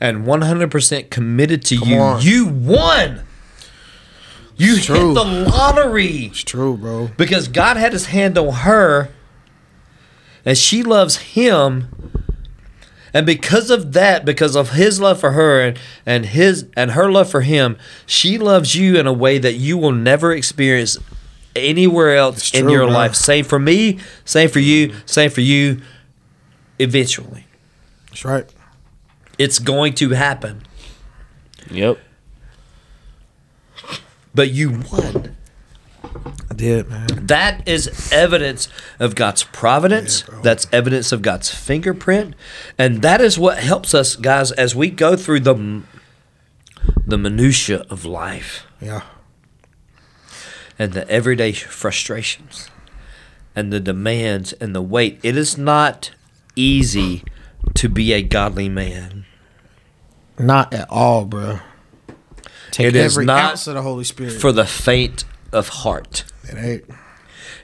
and 0.00 0.24
100% 0.24 1.10
committed 1.10 1.64
to 1.66 1.76
you 1.76 1.96
on. 1.98 2.22
you 2.22 2.46
won 2.46 3.22
you 4.56 4.76
It's 4.76 4.86
hit 4.86 4.96
true. 4.96 5.14
the 5.14 5.24
lottery 5.24 6.26
It's 6.26 6.42
true, 6.42 6.76
bro. 6.76 7.10
because 7.16 7.48
God 7.48 7.76
had 7.76 7.92
his 7.92 8.06
hand 8.06 8.36
on 8.38 8.52
her 8.52 9.08
and 10.44 10.56
she 10.56 10.82
loves 10.82 11.16
him 11.18 11.88
and 13.12 13.26
because 13.26 13.70
of 13.70 13.92
that 13.94 14.24
because 14.24 14.54
of 14.56 14.70
his 14.72 15.00
love 15.00 15.18
for 15.20 15.32
her 15.32 15.60
and, 15.60 15.78
and 16.06 16.26
his 16.26 16.66
and 16.76 16.92
her 16.92 17.10
love 17.10 17.30
for 17.30 17.40
him 17.42 17.76
she 18.06 18.38
loves 18.38 18.74
you 18.74 18.96
in 18.98 19.06
a 19.06 19.12
way 19.12 19.38
that 19.38 19.54
you 19.54 19.76
will 19.76 19.92
never 19.92 20.32
experience 20.32 20.96
anywhere 21.56 22.14
else 22.16 22.36
It's 22.50 22.54
in 22.54 22.68
your 22.68 22.84
bro. 22.86 22.94
life 22.94 23.14
same 23.16 23.44
for 23.44 23.58
me 23.58 23.98
same 24.24 24.48
for 24.48 24.60
you 24.60 24.94
same 25.06 25.30
for 25.30 25.40
you 25.40 25.80
eventually 26.78 27.46
That's 28.10 28.24
right. 28.24 28.46
It's 29.40 29.58
going 29.58 29.94
to 29.94 30.10
happen 30.10 30.62
Yep. 31.70 31.98
but 34.34 34.50
you 34.50 34.80
won 34.92 35.36
I 36.50 36.54
did, 36.54 36.88
man. 36.90 37.06
That 37.26 37.66
is 37.68 38.10
evidence 38.12 38.68
of 38.98 39.14
God's 39.14 39.44
providence. 39.44 40.24
That's 40.42 40.66
evidence 40.72 41.12
of 41.12 41.22
God's 41.22 41.50
fingerprint, 41.54 42.34
and 42.76 43.02
that 43.02 43.20
is 43.20 43.38
what 43.38 43.58
helps 43.58 43.94
us, 43.94 44.16
guys, 44.16 44.50
as 44.52 44.74
we 44.74 44.90
go 44.90 45.14
through 45.16 45.40
the 45.40 45.82
the 47.06 47.18
minutia 47.18 47.84
of 47.90 48.04
life 48.04 48.66
Yeah. 48.80 49.02
and 50.78 50.92
the 50.92 51.08
everyday 51.08 51.52
frustrations 51.52 52.68
and 53.54 53.72
the 53.72 53.80
demands 53.80 54.52
and 54.54 54.74
the 54.74 54.82
weight. 54.82 55.20
It 55.22 55.36
is 55.36 55.56
not 55.58 56.10
easy 56.56 57.22
to 57.74 57.88
be 57.88 58.12
a 58.12 58.22
godly 58.22 58.68
man. 58.68 59.26
Not 60.40 60.74
at 60.74 60.88
all, 60.90 61.24
bro. 61.24 61.60
Take 62.70 62.88
It 62.88 62.96
is 62.96 63.14
every 63.14 63.26
not 63.26 63.52
ounce 63.52 63.66
of 63.66 63.74
the 63.74 63.82
Holy 63.82 64.04
Spirit. 64.04 64.32
For 64.32 64.52
the 64.52 64.66
faint 64.66 65.24
of 65.52 65.68
heart. 65.68 66.24
it 66.44 66.56
ain't. 66.56 66.84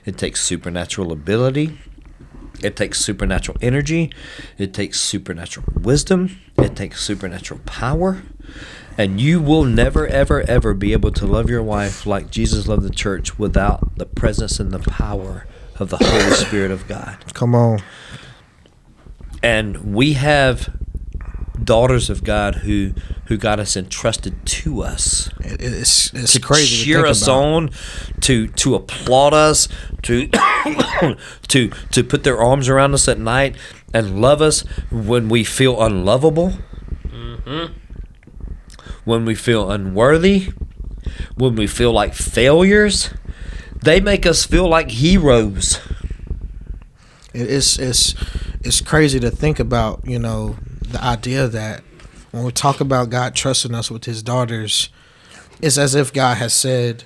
It 0.05 0.17
takes 0.17 0.41
supernatural 0.41 1.11
ability. 1.11 1.77
It 2.63 2.75
takes 2.75 2.99
supernatural 2.99 3.57
energy. 3.61 4.11
It 4.57 4.73
takes 4.73 4.99
supernatural 4.99 5.67
wisdom. 5.79 6.39
It 6.57 6.75
takes 6.75 7.03
supernatural 7.03 7.59
power. 7.65 8.23
And 8.97 9.21
you 9.21 9.39
will 9.41 9.63
never, 9.63 10.07
ever, 10.07 10.41
ever 10.41 10.73
be 10.73 10.91
able 10.93 11.11
to 11.11 11.27
love 11.27 11.49
your 11.49 11.61
wife 11.61 12.05
like 12.05 12.31
Jesus 12.31 12.67
loved 12.67 12.83
the 12.83 12.89
church 12.89 13.37
without 13.37 13.97
the 13.97 14.05
presence 14.05 14.59
and 14.59 14.71
the 14.71 14.79
power 14.79 15.45
of 15.77 15.89
the 15.89 15.97
Holy 15.97 16.31
Spirit 16.35 16.71
of 16.71 16.87
God. 16.87 17.17
Come 17.33 17.53
on. 17.53 17.83
And 19.43 19.93
we 19.93 20.13
have 20.13 20.75
daughters 21.63 22.09
of 22.09 22.23
God 22.23 22.55
who 22.55 22.93
who 23.25 23.37
God 23.37 23.59
has 23.59 23.75
entrusted 23.75 24.45
to 24.45 24.81
us 24.83 25.29
It, 25.39 25.61
it's 25.61 26.13
it's 26.13 26.33
to 26.33 26.39
crazy. 26.39 26.85
cheer 26.85 27.03
to 27.03 27.09
us 27.09 27.27
on, 27.27 27.71
to 28.21 28.47
to 28.47 28.75
applaud 28.75 29.33
us, 29.33 29.67
to 30.03 30.27
to 31.47 31.69
to 31.69 32.03
put 32.03 32.23
their 32.23 32.37
arms 32.37 32.69
around 32.69 32.93
us 32.93 33.07
at 33.07 33.19
night 33.19 33.55
and 33.93 34.21
love 34.21 34.41
us 34.41 34.61
when 34.91 35.29
we 35.29 35.43
feel 35.43 35.81
unlovable, 35.81 36.53
mm-hmm. 37.07 37.73
when 39.05 39.25
we 39.25 39.35
feel 39.35 39.69
unworthy, 39.71 40.51
when 41.35 41.55
we 41.55 41.67
feel 41.67 41.91
like 41.91 42.13
failures. 42.13 43.09
They 43.83 44.01
make 44.01 44.25
us 44.25 44.45
feel 44.45 44.67
like 44.67 44.89
heroes. 44.91 45.79
It's 47.33 47.77
it's 47.77 48.15
it's 48.61 48.81
crazy 48.81 49.19
to 49.19 49.29
think 49.29 49.59
about. 49.59 50.01
You 50.05 50.19
know, 50.19 50.57
the 50.89 51.03
idea 51.03 51.47
that 51.47 51.83
when 52.31 52.43
we 52.43 52.51
talk 52.51 52.79
about 52.79 53.09
God 53.09 53.35
trusting 53.35 53.73
us 53.73 53.89
with 53.91 54.05
His 54.05 54.23
daughters, 54.23 54.89
it's 55.61 55.77
as 55.77 55.95
if 55.95 56.13
God 56.13 56.37
has 56.37 56.53
said, 56.53 57.03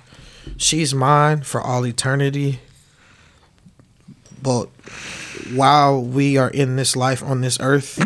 "She's 0.56 0.94
mine 0.94 1.42
for 1.42 1.60
all 1.60 1.86
eternity." 1.86 2.60
But 4.42 4.68
while 5.54 6.02
we 6.02 6.36
are 6.36 6.50
in 6.50 6.76
this 6.76 6.96
life 6.96 7.22
on 7.22 7.40
this 7.40 7.58
earth, 7.60 7.98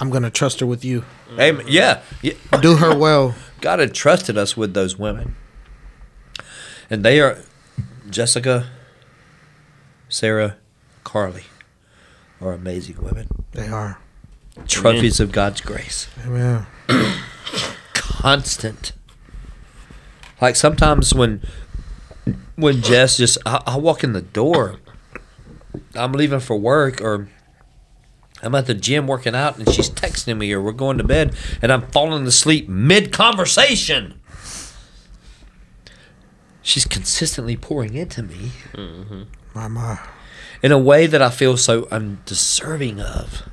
I'm 0.00 0.10
gonna 0.10 0.30
trust 0.30 0.60
her 0.60 0.66
with 0.66 0.84
you. 0.84 1.04
Amen. 1.38 1.66
Yeah, 1.68 2.00
yeah. 2.22 2.34
Do 2.60 2.76
her 2.76 2.96
well. 3.06 3.34
God 3.60 3.78
had 3.78 3.94
trusted 3.94 4.36
us 4.36 4.56
with 4.56 4.74
those 4.74 4.98
women. 4.98 5.36
And 6.90 7.04
they 7.04 7.20
are 7.20 7.38
Jessica, 8.10 8.66
Sarah, 10.08 10.56
Carly 11.04 11.44
are 12.42 12.52
amazing 12.52 12.96
women. 13.00 13.28
They 13.52 13.68
are. 13.68 13.98
Trophies 14.66 15.20
of 15.20 15.32
God's 15.32 15.60
grace. 15.60 16.08
Amen. 16.24 16.66
Constant. 17.94 18.92
Like 20.40 20.56
sometimes 20.56 21.14
when 21.14 21.42
when 22.56 22.82
Jess 22.82 23.16
just 23.16 23.38
I, 23.46 23.62
I 23.66 23.76
walk 23.76 24.04
in 24.04 24.12
the 24.12 24.22
door, 24.22 24.80
I'm 25.94 26.12
leaving 26.12 26.40
for 26.40 26.56
work 26.56 27.00
or 27.00 27.28
I'm 28.42 28.54
at 28.54 28.66
the 28.66 28.74
gym 28.74 29.06
working 29.06 29.34
out 29.34 29.56
and 29.56 29.70
she's 29.70 29.88
texting 29.88 30.38
me 30.38 30.52
or 30.52 30.60
we're 30.60 30.72
going 30.72 30.98
to 30.98 31.04
bed 31.04 31.34
and 31.62 31.72
I'm 31.72 31.82
falling 31.90 32.26
asleep 32.26 32.68
mid 32.68 33.12
conversation. 33.12 34.20
She's 36.60 36.84
consistently 36.84 37.56
pouring 37.56 37.94
into 37.94 38.22
me 38.22 38.52
mm-hmm. 38.72 39.22
My 39.54 39.68
my. 39.68 39.98
in 40.62 40.72
a 40.72 40.78
way 40.78 41.06
that 41.06 41.20
I 41.20 41.30
feel 41.30 41.56
so 41.56 41.88
undeserving 41.90 43.00
of. 43.00 43.48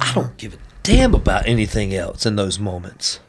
I 0.00 0.12
don't 0.14 0.36
give 0.36 0.54
a 0.54 0.58
damn 0.82 1.14
about 1.14 1.46
anything 1.46 1.94
else 1.94 2.26
in 2.26 2.36
those 2.36 2.58
moments. 2.58 3.20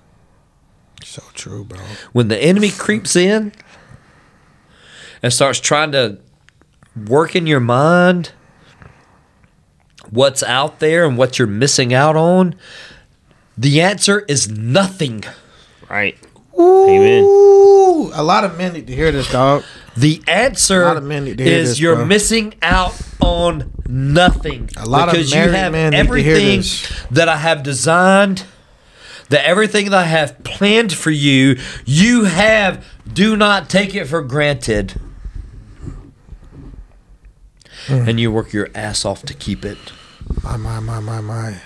So 1.04 1.22
true, 1.34 1.64
bro. 1.64 1.80
When 2.12 2.30
the 2.30 2.38
enemy 2.38 2.72
creeps 2.72 3.16
in 3.16 3.52
and 5.22 5.34
starts 5.34 5.60
trying 5.60 5.92
to 5.92 6.20
work 6.96 7.36
in 7.36 7.48
your 7.48 7.60
mind 7.60 8.32
what's 10.10 10.44
out 10.44 10.80
there 10.80 11.06
and 11.06 11.18
what 11.18 11.40
you're 11.40 11.48
missing 11.48 11.94
out 11.94 12.16
on, 12.16 12.56
the 13.58 13.82
answer 13.82 14.26
is 14.28 14.50
nothing. 14.50 15.24
Right. 15.90 16.18
Amen. 16.58 17.24
A 17.24 18.24
lot 18.24 18.44
of 18.44 18.58
men 18.58 18.74
need 18.74 18.88
to 18.88 18.96
hear 18.96 19.12
this, 19.12 19.32
dog. 19.32 19.64
The 19.96 20.24
answer 20.28 20.84
A 20.84 20.86
lot 20.86 20.98
of 20.98 21.04
men 21.04 21.26
need 21.26 21.38
to 21.38 21.44
hear 21.44 21.54
is 21.54 21.70
this, 21.70 21.80
you're 21.80 21.96
bro. 21.96 22.06
missing 22.06 22.56
out 22.62 23.00
on 23.20 23.72
nothing. 23.88 24.70
A 24.78 24.88
lot 24.88 25.08
of 25.08 25.14
because 25.14 25.32
you 25.32 25.50
have 25.50 25.72
men 25.72 25.92
need 25.92 25.98
to 25.98 26.14
hear 26.16 26.36
everything 26.36 26.64
that 27.12 27.30
I 27.30 27.38
have 27.38 27.62
designed, 27.64 28.46
that 29.30 29.46
everything 29.46 29.92
that 29.92 30.00
I 30.00 30.06
have 30.06 30.44
planned 30.44 30.94
for 30.94 31.12
you, 31.12 31.60
you 31.86 32.26
have. 32.26 32.86
Do 33.12 33.36
not 33.36 33.70
take 33.70 33.94
it 33.94 34.06
for 34.06 34.22
granted. 34.24 35.00
Hmm. 37.88 38.08
And 38.08 38.20
you 38.20 38.32
work 38.32 38.54
your 38.54 38.70
ass 38.74 39.04
off 39.06 39.24
to 39.24 39.34
keep 39.34 39.66
it. 39.66 39.78
My 40.42 40.58
my 40.58 40.80
my 40.80 41.00
my 41.00 41.22
my. 41.22 41.58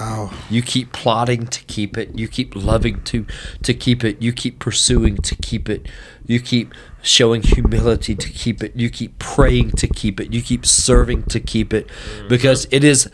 Wow. 0.00 0.30
You 0.50 0.62
keep 0.62 0.92
plotting 0.92 1.46
to 1.46 1.64
keep 1.64 1.96
it. 1.96 2.16
You 2.18 2.28
keep 2.28 2.54
loving 2.54 3.02
to 3.04 3.26
to 3.62 3.74
keep 3.74 4.04
it. 4.04 4.20
You 4.22 4.32
keep 4.32 4.58
pursuing 4.58 5.16
to 5.18 5.34
keep 5.34 5.68
it. 5.68 5.88
You 6.26 6.38
keep 6.38 6.72
showing 7.06 7.42
humility 7.42 8.14
to 8.14 8.28
keep 8.28 8.62
it. 8.62 8.74
You 8.74 8.90
keep 8.90 9.18
praying 9.18 9.72
to 9.72 9.86
keep 9.86 10.20
it. 10.20 10.32
You 10.32 10.42
keep 10.42 10.66
serving 10.66 11.24
to 11.24 11.40
keep 11.40 11.72
it 11.72 11.86
mm-hmm. 11.86 12.28
because 12.28 12.66
it 12.70 12.84
is 12.84 13.08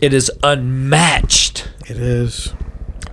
it 0.00 0.12
is 0.12 0.30
unmatched 0.42 1.70
It 1.88 1.96
is. 1.96 2.52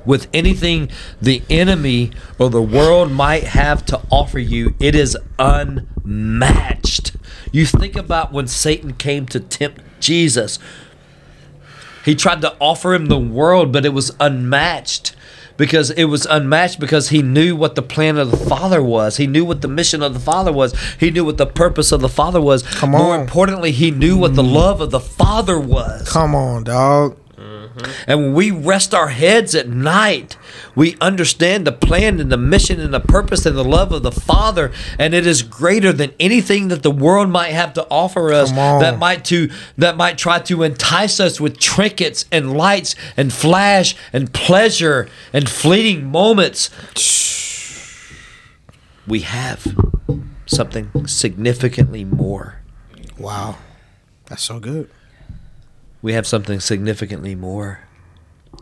with 0.06 0.28
anything 0.34 0.90
the 1.22 1.42
enemy 1.50 2.12
or 2.38 2.50
the 2.50 2.62
world 2.62 3.12
might 3.12 3.44
have 3.44 3.86
to 3.88 4.02
offer 4.12 4.40
you. 4.40 4.76
It 4.80 4.96
is 4.96 5.18
unmatched. 5.40 7.16
You 7.52 7.66
think 7.66 7.96
about 7.96 8.34
when 8.34 8.48
Satan 8.48 8.94
came 8.94 9.26
to 9.28 9.40
tempt 9.40 9.82
Jesus. 10.00 10.60
He 12.04 12.16
tried 12.16 12.42
to 12.42 12.56
offer 12.60 12.94
him 12.94 13.06
the 13.06 13.18
world, 13.20 13.72
but 13.72 13.86
it 13.86 13.94
was 13.94 14.12
unmatched. 14.20 15.16
Because 15.58 15.92
it 15.92 16.06
was 16.06 16.26
unmatched 16.26 16.80
because 16.80 17.10
he 17.10 17.22
knew 17.22 17.56
what 17.56 17.76
the 17.76 17.82
plan 17.82 18.18
of 18.18 18.32
the 18.32 18.38
Father 18.38 18.82
was. 18.82 19.18
He 19.18 19.28
knew 19.28 19.46
what 19.46 19.62
the 19.62 19.68
mission 19.68 20.02
of 20.02 20.14
the 20.14 20.20
Father 20.20 20.52
was. 20.52 20.74
He 21.00 21.12
knew 21.12 21.26
what 21.26 21.38
the 21.38 21.46
purpose 21.46 21.92
of 21.92 22.02
the 22.02 22.10
Father 22.10 22.42
was. 22.42 22.64
Come 22.64 22.96
on. 22.96 23.02
More 23.02 23.16
importantly, 23.20 23.72
he 23.72 23.92
knew 23.92 24.18
what 24.18 24.36
the 24.36 24.44
mm. 24.44 24.54
love 24.54 24.82
of 24.82 24.92
the 24.92 25.00
Father 25.00 25.60
was. 25.60 26.10
Come 26.10 26.34
on, 26.34 26.64
dog. 26.64 27.18
And 28.08 28.22
when 28.22 28.34
we 28.34 28.52
rest 28.52 28.94
our 28.94 29.10
heads 29.10 29.56
at 29.56 29.68
night, 29.70 30.38
we 30.76 30.96
understand 31.02 31.66
the 31.66 31.72
plan 31.72 32.20
and 32.20 32.32
the 32.32 32.38
mission 32.38 32.80
and 32.80 32.94
the 32.94 33.00
purpose 33.00 33.46
and 33.46 33.58
the 33.58 33.64
love 33.64 33.92
of 33.92 34.04
the 34.04 34.12
Father, 34.12 34.72
and 35.00 35.14
it 35.14 35.26
is 35.26 35.42
greater 35.44 35.92
than 35.92 36.14
anything 36.20 36.68
that 36.70 36.84
the 36.84 36.92
world 36.92 37.30
might 37.30 37.52
have 37.52 37.74
to 37.74 37.88
offer 37.90 38.32
us 38.32 38.52
that 38.52 38.98
might 39.00 39.26
to 39.26 39.50
that 39.78 39.98
might 39.98 40.18
try 40.18 40.40
to 40.40 40.64
entice 40.64 41.20
us 41.20 41.40
with 41.40 41.60
trinkets 41.60 42.26
and 42.32 42.56
lights 42.58 42.96
and 43.18 43.34
flash 43.34 43.96
and 44.12 44.34
pleasure 44.34 45.08
and 45.32 45.50
fleeting 45.50 46.06
moments. 46.06 46.70
We 49.08 49.22
have 49.22 49.76
something 50.46 51.08
significantly 51.08 52.06
more. 52.06 52.62
Wow, 53.18 53.58
that's 54.26 54.44
so 54.44 54.60
good. 54.60 54.90
We 56.04 56.14
have 56.14 56.28
something 56.28 56.60
significantly 56.60 57.34
more. 57.34 57.80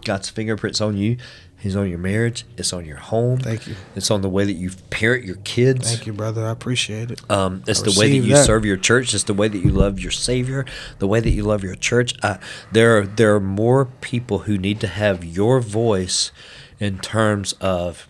God's 0.06 0.30
fingerprints 0.30 0.80
on 0.80 0.96
you. 0.96 1.18
He's 1.60 1.76
on 1.76 1.90
your 1.90 2.00
marriage. 2.00 2.46
It's 2.58 2.72
on 2.74 2.86
your 2.86 2.98
home. 2.98 3.40
Thank 3.40 3.68
you. 3.68 3.76
It's 3.96 4.10
on 4.10 4.22
the 4.22 4.30
way 4.30 4.46
that 4.46 4.54
you 4.54 4.72
parent 4.90 5.26
your 5.26 5.36
kids. 5.38 5.92
Thank 5.94 6.08
you, 6.08 6.14
brother. 6.14 6.46
I 6.46 6.52
appreciate 6.52 7.12
it. 7.12 7.30
Um, 7.30 7.64
it's 7.68 7.82
I 7.82 7.92
the 7.92 8.00
way 8.00 8.10
that 8.10 8.26
you 8.26 8.34
that. 8.34 8.46
serve 8.46 8.66
your 8.66 8.78
church. 8.78 9.14
It's 9.14 9.26
the 9.26 9.34
way 9.34 9.48
that 9.48 9.60
you 9.60 9.70
love 9.70 10.00
your 10.00 10.12
Savior. 10.12 10.66
The 10.98 11.08
way 11.08 11.20
that 11.20 11.30
you 11.30 11.44
love 11.44 11.64
your 11.64 11.76
church. 11.76 12.16
Uh, 12.24 12.38
there, 12.72 12.98
are, 12.98 13.06
there 13.06 13.36
are 13.36 13.40
more 13.40 13.86
people 13.86 14.40
who 14.40 14.58
need 14.58 14.80
to 14.80 14.88
have 14.88 15.24
your 15.24 15.60
voice 15.60 16.32
in 16.80 16.98
terms 16.98 17.54
of 17.54 18.08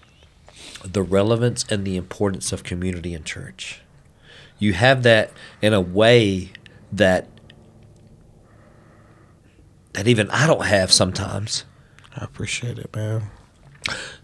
the 0.85 1.01
relevance 1.01 1.65
and 1.69 1.83
the 1.83 1.97
importance 1.97 2.53
of 2.53 2.63
community 2.63 3.13
and 3.13 3.25
church. 3.25 3.81
You 4.59 4.73
have 4.73 5.03
that 5.03 5.31
in 5.61 5.73
a 5.73 5.81
way 5.81 6.51
that 6.91 7.27
that 9.93 10.07
even 10.07 10.29
I 10.29 10.47
don't 10.47 10.65
have 10.65 10.91
sometimes. 10.91 11.65
I 12.15 12.23
appreciate 12.23 12.77
it, 12.79 12.95
man. 12.95 13.23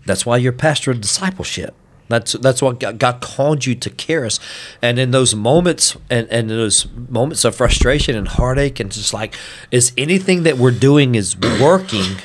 That's 0.06 0.26
why 0.26 0.38
you're 0.38 0.54
pastor 0.54 0.92
of 0.92 1.02
discipleship. 1.02 1.74
That's 2.10 2.34
that's 2.34 2.62
what 2.62 2.80
God, 2.80 3.22
called 3.22 3.66
you 3.66 3.76
to 3.76 3.90
Charis. 3.90 4.40
And 4.82 4.98
in 4.98 5.12
those 5.12 5.36
moments 5.36 5.98
and, 6.10 6.28
and 6.30 6.50
those 6.50 6.88
moments 6.94 7.44
of 7.44 7.56
frustration 7.56 8.16
and 8.16 8.28
heartache 8.28 8.80
and 8.80 8.92
just 8.92 9.14
like 9.14 9.36
is 9.72 9.92
anything 9.98 10.44
that 10.44 10.58
we're 10.58 10.72
doing 10.72 11.16
is 11.16 11.38
working, 11.38 12.18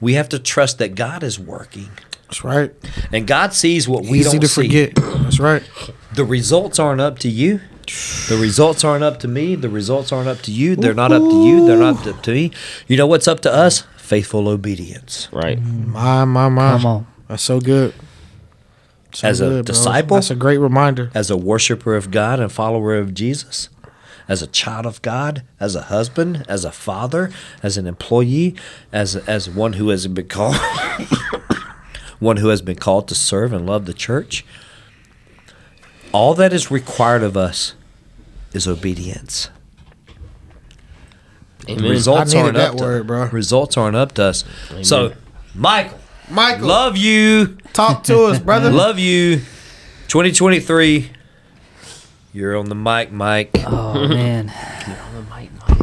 we 0.00 0.14
have 0.14 0.28
to 0.30 0.38
trust 0.38 0.78
that 0.78 0.94
God 0.96 1.22
is 1.22 1.38
working. 1.38 1.90
That's 2.24 2.44
right. 2.44 2.72
And 3.12 3.26
God 3.26 3.54
sees 3.54 3.88
what 3.88 4.02
we 4.04 4.20
Easy 4.20 4.30
don't 4.32 4.40
to 4.40 4.48
see. 4.48 4.62
forget. 4.62 4.94
That's 4.96 5.40
right. 5.40 5.62
The 6.14 6.24
results 6.24 6.78
aren't 6.78 7.00
up 7.00 7.18
to 7.20 7.28
you. 7.28 7.60
The 7.86 8.38
results 8.40 8.84
aren't 8.84 9.04
up 9.04 9.18
to 9.20 9.28
me. 9.28 9.54
The 9.56 9.68
results 9.68 10.12
aren't 10.12 10.28
up 10.28 10.40
to 10.42 10.52
you. 10.52 10.76
They're 10.76 10.94
not 10.94 11.12
up 11.12 11.22
to 11.22 11.44
you. 11.44 11.66
They're 11.66 11.78
not 11.78 12.06
up 12.06 12.22
to 12.22 12.32
me. 12.32 12.50
You 12.86 12.96
know 12.96 13.06
what's 13.06 13.26
up 13.28 13.40
to 13.40 13.52
us? 13.52 13.82
Faithful 13.96 14.48
obedience. 14.48 15.28
Right. 15.32 15.58
Mm, 15.58 15.86
my, 15.88 16.24
my, 16.24 16.48
my. 16.48 16.70
Come 16.72 16.86
on. 16.86 17.06
That's 17.28 17.42
so 17.42 17.60
good. 17.60 17.94
So 19.12 19.26
As 19.28 19.40
a 19.40 19.44
good, 19.46 19.64
bro. 19.66 19.74
disciple? 19.74 20.16
That's 20.16 20.30
a 20.30 20.36
great 20.36 20.58
reminder. 20.58 21.10
as 21.14 21.30
a 21.30 21.36
worshiper 21.36 21.96
of 21.96 22.10
God 22.10 22.38
and 22.38 22.50
follower 22.50 22.96
of 22.96 23.12
Jesus, 23.12 23.68
as 24.28 24.40
a 24.42 24.46
child 24.46 24.86
of 24.86 25.02
God, 25.02 25.42
as 25.58 25.74
a 25.74 25.82
husband, 25.82 26.44
as 26.48 26.64
a 26.64 26.70
father, 26.70 27.30
as 27.62 27.76
an 27.76 27.86
employee, 27.88 28.54
as 28.92 29.16
as 29.16 29.50
one 29.50 29.72
who 29.74 29.88
has 29.88 30.06
been 30.06 30.28
called 30.28 30.56
one 32.20 32.36
who 32.36 32.48
has 32.48 32.62
been 32.62 32.76
called 32.76 33.08
to 33.08 33.14
serve 33.16 33.52
and 33.52 33.66
love 33.66 33.86
the 33.86 33.94
church. 33.94 34.44
All 36.12 36.34
that 36.34 36.52
is 36.52 36.70
required 36.70 37.22
of 37.22 37.36
us 37.36 37.74
is 38.52 38.66
obedience. 38.66 39.48
Amen. 41.68 41.90
Results 41.90 42.34
I 42.34 42.40
aren't 42.40 42.54
that 42.54 42.70
up 42.72 42.76
to, 42.78 42.82
word, 42.82 43.06
bro. 43.06 43.26
Results 43.26 43.76
aren't 43.76 43.96
up 43.96 44.12
to 44.12 44.24
us. 44.24 44.44
So, 44.82 45.12
Michael, 45.54 45.98
Michael, 46.28 46.66
love 46.66 46.96
you. 46.96 47.58
talk 47.72 48.04
to 48.04 48.24
us, 48.24 48.38
brother. 48.40 48.70
Love 48.70 48.98
you. 48.98 49.36
2023. 50.08 51.10
You're 52.32 52.56
on 52.56 52.68
the 52.68 52.74
mic, 52.74 53.12
Mike. 53.12 53.50
Oh 53.66 54.06
man. 54.08 54.52
You're 54.86 54.96
on 54.96 55.14
the 55.14 55.22
mic, 55.22 55.50
Mike. 55.52 55.80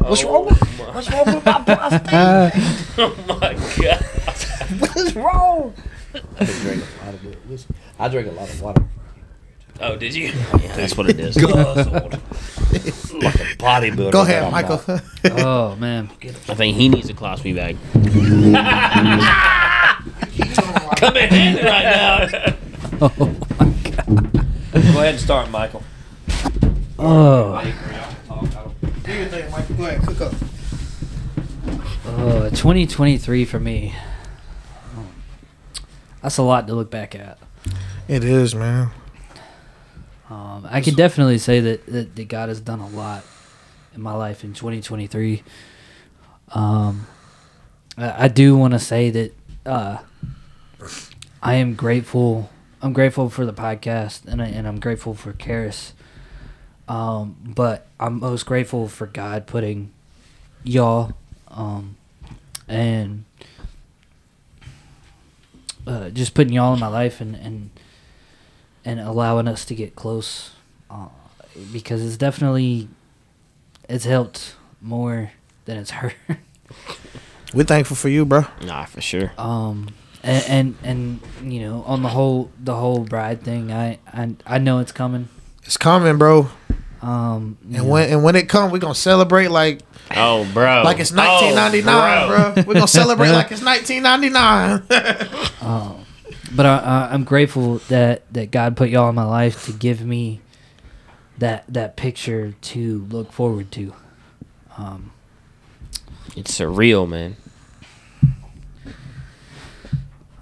What's 0.00 0.24
wrong 0.24 0.46
with 0.46 0.58
What's 0.94 1.10
wrong 1.10 1.24
with 1.26 1.44
my 1.44 1.62
prostate? 1.64 2.52
Oh 2.98 3.14
my 3.26 3.54
god. 3.82 4.04
what 4.78 4.96
is 4.96 5.16
wrong? 5.16 5.74
I 6.14 6.44
drink 6.44 6.82
a 6.82 7.04
lot 7.04 7.14
of 7.14 7.24
it. 7.26 7.50
Listen, 7.50 7.74
I 7.98 8.08
drink 8.08 8.28
a 8.28 8.32
lot 8.32 8.48
of 8.48 8.62
water. 8.62 8.84
Oh, 9.80 9.96
did 9.96 10.14
you? 10.14 10.26
Yeah, 10.26 10.76
that's 10.76 10.96
what 10.96 11.10
it 11.10 11.18
is. 11.18 11.36
Guzzled. 11.36 12.12
like 12.12 13.34
a 13.34 13.56
bodybuilder. 13.58 14.12
Go 14.12 14.22
ahead, 14.22 14.52
Michael. 14.52 14.80
Oh 15.36 15.74
man. 15.76 16.10
I 16.48 16.54
think 16.54 16.76
he 16.76 16.88
needs 16.88 17.10
a 17.10 17.14
colostomy 17.14 17.56
bag. 17.56 17.76
Come 20.96 21.16
in 21.16 21.28
handy 21.28 21.62
right 21.62 21.84
now. 21.84 22.28
oh 23.00 23.36
my 23.58 23.66
god. 23.90 24.32
Go 24.72 24.78
ahead 24.78 25.14
and 25.14 25.20
start, 25.20 25.50
Michael. 25.50 25.82
Oh. 26.98 27.60
Do 29.02 29.12
your 29.12 29.26
thing, 29.26 29.50
Michael. 29.50 29.76
Go 29.76 29.84
ahead, 29.84 30.02
cook 30.06 30.20
up. 30.20 30.34
Oh, 32.06 32.48
2023 32.50 33.44
for 33.44 33.58
me. 33.58 33.94
That's 36.24 36.38
a 36.38 36.42
lot 36.42 36.66
to 36.68 36.74
look 36.74 36.90
back 36.90 37.14
at. 37.14 37.36
It 38.08 38.24
is, 38.24 38.54
man. 38.54 38.88
Um, 40.30 40.66
I 40.70 40.80
can 40.80 40.94
definitely 40.94 41.36
say 41.36 41.60
that, 41.60 41.84
that, 41.84 42.16
that 42.16 42.28
God 42.28 42.48
has 42.48 42.62
done 42.62 42.80
a 42.80 42.88
lot 42.88 43.24
in 43.94 44.00
my 44.00 44.14
life 44.14 44.42
in 44.42 44.54
2023. 44.54 45.42
Um, 46.54 47.06
I, 47.98 48.24
I 48.24 48.28
do 48.28 48.56
want 48.56 48.72
to 48.72 48.78
say 48.78 49.10
that 49.10 49.34
uh, 49.66 49.98
I 51.42 51.56
am 51.56 51.74
grateful. 51.74 52.48
I'm 52.80 52.94
grateful 52.94 53.28
for 53.28 53.44
the 53.44 53.52
podcast, 53.52 54.24
and 54.24 54.40
I, 54.40 54.46
and 54.46 54.66
I'm 54.66 54.80
grateful 54.80 55.12
for 55.12 55.34
Charis. 55.34 55.92
Um, 56.88 57.36
but 57.54 57.86
I'm 58.00 58.18
most 58.18 58.46
grateful 58.46 58.88
for 58.88 59.06
God 59.06 59.46
putting 59.46 59.92
y'all 60.62 61.12
um, 61.48 61.96
and 62.66 63.26
uh, 65.86 66.10
just 66.10 66.34
putting 66.34 66.52
y'all 66.52 66.74
in 66.74 66.80
my 66.80 66.88
life 66.88 67.20
and, 67.20 67.34
and 67.34 67.70
and 68.84 69.00
allowing 69.00 69.48
us 69.48 69.64
to 69.64 69.74
get 69.74 69.96
close 69.96 70.50
uh, 70.90 71.08
because 71.72 72.04
it's 72.04 72.16
definitely 72.16 72.88
it's 73.88 74.04
helped 74.04 74.56
more 74.80 75.32
than 75.64 75.78
it's 75.78 75.90
hurt. 76.00 76.14
We're 77.52 77.64
thankful 77.64 77.96
for 77.96 78.08
you, 78.08 78.24
bro. 78.24 78.44
Nah, 78.62 78.84
for 78.84 79.00
sure. 79.00 79.32
um, 79.38 79.94
and, 80.22 80.74
and 80.82 81.20
and 81.42 81.52
you 81.52 81.60
know 81.60 81.82
on 81.86 82.02
the 82.02 82.08
whole 82.08 82.50
the 82.58 82.74
whole 82.74 83.04
bride 83.04 83.42
thing, 83.42 83.70
I 83.72 83.98
I, 84.12 84.34
I 84.46 84.58
know 84.58 84.78
it's 84.78 84.92
coming. 84.92 85.28
It's 85.64 85.76
coming, 85.76 86.18
bro. 86.18 86.48
Um, 87.04 87.58
you 87.68 87.76
And 87.76 87.84
know, 87.86 87.92
when 87.92 88.08
and 88.10 88.24
when 88.24 88.34
it 88.34 88.48
comes, 88.48 88.72
we're 88.72 88.78
gonna 88.78 88.94
celebrate 88.94 89.48
like 89.48 89.80
Oh, 90.16 90.48
bro. 90.54 90.82
like 90.84 91.00
it's 91.00 91.12
Oh, 91.12 91.16
1999, 91.16 92.28
bro. 92.28 92.64
We're 92.66 92.74
gonna 92.74 92.88
celebrate 92.88 93.30
like 93.30 93.50
it's 93.52 93.62
1999. 93.62 94.84
but 96.56 96.66
I, 96.66 96.78
I, 96.78 97.08
I'm 97.12 97.24
grateful 97.24 97.78
that 97.88 98.22
that 98.32 98.50
God 98.50 98.76
put 98.76 98.88
y'all 98.88 99.08
in 99.10 99.14
my 99.14 99.24
life 99.24 99.66
to 99.66 99.72
give 99.72 100.00
me 100.02 100.40
that 101.38 101.64
that 101.68 101.96
picture 101.96 102.52
to 102.52 103.06
look 103.10 103.32
forward 103.32 103.70
to. 103.72 103.92
Um, 104.78 105.10
It's 106.36 106.58
surreal, 106.58 107.06
man. 107.08 107.36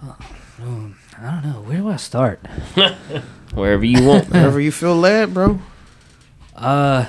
I 0.01 1.41
don't 1.41 1.45
know 1.45 1.63
where 1.63 1.79
do 1.79 1.89
I 1.89 1.97
start. 1.97 2.41
Wherever 3.55 3.85
you 3.85 4.05
want. 4.07 4.29
Wherever 4.31 4.61
you 4.61 4.71
feel 4.73 4.97
led, 4.97 5.35
bro. 5.35 5.61
Uh, 6.63 7.07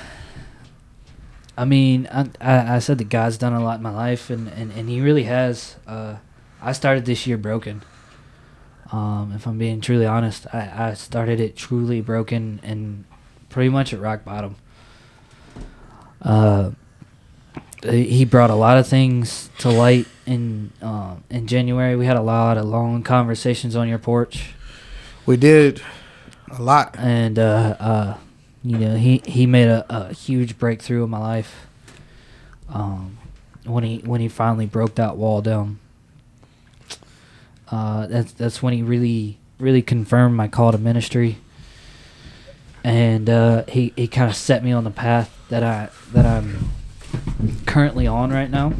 I 1.56 1.64
mean, 1.64 2.08
I, 2.12 2.28
I 2.40 2.76
I 2.76 2.78
said 2.80 2.98
that 2.98 3.08
God's 3.08 3.38
done 3.38 3.52
a 3.52 3.62
lot 3.62 3.76
in 3.76 3.82
my 3.82 3.90
life, 3.94 4.28
and, 4.30 4.48
and, 4.48 4.72
and 4.72 4.88
He 4.88 5.00
really 5.00 5.24
has. 5.24 5.76
Uh, 5.86 6.16
I 6.60 6.72
started 6.72 7.04
this 7.04 7.26
year 7.26 7.38
broken. 7.38 7.82
Um, 8.90 9.32
if 9.34 9.46
I'm 9.46 9.58
being 9.58 9.80
truly 9.80 10.06
honest, 10.06 10.46
I, 10.52 10.90
I 10.90 10.94
started 10.94 11.40
it 11.40 11.56
truly 11.56 12.00
broken 12.00 12.60
and 12.62 13.04
pretty 13.48 13.68
much 13.68 13.92
at 13.92 14.00
rock 14.00 14.24
bottom. 14.24 14.56
Uh, 16.22 16.70
he 17.82 18.24
brought 18.24 18.50
a 18.50 18.54
lot 18.54 18.78
of 18.78 18.88
things 18.88 19.50
to 19.58 19.68
light 19.68 20.06
in 20.26 20.72
uh, 20.80 21.16
in 21.30 21.46
January. 21.46 21.96
We 21.96 22.06
had 22.06 22.16
a 22.16 22.22
lot 22.22 22.56
of 22.56 22.64
long 22.64 23.02
conversations 23.02 23.76
on 23.76 23.88
your 23.88 23.98
porch 23.98 24.54
We 25.26 25.36
did 25.36 25.82
a 26.50 26.62
lot. 26.62 26.96
and 26.98 27.38
uh, 27.38 27.76
uh, 27.78 28.16
you 28.64 28.78
know 28.78 28.96
he, 28.96 29.20
he 29.26 29.46
made 29.46 29.68
a, 29.68 29.84
a 29.90 30.12
huge 30.14 30.58
breakthrough 30.58 31.04
in 31.04 31.10
my 31.10 31.18
life 31.18 31.66
um, 32.70 33.18
when 33.64 33.84
he 33.84 33.98
when 33.98 34.20
he 34.20 34.28
finally 34.28 34.66
broke 34.66 34.94
that 34.94 35.16
wall 35.16 35.42
down. 35.42 35.78
Uh, 37.70 38.06
that's 38.06 38.32
that's 38.32 38.62
when 38.62 38.72
he 38.72 38.82
really 38.82 39.38
really 39.58 39.82
confirmed 39.82 40.34
my 40.34 40.48
call 40.48 40.72
to 40.72 40.78
ministry, 40.78 41.36
and 42.82 43.28
uh, 43.28 43.64
he 43.68 43.92
he 43.96 44.08
kind 44.08 44.30
of 44.30 44.36
set 44.36 44.64
me 44.64 44.72
on 44.72 44.84
the 44.84 44.90
path 44.90 45.36
that 45.50 45.62
I 45.62 45.90
that 46.12 46.24
I'm 46.24 46.70
currently 47.66 48.06
on 48.06 48.32
right 48.32 48.50
now. 48.50 48.72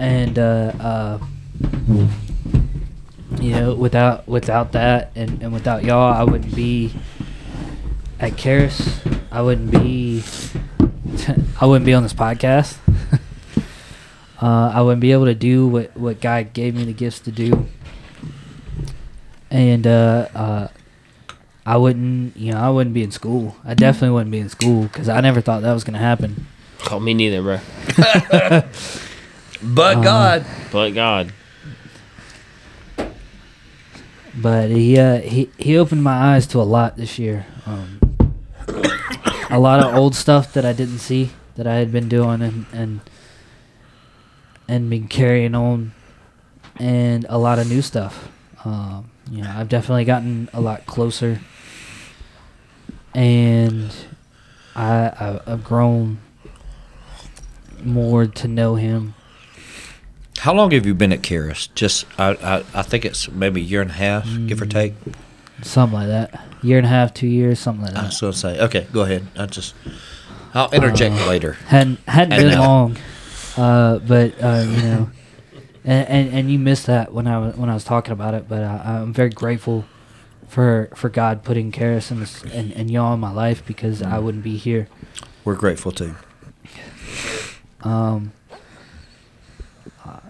And 0.00 0.38
uh, 0.38 0.72
uh, 0.80 1.18
you 3.40 3.50
know, 3.52 3.74
without 3.74 4.26
without 4.26 4.72
that 4.72 5.12
and, 5.14 5.42
and 5.42 5.52
without 5.52 5.84
y'all, 5.84 6.12
I 6.12 6.24
wouldn't 6.24 6.54
be 6.56 6.92
at 8.20 8.36
Charis. 8.36 9.00
I 9.32 9.42
wouldn't 9.42 9.70
be 9.70 10.22
I 11.60 11.66
wouldn't 11.66 11.86
be 11.86 11.94
on 11.94 12.02
this 12.02 12.12
podcast. 12.12 12.78
uh, 14.42 14.72
I 14.74 14.80
wouldn't 14.82 15.00
be 15.00 15.12
able 15.12 15.26
to 15.26 15.34
do 15.34 15.66
what, 15.66 15.96
what 15.96 16.20
God 16.20 16.52
gave 16.52 16.74
me 16.74 16.84
the 16.84 16.92
gifts 16.92 17.20
to 17.20 17.32
do. 17.32 17.66
And 19.50 19.86
uh, 19.86 20.28
uh, 20.34 20.68
I 21.66 21.76
wouldn't, 21.76 22.36
you 22.36 22.52
know, 22.52 22.58
I 22.58 22.70
wouldn't 22.70 22.94
be 22.94 23.02
in 23.02 23.10
school. 23.10 23.56
I 23.64 23.74
definitely 23.74 24.10
wouldn't 24.10 24.30
be 24.30 24.38
in 24.38 24.48
school 24.48 24.84
because 24.84 25.08
I 25.08 25.20
never 25.20 25.40
thought 25.40 25.62
that 25.62 25.72
was 25.72 25.84
going 25.84 25.94
to 25.94 26.00
happen. 26.00 26.46
Oh, 26.90 27.00
me 27.00 27.14
neither, 27.14 27.42
bro. 27.42 27.58
But 29.62 29.98
Uh, 29.98 30.02
God, 30.02 30.46
But 30.72 30.90
God. 30.92 31.32
But 34.34 34.70
he 34.70 34.98
uh, 34.98 35.20
he 35.20 35.50
he 35.58 35.76
opened 35.76 36.02
my 36.02 36.34
eyes 36.34 36.46
to 36.48 36.60
a 36.60 36.62
lot 36.62 36.96
this 36.96 37.18
year. 37.18 37.44
Um, 37.66 37.99
a 39.50 39.58
lot 39.58 39.80
of 39.80 39.94
old 39.94 40.14
stuff 40.14 40.52
that 40.52 40.64
I 40.64 40.72
didn't 40.72 40.98
see 40.98 41.30
that 41.56 41.66
I 41.66 41.74
had 41.76 41.90
been 41.92 42.08
doing 42.08 42.40
and 42.42 42.66
and 42.72 43.00
and 44.68 44.88
been 44.88 45.08
carrying 45.08 45.54
on, 45.54 45.92
and 46.76 47.26
a 47.28 47.38
lot 47.38 47.58
of 47.58 47.68
new 47.68 47.82
stuff. 47.82 48.28
Um, 48.64 49.10
you 49.30 49.42
know, 49.42 49.52
I've 49.56 49.68
definitely 49.68 50.04
gotten 50.04 50.48
a 50.52 50.60
lot 50.60 50.86
closer, 50.86 51.40
and 53.14 53.90
I 54.76 54.94
I- 55.08 55.40
I've 55.46 55.64
grown 55.64 56.18
more 57.82 58.26
to 58.26 58.46
know 58.48 58.74
him. 58.76 59.14
how 60.40 60.54
long 60.54 60.70
have 60.70 60.86
you 60.86 60.94
been 60.94 61.12
at 61.12 61.22
Charis? 61.22 61.66
Just, 61.74 62.06
I, 62.18 62.30
I, 62.42 62.64
I 62.74 62.82
think 62.82 63.04
it's 63.04 63.30
maybe 63.30 63.60
a 63.60 63.64
year 63.64 63.82
and 63.82 63.90
a 63.90 63.94
half, 63.94 64.24
give 64.46 64.60
or 64.62 64.66
Mm. 64.66 64.70
take. 64.70 64.94
Something 65.62 65.98
like 65.98 66.08
that. 66.08 66.40
Year 66.62 66.78
and 66.78 66.86
a 66.86 66.90
half, 66.90 67.14
two 67.14 67.26
years, 67.26 67.58
something 67.58 67.84
like 67.84 67.94
that. 67.94 68.02
I 68.02 68.06
was 68.06 68.20
gonna 68.20 68.32
say, 68.32 68.60
okay, 68.60 68.86
go 68.92 69.02
ahead. 69.02 69.26
I 69.36 69.46
just, 69.46 69.74
I'll 70.54 70.70
interject 70.70 71.14
Uh, 71.16 71.26
later. 71.28 71.52
hadn't 71.66 71.98
hadn't 72.08 72.38
been 72.38 72.58
long, 72.58 72.96
uh, 73.56 73.98
but 74.00 74.34
uh, 74.42 74.64
you 74.68 74.82
know, 74.82 75.10
and, 75.84 76.08
and 76.08 76.34
and 76.34 76.50
you 76.50 76.58
missed 76.58 76.86
that 76.86 77.12
when 77.12 77.26
I 77.26 77.38
was 77.38 77.56
when 77.56 77.70
I 77.70 77.74
was 77.74 77.84
talking 77.84 78.12
about 78.12 78.34
it. 78.34 78.48
But 78.48 78.62
I, 78.62 79.00
I'm 79.00 79.12
very 79.12 79.30
grateful 79.30 79.84
for 80.48 80.90
for 80.94 81.08
God 81.08 81.42
putting 81.44 81.72
Charis 81.72 82.10
and, 82.10 82.20
this- 82.22 82.42
and 82.52 82.72
and 82.72 82.90
y'all 82.90 83.14
in 83.14 83.20
my 83.20 83.32
life 83.32 83.64
because 83.66 84.02
I 84.02 84.18
wouldn't 84.18 84.44
be 84.44 84.56
here. 84.56 84.88
We're 85.44 85.54
grateful 85.56 85.92
too. 85.92 86.14
Um, 87.82 88.32
uh, 90.04 90.20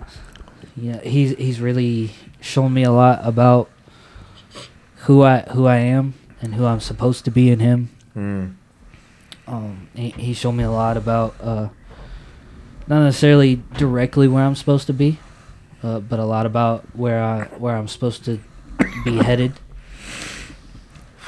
yeah, 0.76 1.00
he's 1.00 1.36
he's 1.36 1.60
really 1.60 2.12
shown 2.40 2.72
me 2.72 2.84
a 2.84 2.92
lot 2.92 3.20
about 3.24 3.68
who 5.02 5.22
I 5.22 5.40
who 5.40 5.66
I 5.66 5.76
am 5.76 6.14
and 6.42 6.54
who 6.54 6.66
I'm 6.66 6.80
supposed 6.80 7.24
to 7.24 7.30
be 7.30 7.50
in 7.50 7.60
Him. 7.60 7.90
Mm. 8.16 8.54
um, 9.46 9.88
he, 9.94 10.10
he 10.10 10.34
showed 10.34 10.52
me 10.52 10.64
a 10.64 10.70
lot 10.70 10.96
about 10.96 11.34
uh, 11.40 11.68
not 12.86 13.04
necessarily 13.04 13.62
directly 13.76 14.26
where 14.26 14.44
I'm 14.44 14.56
supposed 14.56 14.86
to 14.88 14.92
be, 14.92 15.18
uh, 15.82 16.00
but 16.00 16.18
a 16.18 16.24
lot 16.24 16.44
about 16.44 16.84
where 16.94 17.22
I 17.22 17.44
where 17.58 17.76
I'm 17.76 17.88
supposed 17.88 18.24
to 18.24 18.40
be 19.04 19.16
headed. 19.22 19.52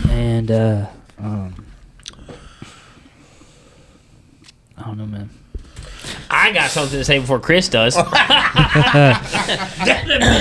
And 0.09 0.51
uh, 0.51 0.87
um, 1.19 1.67
I 4.77 4.83
don't 4.85 4.99
know, 4.99 5.07
man. 5.07 5.31
I 6.31 6.53
got 6.53 6.71
something 6.71 6.99
to 6.99 7.05
say 7.05 7.19
before 7.19 7.39
Chris 7.41 7.69
does. 7.69 7.97
you 7.97 8.03
know 8.03 8.09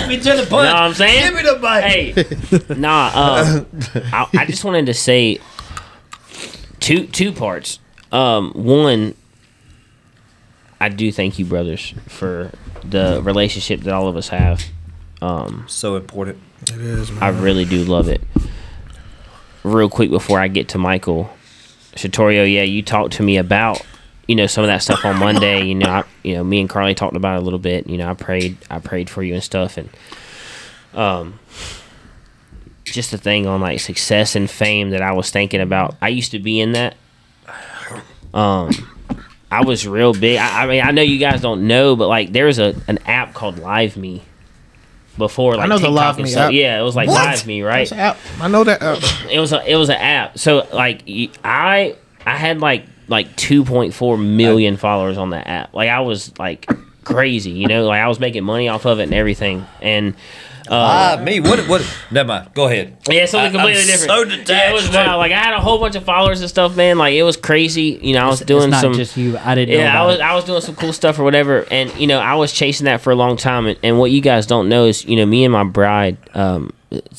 me 0.07 0.17
to 0.17 0.23
the 0.23 0.45
punch. 0.49 0.51
You 0.51 0.63
know 0.63 0.73
what 0.73 0.81
I'm 0.81 0.93
saying? 0.93 1.23
Give 1.25 1.35
me 1.35 1.41
the 1.43 1.59
bite. 1.61 1.81
Hey, 1.81 2.75
nah. 2.75 3.11
Uh, 3.13 3.63
I, 4.13 4.27
I 4.39 4.45
just 4.45 4.63
wanted 4.63 4.85
to 4.87 4.93
say 4.93 5.39
two 6.79 7.07
two 7.07 7.31
parts. 7.31 7.79
Um, 8.11 8.51
one, 8.53 9.15
I 10.79 10.89
do 10.89 11.11
thank 11.11 11.39
you, 11.39 11.45
brothers, 11.45 11.93
for 12.07 12.51
the 12.83 13.21
relationship 13.23 13.81
that 13.81 13.93
all 13.93 14.07
of 14.07 14.15
us 14.17 14.29
have. 14.29 14.63
Um, 15.21 15.65
So 15.67 15.95
important. 15.95 16.39
It 16.63 16.81
is, 16.81 17.11
man. 17.11 17.23
I 17.23 17.29
really 17.29 17.65
do 17.65 17.83
love 17.83 18.07
it. 18.07 18.21
Real 19.63 19.89
quick 19.89 20.09
before 20.09 20.39
I 20.39 20.47
get 20.47 20.69
to 20.69 20.77
Michael, 20.79 21.29
Shatorio, 21.95 22.51
yeah, 22.51 22.63
you 22.63 22.81
talked 22.81 23.13
to 23.13 23.23
me 23.23 23.37
about 23.37 23.81
you 24.27 24.35
know 24.35 24.47
some 24.47 24.63
of 24.63 24.67
that 24.67 24.81
stuff 24.83 25.03
on 25.05 25.17
Monday. 25.17 25.63
You 25.65 25.75
know, 25.75 25.89
I, 25.89 26.03
you 26.23 26.35
know, 26.35 26.43
me 26.43 26.59
and 26.61 26.69
Carly 26.69 26.95
talked 26.95 27.15
about 27.15 27.37
it 27.37 27.41
a 27.41 27.43
little 27.43 27.59
bit. 27.59 27.87
You 27.87 27.97
know, 27.97 28.09
I 28.09 28.13
prayed, 28.13 28.57
I 28.69 28.79
prayed 28.79 29.09
for 29.09 29.23
you 29.23 29.33
and 29.33 29.43
stuff, 29.43 29.77
and 29.77 29.89
um, 30.93 31.39
just 32.85 33.11
the 33.11 33.17
thing 33.17 33.47
on 33.47 33.61
like 33.61 33.79
success 33.79 34.35
and 34.35 34.49
fame 34.49 34.91
that 34.91 35.01
I 35.01 35.11
was 35.13 35.29
thinking 35.31 35.61
about. 35.61 35.95
I 36.01 36.09
used 36.09 36.31
to 36.31 36.39
be 36.39 36.59
in 36.59 36.73
that. 36.73 36.95
Um, 38.33 38.71
I 39.49 39.63
was 39.65 39.85
real 39.85 40.13
big. 40.13 40.37
I, 40.39 40.63
I 40.63 40.67
mean, 40.67 40.81
I 40.81 40.91
know 40.91 41.01
you 41.01 41.17
guys 41.17 41.41
don't 41.41 41.67
know, 41.67 41.95
but 41.95 42.07
like, 42.07 42.31
there's 42.31 42.59
a 42.59 42.75
an 42.87 42.99
app 43.05 43.33
called 43.33 43.59
Live 43.59 43.97
Me. 43.97 44.23
Before, 45.17 45.55
like 45.55 45.65
I 45.65 45.67
know 45.67 45.77
the 45.77 45.89
Live 45.89 46.17
Me 46.17 46.25
stuff. 46.29 46.47
app. 46.47 46.53
Yeah, 46.53 46.79
it 46.79 46.83
was 46.83 46.95
like 46.95 47.09
What? 47.09 47.25
Live 47.25 47.45
Me, 47.45 47.61
right? 47.63 47.91
App. 47.91 48.17
I 48.39 48.47
know 48.47 48.63
that. 48.63 48.81
app. 48.81 49.03
it 49.29 49.39
was 49.39 49.51
a 49.51 49.61
it 49.69 49.75
was 49.75 49.89
an 49.89 49.97
app. 49.97 50.39
So 50.39 50.65
like 50.73 51.03
I 51.43 51.97
I 52.25 52.37
had 52.37 52.61
like 52.61 52.85
like 53.07 53.35
2.4 53.35 54.23
million 54.35 54.77
followers 54.77 55.17
on 55.17 55.31
that 55.31 55.47
app. 55.47 55.73
Like 55.73 55.89
I 55.89 55.99
was 56.01 56.37
like 56.39 56.69
crazy, 57.03 57.51
you 57.51 57.67
know, 57.67 57.85
like 57.85 58.01
I 58.01 58.07
was 58.07 58.19
making 58.19 58.43
money 58.43 58.67
off 58.69 58.85
of 58.85 58.99
it 58.99 59.03
and 59.03 59.13
everything. 59.13 59.65
And 59.81 60.13
uh, 60.69 61.17
Ah, 61.17 61.21
me. 61.21 61.39
What? 61.39 61.67
What? 61.67 61.81
Never 62.11 62.27
mind. 62.27 62.53
Go 62.53 62.67
ahead. 62.67 62.95
yeah, 63.09 63.25
something 63.25 63.41
I- 63.43 63.45
I'm 63.47 63.51
completely 63.73 63.83
different. 63.91 64.47
so 64.47 64.53
Yeah, 64.53 64.69
it 64.69 64.73
was 64.73 64.89
wild. 64.89 65.17
Like 65.19 65.31
I 65.31 65.39
had 65.39 65.53
a 65.53 65.59
whole 65.59 65.79
bunch 65.79 65.95
of 65.95 66.03
followers 66.05 66.39
and 66.39 66.49
stuff, 66.49 66.77
man. 66.77 66.97
Like 66.99 67.13
it 67.15 67.23
was 67.23 67.35
crazy. 67.35 67.99
You 68.01 68.13
know, 68.13 68.25
I 68.25 68.27
was 68.27 68.41
It's- 68.41 68.47
doing 68.47 68.65
it's 68.71 68.71
not 68.73 68.81
some 68.81 68.93
just 68.93 69.17
you. 69.17 69.37
I 69.39 69.55
didn't. 69.55 69.75
know 69.75 69.81
yeah, 69.83 70.01
I 70.01 70.05
was 70.05 70.15
it. 70.17 70.21
I 70.21 70.35
was 70.35 70.45
doing 70.45 70.61
some 70.61 70.75
cool 70.75 70.93
stuff 70.93 71.19
or 71.19 71.23
whatever, 71.23 71.65
and 71.71 71.93
you 71.99 72.07
know 72.07 72.19
I 72.19 72.35
was 72.35 72.53
chasing 72.53 72.85
that 72.85 73.01
for 73.01 73.11
a 73.11 73.15
long 73.15 73.35
time. 73.35 73.65
And, 73.65 73.77
and 73.83 73.99
what 73.99 74.11
you 74.11 74.21
guys 74.21 74.45
don't 74.45 74.69
know 74.69 74.85
is, 74.85 75.03
you 75.03 75.17
know, 75.17 75.25
me 75.25 75.43
and 75.43 75.51
my 75.51 75.63
bride, 75.65 76.17
um, 76.35 76.71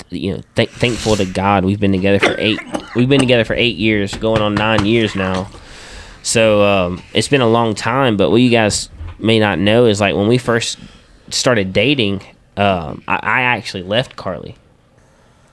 you 0.08 0.34
know, 0.36 0.42
th- 0.54 0.70
thankful 0.70 1.16
to 1.16 1.24
God, 1.26 1.64
we've 1.64 1.80
been 1.80 1.92
together 1.92 2.20
for 2.20 2.36
eight. 2.38 2.60
We've 2.94 3.08
been 3.08 3.20
together 3.20 3.44
for 3.44 3.54
eight 3.54 3.76
years, 3.76 4.14
going 4.14 4.40
on 4.40 4.54
nine 4.54 4.86
years 4.86 5.14
now. 5.16 5.50
So 6.22 6.62
um, 6.64 7.02
it's 7.12 7.28
been 7.28 7.40
a 7.40 7.48
long 7.48 7.74
time. 7.74 8.16
But 8.16 8.30
what 8.30 8.36
you 8.36 8.50
guys 8.50 8.88
may 9.18 9.38
not 9.38 9.58
know 9.58 9.86
is 9.86 10.00
like 10.00 10.14
when 10.14 10.28
we 10.28 10.38
first 10.38 10.78
started 11.30 11.72
dating, 11.72 12.22
um, 12.56 13.02
I, 13.08 13.16
I 13.16 13.42
actually 13.42 13.82
left 13.82 14.16
Carly 14.16 14.56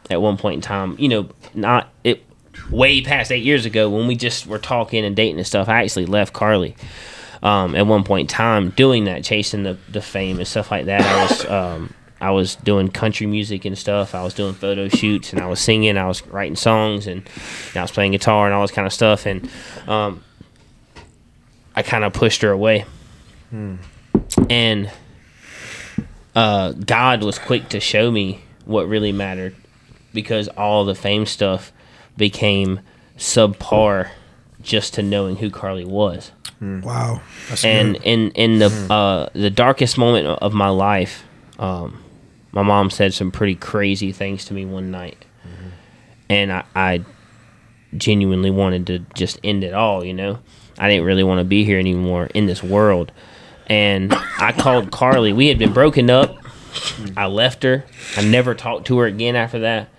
at 0.09 0.21
one 0.21 0.37
point 0.37 0.55
in 0.55 0.61
time. 0.61 0.95
You 0.99 1.09
know, 1.09 1.29
not 1.53 1.89
it 2.03 2.23
way 2.69 3.01
past 3.01 3.31
eight 3.31 3.43
years 3.43 3.65
ago 3.65 3.89
when 3.89 4.07
we 4.07 4.15
just 4.15 4.47
were 4.47 4.59
talking 4.59 5.05
and 5.05 5.15
dating 5.15 5.37
and 5.37 5.47
stuff. 5.47 5.69
I 5.69 5.83
actually 5.83 6.05
left 6.05 6.33
Carly 6.33 6.75
um, 7.41 7.75
at 7.75 7.87
one 7.87 8.03
point 8.03 8.29
in 8.31 8.35
time 8.35 8.69
doing 8.71 9.05
that, 9.05 9.23
chasing 9.23 9.63
the, 9.63 9.77
the 9.89 10.01
fame 10.01 10.37
and 10.37 10.47
stuff 10.47 10.71
like 10.71 10.85
that. 10.85 11.01
I 11.01 11.23
was 11.23 11.45
um, 11.49 11.93
I 12.21 12.31
was 12.31 12.55
doing 12.57 12.89
country 12.89 13.27
music 13.27 13.65
and 13.65 13.77
stuff. 13.77 14.13
I 14.13 14.23
was 14.23 14.33
doing 14.33 14.53
photo 14.53 14.89
shoots 14.89 15.31
and 15.31 15.41
I 15.41 15.47
was 15.47 15.59
singing. 15.59 15.97
I 15.97 16.05
was 16.05 16.25
writing 16.27 16.57
songs 16.57 17.07
and, 17.07 17.21
and 17.69 17.77
I 17.77 17.81
was 17.81 17.91
playing 17.91 18.11
guitar 18.11 18.45
and 18.45 18.53
all 18.53 18.61
this 18.61 18.71
kind 18.71 18.85
of 18.85 18.91
stuff. 18.91 19.25
And 19.25 19.49
um, 19.87 20.21
I 21.79 21.81
kind 21.81 22.03
of 22.03 22.11
pushed 22.11 22.41
her 22.41 22.51
away. 22.51 22.83
And 24.49 24.91
uh, 26.35 26.73
God 26.73 27.23
was 27.23 27.39
quick 27.39 27.69
to 27.69 27.79
show 27.79 28.11
me 28.11 28.41
what 28.65 28.87
really 28.89 29.13
mattered 29.13 29.55
because 30.13 30.49
all 30.49 30.83
the 30.83 30.93
fame 30.93 31.25
stuff 31.25 31.71
became 32.17 32.81
subpar 33.17 34.09
just 34.61 34.93
to 34.95 35.01
knowing 35.01 35.37
who 35.37 35.49
Carly 35.49 35.85
was. 35.85 36.31
wow. 36.61 37.21
That's 37.47 37.63
And 37.63 37.93
good. 37.93 38.03
in 38.03 38.31
in 38.31 38.59
the 38.59 38.93
uh, 38.93 39.29
the 39.33 39.49
darkest 39.49 39.97
moment 39.97 40.27
of 40.27 40.53
my 40.53 40.67
life, 40.69 41.23
um, 41.57 42.03
my 42.51 42.61
mom 42.61 42.89
said 42.89 43.13
some 43.13 43.31
pretty 43.31 43.55
crazy 43.55 44.11
things 44.11 44.43
to 44.45 44.53
me 44.53 44.65
one 44.65 44.91
night, 44.91 45.23
and 46.29 46.51
I, 46.51 46.63
I 46.75 47.03
genuinely 47.95 48.51
wanted 48.51 48.85
to 48.87 48.99
just 49.15 49.39
end 49.43 49.63
it 49.63 49.73
all. 49.73 50.03
You 50.03 50.13
know, 50.13 50.39
I 50.79 50.89
didn't 50.89 51.05
really 51.05 51.23
want 51.23 51.39
to 51.39 51.43
be 51.43 51.65
here 51.65 51.77
anymore 51.77 52.29
in 52.33 52.45
this 52.45 52.63
world, 52.63 53.11
and 53.67 54.13
I 54.39 54.53
called 54.53 54.91
Carly. 54.91 55.33
We 55.33 55.47
had 55.47 55.59
been 55.59 55.73
broken 55.73 56.09
up. 56.09 56.37
I 57.17 57.25
left 57.27 57.63
her. 57.63 57.85
I 58.15 58.23
never 58.23 58.55
talked 58.55 58.87
to 58.87 58.99
her 58.99 59.05
again 59.05 59.35
after 59.35 59.59
that. 59.59 59.89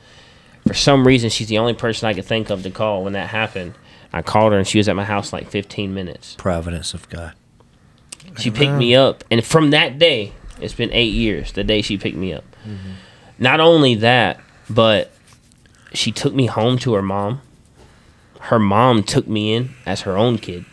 For 0.67 0.75
some 0.75 1.07
reason, 1.07 1.31
she's 1.31 1.49
the 1.49 1.59
only 1.59 1.75
person 1.75 2.09
I 2.09 2.15
could 2.15 2.25
think 2.25 2.51
of 2.51 2.63
to 2.63 2.71
call 2.71 3.03
when 3.05 3.15
that 3.15 3.29
happened. 3.29 3.75
I 4.13 4.23
called 4.23 4.53
her 4.53 4.59
and 4.59 4.67
she 4.67 4.79
was 4.79 4.89
at 4.89 4.97
my 4.97 5.05
house 5.05 5.33
like 5.33 5.49
15 5.49 5.93
minutes. 5.95 6.35
Providence 6.37 6.95
of 6.95 7.09
God. 7.09 7.35
She 8.39 8.51
picked 8.51 8.73
me 8.73 8.95
up, 8.95 9.25
and 9.31 9.45
from 9.45 9.71
that 9.71 9.99
day, 9.99 10.33
it's 10.61 10.75
been 10.75 10.93
eight 10.93 11.13
years. 11.13 11.53
The 11.53 11.65
day 11.65 11.83
she 11.83 11.99
picked 11.99 12.17
me 12.17 12.33
up. 12.33 12.45
Mm-hmm. 12.65 12.93
Not 13.39 13.61
only 13.61 13.97
that, 13.97 14.41
but 14.69 15.11
she 15.93 16.13
took 16.13 16.35
me 16.35 16.47
home 16.47 16.79
to 16.79 16.95
her 16.95 17.03
mom. 17.03 17.41
Her 18.41 18.59
mom 18.59 19.03
took 19.03 19.29
me 19.29 19.55
in 19.55 19.71
as 19.87 20.03
her 20.03 20.17
own 20.17 20.39
kid. 20.39 20.65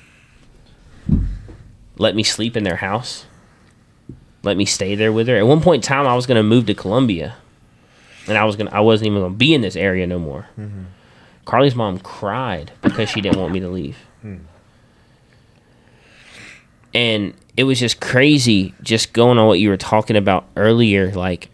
let 1.98 2.15
me 2.15 2.23
sleep 2.23 2.56
in 2.56 2.64
their 2.64 2.77
house, 2.77 3.26
let 4.44 4.57
me 4.57 4.65
stay 4.65 4.95
there 4.95 5.11
with 5.11 5.27
her. 5.27 5.35
At 5.35 5.45
one 5.48 5.61
point 5.61 5.84
in 5.84 5.88
time, 5.88 6.07
I 6.07 6.15
was 6.15 6.26
gonna 6.26 6.44
move 6.44 6.65
to 6.68 6.73
Columbia, 6.73 7.35
and 8.27 8.38
I 8.38 8.45
was 8.45 8.56
gonna 8.56 8.72
I 8.72 8.80
wasn't 8.80 9.07
even 9.07 9.22
gonna 9.22 9.34
be 9.34 9.53
in 9.53 9.61
this 9.61 9.76
area 9.76 10.07
no 10.07 10.19
more. 10.19 10.48
Mm-hmm. 10.57 10.84
Carly's 11.45 11.76
mom 11.76 11.99
cried 11.99 12.72
because 12.81 13.10
she 13.10 13.22
didn't 13.22 13.39
want 13.39 13.53
me 13.53 13.60
to 13.60 13.69
leave, 13.69 13.98
hmm. 14.22 14.38
and 16.94 17.34
it 17.56 17.64
was 17.64 17.80
just 17.80 17.99
crazy. 17.99 18.73
Just 18.81 19.14
going 19.14 19.38
on 19.38 19.48
what 19.48 19.60
you 19.60 19.69
were 19.69 19.77
talking 19.77 20.15
about 20.15 20.45
earlier, 20.56 21.11
like 21.11 21.49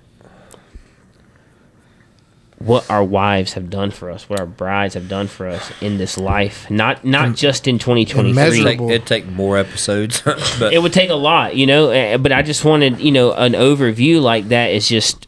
what 2.63 2.89
our 2.89 3.03
wives 3.03 3.53
have 3.53 3.69
done 3.69 3.91
for 3.91 4.09
us, 4.09 4.29
what 4.29 4.39
our 4.39 4.45
brides 4.45 4.93
have 4.93 5.09
done 5.09 5.27
for 5.27 5.47
us 5.47 5.71
in 5.81 5.97
this 5.97 6.17
life. 6.17 6.69
Not 6.69 7.03
not 7.03 7.35
just 7.35 7.67
in 7.67 7.77
2023. 7.79 8.31
Immeasurable. 8.31 8.87
Take, 8.87 8.95
it'd 8.95 9.07
take 9.07 9.25
more 9.27 9.57
episodes, 9.57 10.21
but 10.59 10.73
It 10.73 10.81
would 10.81 10.93
take 10.93 11.09
a 11.09 11.15
lot, 11.15 11.55
you 11.55 11.65
know. 11.65 11.89
eh, 11.89 12.17
But 12.17 12.31
I 12.31 12.41
just 12.41 12.63
wanted, 12.63 12.99
you 12.99 13.11
know, 13.11 13.33
an 13.33 13.53
overview 13.53 14.21
like 14.21 14.47
that 14.49 14.71
is 14.71 14.87
just. 14.87 15.27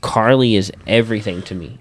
Carly 0.00 0.56
is 0.56 0.72
everything 0.86 1.42
to 1.42 1.54
me. 1.54 1.78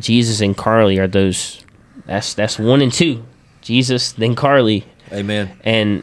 Jesus 0.00 0.40
and 0.40 0.56
Carly 0.56 0.98
are 0.98 1.06
those. 1.06 1.64
That's 2.06 2.34
that's 2.34 2.58
one 2.58 2.80
and 2.82 2.92
two. 2.92 3.24
Jesus, 3.60 4.12
then 4.12 4.34
Carly, 4.34 4.84
amen. 5.12 5.56
and 5.62 6.02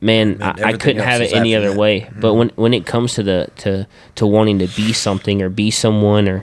man, 0.00 0.42
I, 0.42 0.54
I 0.62 0.72
couldn't 0.72 1.02
have 1.02 1.20
it 1.20 1.32
any 1.32 1.54
other 1.54 1.70
that. 1.70 1.78
way. 1.78 2.10
But 2.18 2.34
when 2.34 2.50
when 2.50 2.74
it 2.74 2.86
comes 2.86 3.14
to 3.14 3.22
the 3.22 3.50
to 3.58 3.86
to 4.16 4.26
wanting 4.26 4.58
to 4.60 4.66
be 4.68 4.92
something 4.92 5.42
or 5.42 5.48
be 5.48 5.70
someone 5.70 6.28
or 6.28 6.42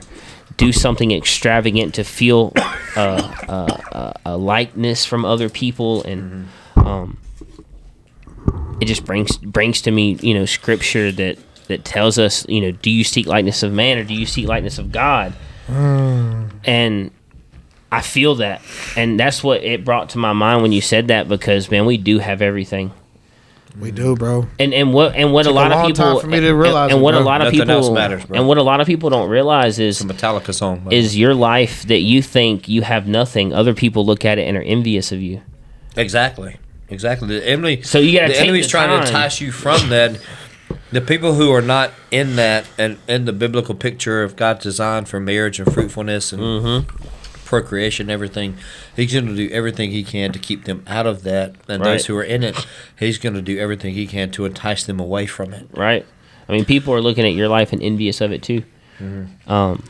do 0.56 0.72
something 0.72 1.12
extravagant 1.12 1.94
to 1.94 2.04
feel 2.04 2.52
uh, 2.56 3.32
uh, 3.48 3.78
uh, 3.92 4.12
a 4.24 4.36
likeness 4.36 5.04
from 5.04 5.24
other 5.24 5.48
people 5.48 6.02
and 6.02 6.48
um, 6.76 7.18
it 8.80 8.86
just 8.86 9.04
brings 9.04 9.36
brings 9.38 9.80
to 9.82 9.90
me 9.90 10.18
you 10.20 10.34
know 10.34 10.44
scripture 10.44 11.12
that 11.12 11.38
that 11.68 11.84
tells 11.84 12.18
us 12.18 12.46
you 12.48 12.60
know 12.60 12.72
do 12.72 12.90
you 12.90 13.04
seek 13.04 13.26
likeness 13.26 13.62
of 13.62 13.72
man 13.72 13.98
or 13.98 14.04
do 14.04 14.14
you 14.14 14.26
seek 14.26 14.48
likeness 14.48 14.78
of 14.78 14.90
God? 14.92 15.32
And 16.64 17.10
I 17.92 18.00
feel 18.00 18.36
that, 18.36 18.62
and 18.96 19.18
that's 19.18 19.42
what 19.44 19.62
it 19.62 19.84
brought 19.84 20.10
to 20.10 20.18
my 20.18 20.32
mind 20.32 20.62
when 20.62 20.72
you 20.72 20.80
said 20.80 21.08
that 21.08 21.28
because 21.28 21.70
man, 21.70 21.86
we 21.86 21.96
do 21.98 22.18
have 22.18 22.42
everything, 22.42 22.92
We 23.80 23.90
do, 23.92 24.16
bro. 24.16 24.46
and 24.58 24.74
and 24.74 24.92
what 24.92 25.14
and 25.14 25.32
what 25.32 25.46
a 25.46 25.50
Took 25.50 25.52
a 25.52 25.54
lot 25.54 25.70
of 25.72 25.78
long 25.78 25.86
people 25.86 26.04
time 26.04 26.20
for 26.20 26.26
me 26.26 26.40
to 26.40 26.48
and- 26.48 26.58
realize 26.60 26.90
and, 26.90 27.00
it, 27.00 27.02
what 27.04 27.14
a 27.14 27.20
lot 27.20 27.40
of 27.40 27.46
Nothing 27.46 27.60
people 27.60 27.74
else 27.74 27.90
matters, 27.90 28.24
bro. 28.24 28.36
and 28.38 28.48
what 28.48 28.58
a 28.58 28.62
lot 28.62 28.80
of 28.80 28.86
people 28.86 29.08
don't 29.10 29.28
realize 29.30 29.78
is 29.78 30.00
It's 30.00 30.10
a 30.10 30.14
Metallica 30.14 30.52
song. 30.52 30.80
by 30.80 30.90
the 30.90 30.96
is 30.96 31.16
your 31.16 31.34
life 31.34 31.84
that 31.86 32.00
you 32.00 32.20
think 32.22 32.68
you 32.68 32.82
have 32.82 33.06
nothing. 33.06 33.52
Other 33.52 33.74
people 33.74 34.04
look 34.04 34.24
at 34.24 34.38
it 34.38 34.48
and 34.48 34.56
are 34.56 34.62
envious 34.62 35.12
of 35.12 35.22
you. 35.22 35.42
exactly, 35.96 36.56
exactly. 36.88 37.28
The 37.28 37.46
enemy. 37.48 37.82
So 37.82 37.98
you 37.98 38.18
gotta 38.18 38.32
the 38.32 38.40
enemy's 38.40 38.66
the 38.66 38.70
trying 38.70 38.88
time. 38.88 39.02
to 39.02 39.06
entice 39.08 39.40
you 39.40 39.52
from 39.52 39.88
that. 39.90 40.18
The 40.90 41.00
people 41.02 41.34
who 41.34 41.52
are 41.52 41.60
not 41.62 41.92
in 42.10 42.36
that 42.36 42.64
and 42.78 42.96
in 43.06 43.26
the 43.26 43.32
biblical 43.32 43.74
picture 43.74 44.22
of 44.22 44.36
God's 44.36 44.62
design 44.64 45.04
for 45.04 45.20
marriage 45.20 45.60
and 45.60 45.72
fruitfulness 45.72 46.32
and 46.32 46.42
Mm-hmm. 46.42 47.06
Procreation, 47.48 48.04
and 48.04 48.10
everything, 48.10 48.56
He's 48.94 49.12
going 49.12 49.26
to 49.26 49.34
do 49.34 49.48
everything 49.52 49.90
He 49.90 50.04
can 50.04 50.32
to 50.32 50.38
keep 50.38 50.64
them 50.64 50.82
out 50.86 51.06
of 51.06 51.22
that. 51.22 51.54
And 51.66 51.82
Right. 51.82 51.92
those 51.92 52.06
who 52.06 52.16
are 52.16 52.22
in 52.22 52.44
it, 52.44 52.66
He's 52.98 53.18
going 53.18 53.34
to 53.34 53.42
do 53.42 53.58
everything 53.58 53.94
He 53.94 54.06
can 54.06 54.30
to 54.32 54.44
entice 54.44 54.84
them 54.84 55.00
away 55.00 55.26
from 55.26 55.52
it. 55.54 55.66
right? 55.74 56.04
I 56.48 56.52
mean, 56.52 56.64
people 56.64 56.94
are 56.94 57.00
looking 57.02 57.24
at 57.26 57.32
your 57.34 57.48
life 57.48 57.72
and 57.72 57.82
envious 57.82 58.20
of 58.20 58.32
it 58.32 58.42
too. 58.42 58.62
Mm-hmm. 59.00 59.50
Um, 59.50 59.82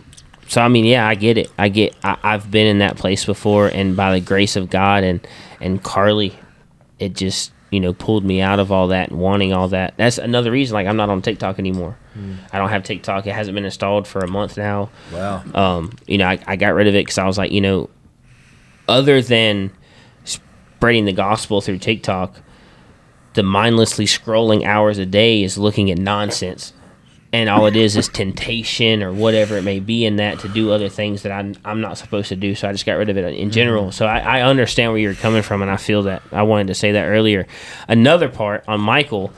so 0.48 0.60
I 0.62 0.68
mean, 0.68 0.84
yeah, 0.84 1.06
I 1.06 1.14
get 1.14 1.36
it. 1.38 1.50
I 1.58 1.68
get. 1.68 1.94
I, 2.02 2.16
I've 2.22 2.50
been 2.50 2.66
in 2.66 2.78
that 2.78 2.96
place 2.96 3.24
before, 3.24 3.68
and 3.68 3.96
by 3.96 4.12
the 4.12 4.20
grace 4.20 4.56
of 4.56 4.70
God 4.70 5.04
and 5.04 5.20
and 5.60 5.82
Carly, 5.82 6.38
it 6.98 7.14
just 7.14 7.52
you 7.70 7.80
know 7.80 7.92
pulled 7.92 8.24
me 8.24 8.40
out 8.40 8.58
of 8.58 8.72
all 8.72 8.88
that 8.88 9.10
and 9.10 9.18
wanting 9.18 9.52
all 9.52 9.68
that. 9.68 9.94
That's 9.96 10.18
another 10.18 10.50
reason. 10.50 10.74
Like 10.74 10.86
I'm 10.86 10.96
not 10.96 11.10
on 11.10 11.22
TikTok 11.22 11.58
anymore. 11.58 11.96
Mm. 12.16 12.38
I 12.52 12.58
don't 12.58 12.70
have 12.70 12.82
TikTok. 12.82 13.26
It 13.26 13.34
hasn't 13.34 13.54
been 13.54 13.64
installed 13.64 14.06
for 14.06 14.20
a 14.20 14.28
month 14.28 14.56
now. 14.56 14.90
Wow. 15.12 15.42
um, 15.54 15.92
you 16.06 16.18
know, 16.18 16.26
I, 16.26 16.38
I 16.46 16.56
got 16.56 16.74
rid 16.74 16.86
of 16.86 16.94
it 16.94 17.04
because 17.04 17.18
I 17.18 17.26
was 17.26 17.38
like, 17.38 17.52
you 17.52 17.60
know, 17.60 17.90
other 18.88 19.20
than 19.20 19.70
spreading 20.24 21.04
the 21.04 21.12
gospel 21.12 21.60
through 21.60 21.78
TikTok, 21.78 22.36
the 23.34 23.42
mindlessly 23.42 24.06
scrolling 24.06 24.64
hours 24.64 24.98
a 24.98 25.06
day 25.06 25.42
is 25.42 25.58
looking 25.58 25.90
at 25.90 25.98
nonsense. 25.98 26.72
And 27.30 27.50
all 27.50 27.66
it 27.66 27.76
is 27.76 27.94
is 27.94 28.08
temptation 28.08 29.02
or 29.02 29.12
whatever 29.12 29.58
it 29.58 29.62
may 29.62 29.80
be 29.80 30.06
in 30.06 30.16
that 30.16 30.38
to 30.40 30.48
do 30.48 30.70
other 30.72 30.88
things 30.88 31.22
that 31.22 31.32
I'm, 31.32 31.56
I'm 31.62 31.82
not 31.82 31.98
supposed 31.98 32.30
to 32.30 32.36
do. 32.36 32.54
So 32.54 32.66
I 32.68 32.72
just 32.72 32.86
got 32.86 32.94
rid 32.94 33.10
of 33.10 33.18
it 33.18 33.34
in 33.34 33.50
general. 33.50 33.84
Mm-hmm. 33.84 33.92
So 33.92 34.06
I, 34.06 34.38
I 34.38 34.42
understand 34.42 34.92
where 34.92 35.00
you're 35.00 35.14
coming 35.14 35.42
from 35.42 35.60
and 35.60 35.70
I 35.70 35.76
feel 35.76 36.04
that. 36.04 36.22
I 36.32 36.42
wanted 36.42 36.68
to 36.68 36.74
say 36.74 36.92
that 36.92 37.04
earlier. 37.04 37.46
Another 37.86 38.30
part 38.30 38.64
on 38.66 38.80
Michael. 38.80 39.30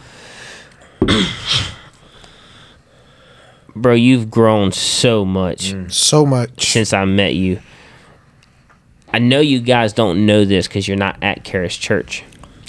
Bro, 3.74 3.94
you've 3.94 4.30
grown 4.30 4.72
so 4.72 5.24
much 5.24 5.72
mm. 5.72 5.90
So 5.90 6.26
much. 6.26 6.70
since 6.72 6.92
I 6.92 7.04
met 7.04 7.34
you. 7.34 7.60
I 9.12 9.18
know 9.18 9.40
you 9.40 9.60
guys 9.60 9.92
don't 9.92 10.26
know 10.26 10.44
this 10.44 10.68
because 10.68 10.86
you're 10.86 10.96
not 10.96 11.20
at 11.22 11.44
Charis 11.44 11.76
Church 11.76 12.22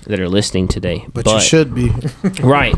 that 0.08 0.20
are 0.20 0.30
listening 0.30 0.68
today. 0.68 1.06
but, 1.14 1.26
you 1.26 1.40
should 1.40 1.76
be. 1.76 1.92
Right. 2.42 2.76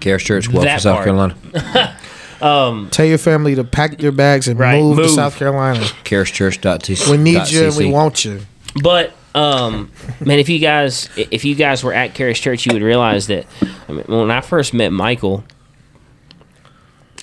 Charis 0.00 0.22
Church, 0.22 0.50
Guelph, 0.50 0.64
That 0.64 0.80
South 0.82 1.04
part. 1.04 1.04
Carolina. 1.06 1.96
Tell 2.90 3.06
your 3.06 3.18
family 3.18 3.54
to 3.54 3.64
pack 3.64 4.00
your 4.02 4.12
bags 4.12 4.46
and 4.48 4.58
Right, 4.60 4.80
move, 4.80 4.96
move. 4.96 5.06
to 5.06 5.12
South 5.12 5.36
Carolina. 5.36 5.80
charischurch.cc. 6.04 7.08
We 7.10 7.16
need 7.16 7.50
you 7.50 7.66
and 7.66 7.76
we 7.76 7.90
want 7.90 8.24
you. 8.24 8.40
But 8.82 9.12
um, 9.34 9.90
man, 10.20 10.38
if 10.38 10.48
you 10.48 10.58
guys 10.58 11.08
if 11.16 11.44
you 11.44 11.54
guys 11.54 11.82
were 11.82 11.92
at 11.94 12.14
Charis 12.14 12.38
Church, 12.38 12.66
you 12.66 12.72
would 12.74 12.82
realize 12.82 13.26
that 13.28 13.46
I 13.88 13.92
mean, 13.92 14.04
when 14.06 14.30
I 14.30 14.40
first 14.42 14.74
met 14.74 14.90
Michael, 14.90 15.44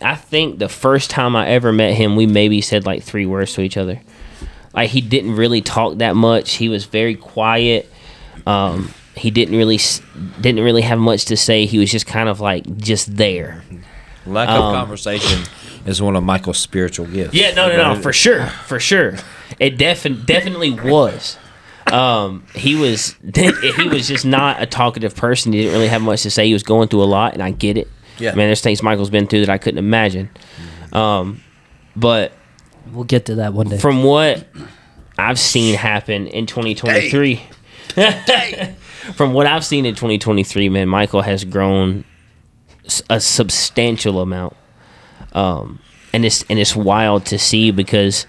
I 0.01 0.15
think 0.15 0.59
the 0.59 0.69
first 0.69 1.09
time 1.09 1.35
I 1.35 1.47
ever 1.49 1.71
met 1.71 1.93
him, 1.93 2.15
we 2.15 2.25
maybe 2.25 2.61
said 2.61 2.85
like 2.85 3.03
three 3.03 3.25
words 3.25 3.53
to 3.53 3.61
each 3.61 3.77
other. 3.77 4.01
Like 4.73 4.89
he 4.89 5.01
didn't 5.01 5.35
really 5.35 5.61
talk 5.61 5.97
that 5.99 6.15
much. 6.15 6.53
He 6.53 6.69
was 6.69 6.85
very 6.85 7.15
quiet. 7.15 7.89
Um, 8.47 8.91
he 9.15 9.31
didn't 9.31 9.57
really 9.57 9.79
didn't 10.41 10.63
really 10.63 10.81
have 10.81 10.99
much 10.99 11.25
to 11.25 11.37
say. 11.37 11.65
He 11.65 11.77
was 11.77 11.91
just 11.91 12.05
kind 12.07 12.29
of 12.29 12.39
like 12.39 12.77
just 12.77 13.15
there. 13.17 13.63
Lack 14.25 14.47
of 14.49 14.73
conversation 14.73 15.43
is 15.85 16.01
one 16.01 16.15
of 16.15 16.23
Michael's 16.23 16.57
spiritual 16.57 17.05
gifts. 17.07 17.33
Um, 17.33 17.39
Yeah, 17.39 17.53
no, 17.53 17.67
no, 17.69 17.93
no, 17.93 18.01
for 18.01 18.13
sure, 18.13 18.47
for 18.47 18.79
sure. 18.79 19.15
It 19.59 19.77
defin- 19.77 20.25
definitely 20.25 20.71
was. 20.71 21.37
Um, 21.91 22.45
he 22.55 22.75
was 22.75 23.15
he 23.35 23.87
was 23.89 24.07
just 24.07 24.25
not 24.25 24.61
a 24.61 24.65
talkative 24.65 25.15
person. 25.15 25.51
He 25.51 25.59
didn't 25.63 25.73
really 25.73 25.89
have 25.89 26.01
much 26.01 26.23
to 26.23 26.31
say. 26.31 26.47
He 26.47 26.53
was 26.53 26.63
going 26.63 26.87
through 26.87 27.03
a 27.03 27.05
lot, 27.05 27.33
and 27.33 27.43
I 27.43 27.51
get 27.51 27.77
it. 27.77 27.89
Yeah. 28.19 28.35
man, 28.35 28.47
there's 28.47 28.61
things 28.61 28.81
Michael's 28.81 29.09
been 29.09 29.27
through 29.27 29.41
that 29.41 29.49
I 29.49 29.57
couldn't 29.57 29.79
imagine. 29.79 30.29
Um, 30.93 31.41
but 31.95 32.31
We'll 32.91 33.03
get 33.05 33.25
to 33.25 33.35
that 33.35 33.53
one 33.53 33.67
day. 33.69 33.77
from 33.79 34.03
what 34.03 34.45
I've 35.17 35.39
seen 35.39 35.75
happen 35.75 36.27
in 36.27 36.45
2023, 36.45 37.41
from 39.15 39.33
what 39.33 39.47
I've 39.47 39.65
seen 39.65 39.85
in 39.85 39.95
2023, 39.95 40.69
man, 40.69 40.87
Michael 40.87 41.21
has 41.21 41.43
grown 41.43 42.05
a 43.09 43.19
substantial 43.19 44.21
amount, 44.21 44.55
um, 45.33 45.79
and 46.13 46.25
it's 46.25 46.43
and 46.49 46.59
it's 46.59 46.75
wild 46.75 47.25
to 47.27 47.39
see 47.39 47.71
because 47.71 48.25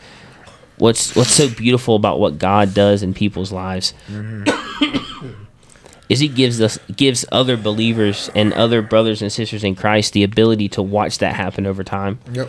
what's 0.78 1.14
what's 1.16 1.32
so 1.32 1.48
beautiful 1.48 1.96
about 1.96 2.18
what 2.18 2.38
God 2.38 2.74
does 2.74 3.02
in 3.02 3.14
people's 3.14 3.52
lives 3.52 3.94
is 6.08 6.20
He 6.20 6.28
gives 6.28 6.60
us 6.60 6.78
gives 6.96 7.24
other 7.32 7.56
believers 7.56 8.30
and 8.34 8.52
other 8.52 8.82
brothers 8.82 9.22
and 9.22 9.32
sisters 9.32 9.64
in 9.64 9.74
Christ 9.74 10.12
the 10.12 10.22
ability 10.22 10.68
to 10.70 10.82
watch 10.82 11.18
that 11.18 11.34
happen 11.34 11.66
over 11.66 11.84
time. 11.84 12.18
Yep. 12.32 12.48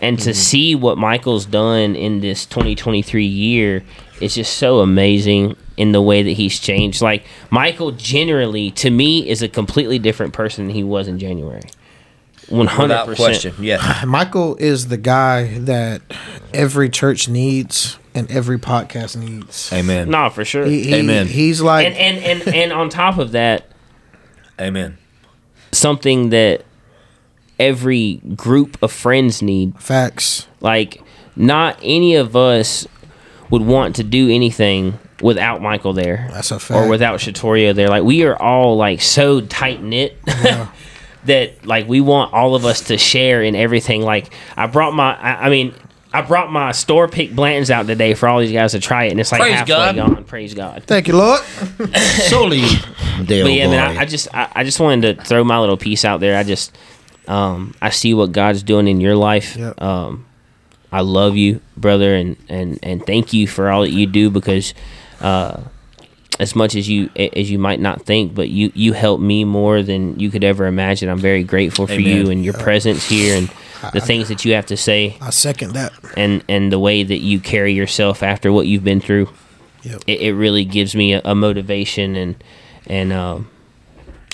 and 0.00 0.18
to 0.20 0.34
see 0.34 0.74
what 0.74 0.98
Michael's 0.98 1.46
done 1.46 1.96
in 1.96 2.20
this 2.20 2.46
2023 2.46 3.24
year 3.24 3.84
is 4.20 4.34
just 4.34 4.56
so 4.56 4.80
amazing 4.80 5.56
in 5.78 5.92
the 5.92 6.02
way 6.02 6.22
that 6.24 6.32
he's 6.32 6.58
changed. 6.58 7.00
Like 7.00 7.24
Michael 7.50 7.92
generally 7.92 8.72
to 8.72 8.90
me 8.90 9.26
is 9.26 9.40
a 9.42 9.48
completely 9.48 9.98
different 9.98 10.34
person 10.34 10.66
than 10.66 10.74
he 10.74 10.82
was 10.82 11.06
in 11.08 11.18
January. 11.18 11.62
100%. 12.48 12.78
Without 12.82 13.14
question. 13.16 13.54
Yeah. 13.60 14.02
Michael 14.06 14.56
is 14.56 14.88
the 14.88 14.96
guy 14.96 15.58
that 15.60 16.02
every 16.52 16.88
church 16.90 17.28
needs 17.28 17.96
and 18.14 18.28
every 18.30 18.58
podcast 18.58 19.16
needs. 19.16 19.72
Amen. 19.72 20.10
No, 20.10 20.28
for 20.30 20.44
sure. 20.44 20.64
He, 20.66 20.82
he- 20.82 20.94
Amen. 20.96 21.28
He's 21.28 21.60
like 21.62 21.86
and, 21.86 21.96
and 21.96 22.42
and 22.46 22.54
and 22.54 22.72
on 22.72 22.88
top 22.88 23.18
of 23.18 23.32
that, 23.32 23.66
Amen. 24.60 24.98
something 25.70 26.30
that 26.30 26.64
every 27.60 28.16
group 28.34 28.82
of 28.82 28.90
friends 28.90 29.42
need 29.42 29.78
facts. 29.80 30.48
Like, 30.60 31.02
not 31.36 31.78
any 31.82 32.16
of 32.16 32.34
us 32.34 32.86
would 33.50 33.62
want 33.62 33.94
to 33.96 34.02
do 34.02 34.28
anything 34.30 34.98
without 35.20 35.62
Michael 35.62 35.92
there. 35.92 36.28
That's 36.32 36.50
a 36.50 36.74
Or 36.74 36.88
without 36.88 37.20
Shatoria 37.20 37.74
there. 37.74 37.88
Like, 37.88 38.04
we 38.04 38.24
are 38.24 38.40
all, 38.40 38.76
like, 38.76 39.00
so 39.00 39.40
tight 39.40 39.82
knit 39.82 40.16
that, 41.24 41.64
like, 41.66 41.88
we 41.88 42.00
want 42.00 42.32
all 42.32 42.54
of 42.54 42.64
us 42.64 42.82
to 42.82 42.98
share 42.98 43.42
in 43.42 43.54
everything. 43.54 44.02
Like, 44.02 44.32
I 44.56 44.66
brought 44.66 44.94
my, 44.94 45.16
I, 45.16 45.46
I 45.46 45.50
mean, 45.50 45.74
I 46.12 46.18
I 46.18 46.22
brought 46.22 46.50
my 46.50 46.72
store 46.72 47.06
pick 47.06 47.34
Blanton's 47.34 47.70
out 47.70 47.86
today 47.86 48.14
for 48.14 48.28
all 48.28 48.40
these 48.40 48.52
guys 48.52 48.72
to 48.72 48.80
try 48.80 49.04
it, 49.04 49.10
and 49.10 49.20
it's 49.20 49.30
like 49.30 49.42
Praise 49.42 49.54
halfway 49.56 49.74
God. 49.74 49.96
gone. 49.96 50.24
Praise 50.24 50.54
God. 50.54 50.82
Thank 50.84 51.06
you, 51.06 51.16
Lord. 51.16 51.40
Solely 52.28 52.62
But 53.18 53.30
yeah, 53.30 53.66
man, 53.68 53.96
I, 53.98 54.00
I 54.00 54.04
just 54.06 54.34
I, 54.34 54.50
I 54.54 54.64
just 54.64 54.80
wanted 54.80 55.18
to 55.18 55.24
throw 55.24 55.44
my 55.44 55.58
little 55.60 55.76
piece 55.76 56.04
out 56.06 56.20
there. 56.20 56.38
I 56.38 56.44
just 56.44 56.76
um 57.26 57.74
I 57.82 57.90
see 57.90 58.14
what 58.14 58.32
God's 58.32 58.62
doing 58.62 58.88
in 58.88 59.00
your 59.00 59.16
life. 59.16 59.54
Yep. 59.56 59.82
Um 59.82 60.24
I 60.90 61.02
love 61.02 61.36
you, 61.36 61.60
brother, 61.76 62.14
and 62.14 62.36
and 62.48 62.78
and 62.82 63.04
thank 63.04 63.34
you 63.34 63.46
for 63.46 63.68
all 63.68 63.82
that 63.82 63.92
you 63.92 64.06
do 64.06 64.30
because 64.30 64.72
uh 65.20 65.60
as 66.40 66.54
much 66.54 66.76
as 66.76 66.88
you 66.88 67.10
as 67.16 67.50
you 67.50 67.58
might 67.58 67.80
not 67.80 68.02
think, 68.02 68.32
but 68.34 68.48
you 68.48 68.70
you 68.74 68.92
help 68.92 69.20
me 69.20 69.44
more 69.44 69.82
than 69.82 70.18
you 70.20 70.30
could 70.30 70.44
ever 70.44 70.66
imagine. 70.66 71.08
I'm 71.08 71.18
very 71.18 71.42
grateful 71.42 71.86
for 71.88 71.94
you 72.00 72.30
and 72.30 72.44
your 72.44 72.54
presence 72.54 73.08
here 73.08 73.36
and 73.36 73.50
the 73.92 74.00
things 74.00 74.28
that 74.28 74.44
you 74.44 74.54
have 74.54 74.66
to 74.66 74.76
say 74.76 75.16
I 75.20 75.30
second 75.30 75.72
that. 75.72 75.92
and 76.16 76.44
and 76.48 76.70
the 76.72 76.78
way 76.78 77.02
that 77.02 77.18
you 77.18 77.40
carry 77.40 77.72
yourself 77.72 78.22
after 78.22 78.52
what 78.52 78.66
you've 78.68 78.84
been 78.84 79.00
through 79.00 79.28
Yep. 79.84 80.02
it, 80.08 80.20
it 80.20 80.32
really 80.34 80.64
gives 80.64 80.94
me 80.96 81.12
a, 81.12 81.22
a 81.24 81.34
motivation 81.34 82.16
and 82.16 82.42
and 82.88 83.12
um, 83.12 83.48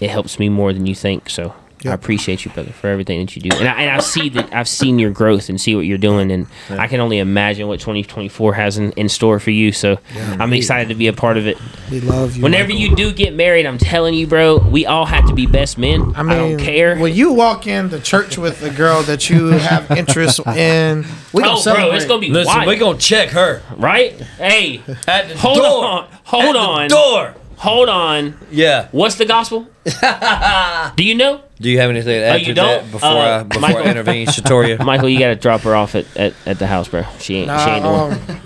it 0.01 0.09
helps 0.11 0.39
me 0.39 0.49
more 0.49 0.73
than 0.73 0.87
you 0.87 0.95
think 0.95 1.29
so 1.31 1.55
I 1.85 1.93
appreciate 1.93 2.45
you, 2.45 2.51
brother, 2.51 2.73
for 2.73 2.89
everything 2.89 3.21
that 3.21 3.37
you 3.37 3.43
do, 3.43 3.57
and 3.57 3.69
I, 3.69 3.83
and 3.83 3.91
I 3.91 4.01
see 4.01 4.29
that 4.31 4.53
I've 4.55 4.69
seen 4.69 4.99
your 4.99 5.11
growth 5.11 5.49
and 5.49 5.61
see 5.61 5.75
what 5.75 5.83
you're 5.83 5.99
doing, 5.99 6.31
and 6.31 6.47
I 6.71 6.89
can 6.89 7.01
only 7.01 7.19
imagine 7.19 7.69
what 7.69 7.81
2024 7.81 8.55
has 8.55 8.79
in, 8.79 8.93
in 8.93 9.09
store 9.09 9.39
for 9.39 9.51
you. 9.51 9.73
So 9.73 9.99
I'm 10.15 10.53
excited 10.53 10.89
to 10.89 10.95
be 10.95 11.09
a 11.09 11.13
part 11.13 11.37
of 11.37 11.47
it. 11.47 11.59
We 11.91 12.01
love 12.01 12.37
you. 12.37 12.43
Whenever 12.43 12.69
Michael. 12.73 12.81
you 12.81 12.97
do 12.97 13.13
get 13.13 13.35
married, 13.35 13.67
I'm 13.67 13.79
telling 13.79 14.15
you, 14.15 14.27
bro, 14.27 14.59
we 14.59 14.87
all 14.87 15.07
have 15.07 15.27
to 15.29 15.35
be 15.35 15.47
best 15.47 15.79
men. 15.79 16.15
I, 16.17 16.21
I 16.21 16.35
don't 16.37 16.59
care. 16.59 16.97
When 16.97 17.15
you 17.15 17.33
walk 17.33 17.67
in 17.67 17.91
the 17.91 18.01
church 18.01 18.39
with 18.39 18.63
a 18.63 18.71
girl 18.71 19.03
that 19.03 19.29
you 19.29 19.49
have 19.49 19.91
interest 19.91 20.41
in, 20.47 21.05
we 21.33 21.43
gonna 21.43 21.53
oh, 21.53 21.55
bro, 21.55 21.61
celebrate. 21.63 21.97
it's 21.97 22.07
gonna 22.07 22.21
be 22.21 22.31
Listen, 22.31 22.55
wild, 22.57 22.69
we 22.69 22.77
gonna 22.77 22.99
check 22.99 23.31
her 23.31 23.63
right? 23.77 24.13
Hey, 24.39 24.81
at 25.07 25.29
the 25.29 25.37
hold 25.39 25.59
door. 25.59 25.85
on, 25.85 26.09
hold 26.25 26.45
At 26.45 26.57
on, 26.57 26.89
the 26.89 26.95
door. 26.95 27.35
hold 27.57 27.89
on. 27.89 28.39
Yeah. 28.51 28.89
What's 28.93 29.17
the 29.17 29.27
gospel? 29.27 29.69
do 30.97 31.05
you 31.05 31.15
know? 31.15 31.43
Do 31.61 31.71
you 31.71 31.79
have 31.79 31.91
anything 31.91 32.09
to 32.21 32.25
add 32.25 32.33
Oh, 32.35 32.37
you 32.39 32.45
to 32.47 32.55
don't? 32.55 32.67
that 32.83 32.91
before 32.91 33.09
Uh, 33.11 33.41
I 33.41 33.43
before 33.45 33.61
Michael- 33.63 33.83
I 33.83 33.91
intervene, 33.91 34.27
Shatoria? 34.27 34.85
Michael, 34.85 35.09
you 35.09 35.19
gotta 35.19 35.37
drop 35.37 35.61
her 35.63 35.75
off 35.77 35.95
at, 35.95 36.05
at, 36.17 36.35
at 36.47 36.59
the 36.59 36.67
house, 36.67 36.89
bro. 36.89 37.05
She 37.21 37.37
ain't 37.37 37.61
she 37.61 37.71
ain't 37.71 37.83
the 37.85 37.91
one. 37.91 38.13
um, 38.13 38.41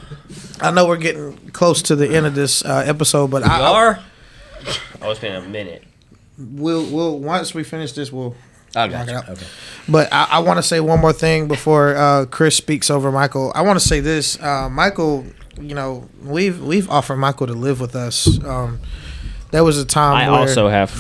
I 0.61 0.71
know 0.73 0.87
we're 0.87 0.97
getting 0.99 1.37
close 1.53 1.83
to 1.83 1.97
the 1.97 2.09
end 2.15 2.27
of 2.27 2.35
this 2.35 2.65
uh, 2.65 2.83
episode, 2.87 3.31
but 3.31 3.45
You 3.45 3.51
I, 3.51 3.59
I 3.61 3.71
are. 3.73 3.99
Oh, 5.01 5.11
it's 5.11 5.21
been 5.21 5.35
a 5.37 5.41
minute. 5.49 5.85
we'll 6.39 6.85
we'll 6.91 7.19
once 7.19 7.55
we 7.55 7.63
finish 7.65 7.93
this, 7.93 8.13
we'll. 8.13 8.35
I 8.77 8.87
Knock 8.87 9.07
got 9.07 9.09
it 9.09 9.15
out. 9.15 9.29
Okay. 9.31 9.47
But 9.89 10.13
I, 10.13 10.27
I 10.33 10.39
want 10.41 10.59
to 10.59 10.63
say 10.63 10.79
one 10.81 11.01
more 11.01 11.15
thing 11.15 11.49
before 11.49 11.97
uh, 11.97 12.27
Chris 12.27 12.55
speaks 12.57 12.91
over 12.91 13.11
Michael. 13.11 13.51
I 13.55 13.63
want 13.63 13.81
to 13.81 13.87
say 13.89 14.01
this, 14.01 14.39
uh, 14.43 14.69
Michael. 14.69 15.25
You 15.59 15.75
know, 15.75 16.09
we've 16.23 16.61
we've 16.63 16.91
offered 16.91 17.17
Michael 17.17 17.47
to 17.47 17.55
live 17.55 17.81
with 17.81 17.97
us. 17.97 18.43
Um, 18.45 18.81
there 19.53 19.65
was 19.65 19.79
a 19.79 19.87
time 19.87 20.17
I 20.17 20.31
where, 20.31 20.41
also 20.41 20.69
have. 20.69 20.91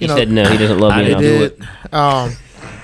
He 0.00 0.06
You 0.06 0.08
know, 0.08 0.16
said 0.16 0.30
no. 0.30 0.44
He 0.48 0.58
doesn't 0.58 0.78
love 0.80 0.96
me. 0.96 1.00
I 1.00 1.02
me 1.02 1.08
didn't 1.08 1.20
do 1.22 1.44
it. 1.44 1.94
Um, 1.94 2.32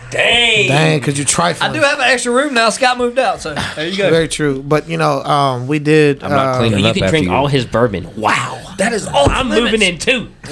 Dang. 0.09 0.69
dang, 0.69 0.99
because 1.01 1.19
you're 1.19 1.27
trifling. 1.27 1.69
I 1.69 1.75
do 1.75 1.81
have 1.81 1.99
an 1.99 2.05
extra 2.05 2.31
room 2.31 2.55
now. 2.55 2.71
Scott 2.71 2.97
moved 2.97 3.19
out, 3.19 3.41
so 3.41 3.55
there 3.75 3.89
you 3.89 3.99
go. 3.99 4.09
Very 4.09 4.29
true. 4.29 4.63
But 4.63 4.89
you 4.89 4.97
know, 4.97 5.21
um, 5.25 5.67
we 5.67 5.81
did. 5.81 6.23
I'm 6.23 6.31
not 6.31 6.47
uh, 6.47 6.59
cleaning 6.59 6.79
You 6.79 6.87
up 6.87 6.95
can 6.95 7.03
after 7.05 7.11
drink 7.13 7.27
you. 7.27 7.33
all 7.35 7.49
his 7.49 7.67
bourbon. 7.67 8.15
Wow. 8.15 8.63
That 8.79 8.93
is 8.93 9.09
all. 9.09 9.29
I'm 9.29 9.49
moving 9.49 9.83
in 9.83 9.99
too. 9.99 10.31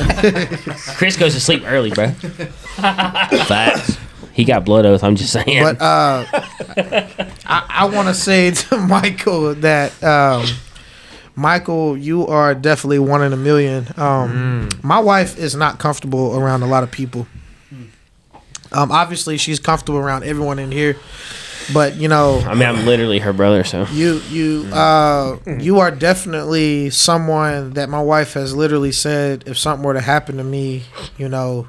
Chris 0.96 1.16
goes 1.16 1.34
to 1.34 1.40
sleep 1.40 1.62
early, 1.66 1.90
bro. 1.92 2.10
Facts. 2.90 3.96
He 4.32 4.44
got 4.44 4.64
blood 4.64 4.86
oath. 4.86 5.04
I'm 5.04 5.14
just 5.14 5.32
saying. 5.32 5.62
But 5.62 5.80
uh, 5.80 6.24
I, 7.46 7.64
I 7.68 7.84
want 7.86 8.08
to 8.08 8.14
say 8.14 8.50
to 8.50 8.76
Michael 8.88 9.54
that 9.56 10.02
um, 10.02 10.44
Michael, 11.36 11.96
you 11.96 12.26
are 12.26 12.54
definitely 12.54 13.00
one 13.00 13.22
in 13.22 13.32
a 13.32 13.36
million. 13.36 13.86
Um, 13.96 14.68
My 14.82 15.00
wife 15.00 15.36
is 15.38 15.54
not 15.54 15.78
comfortable 15.78 16.38
around 16.38 16.62
a 16.62 16.66
lot 16.66 16.82
of 16.82 16.90
people. 16.90 17.26
Um, 18.72 18.90
obviously, 18.90 19.36
she's 19.38 19.60
comfortable 19.60 19.98
around 19.98 20.24
everyone 20.24 20.58
in 20.58 20.72
here, 20.72 20.96
but 21.72 21.94
you 21.94 22.08
know, 22.08 22.40
I 22.40 22.54
mean, 22.54 22.68
I'm 22.68 22.84
literally 22.84 23.20
her 23.20 23.32
brother, 23.32 23.62
so 23.62 23.86
you 23.92 24.20
you 24.30 24.68
uh 24.72 25.38
you 25.60 25.78
are 25.78 25.92
definitely 25.92 26.90
someone 26.90 27.74
that 27.74 27.88
my 27.88 28.02
wife 28.02 28.32
has 28.32 28.54
literally 28.54 28.90
said 28.90 29.44
if 29.46 29.56
something 29.58 29.84
were 29.86 29.94
to 29.94 30.00
happen 30.00 30.38
to 30.38 30.44
me, 30.44 30.82
you 31.16 31.28
know, 31.28 31.68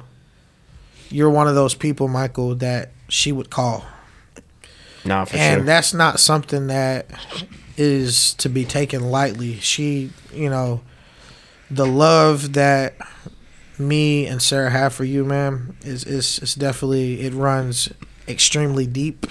you're 1.10 1.30
one 1.30 1.46
of 1.46 1.54
those 1.54 1.74
people, 1.74 2.08
Michael, 2.08 2.56
that 2.56 2.90
she 3.08 3.30
would 3.30 3.50
call. 3.50 3.84
nah, 5.04 5.24
for 5.24 5.36
sure. 5.36 5.40
and 5.40 5.58
sure. 5.58 5.64
that's 5.64 5.94
not 5.94 6.18
something 6.18 6.66
that 6.66 7.06
is 7.76 8.34
to 8.34 8.48
be 8.48 8.64
taken 8.64 9.10
lightly. 9.10 9.56
She, 9.60 10.10
you 10.32 10.48
know, 10.50 10.80
the 11.70 11.86
love 11.86 12.52
that 12.54 12.94
me 13.78 14.26
and 14.26 14.40
Sarah 14.40 14.70
have 14.70 14.94
for 14.94 15.04
you, 15.04 15.24
man, 15.24 15.76
is 15.82 16.04
is 16.04 16.38
is 16.40 16.54
definitely 16.54 17.20
it 17.22 17.34
runs 17.34 17.88
extremely 18.28 18.86
deep. 18.86 19.26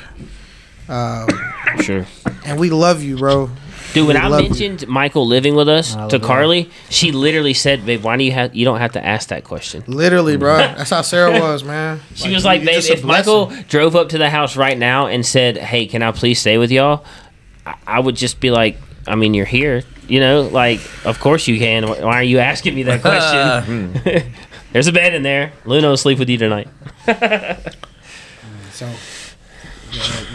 Um, 0.87 1.27
sure. 1.81 2.05
and 2.45 2.59
we 2.59 2.69
love 2.69 3.01
you, 3.01 3.17
bro. 3.17 3.49
Dude, 3.93 4.07
when 4.07 4.17
We 4.17 4.21
I 4.21 4.27
love 4.27 4.41
you. 4.41 4.49
mentioned 4.49 4.87
Michael 4.87 5.25
living 5.25 5.55
with 5.55 5.69
us 5.69 5.95
to. 6.09 6.19
Carly, 6.19 6.69
she 6.89 7.11
literally 7.11 7.53
said, 7.53 7.85
"Babe, 7.85 8.03
why 8.03 8.17
do 8.17 8.23
you 8.23 8.31
have? 8.33 8.53
You 8.53 8.65
don't 8.65 8.79
have 8.79 8.91
to 8.91 9.03
ask 9.05 9.29
that 9.29 9.45
question." 9.45 9.83
Literally, 9.87 10.37
bro. 10.37 10.57
That's 10.57 10.89
how 10.89 11.01
Sarah 11.01 11.39
was, 11.39 11.63
man. 11.63 12.01
She 12.15 12.33
was 12.33 12.43
like, 12.45 12.63
"Babe, 12.63 12.83
if 12.83 13.03
Michael 13.03 13.51
drove 13.69 13.95
up 13.95 14.09
to 14.09 14.17
the 14.17 14.29
house 14.29 14.57
right 14.57 14.77
now 14.77 15.07
and 15.07 15.25
said, 15.25 15.57
"Hey, 15.57 15.85
can 15.87 16.03
I 16.03 16.11
please 16.11 16.39
stay 16.39 16.57
with 16.57 16.71
y'all?" 16.71 17.05
I, 17.65 17.75
I 17.87 17.99
would 17.99 18.15
just 18.15 18.39
be 18.39 18.51
like, 18.51 18.77
"I 19.07 19.15
mean, 19.15 19.33
you're 19.33 19.45
here, 19.45 19.83
you 20.07 20.19
know. 20.19 20.41
Like, 20.43 20.79
of 21.05 21.19
course 21.19 21.47
you 21.47 21.57
can. 21.57 21.87
Why 21.87 22.15
are 22.19 22.23
you 22.23 22.39
asking 22.39 22.75
me 22.75 22.83
that 22.83 23.01
question?" 23.01 23.99
There's 24.73 24.87
a 24.87 24.91
bed 24.91 25.13
in 25.13 25.23
there. 25.23 25.53
Luna 25.65 25.87
will 25.89 25.97
sleep 25.97 26.19
with 26.19 26.29
you 26.29 26.37
tonight. 26.37 26.67
So 28.71 28.91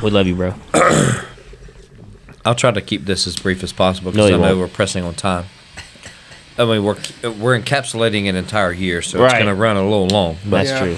We 0.02 0.10
love 0.10 0.26
you, 0.26 0.34
bro. 0.34 0.54
I'll 2.44 2.54
try 2.54 2.70
to 2.70 2.80
keep 2.80 3.04
this 3.04 3.26
as 3.26 3.36
brief 3.36 3.62
as 3.62 3.70
possible 3.72 4.12
because 4.12 4.30
you 4.30 4.36
I 4.36 4.38
know 4.38 4.46
won't. 4.56 4.58
we're 4.60 4.68
pressing 4.68 5.04
on 5.04 5.12
time. 5.14 5.44
I 6.56 6.64
mean, 6.64 6.82
we're 6.84 6.96
we're 7.38 7.58
encapsulating 7.60 8.28
an 8.30 8.36
entire 8.36 8.72
year, 8.72 9.02
so 9.02 9.18
Right. 9.18 9.26
it's 9.26 9.34
going 9.34 9.46
to 9.46 9.54
run 9.54 9.76
a 9.76 9.82
little 9.82 10.06
long. 10.08 10.36
But 10.44 10.64
That's 10.64 10.70
Yeah. 10.70 10.78
true. 10.78 10.96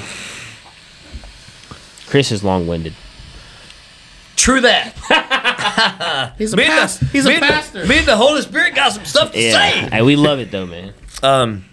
Chris 2.07 2.31
is 2.31 2.45
long-winded. 2.45 2.95
true 4.37 4.61
that. 4.61 4.95
he's 6.39 6.53
a 6.53 6.57
Me 6.57 6.65
and 6.65 6.73
past, 6.73 7.01
the- 7.01 7.07
he's 7.07 7.25
me 7.25 7.33
a 7.33 7.35
and 7.35 7.43
the- 7.43 7.47
pastor. 7.49 7.87
Me 7.87 7.99
and 7.99 8.07
the 8.07 8.17
Holy 8.17 8.43
Spirit 8.43 8.75
got 8.75 8.93
some 8.93 9.05
stuff 9.05 9.33
to 9.33 9.41
Yeah, 9.41 9.53
say. 9.53 9.89
hey, 9.91 10.03
we 10.03 10.17
love 10.17 10.39
it 10.39 10.51
though, 10.51 10.67
man. 10.67 10.95
Um, 11.23 11.65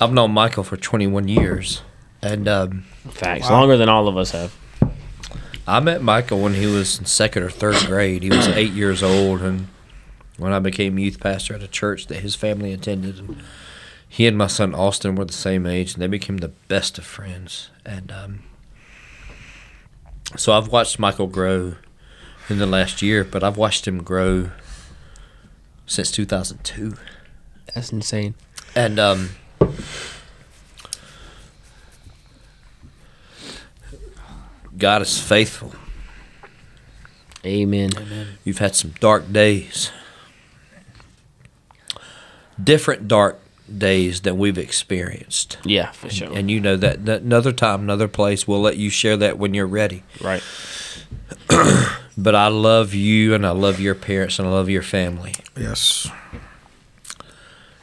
I've 0.00 0.12
known 0.12 0.30
Michael 0.32 0.64
for 0.64 0.76
21 0.76 1.28
years, 1.28 1.82
and 2.22 2.46
um, 2.48 2.84
Facts. 3.10 3.48
Longer 3.50 3.76
than 3.76 3.88
all 3.88 4.08
of 4.08 4.16
us 4.16 4.30
have. 4.32 4.54
I 5.66 5.80
met 5.80 6.02
Michael 6.02 6.40
when 6.40 6.54
he 6.54 6.66
was 6.66 6.98
in 6.98 7.04
second 7.04 7.42
or 7.44 7.50
third 7.50 7.76
grade. 7.86 8.22
He 8.22 8.30
was 8.30 8.46
eight 8.48 8.72
years 8.72 9.02
old, 9.02 9.40
and 9.42 9.68
when 10.36 10.52
I 10.52 10.58
became 10.58 10.98
youth 10.98 11.20
pastor 11.20 11.54
at 11.54 11.62
a 11.62 11.68
church 11.68 12.06
that 12.08 12.20
his 12.20 12.34
family 12.34 12.72
attended, 12.72 13.18
and 13.18 13.42
he 14.08 14.26
and 14.26 14.36
my 14.36 14.46
son 14.48 14.74
Austin 14.74 15.14
were 15.14 15.24
the 15.24 15.32
same 15.32 15.66
age, 15.66 15.92
and 15.94 16.02
they 16.02 16.06
became 16.08 16.38
the 16.38 16.48
best 16.48 16.98
of 16.98 17.04
friends. 17.04 17.70
And 17.86 18.10
um, 18.10 18.42
so 20.36 20.52
I've 20.52 20.68
watched 20.68 20.98
Michael 20.98 21.26
grow 21.26 21.74
in 22.50 22.58
the 22.58 22.66
last 22.66 23.02
year, 23.02 23.24
but 23.24 23.42
I've 23.44 23.56
watched 23.56 23.86
him 23.86 24.02
grow 24.02 24.50
since 25.86 26.10
2002. 26.10 26.94
That's 27.74 27.92
insane. 27.92 28.34
And 28.74 28.98
um, 28.98 29.30
God 34.76 35.02
is 35.02 35.20
faithful. 35.20 35.72
Amen. 37.44 37.90
You've 38.44 38.58
had 38.58 38.74
some 38.74 38.94
dark 39.00 39.32
days. 39.32 39.90
Different 42.62 43.08
dark 43.08 43.40
days 43.78 44.20
than 44.22 44.36
we've 44.36 44.58
experienced. 44.58 45.56
Yeah, 45.64 45.90
for 45.92 46.10
sure. 46.10 46.36
And 46.36 46.50
you 46.50 46.60
know 46.60 46.76
that, 46.76 47.06
that 47.06 47.22
another 47.22 47.52
time, 47.52 47.80
another 47.80 48.08
place, 48.08 48.46
we'll 48.46 48.60
let 48.60 48.76
you 48.76 48.90
share 48.90 49.16
that 49.16 49.38
when 49.38 49.54
you're 49.54 49.66
ready. 49.66 50.02
right. 50.20 50.42
But 52.22 52.34
I 52.34 52.48
love 52.48 52.92
you 52.92 53.34
and 53.34 53.46
I 53.46 53.50
love 53.50 53.80
your 53.80 53.94
parents 53.94 54.38
and 54.38 54.46
I 54.46 54.50
love 54.50 54.68
your 54.68 54.82
family. 54.82 55.34
yes. 55.56 56.10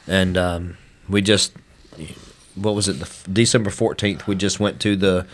And 0.08 0.38
um, 0.38 0.78
we 1.10 1.22
just, 1.22 1.54
what 2.56 2.76
was 2.76 2.88
it, 2.88 3.00
the 3.00 3.32
December 3.32 3.70
14th, 3.70 4.26
we 4.28 4.36
just 4.36 4.60
went 4.60 4.80
to 4.82 4.96
the 4.96 5.26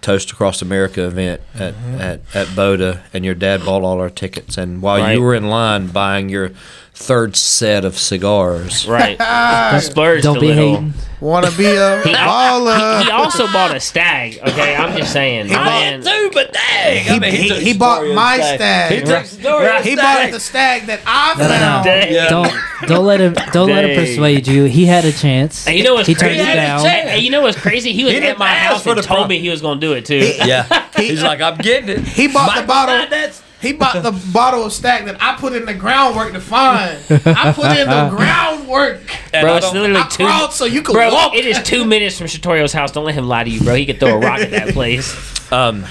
Toast 0.00 0.30
Across 0.32 0.62
America 0.62 1.04
event 1.06 1.40
at, 1.54 1.74
at, 1.98 2.20
at 2.34 2.46
Boda, 2.48 3.02
and 3.12 3.24
your 3.24 3.34
dad 3.34 3.64
bought 3.64 3.82
all 3.82 4.00
our 4.00 4.10
tickets. 4.10 4.56
And 4.58 4.82
while 4.82 4.98
Right. 4.98 5.12
you 5.14 5.22
were 5.22 5.34
in 5.34 5.48
line 5.48 5.88
buying 5.88 6.28
your 6.28 6.50
third 6.98 7.36
set 7.36 7.84
of 7.84 7.98
cigars. 7.98 8.86
Right. 8.88 9.16
Splurged 9.82 10.24
Don't 10.24 10.38
a 10.38 10.40
be 10.40 10.46
little. 10.48 10.70
hating. 10.76 10.94
Wanna 11.18 11.50
be 11.52 11.64
a 11.64 12.02
He, 12.02 12.12
baller? 12.12 13.02
he 13.02 13.10
also 13.10 13.46
bought 13.46 13.74
a 13.74 13.80
Stagg. 13.80 14.38
Okay, 14.38 14.76
I'm 14.76 14.94
just 14.98 15.12
saying. 15.14 15.46
He 15.46 15.54
man, 15.54 16.02
Dude, 16.02 16.32
but 16.34 16.52
dang! 16.52 17.22
He, 17.22 17.30
he, 17.48 17.54
he 17.72 17.78
bought 17.78 18.06
my 18.14 18.38
Stagg. 18.38 19.08
Right. 19.08 19.82
He 19.84 19.96
bought 19.96 20.30
the 20.30 20.38
Stagg 20.40 20.86
that 20.86 21.00
I 21.06 21.34
found. 21.38 21.84
Dang. 21.84 22.12
Yeah. 22.12 22.28
Don't 22.28 22.52
don't 22.86 23.06
let 23.06 23.20
him 23.20 23.32
don't 23.52 23.68
let 23.70 23.84
him 23.84 23.96
Dang. 23.96 24.06
persuade 24.06 24.46
you. 24.46 24.64
He 24.64 24.84
had 24.84 25.06
a 25.06 25.12
chance. 25.12 25.64
Hey, 25.64 25.78
you 25.78 25.84
know 25.84 25.94
what's 25.94 26.06
he 26.06 26.14
turned 26.14 26.34
crazy? 26.36 26.50
it 26.50 26.54
down. 26.56 26.84
Hey, 26.84 27.18
you 27.20 27.30
know 27.30 27.40
what's 27.40 27.58
crazy? 27.58 27.92
He 27.94 28.04
was 28.04 28.12
He 28.12 28.18
at 28.18 28.22
didn't 28.22 28.38
my 28.38 28.50
ask 28.50 28.72
house 28.74 28.82
for 28.82 28.90
and 28.90 28.98
the 28.98 29.02
told 29.02 29.20
pro- 29.20 29.28
me 29.28 29.38
he 29.38 29.48
was 29.48 29.62
going 29.62 29.80
to 29.80 29.86
do 29.86 29.94
it 29.94 30.04
too. 30.04 30.18
Yeah, 30.44 30.86
he's 30.96 31.22
like, 31.22 31.40
I'm 31.40 31.56
getting 31.56 31.88
it. 31.88 32.00
He 32.00 32.28
bought 32.28 32.60
the 32.60 32.66
bottle. 32.66 33.06
That's 33.08 33.42
He 33.66 33.72
bought 33.72 34.02
the 34.02 34.12
bottle 34.32 34.64
of 34.64 34.72
Stagg 34.72 35.04
that 35.06 35.16
I 35.20 35.36
put 35.36 35.52
in 35.52 35.64
the 35.66 35.74
groundwork 35.74 36.32
to 36.32 36.40
find. 36.40 36.98
I 37.10 37.52
put 37.52 37.76
in 37.76 37.88
the 37.88 38.08
groundwork. 38.16 39.00
bro, 39.32 39.56
it's 39.56 39.72
literally 39.72 40.00
I 40.00 40.06
two. 40.08 40.24
crawled 40.24 40.52
so 40.52 40.64
you 40.64 40.82
could 40.82 40.92
Bro, 40.94 41.12
walk. 41.12 41.34
it 41.34 41.44
is 41.44 41.62
two 41.62 41.84
minutes 41.84 42.18
from 42.18 42.26
Shatorio's 42.28 42.72
house. 42.72 42.92
Don't 42.92 43.04
let 43.04 43.14
him 43.14 43.26
lie 43.28 43.44
to 43.44 43.50
you, 43.50 43.60
bro. 43.60 43.74
He 43.74 43.86
could 43.86 43.98
throw 44.00 44.16
a 44.16 44.18
rock 44.18 44.40
at 44.40 44.50
that 44.52 44.68
place. 44.72 45.52
um, 45.52 45.84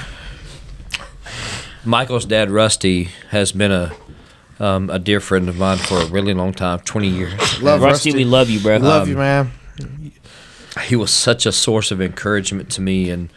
Michael's 1.83 2.25
dad, 2.25 2.49
Rusty, 2.49 3.09
has 3.29 3.51
been 3.51 3.71
a 3.71 3.93
um, 4.59 4.89
a 4.89 4.97
dear 4.99 5.19
friend 5.19 5.49
of 5.49 5.57
mine 5.57 5.77
for 5.77 5.99
a 5.99 6.05
really 6.05 6.33
long 6.33 6.53
time, 6.53 6.79
twenty 6.79 7.09
years. 7.09 7.61
Love 7.61 7.81
Rusty, 7.81 8.13
we 8.13 8.23
love 8.25 8.49
you, 8.49 8.59
bro. 8.59 8.77
Love 8.77 9.07
you, 9.07 9.17
man. 9.17 9.51
He 10.85 10.95
was 10.95 11.11
such 11.11 11.45
a 11.45 11.51
source 11.51 11.91
of 11.91 12.01
encouragement 12.01 12.69
to 12.71 12.81
me 12.81 13.09
and 13.09 13.29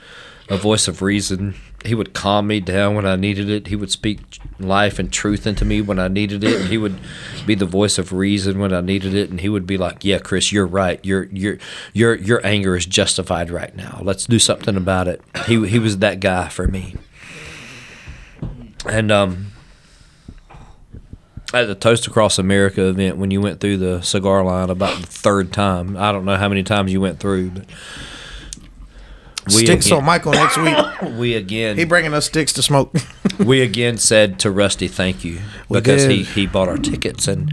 a 0.48 0.56
voice 0.56 0.88
of 0.88 1.02
reason. 1.02 1.54
He 1.84 1.94
would 1.94 2.12
calm 2.12 2.48
me 2.48 2.58
down 2.58 2.96
when 2.96 3.06
I 3.06 3.14
needed 3.14 3.48
it. 3.48 3.68
He 3.68 3.76
would 3.76 3.90
speak 3.90 4.40
life 4.58 4.98
and 4.98 5.12
truth 5.12 5.46
into 5.46 5.64
me 5.64 5.80
when 5.80 5.98
I 5.98 6.08
needed 6.08 6.42
it. 6.42 6.60
And 6.60 6.68
he 6.68 6.76
would 6.76 6.98
be 7.46 7.54
the 7.54 7.66
voice 7.66 7.98
of 7.98 8.12
reason 8.12 8.58
when 8.58 8.72
I 8.72 8.80
needed 8.80 9.14
it. 9.14 9.30
And 9.30 9.40
he 9.40 9.48
would 9.48 9.66
be 9.66 9.78
like, 9.78 10.04
"Yeah, 10.04 10.18
Chris, 10.18 10.50
you're 10.50 10.66
right. 10.66 11.04
Your 11.04 11.24
your 11.26 11.58
your 11.92 12.16
your 12.16 12.44
anger 12.44 12.76
is 12.76 12.84
justified 12.84 13.50
right 13.50 13.74
now. 13.76 14.00
Let's 14.02 14.26
do 14.26 14.38
something 14.38 14.76
about 14.76 15.06
it." 15.06 15.22
He 15.46 15.66
he 15.68 15.78
was 15.78 15.98
that 15.98 16.18
guy 16.20 16.48
for 16.48 16.66
me. 16.66 16.96
And 18.86 19.10
um, 19.10 19.52
at 21.52 21.66
the 21.66 21.74
Toast 21.74 22.06
Across 22.06 22.38
America 22.38 22.88
event, 22.88 23.16
when 23.16 23.30
you 23.30 23.40
went 23.40 23.60
through 23.60 23.78
the 23.78 24.02
cigar 24.02 24.44
line 24.44 24.70
about 24.70 25.00
the 25.00 25.06
third 25.06 25.52
time, 25.52 25.96
I 25.96 26.12
don't 26.12 26.24
know 26.24 26.36
how 26.36 26.48
many 26.48 26.62
times 26.62 26.92
you 26.92 27.00
went 27.00 27.20
through, 27.20 27.50
but 27.50 27.64
we 29.54 29.64
Sticks 29.64 29.86
again, 29.86 29.98
on 29.98 30.04
Michael 30.04 30.32
next 30.32 30.56
week. 30.56 31.16
we 31.18 31.34
again 31.34 31.76
He 31.76 31.84
bringing 31.84 32.14
us 32.14 32.26
sticks 32.26 32.52
to 32.54 32.62
smoke. 32.62 32.94
we 33.38 33.60
again 33.62 33.98
said 33.98 34.38
to 34.40 34.50
Rusty, 34.50 34.88
"Thank 34.88 35.24
you," 35.24 35.40
because 35.70 36.04
he 36.04 36.22
he 36.22 36.46
bought 36.46 36.68
our 36.68 36.76
tickets, 36.76 37.28
and 37.28 37.52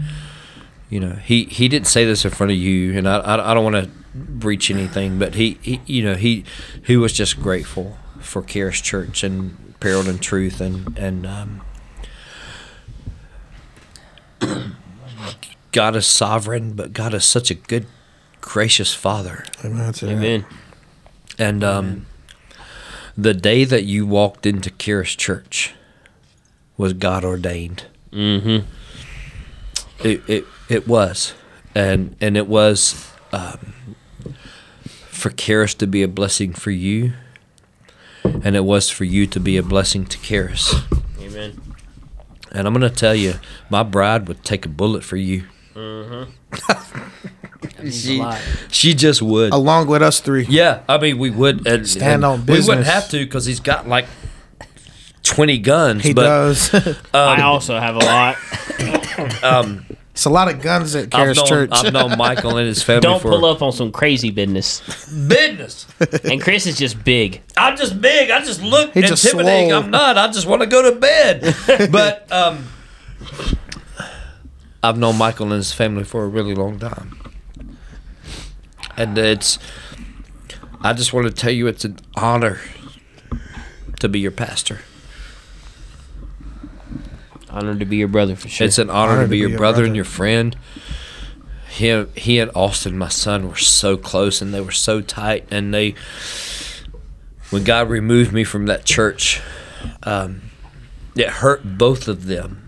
you 0.90 1.00
know 1.00 1.12
he 1.12 1.44
he 1.44 1.68
didn't 1.68 1.86
say 1.86 2.04
this 2.04 2.24
in 2.24 2.30
front 2.30 2.52
of 2.52 2.58
you, 2.58 2.96
and 2.98 3.08
I 3.08 3.18
I, 3.18 3.50
I 3.50 3.54
don't 3.54 3.64
want 3.64 3.84
to 3.84 3.90
breach 4.14 4.70
anything, 4.70 5.18
but 5.18 5.34
he, 5.34 5.58
he 5.62 5.80
you 5.86 6.02
know 6.02 6.14
he 6.14 6.44
he 6.84 6.96
was 6.96 7.12
just 7.12 7.40
grateful 7.40 7.96
for 8.20 8.42
Charis 8.42 8.80
Church 8.80 9.22
and 9.22 9.78
Barreled 9.80 10.08
in 10.08 10.18
Truth, 10.18 10.60
and 10.60 10.98
and 10.98 11.26
um, 11.26 11.60
God 15.72 15.96
is 15.96 16.06
sovereign, 16.06 16.72
but 16.72 16.92
God 16.92 17.14
is 17.14 17.24
such 17.24 17.50
a 17.50 17.54
good, 17.54 17.86
gracious 18.40 18.94
Father. 18.94 19.44
Amen. 19.64 19.92
to 19.94 20.06
that. 20.06 20.12
Amen. 20.12 20.46
And 21.38 21.62
um, 21.62 22.06
the 23.16 23.34
day 23.34 23.64
that 23.64 23.84
you 23.84 24.06
walked 24.06 24.46
into 24.46 24.70
Charis 24.70 25.14
Church 25.14 25.74
was 26.76 26.92
God 26.92 27.24
ordained. 27.24 27.84
Mm-hmm. 28.12 28.66
It, 30.06 30.22
it 30.28 30.44
it 30.68 30.88
was, 30.88 31.34
and 31.74 32.16
and 32.20 32.36
it 32.36 32.46
was 32.46 33.10
um, 33.32 33.96
for 34.86 35.30
Charis 35.30 35.74
to 35.74 35.86
be 35.86 36.02
a 36.02 36.08
blessing 36.08 36.52
for 36.52 36.70
you, 36.70 37.12
and 38.24 38.56
it 38.56 38.64
was 38.64 38.90
for 38.90 39.04
you 39.04 39.26
to 39.26 39.40
be 39.40 39.56
a 39.56 39.62
blessing 39.62 40.04
to 40.06 40.20
Charis. 40.20 40.74
Amen. 41.20 41.60
And 42.52 42.66
I'm 42.66 42.72
gonna 42.72 42.90
tell 42.90 43.14
you, 43.14 43.34
my 43.70 43.82
bride 43.82 44.28
would 44.28 44.44
take 44.44 44.66
a 44.66 44.68
bullet 44.68 45.02
for 45.02 45.16
you. 45.16 45.44
Means 45.74 46.28
a 47.62 48.18
lot. 48.18 48.40
She 48.70 48.94
just 48.94 49.22
would. 49.22 49.52
Along 49.52 49.86
with 49.86 50.02
us 50.02 50.20
three. 50.20 50.46
Yeah, 50.48 50.82
I 50.88 50.98
mean 50.98 51.18
we 51.18 51.30
would 51.30 51.66
and, 51.66 51.88
Stand 51.88 52.14
and 52.16 52.24
on 52.24 52.46
We 52.46 52.60
wouldn't 52.60 52.86
have 52.86 53.08
to 53.10 53.18
because 53.18 53.46
he's 53.46 53.60
got 53.60 53.88
like 53.88 54.06
twenty 55.22 55.58
guns. 55.58 56.02
He 56.02 56.14
but 56.14 56.22
does. 56.24 56.74
I 57.14 57.42
also 57.42 57.78
have 57.78 57.96
a 57.96 57.98
lot. 57.98 58.36
it's 60.10 60.24
a 60.24 60.30
lot 60.30 60.48
of 60.52 60.60
guns 60.62 60.94
at 60.94 61.04
I've 61.06 61.10
Charis 61.10 61.38
known, 61.38 61.46
Church. 61.46 61.70
I've 61.72 61.92
known 61.92 62.16
Michael 62.18 62.56
and 62.56 62.66
his 62.66 62.82
family 62.82 63.02
Don't 63.02 63.20
for 63.20 63.30
pull 63.30 63.44
up 63.44 63.62
on 63.62 63.72
some 63.72 63.92
crazy 63.92 64.30
business. 64.30 64.80
business. 65.28 65.86
And 66.24 66.40
Chris 66.40 66.66
is 66.66 66.78
just 66.78 67.02
big. 67.04 67.42
I'm 67.56 67.76
just 67.76 68.00
big. 68.00 68.30
I 68.30 68.40
just 68.40 68.62
look 68.62 68.92
He 68.94 69.00
intimidating. 69.00 69.70
swole. 69.70 69.82
I'm 69.82 69.90
not. 69.90 70.16
I 70.18 70.26
just 70.28 70.46
want 70.46 70.62
to 70.62 70.68
go 70.68 70.90
to 70.90 70.98
bed. 70.98 71.54
but 71.90 72.30
um, 72.32 72.66
I've 74.82 74.98
known 74.98 75.16
Michael 75.18 75.46
and 75.46 75.54
his 75.56 75.72
family 75.72 76.04
for 76.04 76.24
a 76.24 76.28
really 76.28 76.54
long 76.54 76.78
time, 76.78 77.18
and 78.96 79.16
it's. 79.18 79.58
I 80.82 80.92
just 80.92 81.12
want 81.12 81.26
to 81.26 81.32
tell 81.32 81.50
you, 81.50 81.66
it's 81.66 81.84
an 81.84 81.98
honor 82.14 82.60
to 84.00 84.08
be 84.08 84.20
your 84.20 84.30
pastor. 84.30 84.80
Honored 87.48 87.80
to 87.80 87.86
be 87.86 87.96
your 87.96 88.08
brother 88.08 88.36
for 88.36 88.48
sure. 88.48 88.66
It's 88.66 88.78
an 88.78 88.90
honor, 88.90 89.12
Honor 89.12 89.22
to 89.22 89.28
be 89.28 89.38
your 89.38 89.56
brother, 89.56 89.84
and 89.84 89.96
your 89.96 90.04
friend. 90.04 90.56
He, 91.70 92.04
he 92.14 92.38
and 92.38 92.50
Austin, 92.54 92.96
my 92.98 93.08
son, 93.08 93.48
were 93.48 93.56
so 93.56 93.96
close 93.96 94.40
and 94.40 94.52
they 94.52 94.60
were 94.60 94.70
so 94.70 95.00
tight. 95.00 95.46
And 95.50 95.72
they, 95.72 95.94
when 97.50 97.64
God 97.64 97.88
removed 97.88 98.32
me 98.32 98.44
from 98.44 98.66
that 98.66 98.84
church, 98.84 99.40
um, 100.02 100.42
it 101.16 101.28
hurt 101.28 101.78
both 101.78 102.08
of 102.08 102.26
them 102.26 102.65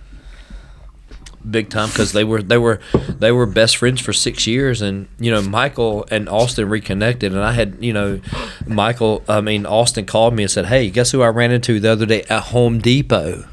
big 1.50 1.70
time 1.70 1.88
because 1.88 2.12
they 2.12 2.24
were 2.24 2.42
they 2.42 2.58
were 2.58 2.80
they 3.18 3.32
were 3.32 3.46
best 3.46 3.76
friends 3.76 4.00
for 4.00 4.12
six 4.12 4.46
years 4.46 4.82
and 4.82 5.08
you 5.18 5.30
know 5.30 5.42
Michael 5.42 6.06
and 6.10 6.28
Austin 6.28 6.68
reconnected 6.68 7.32
and 7.32 7.42
I 7.42 7.52
had 7.52 7.78
you 7.80 7.92
know 7.92 8.20
Michael 8.66 9.24
I 9.28 9.40
mean 9.40 9.66
Austin 9.66 10.06
called 10.06 10.34
me 10.34 10.44
and 10.44 10.50
said 10.50 10.66
hey 10.66 10.90
guess 10.90 11.10
who 11.10 11.22
I 11.22 11.28
ran 11.28 11.50
into 11.50 11.80
the 11.80 11.90
other 11.90 12.06
day 12.06 12.22
at 12.24 12.44
Home 12.44 12.78
Depot 12.78 13.44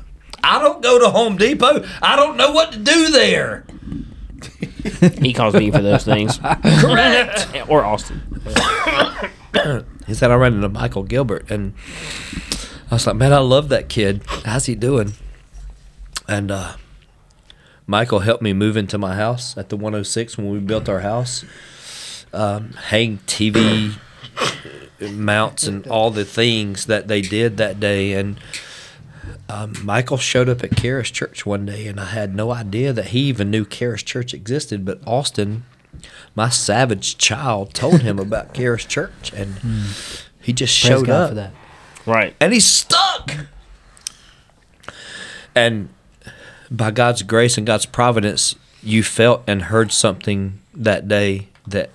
I 0.43 0.59
don't 0.59 0.81
go 0.81 0.99
to 0.99 1.09
Home 1.09 1.37
Depot 1.37 1.85
I 2.01 2.15
don't 2.15 2.37
know 2.37 2.51
what 2.51 2.71
to 2.73 2.79
do 2.79 3.09
there 3.11 3.65
he 5.21 5.33
calls 5.33 5.55
me 5.55 5.71
for 5.71 5.81
those 5.81 6.03
things. 6.03 6.37
Correct. 6.37 7.47
or 7.67 7.83
Austin. 7.83 8.21
he 10.05 10.13
said 10.13 10.29
I 10.31 10.35
ran 10.35 10.53
into 10.53 10.69
Michael 10.69 11.03
Gilbert 11.03 11.49
and 11.49 11.73
I 12.91 12.95
was 12.95 13.07
like 13.07 13.15
man 13.15 13.33
I 13.33 13.39
love 13.39 13.69
that 13.69 13.89
kid 13.89 14.21
how's 14.43 14.65
he 14.65 14.75
doing 14.75 15.13
and 16.27 16.51
uh 16.51 16.75
Michael 17.87 18.19
helped 18.19 18.41
me 18.41 18.53
move 18.53 18.77
into 18.77 18.97
my 18.97 19.15
house 19.15 19.57
at 19.57 19.69
the 19.69 19.77
106 19.77 20.37
when 20.37 20.49
we 20.49 20.59
built 20.59 20.89
our 20.89 21.01
house. 21.01 21.45
Um, 22.33 22.71
hang 22.71 23.19
TV 23.27 23.97
mounts 24.99 25.67
and 25.67 25.85
all 25.87 26.11
the 26.11 26.25
things 26.25 26.85
that 26.87 27.07
they 27.07 27.21
did 27.21 27.57
that 27.57 27.79
day. 27.79 28.13
And 28.13 28.39
um, 29.47 29.73
Michael 29.83 30.17
showed 30.17 30.49
up 30.49 30.63
at 30.63 30.75
Charis 30.75 31.11
Church 31.11 31.45
one 31.45 31.65
day, 31.65 31.87
and 31.87 31.99
I 31.99 32.05
had 32.05 32.35
no 32.35 32.51
idea 32.51 32.91
that 32.93 33.07
he 33.07 33.19
even 33.21 33.51
knew 33.51 33.65
Charis 33.65 34.03
Church 34.03 34.33
existed. 34.33 34.83
But 34.83 34.99
Austin, 35.05 35.65
my 36.33 36.49
savage 36.49 37.17
child, 37.17 37.73
told 37.73 38.01
him 38.01 38.19
about 38.19 38.53
Charis 38.55 38.85
Church, 38.85 39.31
and 39.33 39.55
he 40.41 40.53
just 40.53 40.81
Praise 40.81 40.89
showed 40.91 41.07
God 41.07 41.21
up 41.21 41.29
for 41.29 41.35
that. 41.35 41.51
Right. 42.05 42.35
and 42.39 42.53
he's 42.53 42.65
stuck. 42.65 43.31
And 45.55 45.89
by 46.71 46.91
God's 46.91 47.23
grace 47.23 47.57
and 47.57 47.65
God's 47.65 47.85
providence, 47.85 48.55
you 48.81 49.03
felt 49.03 49.43
and 49.47 49.63
heard 49.63 49.91
something 49.91 50.59
that 50.73 51.07
day 51.07 51.47
that 51.67 51.89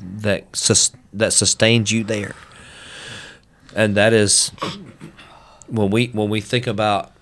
that 0.00 0.54
sus- 0.56 0.92
that 1.12 1.32
sustained 1.32 1.90
you 1.90 2.04
there. 2.04 2.34
And 3.74 3.96
that 3.96 4.12
is 4.12 4.50
when 5.66 5.90
we 5.90 6.08
when 6.08 6.28
we 6.28 6.40
think 6.40 6.66
about 6.66 7.12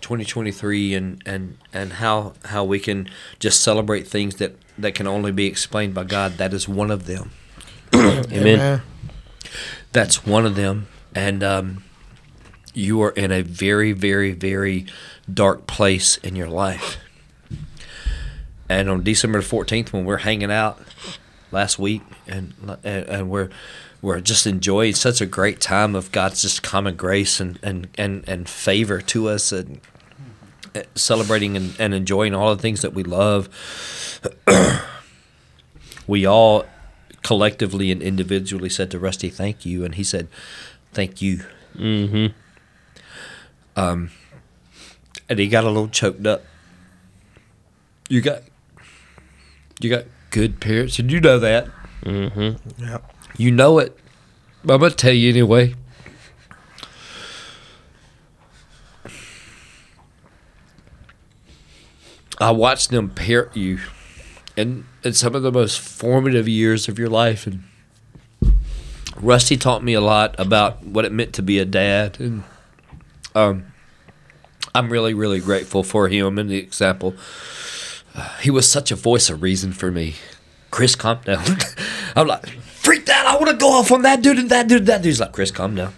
2023 0.00 0.94
and 0.94 1.22
and 1.26 1.58
and 1.72 1.94
how 1.94 2.34
how 2.46 2.64
we 2.64 2.78
can 2.78 3.08
just 3.38 3.60
celebrate 3.60 4.06
things 4.06 4.36
that 4.36 4.54
that 4.78 4.94
can 4.94 5.06
only 5.06 5.32
be 5.32 5.46
explained 5.46 5.94
by 5.94 6.04
God. 6.04 6.38
That 6.38 6.54
is 6.54 6.68
one 6.68 6.90
of 6.90 7.06
them. 7.06 7.32
Amen. 7.94 8.58
Man. 8.58 8.82
That's 9.92 10.24
one 10.26 10.46
of 10.46 10.54
them. 10.54 10.86
And 11.14 11.42
um, 11.42 11.82
you 12.74 13.02
are 13.02 13.10
in 13.10 13.32
a 13.32 13.42
very, 13.42 13.92
very, 13.92 14.32
very 14.32 14.86
dark 15.32 15.66
place 15.66 16.16
in 16.18 16.36
your 16.36 16.48
life. 16.48 16.98
And 18.68 18.90
on 18.90 19.02
December 19.02 19.40
14th, 19.40 19.92
when 19.92 20.04
we're 20.04 20.18
hanging 20.18 20.52
out 20.52 20.78
last 21.50 21.78
week 21.78 22.02
and, 22.26 22.52
and, 22.84 23.06
and 23.06 23.30
we're 23.30 23.50
we're 24.00 24.20
just 24.20 24.46
enjoying 24.46 24.94
such 24.94 25.20
a 25.20 25.26
great 25.26 25.60
time 25.60 25.96
of 25.96 26.12
God's 26.12 26.42
just 26.42 26.62
common 26.62 26.94
grace 26.94 27.40
and, 27.40 27.58
and, 27.64 27.88
and, 27.98 28.22
and 28.28 28.48
favor 28.48 29.00
to 29.00 29.28
us 29.28 29.50
and 29.50 29.80
uh, 30.74 30.82
celebrating 30.94 31.56
and, 31.56 31.74
and 31.80 31.94
enjoying 31.94 32.34
all 32.34 32.54
the 32.54 32.62
things 32.62 32.82
that 32.82 32.94
we 32.94 33.02
love, 33.02 33.48
we 36.06 36.26
all 36.26 36.64
collectively 37.22 37.90
and 37.90 38.02
individually 38.02 38.68
said 38.68 38.90
to 38.90 38.98
Rusty, 38.98 39.30
"Thank 39.30 39.66
you," 39.66 39.84
and 39.84 39.94
he 39.94 40.04
said, 40.04 40.28
"Thank 40.92 41.20
you." 41.20 41.44
Mm-hmm. 41.74 42.26
Um, 43.78 44.10
and 45.28 45.38
he 45.38 45.46
got 45.46 45.62
a 45.62 45.68
little 45.68 45.88
choked 45.88 46.26
up. 46.26 46.42
You 48.08 48.20
got, 48.20 48.42
you 49.80 49.88
got 49.88 50.06
good 50.30 50.58
parents, 50.60 50.98
and 50.98 51.12
you 51.12 51.20
know 51.20 51.38
that. 51.38 51.68
Yeah. 52.04 52.98
You 53.36 53.52
know 53.52 53.78
it. 53.78 53.96
I'm 54.62 54.80
gonna 54.80 54.90
tell 54.90 55.12
you 55.12 55.28
anyway. 55.28 55.76
I 62.40 62.50
watched 62.50 62.90
them 62.90 63.10
parent 63.10 63.56
you, 63.56 63.78
and 64.56 64.86
in 65.04 65.12
some 65.12 65.36
of 65.36 65.42
the 65.42 65.52
most 65.52 65.78
formative 65.78 66.48
years 66.48 66.88
of 66.88 66.98
your 66.98 67.08
life. 67.08 67.46
And 67.46 67.62
Rusty 69.16 69.56
taught 69.56 69.84
me 69.84 69.94
a 69.94 70.00
lot 70.00 70.34
about 70.36 70.84
what 70.84 71.04
it 71.04 71.12
meant 71.12 71.32
to 71.34 71.42
be 71.42 71.60
a 71.60 71.64
dad, 71.64 72.18
and 72.18 72.42
um, 73.34 73.72
I'm 74.74 74.90
really, 74.90 75.14
really 75.14 75.40
grateful 75.40 75.82
for 75.82 76.08
him 76.08 76.38
and 76.38 76.50
the 76.50 76.58
example. 76.58 77.14
Uh, 78.14 78.36
he 78.40 78.50
was 78.50 78.70
such 78.70 78.90
a 78.90 78.96
voice 78.96 79.30
of 79.30 79.42
reason 79.42 79.72
for 79.72 79.90
me. 79.90 80.14
Chris, 80.70 80.94
calm 80.94 81.20
down. 81.24 81.44
I'm 82.16 82.26
like, 82.26 82.48
freaked 82.48 83.08
out. 83.08 83.26
I 83.26 83.36
want 83.36 83.50
to 83.50 83.56
go 83.56 83.70
off 83.72 83.90
on 83.92 84.02
that 84.02 84.22
dude 84.22 84.38
and 84.38 84.50
that 84.50 84.68
dude 84.68 84.78
and 84.80 84.86
that 84.88 84.98
dude. 84.98 85.06
He's 85.06 85.20
like, 85.20 85.32
Chris, 85.32 85.50
calm 85.50 85.74
down. 85.74 85.94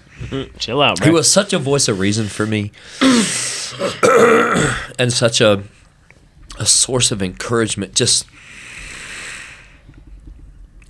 Chill 0.58 0.82
out, 0.82 0.98
bro. 0.98 1.06
He 1.06 1.12
was 1.12 1.30
such 1.30 1.52
a 1.52 1.58
voice 1.58 1.88
of 1.88 1.98
reason 1.98 2.26
for 2.26 2.44
me, 2.44 2.72
and 4.98 5.12
such 5.12 5.40
a 5.40 5.62
a 6.58 6.66
source 6.66 7.10
of 7.10 7.22
encouragement. 7.22 7.94
Just 7.94 8.26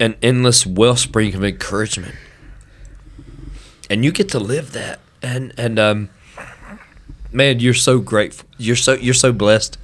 an 0.01 0.17
endless 0.21 0.67
wellspring 0.67 1.35
of 1.37 1.45
encouragement, 1.45 2.17
and 3.89 4.05
you 4.05 4.11
get 4.11 4.29
to 4.31 4.41
live 4.41 4.73
that. 4.73 4.99
And 5.23 5.53
and 5.57 5.79
um, 5.79 6.11
man, 7.33 7.61
you're 7.61 7.75
so 7.75 7.99
grateful. 7.99 8.49
You're 8.59 8.77
so 8.77 8.95
you're 8.95 9.15
so 9.15 9.33
blessed. 9.33 9.79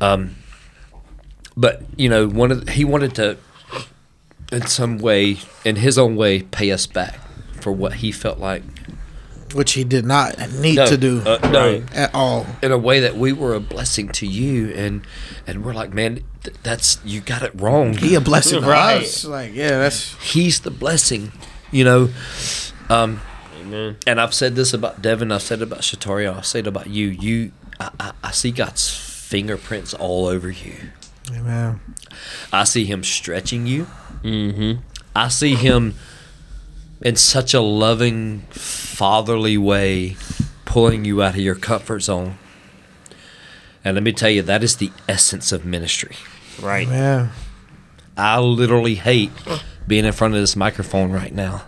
Um, 0.00 0.36
but 1.56 1.82
you 1.96 2.08
know, 2.08 2.26
one 2.28 2.50
of 2.50 2.64
the, 2.66 2.72
he 2.72 2.84
wanted 2.84 3.14
to, 3.16 3.36
in 4.50 4.66
some 4.66 4.98
way, 4.98 5.38
in 5.64 5.76
his 5.76 5.98
own 5.98 6.16
way, 6.16 6.42
pay 6.42 6.70
us 6.72 6.86
back 6.86 7.18
for 7.60 7.70
what 7.70 7.94
he 7.94 8.10
felt 8.10 8.38
like 8.38 8.62
Which 9.54 9.74
he 9.74 9.84
did 9.84 10.04
not 10.04 10.36
need 10.58 10.76
No, 10.76 10.86
to 10.86 10.96
do 10.96 11.20
uh, 11.20 11.38
no. 11.52 11.84
at 11.94 12.12
all. 12.12 12.46
in 12.60 12.72
a 12.72 12.78
way 12.78 12.98
that 13.00 13.16
we 13.16 13.32
were 13.32 13.54
a 13.54 13.60
blessing 13.60 14.08
to 14.08 14.26
you 14.26 14.70
and 14.74 15.06
and 15.46 15.64
we're 15.64 15.74
like 15.74 15.92
man 15.94 16.24
th- 16.42 16.56
that's 16.64 16.98
you 17.04 17.20
got 17.20 17.42
it 17.42 17.52
wrong 17.54 17.94
He 17.94 18.16
a 18.16 18.20
blessing 18.20 18.62
to 18.62 18.66
Right. 18.66 19.02
us. 19.02 19.24
Like, 19.24 19.54
yeah, 19.54 19.78
that's 19.78 20.16
he's 20.32 20.60
the 20.60 20.72
blessing 20.72 21.30
you 21.70 21.84
know 21.84 22.08
um 22.90 23.20
Amen. 23.62 23.96
and 24.06 24.20
I've 24.20 24.34
said 24.34 24.54
this 24.54 24.72
about 24.72 25.02
Devin 25.02 25.32
I've 25.32 25.42
said 25.42 25.60
it 25.60 25.64
about 25.64 25.80
Shatoria 25.80 26.36
I've 26.36 26.46
said 26.46 26.66
it 26.66 26.68
about 26.68 26.88
you 26.88 27.08
you 27.08 27.52
I, 27.80 27.90
I, 27.98 28.12
I 28.24 28.30
see 28.30 28.50
God's 28.50 28.88
fingerprints 28.88 29.94
all 29.94 30.26
over 30.26 30.50
you 30.50 30.74
Amen. 31.30 31.80
I 32.52 32.64
see 32.64 32.84
him 32.84 33.02
stretching 33.04 33.66
you 33.66 33.86
mm-hmm. 34.22 34.80
I 35.14 35.28
see 35.28 35.54
him 35.54 35.94
in 37.00 37.16
such 37.16 37.54
a 37.54 37.60
loving 37.60 38.40
fatherly 38.50 39.58
way 39.58 40.16
pulling 40.64 41.04
you 41.04 41.22
out 41.22 41.34
of 41.34 41.40
your 41.40 41.54
comfort 41.54 42.00
zone 42.00 42.38
and 43.84 43.94
let 43.94 44.02
me 44.02 44.12
tell 44.12 44.30
you 44.30 44.42
that 44.42 44.62
is 44.62 44.76
the 44.76 44.90
essence 45.08 45.52
of 45.52 45.64
ministry 45.64 46.16
Right. 46.60 46.88
Yeah. 46.88 47.28
I 48.16 48.40
literally 48.40 48.96
hate 48.96 49.30
being 49.86 50.04
in 50.04 50.12
front 50.12 50.34
of 50.34 50.40
this 50.40 50.56
microphone 50.56 51.12
right 51.12 51.34
now. 51.34 51.62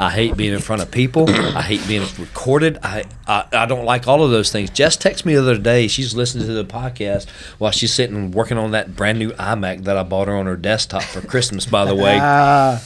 I 0.00 0.10
hate 0.10 0.36
being 0.36 0.52
in 0.52 0.60
front 0.60 0.80
of 0.80 0.90
people. 0.92 1.28
I 1.28 1.60
hate 1.62 1.86
being 1.88 2.06
recorded. 2.18 2.78
I, 2.84 3.02
I 3.26 3.44
I 3.52 3.66
don't 3.66 3.84
like 3.84 4.06
all 4.06 4.22
of 4.22 4.30
those 4.30 4.52
things. 4.52 4.70
Jess 4.70 4.96
texted 4.96 5.24
me 5.24 5.34
the 5.34 5.40
other 5.42 5.58
day. 5.58 5.88
She's 5.88 6.14
listening 6.14 6.46
to 6.46 6.52
the 6.52 6.64
podcast 6.64 7.28
while 7.58 7.72
she's 7.72 7.92
sitting 7.92 8.30
working 8.30 8.58
on 8.58 8.70
that 8.70 8.94
brand 8.94 9.18
new 9.18 9.30
iMac 9.32 9.84
that 9.84 9.96
I 9.96 10.04
bought 10.04 10.28
her 10.28 10.36
on 10.36 10.46
her 10.46 10.56
desktop 10.56 11.02
for 11.02 11.20
Christmas. 11.20 11.66
By 11.66 11.84
the 11.84 11.96
way, 11.96 12.16
Ah, 12.20 12.80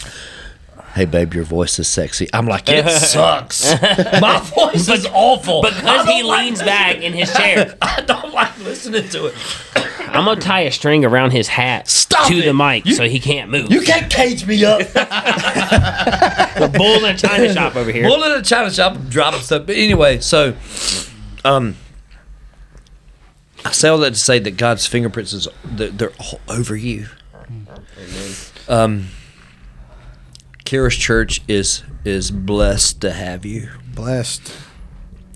hey 0.95 1.05
babe, 1.05 1.35
your 1.35 1.45
voice 1.45 1.79
is 1.79 1.87
sexy. 1.87 2.29
I'm 2.33 2.47
like, 2.47 2.69
it 2.69 2.89
sucks. 3.01 3.71
My 4.21 4.41
voice 4.55 4.89
is 4.89 5.07
awful 5.13 5.61
Because 5.63 6.07
he 6.09 6.23
like 6.23 6.45
leans 6.47 6.63
back 6.63 6.97
in 6.97 7.13
his 7.13 7.31
chair. 7.35 7.77
I 7.83 8.01
don't 8.01 8.33
like 8.33 8.59
listening 8.61 9.09
to 9.11 9.27
it. 9.27 9.35
I'm 10.15 10.25
gonna 10.25 10.41
tie 10.41 10.61
a 10.63 10.71
string 10.71 11.05
around 11.05 11.31
his 11.33 11.49
hat 11.49 11.89
Stop 11.89 12.29
to 12.29 12.39
it. 12.39 12.45
the 12.45 12.53
mic 12.55 12.85
You- 12.87 12.95
so 12.95 13.09
he 13.09 13.19
can't 13.19 13.51
move. 13.51 13.71
You 13.71 13.81
can't 13.83 14.11
cage 14.13 14.47
me 14.47 14.65
up. 14.65 14.79
the 14.93 16.71
bull 16.77 17.05
in 17.05 17.15
a 17.15 17.17
china 17.19 17.53
shop 17.53 17.77
over 17.77 17.91
here. 17.91 18.05
Bull 18.09 18.23
in 18.25 18.33
a 18.33 18.43
china 18.43 18.71
shop 18.71 18.97
dropping 19.09 19.41
stuff. 19.41 19.67
But 19.67 19.77
anyway, 19.77 20.19
so 20.21 20.55
um 21.45 21.77
I 23.65 23.71
say 23.73 23.89
all 23.89 23.99
that 23.99 24.15
to 24.15 24.19
say 24.21 24.39
that 24.41 24.57
God's 24.57 24.87
fingerprints 24.87 25.33
is 25.33 25.49
they're, 25.65 25.89
they're 25.91 26.13
all 26.19 26.41
over 26.49 26.77
you. 26.77 27.07
Um 28.69 29.09
Charis 30.65 30.97
Church 30.97 31.41
is 31.49 31.83
is 32.05 32.31
blessed 32.31 33.01
to 33.03 33.13
have 33.13 33.45
you. 33.45 33.69
blessed. 33.95 34.53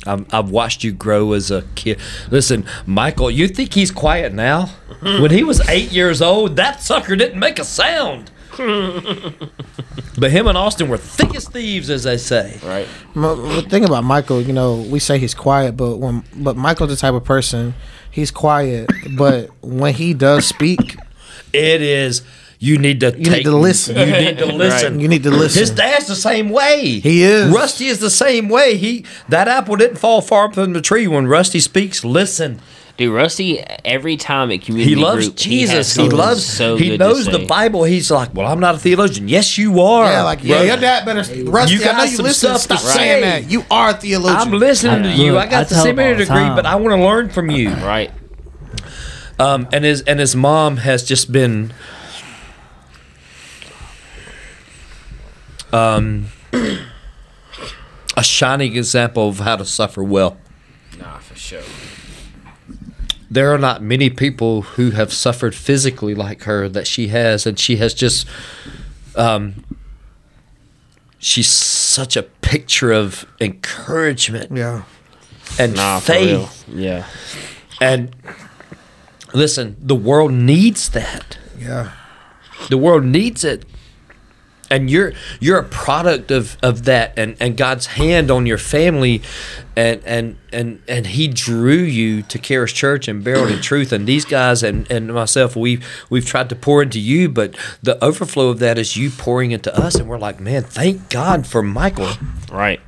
I've, 0.07 0.33
I've 0.33 0.51
watched 0.51 0.85
you 0.85 0.93
grow 0.93 1.33
as 1.33 1.51
a 1.51 1.63
kid. 1.75 1.99
Listen, 2.31 2.65
Michael, 2.87 3.31
you 3.31 3.49
think 3.49 3.75
he's 3.75 3.91
quiet 3.91 4.33
now? 4.33 4.67
when 5.01 5.31
he 5.31 5.45
was 5.45 5.67
eight 5.69 5.93
years 5.93 6.23
old, 6.23 6.57
that 6.57 6.83
sucker 6.83 7.17
didn't 7.17 7.39
make 7.39 7.59
a 7.59 7.65
sound. 7.65 8.31
but 8.57 10.31
him 10.31 10.47
and 10.47 10.57
Austin 10.57 10.89
were 10.89 10.97
thick 10.97 11.35
as 11.35 11.47
thieves, 11.47 11.91
as 11.91 12.05
they 12.05 12.17
say. 12.17 12.59
Right. 12.65 12.89
The 13.15 13.67
thing 13.69 13.85
about 13.85 14.05
Michael, 14.05 14.41
you 14.41 14.55
know, 14.55 14.77
we 14.77 14.99
say 14.99 15.19
he's 15.19 15.35
quiet, 15.35 15.77
but 15.77 15.99
when 15.99 16.25
but 16.35 16.57
Michael's 16.57 16.89
the 16.89 16.97
type 16.97 17.13
of 17.13 17.25
person 17.25 17.75
he's 18.17 18.31
quiet, 18.31 18.91
but 19.17 19.51
when 19.63 19.93
he 19.93 20.15
does 20.15 20.47
speak, 20.47 20.97
It 21.53 21.83
is. 21.83 22.23
You 22.67 22.79
need 22.79 23.01
to. 23.01 23.13
need 23.13 23.25
take, 23.25 23.45
to 23.45 23.57
listen. 23.57 23.97
You 23.97 24.07
need 24.07 24.39
to 24.39 24.47
listen. 24.65 25.01
you 25.01 25.09
need 25.09 25.23
to 25.23 25.31
listen. 25.31 25.61
His 25.61 25.71
dad's 25.71 26.07
the 26.07 26.17
same 26.17 26.51
way. 26.51 27.01
He 27.01 27.23
is. 27.23 27.53
Rusty 27.53 27.87
is 27.87 28.01
the 28.01 28.11
same 28.11 28.49
way. 28.49 28.77
He 28.77 29.05
that 29.29 29.49
apple 29.49 29.77
didn't 29.77 29.97
fall 29.99 30.21
far 30.21 30.53
from 30.53 30.73
the 30.73 30.81
tree. 30.81 31.07
When 31.07 31.27
Rusty 31.27 31.61
speaks, 31.61 32.05
listen. 32.05 32.61
Dude, 32.97 33.13
Rusty, 33.13 33.61
every 33.85 34.17
time 34.17 34.51
at 34.51 34.63
community 34.63 34.95
He 34.95 34.97
loves 34.97 35.27
group, 35.27 35.37
Jesus. 35.37 35.95
has 35.95 35.97
He, 35.97 36.09
loves. 36.09 36.47
So 36.47 36.77
he 36.79 36.97
knows 36.97 37.27
the. 37.27 37.41
Bible. 37.47 37.85
He's 37.85 38.11
like, 38.11 38.33
well, 38.35 38.51
I'm 38.51 38.59
not 38.59 38.75
a 38.75 38.79
theologian. 38.79 39.29
Yes, 39.29 39.59
you 39.59 39.83
are. 39.83 40.07
yeah, 40.11 40.23
like 40.23 40.43
yeah, 40.43 40.63
your 40.63 40.79
dad 40.79 41.05
better. 41.05 41.19
Rusty, 41.51 41.75
You 41.77 41.83
I 41.83 41.93
know 41.93 41.99
got 41.99 42.11
you 42.11 42.19
listen. 42.23 42.57
stuff 42.57 42.57
to 42.57 42.79
Stop 42.79 42.79
say. 42.79 42.97
saying 42.97 43.21
that. 43.21 43.51
You 43.51 43.65
are 43.71 43.91
a 43.91 43.95
theologian. 43.95 44.41
I'm 44.41 44.59
listening 44.59 45.03
to 45.03 45.11
you. 45.11 45.33
look, 45.35 45.43
I 45.47 45.51
got 45.51 45.61
I 45.61 45.65
the 45.65 45.75
tell 45.75 45.85
seminary 45.85 46.15
the 46.15 46.19
degree, 46.25 46.37
time. 46.37 46.57
but 46.57 46.65
I 46.65 46.77
want 46.77 46.99
to 46.99 47.05
learn 47.05 47.29
from 47.29 47.51
you. 47.51 47.69
Right. 47.69 48.11
Um, 49.39 49.69
and 49.73 49.85
his 49.85 50.01
and 50.03 50.19
his 50.19 50.35
mom 50.35 50.79
has 50.79 51.05
just 51.05 51.31
been 51.31 51.75
um, 55.73 56.27
a 58.17 58.23
shining 58.23 58.77
example 58.77 59.29
of 59.29 59.39
how 59.41 59.57
to 59.57 59.65
suffer 59.65 60.03
well. 60.03 60.37
Nah, 60.99 61.19
for 61.19 61.35
sure. 61.35 61.63
There 63.31 63.53
are 63.53 63.59
not 63.59 63.83
many 63.83 64.09
people 64.09 64.63
who 64.63 64.93
have 64.93 65.13
suffered 65.13 65.55
physically 65.55 66.15
like 66.15 66.45
her 66.45 66.69
that 66.69 66.87
she 66.87 67.09
has, 67.09 67.45
and 67.47 67.59
she 67.59 67.77
has 67.77 67.93
just 67.93 68.27
um, 69.17 69.65
she's 71.19 71.49
such 71.49 72.17
a 72.17 72.23
picture 72.23 72.93
of 72.93 73.27
encouragement 73.41 74.57
yeah. 74.57 74.83
and 75.59 75.75
Nah, 75.75 75.99
for 76.01 76.13
real. 76.13 76.47
faith. 76.47 76.69
Yeah. 76.69 77.07
And 77.81 78.15
listen, 79.35 79.77
the 79.81 79.97
world 79.97 80.33
needs 80.33 80.89
that. 80.91 81.39
Yeah. 81.59 81.93
The 82.71 82.79
world 82.79 83.05
needs 83.05 83.45
it. 83.45 83.65
And 84.69 84.91
you're 84.91 85.13
you're 85.39 85.59
a 85.59 85.65
product 85.65 86.33
of, 86.33 86.57
of 86.61 86.87
that 86.87 87.17
and, 87.17 87.37
and 87.39 87.57
God's 87.57 87.87
hand 87.87 88.33
on 88.33 88.47
your 88.47 88.59
family 88.59 89.23
and 89.77 90.03
and 90.05 90.39
and 90.53 90.83
and 90.89 91.07
he 91.07 91.29
drew 91.29 91.77
you 91.77 92.23
to 92.23 92.39
Charis 92.39 92.73
Church 92.73 93.07
and 93.07 93.23
Barreled 93.23 93.51
in 93.53 93.61
Truth 93.63 93.93
and 93.93 94.09
these 94.09 94.25
guys 94.25 94.65
and, 94.65 94.91
and 94.91 95.15
myself 95.15 95.55
we've 95.55 95.87
we've 96.11 96.27
tried 96.27 96.49
to 96.49 96.57
pour 96.57 96.83
into 96.83 96.99
you 96.99 97.29
but 97.29 97.55
the 97.81 98.03
overflow 98.05 98.49
of 98.49 98.59
that 98.59 98.77
is 98.77 98.97
you 98.97 99.11
pouring 99.11 99.53
into 99.53 99.73
us 99.77 99.95
and 99.95 100.09
we're 100.09 100.19
like 100.19 100.41
man 100.41 100.65
thank 100.65 101.11
God 101.11 101.47
for 101.47 101.63
Michael 101.63 102.11
Right. 102.51 102.81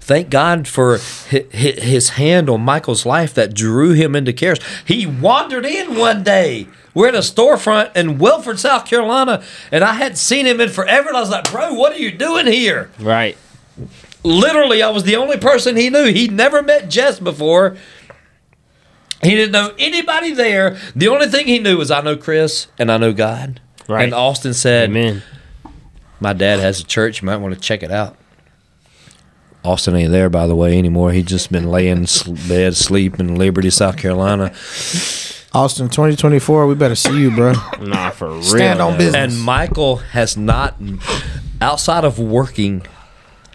Thank 0.00 0.30
God 0.30 0.66
for 0.66 0.98
hi- 1.30 1.44
hi- 1.52 1.80
his 1.80 2.10
hand 2.10 2.48
on 2.48 2.62
Michael's 2.62 3.04
life 3.04 3.34
that 3.34 3.52
drew 3.52 3.92
him 3.92 4.16
into 4.16 4.32
Charis. 4.32 4.58
He 4.86 5.04
wandered 5.06 5.66
in 5.66 5.96
one 5.96 6.22
day. 6.22 6.66
We're 6.94 7.08
at 7.08 7.14
a 7.14 7.18
storefront 7.18 7.96
in 7.96 8.18
Wilford, 8.18 8.58
South 8.58 8.86
Carolina, 8.86 9.42
and 9.70 9.84
I 9.84 9.94
hadn't 9.94 10.16
seen 10.16 10.46
him 10.46 10.60
in 10.60 10.68
forever. 10.68 11.08
And 11.08 11.16
I 11.16 11.20
was 11.20 11.30
like, 11.30 11.50
"Bro, 11.50 11.74
what 11.74 11.92
are 11.92 11.98
you 11.98 12.10
doing 12.10 12.46
here?" 12.46 12.90
Right. 12.98 13.36
Literally, 14.24 14.82
I 14.82 14.90
was 14.90 15.04
the 15.04 15.16
only 15.16 15.36
person 15.36 15.76
he 15.76 15.90
knew. 15.90 16.06
He'd 16.06 16.32
never 16.32 16.62
met 16.62 16.88
Jess 16.88 17.20
before. 17.20 17.76
He 19.22 19.30
didn't 19.30 19.52
know 19.52 19.74
anybody 19.78 20.32
there. 20.32 20.76
The 20.94 21.08
only 21.08 21.26
thing 21.28 21.46
he 21.46 21.58
knew 21.58 21.78
was 21.78 21.90
I 21.90 22.00
know 22.00 22.16
Chris 22.16 22.68
and 22.78 22.90
I 22.90 22.98
know 22.98 23.12
God. 23.12 23.60
Right. 23.88 24.04
And 24.04 24.14
Austin 24.14 24.54
said, 24.54 24.90
Amen. 24.90 25.22
My 26.20 26.32
dad 26.32 26.60
has 26.60 26.80
a 26.80 26.84
church. 26.84 27.22
You 27.22 27.26
might 27.26 27.36
want 27.36 27.54
to 27.54 27.60
check 27.60 27.82
it 27.82 27.90
out. 27.90 28.16
Austin 29.64 29.96
ain't 29.96 30.12
there, 30.12 30.30
by 30.30 30.46
the 30.46 30.54
way, 30.54 30.78
anymore. 30.78 31.12
He's 31.12 31.24
just 31.24 31.50
been 31.50 31.68
laying 31.68 32.06
in 32.06 32.34
bed, 32.48 32.72
asleep 32.72 33.18
in 33.18 33.34
Liberty, 33.36 33.70
South 33.70 33.96
Carolina. 33.96 34.52
Austin, 35.54 35.88
2024, 35.88 36.66
we 36.66 36.74
better 36.74 36.94
see 36.94 37.18
you, 37.20 37.30
bro. 37.30 37.54
Nah, 37.80 38.10
for 38.10 38.28
real. 38.28 38.42
Stand 38.42 38.80
on 38.80 38.98
business. 38.98 39.14
And 39.34 39.40
Michael 39.40 39.96
has 39.96 40.36
not, 40.36 40.76
outside 41.60 42.04
of 42.04 42.18
working, 42.18 42.86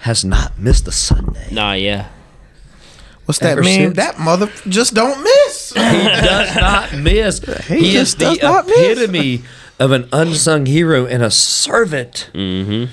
has 0.01 0.25
not 0.25 0.57
missed 0.57 0.87
a 0.87 0.91
Sunday. 0.91 1.47
Nah, 1.51 1.73
yeah. 1.73 2.09
What's 3.25 3.39
that 3.39 3.51
Ever 3.53 3.61
mean? 3.61 3.79
since. 3.79 3.95
That 3.97 4.19
mother 4.19 4.51
just 4.67 4.93
don't 4.93 5.21
miss. 5.21 5.73
He 5.75 5.79
does 5.79 6.55
not 6.55 6.93
miss. 6.97 7.39
He, 7.67 7.87
is 7.87 7.93
just 7.93 8.19
does 8.19 8.37
the 8.37 8.43
not 8.43 8.65
miss. 8.65 8.99
epitome 8.99 9.43
of 9.79 9.91
an 9.91 10.09
unsung 10.11 10.65
hero 10.65 11.05
and 11.05 11.23
a 11.23 11.31
servant. 11.31 12.29
Mm-hmm. 12.33 12.91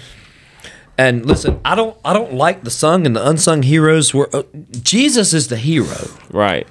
And 0.98 1.24
listen, 1.26 1.60
I 1.64 1.74
don't, 1.74 1.96
I 2.04 2.12
don't 2.12 2.34
like 2.34 2.62
the 2.64 2.70
sung 2.70 3.06
and 3.06 3.16
the 3.16 3.26
unsung 3.26 3.62
heroes. 3.62 4.12
Were 4.12 4.28
uh, 4.34 4.42
Jesus 4.82 5.32
is 5.32 5.48
the 5.48 5.56
hero. 5.56 5.96
Right. 6.30 6.66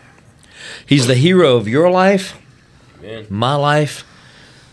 He's 0.85 1.07
the 1.07 1.15
hero 1.15 1.55
of 1.55 1.67
your 1.67 1.89
life, 1.89 2.39
my 3.29 3.55
life, 3.55 4.03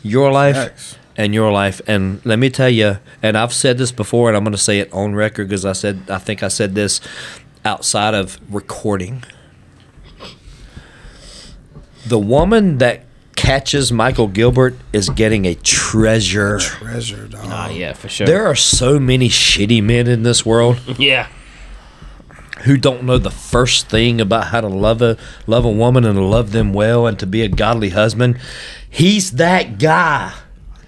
your 0.02 0.30
life, 0.32 0.56
Facts. 0.56 0.96
and 1.16 1.34
your 1.34 1.50
life. 1.52 1.80
And 1.86 2.24
let 2.24 2.38
me 2.38 2.50
tell 2.50 2.70
you, 2.70 2.98
and 3.22 3.36
I've 3.36 3.52
said 3.52 3.78
this 3.78 3.92
before, 3.92 4.28
and 4.28 4.36
I'm 4.36 4.44
going 4.44 4.52
to 4.52 4.58
say 4.58 4.78
it 4.80 4.92
on 4.92 5.14
record 5.14 5.48
because 5.48 5.64
I 5.64 5.72
said 5.72 6.02
I 6.08 6.18
think 6.18 6.42
I 6.42 6.48
said 6.48 6.74
this 6.74 7.00
outside 7.64 8.14
of 8.14 8.38
recording. 8.52 9.24
The 12.06 12.18
woman 12.18 12.78
that 12.78 13.02
catches 13.34 13.92
Michael 13.92 14.28
Gilbert 14.28 14.76
is 14.92 15.08
getting 15.10 15.44
a 15.44 15.54
treasure. 15.54 16.58
Treasure, 16.58 17.26
dog. 17.28 17.48
Nah, 17.48 17.68
yeah, 17.68 17.92
for 17.92 18.08
sure. 18.08 18.26
There 18.26 18.46
are 18.46 18.54
so 18.54 18.98
many 18.98 19.28
shitty 19.28 19.82
men 19.82 20.06
in 20.06 20.22
this 20.22 20.44
world 20.46 20.80
yeah. 20.98 21.28
Who 22.64 22.76
don't 22.76 23.04
know 23.04 23.18
the 23.18 23.30
first 23.30 23.88
thing 23.88 24.20
about 24.20 24.48
how 24.48 24.60
to 24.60 24.68
love 24.68 25.02
a 25.02 25.16
love 25.46 25.64
a 25.64 25.70
woman 25.70 26.04
and 26.04 26.30
love 26.30 26.52
them 26.52 26.72
well 26.72 27.06
and 27.06 27.18
to 27.18 27.26
be 27.26 27.42
a 27.42 27.48
godly 27.48 27.90
husband. 27.90 28.38
He's 28.88 29.32
that 29.32 29.78
guy. 29.78 30.32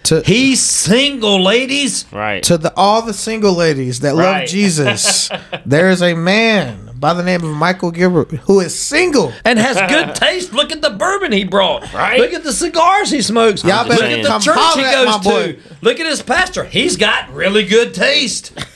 To, 0.04 0.22
He's 0.22 0.60
single, 0.60 1.42
ladies. 1.42 2.06
Right. 2.10 2.42
to 2.44 2.56
the 2.56 2.72
all 2.76 3.02
the 3.02 3.12
single 3.12 3.52
ladies 3.52 4.00
that 4.00 4.16
love 4.16 4.46
Jesus, 4.46 5.28
there 5.66 5.90
is 5.90 6.00
a 6.02 6.14
man 6.14 6.88
by 6.98 7.14
the 7.14 7.22
name 7.22 7.44
of 7.44 7.50
Michael 7.54 7.90
Gilbert 7.90 8.30
who 8.32 8.60
is 8.60 8.78
single. 8.78 9.32
And 9.44 9.58
has 9.58 9.76
good 9.90 10.14
taste. 10.16 10.52
Look 10.52 10.72
at 10.72 10.80
the 10.82 10.90
bourbon 10.90 11.32
he 11.32 11.44
brought. 11.44 11.92
Right. 11.92 12.18
Look 12.18 12.32
at 12.32 12.42
the 12.42 12.52
cigars 12.52 13.10
he 13.10 13.22
smokes. 13.22 13.62
Y'all 13.64 13.86
Look 13.86 13.98
better 13.98 14.16
at 14.16 14.22
the 14.22 14.28
come 14.28 14.40
church 14.40 14.56
he 14.74 14.82
my 14.82 14.92
goes 14.92 15.18
boy. 15.18 15.52
to. 15.52 15.58
Look 15.82 16.00
at 16.00 16.06
his 16.06 16.22
pastor. 16.22 16.64
He's 16.64 16.96
got 16.96 17.32
really 17.32 17.64
good 17.64 17.94
taste. 17.94 18.52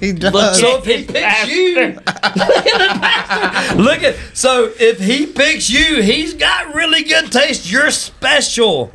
He 0.00 0.12
does. 0.12 0.60
So 0.60 0.78
if 0.78 0.84
he 0.84 1.04
picks 1.04 1.48
you, 1.48 1.74
look 1.86 2.06
at 2.06 2.34
the 2.34 2.98
pastor. 3.00 3.76
Look 3.82 4.02
at 4.04 4.16
so 4.32 4.72
if 4.78 5.00
he 5.00 5.26
picks 5.26 5.68
you, 5.68 6.02
he's 6.02 6.34
got 6.34 6.72
really 6.74 7.02
good 7.02 7.32
taste. 7.32 7.70
You're 7.70 7.90
special. 7.90 8.92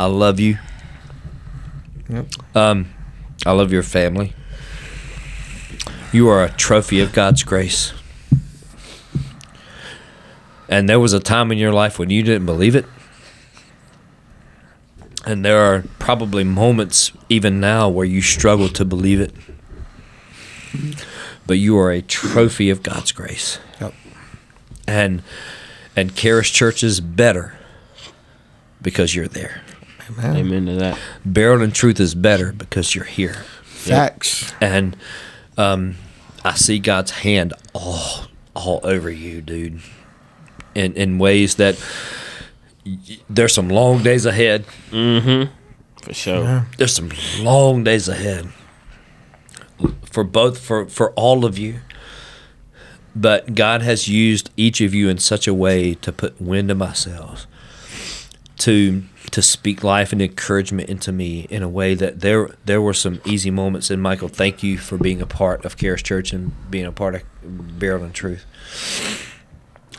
I 0.00 0.06
love 0.06 0.40
you. 0.40 0.56
Um, 2.54 2.86
I 3.44 3.52
love 3.52 3.70
your 3.70 3.82
family. 3.82 4.32
You 6.10 6.26
are 6.30 6.42
a 6.42 6.48
trophy 6.48 7.00
of 7.00 7.12
God's 7.12 7.42
grace. 7.42 7.92
And 10.70 10.88
there 10.88 10.98
was 10.98 11.12
a 11.12 11.20
time 11.20 11.52
in 11.52 11.58
your 11.58 11.74
life 11.74 11.98
when 11.98 12.08
you 12.08 12.22
didn't 12.22 12.46
believe 12.46 12.74
it. 12.74 12.86
And 15.26 15.44
there 15.44 15.58
are 15.58 15.84
probably 15.98 16.44
moments, 16.44 17.12
even 17.28 17.60
now, 17.60 17.90
where 17.90 18.06
you 18.06 18.22
struggle 18.22 18.70
to 18.70 18.86
believe 18.86 19.20
it. 19.20 19.34
But 21.46 21.58
you 21.58 21.76
are 21.76 21.90
a 21.90 22.00
trophy 22.00 22.70
of 22.70 22.82
God's 22.82 23.12
grace. 23.12 23.58
Yep. 23.78 23.92
And 24.88 25.22
and 25.94 26.14
Charis 26.14 26.48
Church 26.48 26.82
is 26.82 27.02
better 27.02 27.58
because 28.80 29.14
you're 29.14 29.28
there. 29.28 29.60
Amen 30.18 30.66
to 30.66 30.74
that. 30.74 30.98
Barreled 31.24 31.62
in 31.62 31.72
Truth 31.72 32.00
is 32.00 32.14
better 32.14 32.52
because 32.52 32.94
you're 32.94 33.04
here. 33.04 33.44
Facts. 33.62 34.52
And 34.60 34.96
um, 35.56 35.96
I 36.44 36.54
see 36.54 36.78
God's 36.78 37.10
hand 37.12 37.54
all 37.72 38.26
all 38.54 38.80
over 38.82 39.10
you, 39.10 39.40
dude. 39.40 39.80
In 40.74 40.94
in 40.94 41.18
ways 41.18 41.56
that 41.56 41.82
y- 42.84 43.18
there's 43.28 43.54
some 43.54 43.68
long 43.68 44.02
days 44.02 44.26
ahead. 44.26 44.64
Mm-hmm. 44.90 45.52
For 46.02 46.14
sure. 46.14 46.66
There's 46.78 46.94
some 46.94 47.10
long 47.40 47.84
days 47.84 48.08
ahead 48.08 48.48
for 50.10 50.24
both 50.24 50.58
for 50.58 50.86
for 50.86 51.12
all 51.12 51.44
of 51.44 51.58
you. 51.58 51.80
But 53.14 53.54
God 53.54 53.82
has 53.82 54.06
used 54.08 54.50
each 54.56 54.80
of 54.80 54.94
you 54.94 55.08
in 55.08 55.18
such 55.18 55.48
a 55.48 55.54
way 55.54 55.94
to 55.96 56.12
put 56.12 56.40
wind 56.40 56.70
in 56.70 56.78
my 56.78 56.92
sails, 56.92 57.48
to 58.58 59.02
to 59.30 59.42
speak 59.42 59.84
life 59.84 60.12
and 60.12 60.20
encouragement 60.20 60.88
into 60.88 61.12
me 61.12 61.46
in 61.50 61.62
a 61.62 61.68
way 61.68 61.94
that 61.94 62.20
there 62.20 62.50
there 62.64 62.82
were 62.82 62.94
some 62.94 63.20
easy 63.24 63.50
moments. 63.50 63.90
And 63.90 64.02
Michael, 64.02 64.28
thank 64.28 64.62
you 64.62 64.78
for 64.78 64.96
being 64.98 65.20
a 65.20 65.26
part 65.26 65.64
of 65.64 65.76
Charis 65.76 66.02
Church 66.02 66.32
and 66.32 66.52
being 66.70 66.86
a 66.86 66.92
part 66.92 67.14
of 67.14 67.22
Barreled 67.78 68.02
in 68.02 68.12
Truth. 68.12 68.44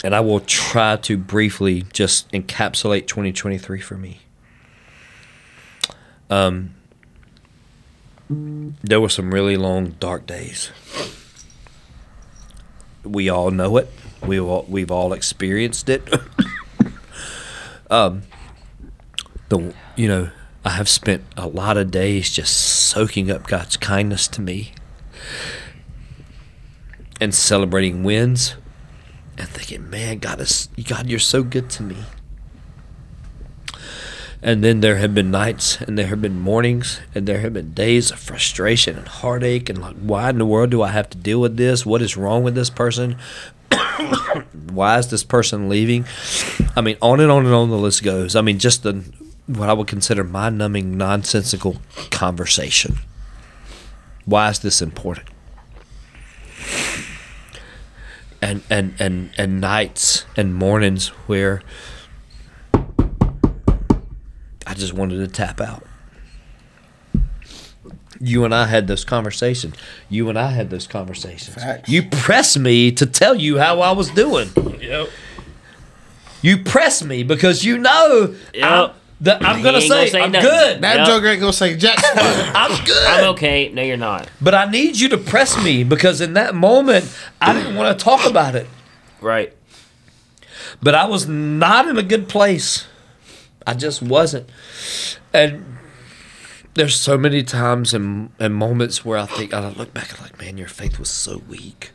And 0.03 0.15
I 0.15 0.19
will 0.19 0.39
try 0.39 0.95
to 0.97 1.17
briefly 1.17 1.85
just 1.93 2.29
encapsulate 2.31 3.07
2023 3.07 3.79
for 3.79 3.97
me. 3.97 4.21
Um, 6.29 6.73
there 8.29 9.01
were 9.01 9.09
some 9.09 9.33
really 9.33 9.57
long, 9.57 9.91
dark 9.99 10.25
days. 10.25 10.71
We 13.03 13.29
all 13.29 13.51
know 13.51 13.77
it. 13.77 13.91
We 14.25 14.39
all 14.39 14.65
we've 14.67 14.91
all 14.91 15.13
experienced 15.13 15.89
it. 15.89 16.07
um, 17.89 18.23
the 19.51 19.73
you 19.97 20.07
know 20.07 20.29
I 20.63 20.71
have 20.71 20.87
spent 20.87 21.23
a 21.35 21.47
lot 21.47 21.77
of 21.77 21.91
days 21.91 22.29
just 22.29 22.55
soaking 22.55 23.29
up 23.29 23.47
God's 23.47 23.77
kindness 23.77 24.27
to 24.29 24.41
me 24.41 24.71
and 27.19 27.35
celebrating 27.35 28.03
wins 28.03 28.55
and 29.37 29.47
thinking, 29.47 29.89
man, 29.89 30.19
God 30.19 30.39
is 30.39 30.69
God, 30.87 31.07
you're 31.07 31.19
so 31.19 31.43
good 31.43 31.69
to 31.71 31.83
me. 31.83 31.97
And 34.43 34.63
then 34.63 34.79
there 34.79 34.97
have 34.97 35.13
been 35.13 35.29
nights 35.29 35.79
and 35.81 35.97
there 35.97 36.07
have 36.07 36.21
been 36.21 36.39
mornings 36.39 36.99
and 37.13 37.27
there 37.27 37.41
have 37.41 37.53
been 37.53 37.73
days 37.73 38.09
of 38.09 38.19
frustration 38.19 38.97
and 38.97 39.07
heartache 39.07 39.69
and 39.69 39.79
like, 39.79 39.95
why 39.97 40.29
in 40.29 40.39
the 40.39 40.45
world 40.45 40.71
do 40.71 40.81
I 40.81 40.89
have 40.89 41.09
to 41.11 41.17
deal 41.17 41.41
with 41.41 41.57
this? 41.57 41.85
What 41.85 42.01
is 42.01 42.17
wrong 42.17 42.43
with 42.43 42.55
this 42.55 42.69
person? 42.69 43.17
why 44.71 44.97
is 44.97 45.09
this 45.09 45.23
person 45.23 45.69
leaving? 45.69 46.05
I 46.75 46.81
mean, 46.81 46.97
on 47.01 47.19
and 47.19 47.31
on 47.31 47.45
and 47.45 47.53
on 47.53 47.69
the 47.69 47.77
list 47.77 48.03
goes. 48.03 48.35
I 48.35 48.41
mean, 48.41 48.57
just 48.57 48.81
the 48.81 49.03
what 49.57 49.69
I 49.69 49.73
would 49.73 49.87
consider 49.87 50.23
mind 50.23 50.57
numbing, 50.57 50.97
nonsensical 50.97 51.77
conversation. 52.09 52.97
Why 54.25 54.49
is 54.49 54.59
this 54.59 54.81
important? 54.81 55.27
And 58.41 58.63
and 58.69 58.95
and 58.99 59.29
and 59.37 59.61
nights 59.61 60.25
and 60.35 60.55
mornings 60.55 61.09
where 61.27 61.61
I 64.65 64.73
just 64.73 64.93
wanted 64.93 65.17
to 65.17 65.27
tap 65.27 65.61
out. 65.61 65.85
You 68.19 68.45
and 68.45 68.53
I 68.53 68.67
had 68.67 68.87
those 68.87 69.03
conversations. 69.03 69.75
You 70.09 70.29
and 70.29 70.37
I 70.37 70.51
had 70.51 70.69
those 70.69 70.87
conversations. 70.87 71.55
Facts. 71.55 71.89
You 71.89 72.03
pressed 72.03 72.57
me 72.57 72.91
to 72.93 73.05
tell 73.05 73.35
you 73.35 73.57
how 73.57 73.81
I 73.81 73.91
was 73.91 74.09
doing. 74.11 74.49
Yep. 74.79 75.09
You 76.43 76.63
press 76.63 77.03
me 77.03 77.23
because 77.23 77.63
you 77.63 77.77
know 77.77 78.35
Yep. 78.53 78.95
I'm, 79.23 79.45
I'm 79.45 79.61
gonna 79.61 79.77
ain't 79.77 79.89
gonna 79.89 80.01
say, 80.05 80.09
say 80.09 80.21
I'm 80.21 80.31
nothing. 80.31 80.49
good. 80.49 80.81
That 80.81 80.97
Yep. 80.97 81.07
joker 81.07 81.27
ain't 81.27 81.39
gonna 81.41 81.53
say 81.53 81.75
jack. 81.77 81.97
I'm 82.15 82.85
good. 82.85 83.07
I'm 83.07 83.23
okay. 83.35 83.69
No, 83.71 83.81
you're 83.83 83.97
not. 83.97 84.29
But 84.41 84.55
I 84.55 84.65
need 84.65 84.97
you 84.97 85.09
to 85.09 85.17
press 85.17 85.61
me 85.63 85.83
because 85.83 86.21
in 86.21 86.33
that 86.33 86.55
moment 86.55 87.05
I 87.39 87.53
didn't 87.53 87.75
want 87.75 87.97
to 87.97 88.03
talk 88.03 88.25
about 88.27 88.55
it. 88.55 88.67
Right. 89.19 89.53
But 90.81 90.95
I 90.95 91.05
was 91.05 91.27
not 91.27 91.87
in 91.87 91.97
a 91.97 92.03
good 92.03 92.27
place. 92.27 92.87
I 93.67 93.75
just 93.75 94.01
wasn't. 94.01 94.49
And 95.31 95.77
there's 96.73 96.95
so 96.95 97.15
many 97.17 97.43
times 97.43 97.93
and, 97.93 98.31
and 98.39 98.55
moments 98.55 99.05
where 99.05 99.19
I 99.19 99.27
think 99.27 99.53
I 99.53 99.69
look 99.69 99.93
back 99.93 100.09
and 100.11 100.19
like, 100.21 100.39
man, 100.39 100.57
your 100.57 100.67
faith 100.67 100.97
was 100.97 101.09
so 101.09 101.43
weak. 101.47 101.91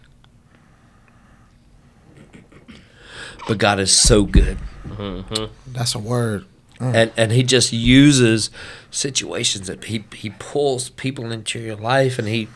But 3.48 3.58
God 3.58 3.80
is 3.80 3.92
so 3.92 4.24
good. 4.24 4.58
Mm-hmm. 4.86 5.46
That's 5.72 5.94
a 5.94 5.98
word. 5.98 6.46
Mm. 6.78 6.94
and 6.94 7.12
and 7.16 7.32
he 7.32 7.42
just 7.42 7.72
uses 7.72 8.50
situations 8.90 9.66
that 9.66 9.84
he 9.84 10.04
he 10.14 10.30
pulls 10.38 10.90
people 10.90 11.32
into 11.32 11.58
your 11.58 11.76
life 11.76 12.18
and 12.18 12.28
he 12.28 12.48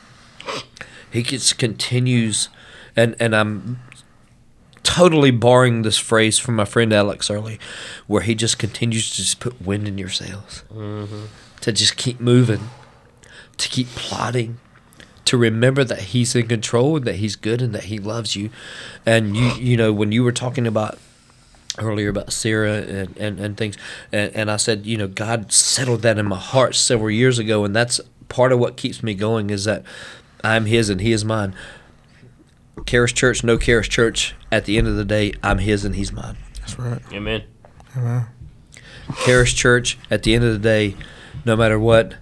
he 1.10 1.22
just 1.22 1.58
continues, 1.58 2.48
and 2.96 3.16
and 3.18 3.34
I'm 3.34 3.80
totally 4.82 5.30
borrowing 5.30 5.82
this 5.82 5.98
phrase 5.98 6.38
from 6.38 6.56
my 6.56 6.64
friend 6.64 6.92
Alex 6.92 7.30
Early, 7.30 7.58
where 8.06 8.22
he 8.22 8.34
just 8.34 8.58
continues 8.58 9.10
to 9.10 9.16
just 9.16 9.40
put 9.40 9.60
wind 9.60 9.88
in 9.88 9.98
your 9.98 10.08
sails, 10.08 10.64
mm-hmm. 10.72 11.24
to 11.60 11.72
just 11.72 11.96
keep 11.96 12.20
moving, 12.20 12.70
to 13.56 13.68
keep 13.68 13.88
plotting, 13.88 14.58
to 15.24 15.36
remember 15.36 15.84
that 15.84 16.00
he's 16.00 16.34
in 16.34 16.46
control 16.46 16.96
and 16.96 17.04
that 17.06 17.16
he's 17.16 17.36
good 17.36 17.60
and 17.60 17.74
that 17.74 17.84
he 17.84 17.98
loves 17.98 18.36
you, 18.36 18.50
and 19.04 19.36
you 19.36 19.52
you 19.54 19.76
know 19.76 19.92
when 19.92 20.12
you 20.12 20.22
were 20.22 20.32
talking 20.32 20.66
about 20.66 20.98
earlier 21.78 22.08
about 22.08 22.32
Sarah 22.32 22.82
and, 22.82 23.16
and, 23.16 23.40
and 23.40 23.56
things. 23.56 23.76
And, 24.12 24.34
and 24.34 24.50
I 24.50 24.56
said, 24.56 24.86
you 24.86 24.96
know, 24.96 25.08
God 25.08 25.52
settled 25.52 26.02
that 26.02 26.18
in 26.18 26.26
my 26.26 26.38
heart 26.38 26.74
several 26.74 27.10
years 27.10 27.38
ago. 27.38 27.64
And 27.64 27.74
that's 27.74 28.00
part 28.28 28.52
of 28.52 28.58
what 28.58 28.76
keeps 28.76 29.02
me 29.02 29.14
going 29.14 29.50
is 29.50 29.64
that 29.64 29.84
I'm 30.42 30.66
His 30.66 30.88
and 30.88 31.00
He 31.00 31.12
is 31.12 31.24
mine. 31.24 31.54
Charis 32.86 33.12
Church, 33.12 33.44
no 33.44 33.58
Charis 33.58 33.88
Church. 33.88 34.34
At 34.50 34.64
the 34.64 34.78
end 34.78 34.88
of 34.88 34.96
the 34.96 35.04
day, 35.04 35.32
I'm 35.42 35.58
His 35.58 35.84
and 35.84 35.94
He's 35.94 36.12
mine. 36.12 36.36
That's 36.60 36.78
right. 36.78 37.00
Amen. 37.12 37.44
Charis 39.24 39.52
Church, 39.52 39.98
at 40.10 40.22
the 40.22 40.34
end 40.34 40.44
of 40.44 40.52
the 40.52 40.58
day, 40.58 40.96
no 41.44 41.56
matter 41.56 41.78
what, 41.78 42.14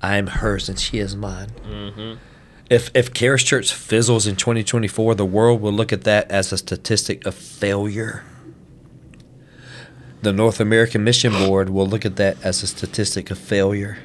I 0.00 0.16
am 0.16 0.28
hers 0.28 0.68
and 0.68 0.78
she 0.78 0.98
is 0.98 1.16
mine. 1.16 1.50
Mm-hmm. 1.64 2.14
If 2.70 2.90
if 2.94 3.12
Charis 3.14 3.42
Church 3.42 3.72
fizzles 3.72 4.26
in 4.26 4.36
2024, 4.36 5.14
the 5.14 5.24
world 5.24 5.60
will 5.60 5.72
look 5.72 5.92
at 5.92 6.04
that 6.04 6.30
as 6.30 6.52
a 6.52 6.58
statistic 6.58 7.26
of 7.26 7.34
failure. 7.34 8.24
The 10.22 10.32
North 10.32 10.60
American 10.60 11.04
Mission 11.04 11.32
Board 11.32 11.70
will 11.70 11.86
look 11.86 12.04
at 12.04 12.16
that 12.16 12.36
as 12.42 12.62
a 12.62 12.66
statistic 12.66 13.30
of 13.30 13.38
failure. 13.38 13.98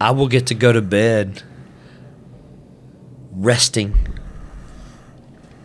I 0.00 0.10
will 0.10 0.26
get 0.28 0.46
to 0.48 0.54
go 0.54 0.72
to 0.72 0.82
bed 0.82 1.42
resting 3.30 3.96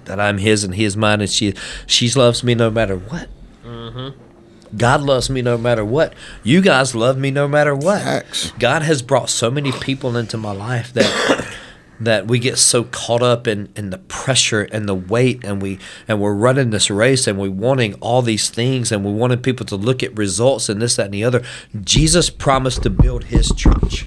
that 0.06 0.20
I'm 0.20 0.38
his 0.38 0.64
and 0.64 0.76
he 0.76 0.84
is 0.86 0.96
mine 0.96 1.22
and 1.22 1.30
she 1.30 1.54
she 1.86 2.10
loves 2.12 2.44
me 2.44 2.56
no 2.56 2.70
matter 2.70 2.96
what. 2.98 3.30
Mm-hmm. 3.66 4.78
God 4.78 5.02
loves 5.02 5.30
me 5.30 5.42
no 5.42 5.58
matter 5.58 5.84
what. 5.86 6.14
You 6.44 6.62
guys 6.62 6.94
love 6.94 7.18
me 7.18 7.32
no 7.32 7.48
matter 7.48 7.76
what. 7.76 8.02
Facts. 8.02 8.52
God 8.60 8.82
has 8.82 9.02
brought 9.02 9.30
so 9.30 9.50
many 9.50 9.72
people 9.72 10.18
into 10.18 10.38
my 10.38 10.52
life 10.52 10.94
that 10.94 11.48
that 12.00 12.28
we 12.28 12.40
get 12.40 12.58
so 12.58 12.84
caught 12.84 13.22
up 13.22 13.48
in, 13.48 13.70
in 13.76 13.90
the 13.90 13.98
pressure 13.98 14.64
and 14.72 14.88
the 14.88 14.96
weight 14.96 15.44
and 15.44 15.62
we 15.62 15.80
and 16.08 16.22
we're 16.22 16.34
running 16.34 16.70
this 16.70 16.90
race 16.90 17.28
and 17.28 17.40
we're 17.40 17.50
wanting 17.50 17.96
all 17.96 18.22
these 18.22 18.50
things 18.50 18.92
and 18.92 19.04
we 19.04 19.12
wanted 19.12 19.42
people 19.42 19.66
to 19.66 19.76
look 19.76 20.04
at 20.04 20.16
results 20.18 20.70
and 20.70 20.82
this, 20.82 20.96
that, 20.96 21.06
and 21.06 21.14
the 21.14 21.24
other. 21.24 21.44
Jesus 21.82 22.30
promised 22.30 22.84
to 22.84 22.90
build 22.90 23.26
his 23.26 23.52
church. 23.56 24.06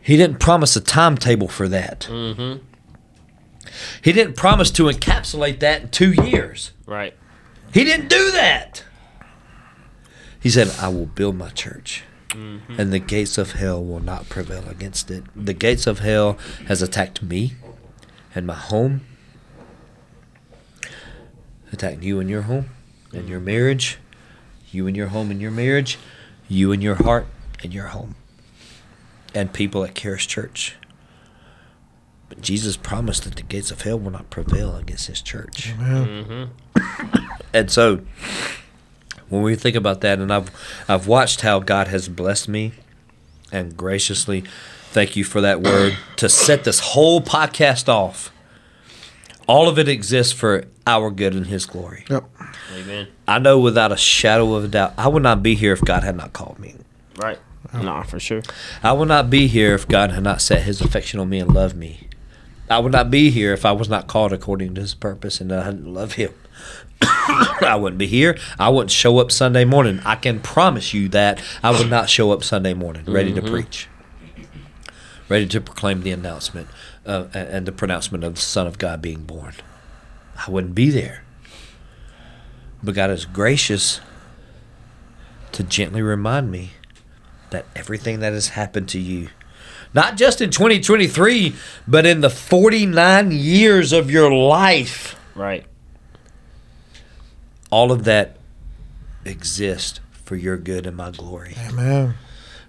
He 0.00 0.16
didn't 0.16 0.38
promise 0.38 0.76
a 0.76 0.80
timetable 0.80 1.48
for 1.48 1.66
that. 1.68 2.06
Mm-hmm. 2.08 2.64
He 4.02 4.12
didn't 4.12 4.36
promise 4.36 4.70
to 4.72 4.84
encapsulate 4.84 5.58
that 5.60 5.82
in 5.82 5.88
two 5.88 6.12
years. 6.12 6.72
Right. 6.86 7.14
He 7.74 7.82
didn't 7.82 8.08
do 8.08 8.30
that. 8.30 8.84
He 10.40 10.48
said, 10.48 10.72
I 10.80 10.88
will 10.88 11.06
build 11.06 11.36
my 11.36 11.48
church. 11.48 12.04
Mm-hmm. 12.30 12.80
And 12.80 12.92
the 12.92 12.98
gates 12.98 13.38
of 13.38 13.52
hell 13.52 13.82
will 13.82 14.00
not 14.00 14.28
prevail 14.28 14.68
against 14.68 15.10
it. 15.10 15.24
The 15.34 15.54
gates 15.54 15.86
of 15.86 16.00
hell 16.00 16.36
has 16.66 16.82
attacked 16.82 17.22
me 17.22 17.54
and 18.34 18.46
my 18.46 18.54
home, 18.54 19.02
attacked 21.72 22.02
you 22.02 22.20
and 22.20 22.28
your 22.28 22.42
home 22.42 22.70
and 23.12 23.28
your 23.28 23.40
marriage, 23.40 23.98
you 24.70 24.86
and 24.86 24.96
your 24.96 25.08
home 25.08 25.30
and 25.30 25.40
your 25.40 25.50
marriage, 25.50 25.98
you 26.48 26.72
and 26.72 26.82
your 26.82 26.96
heart 26.96 27.26
and 27.62 27.72
your 27.72 27.86
home, 27.88 28.14
and 29.34 29.52
people 29.52 29.84
at 29.84 29.94
Charis 29.94 30.26
Church. 30.26 30.76
But 32.28 32.40
Jesus 32.40 32.76
promised 32.76 33.24
that 33.24 33.36
the 33.36 33.42
gates 33.42 33.70
of 33.70 33.82
hell 33.82 33.98
will 33.98 34.10
not 34.10 34.30
prevail 34.30 34.76
against 34.76 35.06
his 35.06 35.22
church. 35.22 35.72
Mm-hmm. 35.78 37.24
And 37.52 37.70
so 37.70 38.00
when 39.28 39.42
we 39.42 39.54
think 39.54 39.76
about 39.76 40.00
that 40.02 40.18
and 40.18 40.32
I've 40.32 40.50
I've 40.88 41.06
watched 41.06 41.40
how 41.40 41.58
God 41.60 41.88
has 41.88 42.08
blessed 42.08 42.48
me 42.48 42.72
and 43.52 43.76
graciously 43.76 44.44
thank 44.90 45.16
you 45.16 45.24
for 45.24 45.40
that 45.40 45.62
word 45.62 45.96
to 46.16 46.28
set 46.28 46.64
this 46.64 46.80
whole 46.80 47.20
podcast 47.20 47.88
off. 47.88 48.32
All 49.46 49.68
of 49.68 49.78
it 49.78 49.88
exists 49.88 50.32
for 50.32 50.64
our 50.86 51.10
good 51.10 51.34
and 51.34 51.46
his 51.46 51.66
glory. 51.66 52.04
Yep. 52.10 52.24
Amen. 52.74 53.08
I 53.28 53.38
know 53.38 53.58
without 53.58 53.92
a 53.92 53.96
shadow 53.96 54.54
of 54.54 54.64
a 54.64 54.68
doubt 54.68 54.94
I 54.98 55.08
would 55.08 55.22
not 55.22 55.42
be 55.42 55.54
here 55.54 55.72
if 55.72 55.82
God 55.82 56.02
had 56.02 56.16
not 56.16 56.32
called 56.32 56.58
me. 56.58 56.74
Right. 57.16 57.38
Nah, 57.72 58.02
for 58.02 58.20
sure. 58.20 58.42
I 58.82 58.92
would 58.92 59.08
not 59.08 59.28
be 59.28 59.48
here 59.48 59.74
if 59.74 59.88
God 59.88 60.12
had 60.12 60.22
not 60.22 60.40
set 60.40 60.62
his 60.62 60.80
affection 60.80 61.20
on 61.20 61.28
me 61.28 61.40
and 61.40 61.52
loved 61.52 61.76
me. 61.76 62.08
I 62.68 62.78
would 62.78 62.92
not 62.92 63.10
be 63.10 63.30
here 63.30 63.52
if 63.52 63.64
I 63.64 63.72
was 63.72 63.88
not 63.88 64.06
called 64.06 64.32
according 64.32 64.74
to 64.74 64.80
his 64.80 64.94
purpose 64.94 65.40
and 65.40 65.52
I 65.52 65.66
didn't 65.66 65.92
love 65.92 66.12
him. 66.14 66.32
I 67.02 67.76
wouldn't 67.78 67.98
be 67.98 68.06
here. 68.06 68.38
I 68.58 68.68
wouldn't 68.68 68.90
show 68.90 69.18
up 69.18 69.30
Sunday 69.30 69.64
morning. 69.64 70.00
I 70.04 70.14
can 70.16 70.40
promise 70.40 70.94
you 70.94 71.08
that 71.10 71.42
I 71.62 71.70
would 71.70 71.90
not 71.90 72.08
show 72.08 72.30
up 72.32 72.42
Sunday 72.44 72.74
morning 72.74 73.04
ready 73.06 73.32
to 73.34 73.42
preach, 73.42 73.88
ready 75.28 75.46
to 75.46 75.60
proclaim 75.60 76.02
the 76.02 76.10
announcement 76.12 76.68
uh, 77.04 77.26
and 77.34 77.48
and 77.48 77.66
the 77.66 77.72
pronouncement 77.72 78.24
of 78.24 78.34
the 78.36 78.40
Son 78.40 78.66
of 78.66 78.78
God 78.78 79.02
being 79.02 79.24
born. 79.24 79.54
I 80.46 80.50
wouldn't 80.50 80.74
be 80.74 80.90
there. 80.90 81.22
But 82.82 82.94
God 82.94 83.10
is 83.10 83.24
gracious 83.24 84.00
to 85.52 85.62
gently 85.62 86.02
remind 86.02 86.50
me 86.50 86.72
that 87.50 87.64
everything 87.74 88.20
that 88.20 88.32
has 88.32 88.48
happened 88.48 88.88
to 88.90 88.98
you, 88.98 89.30
not 89.94 90.16
just 90.16 90.40
in 90.40 90.50
2023, 90.50 91.54
but 91.88 92.04
in 92.04 92.20
the 92.20 92.28
49 92.30 93.30
years 93.32 93.92
of 93.92 94.10
your 94.10 94.30
life, 94.32 95.16
Right. 95.34 95.64
All 97.70 97.92
of 97.92 98.04
that 98.04 98.36
exists 99.24 100.00
for 100.10 100.36
your 100.36 100.56
good 100.56 100.86
and 100.86 100.96
my 100.96 101.10
glory. 101.10 101.54
Amen. 101.68 102.14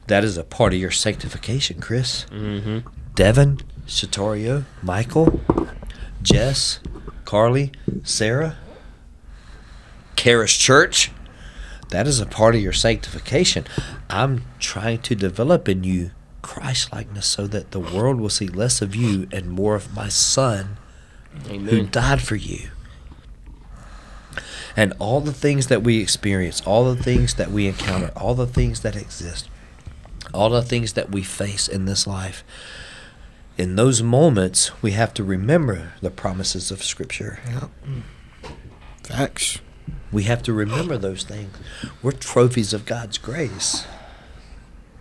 That 0.07 0.23
is 0.23 0.37
a 0.37 0.43
part 0.43 0.73
of 0.73 0.79
your 0.79 0.91
sanctification, 0.91 1.81
Chris. 1.81 2.25
Mm-hmm. 2.31 2.87
Devin, 3.15 3.59
Satorio, 3.85 4.65
Michael, 4.81 5.41
Jess, 6.21 6.79
Carly, 7.25 7.71
Sarah, 8.03 8.57
Charis 10.15 10.55
Church. 10.55 11.11
That 11.89 12.07
is 12.07 12.19
a 12.19 12.25
part 12.25 12.55
of 12.55 12.61
your 12.61 12.73
sanctification. 12.73 13.65
I'm 14.09 14.45
trying 14.59 14.99
to 15.03 15.15
develop 15.15 15.67
in 15.67 15.83
you 15.83 16.11
Christ 16.41 16.93
likeness 16.93 17.27
so 17.27 17.47
that 17.47 17.71
the 17.71 17.79
world 17.79 18.19
will 18.19 18.29
see 18.29 18.47
less 18.47 18.81
of 18.81 18.95
you 18.95 19.27
and 19.31 19.49
more 19.49 19.75
of 19.75 19.95
my 19.95 20.09
son 20.09 20.77
who 21.47 21.83
died 21.83 22.21
for 22.21 22.35
you. 22.35 22.69
And 24.77 24.93
all 24.99 25.19
the 25.19 25.33
things 25.33 25.67
that 25.67 25.83
we 25.83 25.99
experience, 25.99 26.61
all 26.61 26.93
the 26.93 27.03
things 27.03 27.33
that 27.33 27.51
we 27.51 27.67
encounter, 27.67 28.11
all 28.15 28.35
the 28.35 28.47
things 28.47 28.81
that 28.81 28.95
exist, 28.95 29.49
all 30.33 30.51
the 30.51 30.61
things 30.61 30.93
that 30.93 31.09
we 31.11 31.23
face 31.23 31.67
in 31.67 31.85
this 31.85 32.05
life, 32.07 32.43
in 33.57 33.75
those 33.75 34.03
moments, 34.03 34.71
we 34.83 34.91
have 34.91 35.15
to 35.15 35.23
remember 35.23 35.93
the 36.01 36.11
promises 36.11 36.69
of 36.69 36.83
Scripture. 36.83 37.39
Yep. 37.49 37.69
Facts. 39.03 39.59
We 40.11 40.23
have 40.23 40.43
to 40.43 40.53
remember 40.53 40.97
those 40.97 41.23
things. 41.23 41.57
We're 42.03 42.11
trophies 42.11 42.71
of 42.71 42.85
God's 42.85 43.17
grace. 43.17 43.85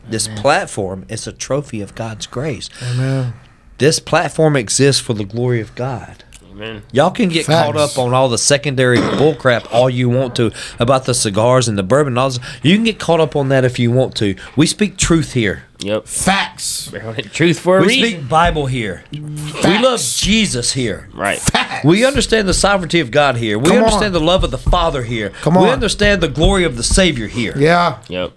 This 0.09 0.27
platform 0.27 1.05
is 1.09 1.27
a 1.27 1.33
trophy 1.33 1.81
of 1.81 1.95
God's 1.95 2.27
grace. 2.27 2.71
Amen. 2.83 3.35
This 3.79 4.01
platform 4.01 4.57
exists 4.57 5.03
for 5.03 5.13
the 5.13 5.25
glory 5.25 5.61
of 5.61 5.75
God. 5.75 6.25
Amen. 6.57 6.83
Y'all 6.91 7.11
can 7.11 7.29
get 7.29 7.45
caught 7.45 7.77
up 7.77 7.99
on 7.99 8.15
all 8.15 8.31
the 8.31 8.39
secondary 8.39 8.97
bullcrap 8.97 9.71
all 9.71 9.91
you 9.91 10.09
want 10.09 10.35
to 10.37 10.53
about 10.79 11.05
the 11.05 11.13
cigars 11.13 11.69
and 11.69 11.77
the 11.77 11.83
bourbon. 11.83 12.13
And 12.15 12.19
all 12.19 12.31
this. 12.31 12.39
You 12.63 12.75
can 12.77 12.85
get 12.85 12.99
caught 12.99 13.21
up 13.21 13.37
on 13.37 13.51
that 13.51 13.67
if 13.67 13.79
you 13.79 13.91
want 13.91 14.17
to. 14.17 14.37
We 14.57 14.67
speak 14.67 14.97
truth 14.97 15.35
here. 15.35 15.65
Yep. 15.81 16.07
Facts. 16.07 16.91
Truth 17.33 17.59
for 17.61 17.77
a 17.77 17.81
We 17.83 17.89
reason. 17.89 18.21
speak 18.21 18.29
Bible 18.31 18.65
here. 18.65 19.05
We 19.13 19.79
love 19.79 20.01
Jesus 20.01 20.73
here. 20.73 21.11
Right. 21.13 21.39
Facts. 21.39 21.85
We 21.85 22.07
understand 22.07 22.49
the 22.49 22.55
sovereignty 22.55 23.01
of 23.01 23.11
God 23.11 23.37
here. 23.37 23.59
We 23.59 23.67
Come 23.67 23.77
on. 23.79 23.85
understand 23.85 24.15
the 24.15 24.21
love 24.21 24.43
of 24.43 24.51
the 24.51 24.57
Father 24.57 25.03
here. 25.03 25.31
Come 25.43 25.59
on. 25.59 25.65
We 25.65 25.71
understand 25.71 26.23
the 26.23 26.29
glory 26.29 26.65
of 26.65 26.79
the 26.79 26.83
Savior 26.83 27.27
here. 27.27 27.53
Yeah. 27.59 27.99
Yep. 28.09 28.33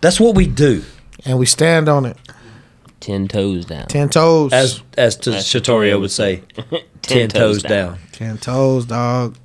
That's 0.00 0.18
what 0.18 0.34
we 0.34 0.48
do. 0.48 0.82
And 1.24 1.38
we 1.38 1.46
stand 1.46 1.88
on 1.88 2.04
it. 2.06 2.16
Ten 3.02 3.26
toes 3.26 3.64
down. 3.64 3.88
Ten 3.88 4.08
toes. 4.08 4.52
As 4.52 4.80
as 4.96 5.16
to 5.16 5.32
As 5.34 5.44
Shatorio 5.44 6.00
would 6.00 6.12
say, 6.12 6.44
ten 7.02 7.28
toes 7.28 7.60
down. 7.60 7.98
Ten 8.12 8.38
toes, 8.38 8.86
dog. 8.86 9.36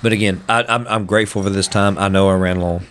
But 0.00 0.12
again, 0.12 0.40
I, 0.48 0.62
I'm 0.68 0.86
I'm 0.86 1.06
grateful 1.06 1.42
for 1.42 1.50
this 1.50 1.66
time. 1.66 1.98
I 1.98 2.06
know 2.06 2.28
I 2.28 2.34
ran 2.34 2.60
long, 2.60 2.86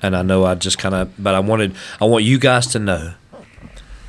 and 0.00 0.16
I 0.16 0.22
know 0.22 0.44
I 0.44 0.54
just 0.54 0.78
kind 0.78 0.94
of. 0.94 1.12
But 1.18 1.34
I 1.34 1.40
wanted 1.40 1.74
I 2.00 2.04
want 2.04 2.22
you 2.22 2.38
guys 2.38 2.68
to 2.68 2.78
know. 2.78 3.14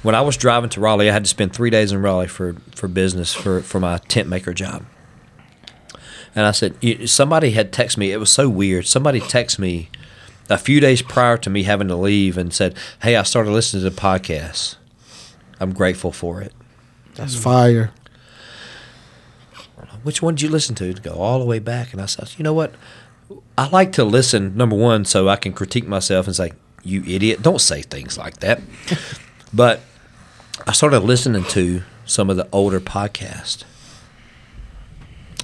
When 0.03 0.13
I 0.13 0.21
was 0.21 0.37
driving 0.37 0.69
to 0.69 0.79
Raleigh, 0.79 1.09
I 1.09 1.13
had 1.13 1.23
to 1.23 1.29
spend 1.29 1.51
three 1.51 1.71
days 1.71 1.91
in 1.91 1.99
Raleigh 2.03 2.27
for 2.27 2.55
for 2.75 2.87
business 2.87 3.33
for 3.33 3.63
for 3.63 3.79
my 3.79 3.97
tent 3.97 4.29
maker 4.29 4.53
job. 4.53 4.85
And 6.35 6.45
I 6.45 6.51
said, 6.51 6.75
somebody 7.09 7.51
had 7.51 7.73
texted 7.73 7.97
me. 7.97 8.11
It 8.11 8.17
was 8.17 8.31
so 8.31 8.47
weird. 8.47 8.85
Somebody 8.85 9.19
texted 9.19 9.57
me 9.57 9.89
a 10.47 10.59
few 10.59 10.79
days 10.79 11.01
prior 11.01 11.37
to 11.37 11.49
me 11.49 11.63
having 11.63 11.87
to 11.87 11.95
leave 11.95 12.37
and 12.37 12.53
said, 12.53 12.75
"Hey, 13.01 13.15
I 13.15 13.23
started 13.23 13.49
listening 13.49 13.83
to 13.83 13.89
the 13.89 13.99
podcast." 13.99 14.75
I'm 15.61 15.73
grateful 15.73 16.11
for 16.11 16.41
it. 16.41 16.53
That's 17.15 17.35
fire. 17.35 17.91
Which 20.03 20.21
one 20.21 20.33
did 20.33 20.41
you 20.41 20.49
listen 20.49 20.73
to? 20.75 20.93
To 20.93 21.01
go 21.01 21.13
all 21.13 21.37
the 21.37 21.45
way 21.45 21.59
back, 21.59 21.93
and 21.93 22.01
I 22.01 22.07
said, 22.07 22.33
you 22.37 22.43
know 22.43 22.53
what? 22.53 22.73
I 23.57 23.69
like 23.69 23.91
to 23.93 24.03
listen. 24.03 24.57
Number 24.57 24.75
one, 24.75 25.05
so 25.05 25.29
I 25.29 25.35
can 25.35 25.53
critique 25.53 25.87
myself 25.87 26.25
and 26.25 26.35
say, 26.35 26.53
"You 26.83 27.03
idiot! 27.05 27.41
Don't 27.41 27.61
say 27.61 27.81
things 27.83 28.17
like 28.17 28.37
that." 28.39 28.59
but 29.53 29.81
I 30.65 30.71
started 30.71 31.01
listening 31.01 31.43
to 31.45 31.83
some 32.05 32.29
of 32.29 32.37
the 32.37 32.47
older 32.51 32.79
podcasts. 32.79 33.63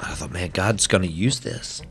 I 0.01 0.15
thought, 0.15 0.31
man, 0.31 0.49
God's 0.51 0.87
going 0.87 1.03
to 1.03 1.07
use 1.07 1.41
this. 1.41 1.81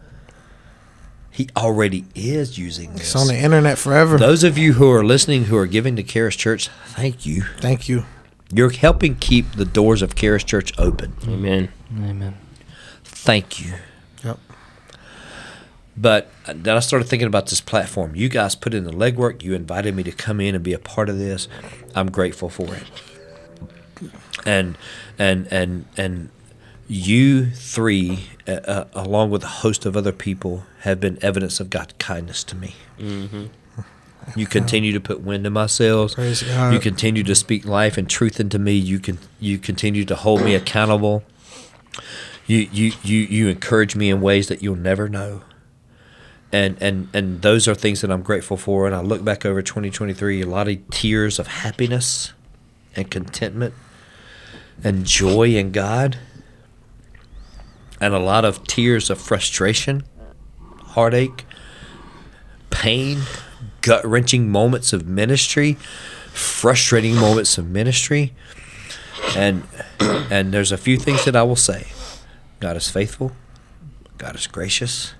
He 1.30 1.48
already 1.56 2.04
is 2.14 2.58
using 2.58 2.92
this. 2.92 3.02
It's 3.02 3.16
on 3.16 3.28
the 3.28 3.38
internet 3.38 3.78
forever. 3.78 4.18
Those 4.18 4.42
of 4.42 4.58
you 4.58 4.74
who 4.74 4.90
are 4.90 5.04
listening, 5.04 5.44
who 5.44 5.56
are 5.56 5.66
giving 5.66 5.94
to 5.96 6.02
Charis 6.02 6.34
Church, 6.34 6.68
thank 6.86 7.26
you. 7.26 7.42
Thank 7.60 7.88
you. 7.88 8.04
You're 8.52 8.70
helping 8.70 9.16
keep 9.16 9.52
the 9.52 9.64
doors 9.64 10.02
of 10.02 10.14
Charis 10.14 10.44
Church 10.44 10.72
open. 10.78 11.14
Amen. 11.26 11.72
Amen. 11.92 12.36
Thank 13.04 13.64
you. 13.64 13.74
Yep. 14.24 14.38
But 15.96 16.30
then 16.46 16.76
I 16.76 16.80
started 16.80 17.08
thinking 17.08 17.26
about 17.26 17.46
this 17.46 17.60
platform. 17.60 18.14
You 18.14 18.28
guys 18.28 18.54
put 18.54 18.74
in 18.74 18.84
the 18.84 18.92
legwork. 18.92 19.42
You 19.42 19.54
invited 19.54 19.96
me 19.96 20.02
to 20.04 20.12
come 20.12 20.40
in 20.40 20.54
and 20.54 20.62
be 20.62 20.74
a 20.74 20.78
part 20.78 21.08
of 21.08 21.18
this. 21.18 21.48
I'm 21.94 22.10
grateful 22.10 22.48
for 22.50 22.74
it. 22.74 22.84
And 24.44 24.76
and 25.18 25.48
and 25.50 25.86
and 25.96 26.28
you 26.86 27.46
three, 27.50 28.26
uh, 28.46 28.52
uh, 28.52 28.84
along 28.92 29.30
with 29.30 29.42
a 29.42 29.48
host 29.48 29.86
of 29.86 29.96
other 29.96 30.12
people, 30.12 30.64
have 30.80 31.00
been 31.00 31.18
evidence 31.22 31.58
of 31.60 31.70
God's 31.70 31.94
kindness 31.98 32.44
to 32.44 32.56
me. 32.56 32.74
You 34.34 34.46
continue 34.46 34.92
to 34.92 35.00
put 35.00 35.20
wind 35.20 35.46
in 35.46 35.52
my 35.52 35.66
sails. 35.66 36.14
God. 36.14 36.72
You 36.72 36.80
continue 36.80 37.22
to 37.22 37.34
speak 37.34 37.64
life 37.64 37.96
and 37.96 38.08
truth 38.10 38.40
into 38.40 38.58
me. 38.58 38.72
You 38.72 38.98
can 38.98 39.18
you 39.38 39.58
continue 39.58 40.04
to 40.04 40.16
hold 40.16 40.42
me 40.42 40.54
accountable. 40.54 41.22
You 42.46 42.68
you 42.72 42.92
you 43.02 43.18
you 43.18 43.48
encourage 43.48 43.94
me 43.94 44.10
in 44.10 44.20
ways 44.20 44.48
that 44.48 44.62
you'll 44.62 44.76
never 44.76 45.08
know. 45.08 45.42
And 46.52 46.76
and 46.80 47.08
and 47.12 47.42
those 47.42 47.68
are 47.68 47.74
things 47.74 48.00
that 48.00 48.10
I'm 48.10 48.22
grateful 48.22 48.56
for. 48.56 48.86
And 48.86 48.94
I 48.94 49.00
look 49.00 49.22
back 49.24 49.46
over 49.46 49.62
2023, 49.62 50.42
a 50.42 50.46
lot 50.46 50.68
of 50.68 50.90
tears 50.90 51.38
of 51.38 51.46
happiness 51.46 52.32
and 52.94 53.10
contentment 53.10 53.74
and 54.82 55.04
joy 55.04 55.54
in 55.54 55.72
God, 55.72 56.18
and 58.00 58.14
a 58.14 58.18
lot 58.18 58.44
of 58.44 58.64
tears 58.66 59.10
of 59.10 59.20
frustration, 59.20 60.04
heartache, 60.82 61.44
pain, 62.70 63.20
gut 63.86 64.04
wrenching 64.04 64.50
moments 64.50 64.92
of 64.92 65.06
ministry, 65.06 65.74
frustrating 66.32 67.14
moments 67.14 67.56
of 67.56 67.68
ministry. 67.68 68.34
And 69.36 69.62
and 70.00 70.52
there's 70.52 70.72
a 70.72 70.76
few 70.76 70.98
things 70.98 71.24
that 71.24 71.36
I 71.36 71.44
will 71.44 71.56
say. 71.56 71.86
God 72.58 72.76
is 72.76 72.90
faithful, 72.90 73.32
God 74.18 74.34
is 74.34 74.46
gracious, 74.46 75.14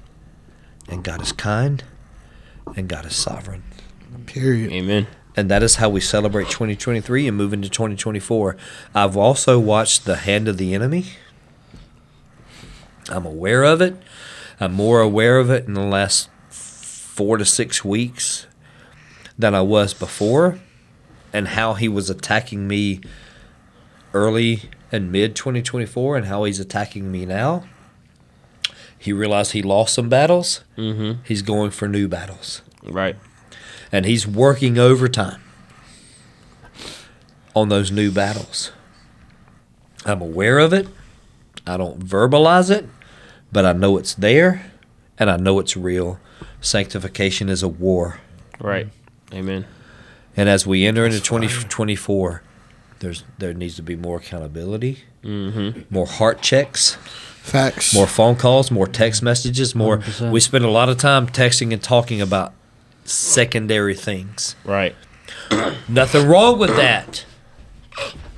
and 0.89 1.05
God 1.05 1.23
is 1.23 1.33
kind, 1.33 1.85
and 2.75 2.89
God 2.89 3.07
is 3.07 3.15
sovereign. 3.15 3.63
Period. 4.27 4.73
Amen. 4.73 5.07
And 5.37 5.51
that 5.51 5.63
is 5.63 5.77
how 5.77 5.91
we 5.91 6.01
celebrate 6.01 6.49
2023 6.49 7.29
and 7.29 7.37
move 7.37 7.53
into 7.53 7.69
2024. 7.69 8.57
I've 8.95 9.17
also 9.17 9.61
watched 9.61 10.07
The 10.07 10.17
Hand 10.17 10.49
of 10.49 10.57
the 10.57 10.75
Enemy. 10.75 11.05
I'm 13.11 13.27
aware 13.27 13.63
of 13.63 13.83
it. 13.83 13.97
I'm 14.59 14.73
more 14.73 15.01
aware 15.01 15.39
of 15.39 15.51
it 15.51 15.67
in 15.67 15.75
the 15.75 15.83
last 15.83 16.31
four 16.49 17.37
to 17.37 17.45
six 17.45 17.85
weeks 17.85 18.47
than 19.39 19.55
I 19.55 19.61
was 19.61 19.93
before, 19.95 20.59
and 21.33 21.49
how 21.49 21.75
he 21.75 21.89
was 21.89 22.09
attacking 22.11 22.67
me 22.67 23.01
early 24.15 24.63
and 24.93 25.11
mid 25.13 25.35
2024, 25.37 26.17
and 26.17 26.27
how 26.27 26.45
he's 26.45 26.61
attacking 26.61 27.11
me 27.11 27.27
now. 27.27 27.65
He 28.99 29.13
realized 29.13 29.53
he 29.53 29.63
lost 29.63 29.95
some 29.95 30.09
battles. 30.09 30.65
Mm-hmm. 30.77 31.21
He's 31.25 31.43
going 31.43 31.71
for 31.71 31.87
new 31.87 32.09
battles 32.09 32.63
Right. 32.83 33.15
and 33.93 34.05
he's 34.07 34.27
working 34.27 34.79
overtime 34.79 35.41
on 37.55 37.69
those 37.69 37.91
new 37.91 38.11
battles. 38.11 38.73
I'm 40.05 40.21
aware 40.21 40.59
of 40.59 40.73
it. 40.73 40.89
I 41.67 41.77
don't 41.77 42.01
verbalize 42.05 42.71
it, 42.71 42.89
but 43.53 43.65
I 43.65 43.73
know 43.73 43.97
it's 43.97 44.15
there 44.15 44.71
and 45.19 45.31
I 45.31 45.37
know 45.37 45.59
it's 45.59 45.77
real. 45.77 46.19
Sanctification 46.61 47.49
is 47.49 47.63
a 47.63 47.69
war. 47.69 48.21
Right. 48.61 48.89
Amen. 49.33 49.67
And 50.37 50.49
as 50.49 50.67
we 50.67 50.87
enter 50.87 51.05
into 51.07 51.21
2024, 51.21 52.43
there's 53.01 53.25
there 53.39 53.53
needs 53.55 53.77
to 53.77 53.83
be 53.83 53.97
more 53.97 54.19
accountability, 54.19 54.99
Mm-hmm. 55.25 55.81
more 55.93 56.07
heart 56.07 56.41
checks, 56.41 56.95
Facts. 57.43 57.93
more 57.95 58.07
phone 58.07 58.37
calls, 58.37 58.71
more 58.71 58.87
text 58.87 59.23
messages, 59.25 59.75
more 59.75 59.99
100%. 59.99 60.31
we 60.31 60.39
spend 60.41 60.65
a 60.65 60.71
lot 60.71 60.89
of 60.89 60.99
time 60.99 61.27
texting 61.27 61.73
and 61.73 61.83
talking 61.83 62.21
about 62.21 62.53
secondary 63.05 63.95
things. 63.95 64.55
Right. 64.65 64.95
Nothing 65.89 66.27
wrong 66.29 66.59
with 66.59 66.77
that. 66.77 67.25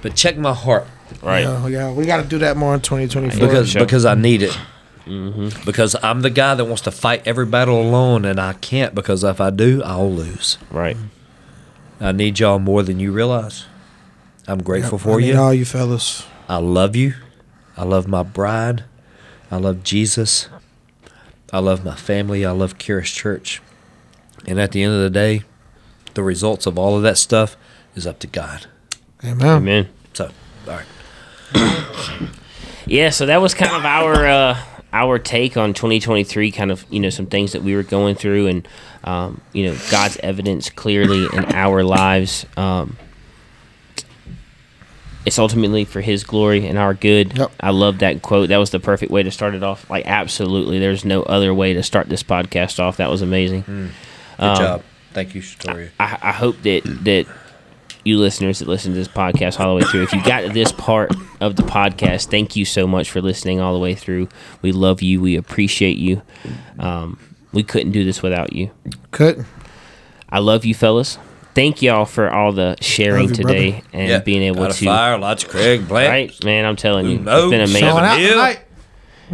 But 0.03 0.15
check 0.15 0.37
my 0.39 0.55
heart 0.55 0.87
Right. 1.23 1.41
Yeah, 1.43 1.67
yeah, 1.69 1.93
we 1.93 2.05
got 2.05 2.23
to 2.23 2.29
do 2.29 2.39
that 2.39 2.57
more 2.57 2.75
in 2.75 2.81
2024. 2.81 3.47
because 3.49 3.71
sure. 3.71 3.81
because 3.85 4.05
I 4.05 4.15
need 4.15 4.43
it. 4.43 4.57
Because 5.65 5.97
I'm 6.03 6.23
the 6.23 6.31
guy 6.31 6.55
that 6.55 6.65
wants 6.65 6.83
to 6.83 6.91
fight 6.91 7.27
every 7.27 7.47
battle 7.47 7.81
alone, 7.81 8.25
and 8.25 8.39
I 8.39 8.53
can't 8.55 8.95
because 8.95 9.25
if 9.25 9.41
I 9.41 9.51
do, 9.51 9.83
I'll 9.83 10.13
lose. 10.13 10.59
Right. 10.71 10.97
I 12.01 12.13
need 12.13 12.39
y'all 12.39 12.59
more 12.59 12.83
than 12.83 13.01
you 13.01 13.13
realize. 13.13 13.67
I'm 14.47 14.63
grateful 14.63 14.99
for 14.99 15.19
I 15.19 15.21
need 15.21 15.29
you. 15.29 15.39
all 15.39 15.53
you 15.53 15.65
fellas. 15.65 16.27
I 16.49 16.57
love 16.57 16.95
you. 16.97 17.15
I 17.77 17.85
love 17.85 18.07
my 18.09 18.23
bride. 18.23 18.85
I 19.51 19.57
love 19.57 19.83
Jesus. 19.83 20.49
I 21.53 21.59
love 21.59 21.85
my 21.85 21.95
family. 21.97 22.45
I 22.45 22.51
love 22.53 22.79
Charis 22.79 23.11
Church. 23.11 23.61
And 24.47 24.61
at 24.61 24.73
the 24.73 24.83
end 24.83 24.95
of 24.95 25.01
the 25.01 25.11
day, 25.11 25.43
the 26.15 26.23
results 26.23 26.67
of 26.67 26.79
all 26.79 26.97
of 26.97 27.03
that 27.03 27.19
stuff 27.19 27.57
is 27.95 28.07
up 28.07 28.19
to 28.21 28.27
God. 28.27 28.67
Amen. 29.25 29.47
Amen. 29.49 29.89
So, 30.13 30.31
all 30.67 30.79
right. 31.55 32.29
Yeah, 32.87 33.11
so 33.11 33.27
that 33.27 33.43
was 33.43 33.53
kind 33.53 33.77
of 33.77 33.85
our 33.85 34.27
uh, 34.27 34.59
our 34.93 35.19
take 35.19 35.57
on 35.57 35.75
2023. 35.75 36.51
Kind 36.51 36.71
of 36.71 36.85
you 36.91 37.01
know 37.01 37.11
some 37.11 37.27
things 37.27 37.53
that 37.53 37.63
we 37.63 37.75
were 37.75 37.83
going 37.83 38.15
through, 38.15 38.47
and 38.47 38.69
um, 39.05 39.41
you 39.53 39.65
know 39.67 39.77
God's 39.91 40.17
evidence 40.19 40.71
clearly 40.71 41.25
in 41.33 41.45
our 41.55 41.83
lives. 41.83 42.47
Um, 42.57 42.97
it's 45.27 45.39
ultimately 45.39 45.85
for 45.85 46.01
His 46.01 46.25
glory 46.25 46.67
and 46.67 46.79
our 46.79 46.95
good. 46.95 47.37
Yep. 47.37 47.53
I 47.61 47.71
love 47.71 47.99
that 47.99 48.23
quote. 48.23 48.49
That 48.49 48.57
was 48.57 48.71
the 48.71 48.81
perfect 48.81 49.11
way 49.13 49.23
to 49.23 49.31
start 49.31 49.55
it 49.55 49.63
off. 49.63 49.89
Like 49.91 50.07
absolutely, 50.07 50.79
there's 50.79 51.05
no 51.05 51.23
other 51.25 51.53
way 51.53 51.75
to 51.75 51.83
start 51.83 52.09
this 52.09 52.23
podcast 52.23 52.81
off. 52.81 52.97
That 52.97 53.11
was 53.11 53.21
amazing. 53.23 53.63
Good 53.63 53.91
Um, 54.39 54.57
job. 54.57 54.83
Thank 55.13 55.35
you, 55.35 55.43
Storia. 55.43 55.91
I, 56.01 56.19
I 56.23 56.33
hope 56.33 56.63
that 56.63 56.83
that 57.05 57.27
you 58.09 58.19
listeners 58.19 58.59
that 58.59 58.67
listen 58.69 58.93
to 58.93 58.99
this 58.99 59.07
podcast 59.09 59.61
all 59.61 59.69
the 59.77 59.85
way 59.85 59.89
through, 59.91 60.03
if 60.03 60.13
you 60.13 60.23
got 60.25 60.41
to 60.41 60.49
this 60.49 60.73
part 60.73 61.13
of 61.41 61.55
the 61.57 61.63
podcast, 61.63 62.31
thank 62.31 62.57
you 62.57 62.65
so 62.65 62.87
much 62.87 63.11
for 63.11 63.21
listening 63.21 63.61
all 63.61 63.73
the 63.73 63.79
way 63.79 63.95
through. 63.95 64.29
We 64.63 64.73
love 64.73 65.01
you. 65.03 65.21
We 65.21 65.37
appreciate 65.37 65.99
you. 65.99 66.23
Um, 66.81 67.21
we 67.53 67.63
couldn't 67.63 67.93
do 67.93 68.05
this 68.05 68.23
without 68.23 68.53
you. 68.53 68.71
Cut. 69.13 69.39
I 70.29 70.41
love 70.41 70.65
you, 70.65 70.75
fellas. 70.75 71.19
Thank 71.55 71.83
y'all 71.83 72.05
for 72.05 72.31
all 72.31 72.53
the 72.53 72.77
sharing 72.81 73.29
you, 73.31 73.35
today 73.35 73.71
brother. 73.71 73.87
and 73.93 74.25
being 74.25 74.43
able 74.43 74.63
Got 74.63 74.71
a 74.73 74.79
to. 74.79 74.85
fire, 74.85 75.19
lots 75.19 75.43
of 75.45 75.51
Craig, 75.51 75.89
Blank. 75.89 76.09
Right, 76.11 76.45
man. 76.45 76.65
I'm 76.65 76.77
telling 76.77 77.07
you, 77.09 77.19
Who 77.19 77.29
it's 77.29 77.51
been 77.51 77.61
amazing. 77.63 77.85
out 77.89 78.59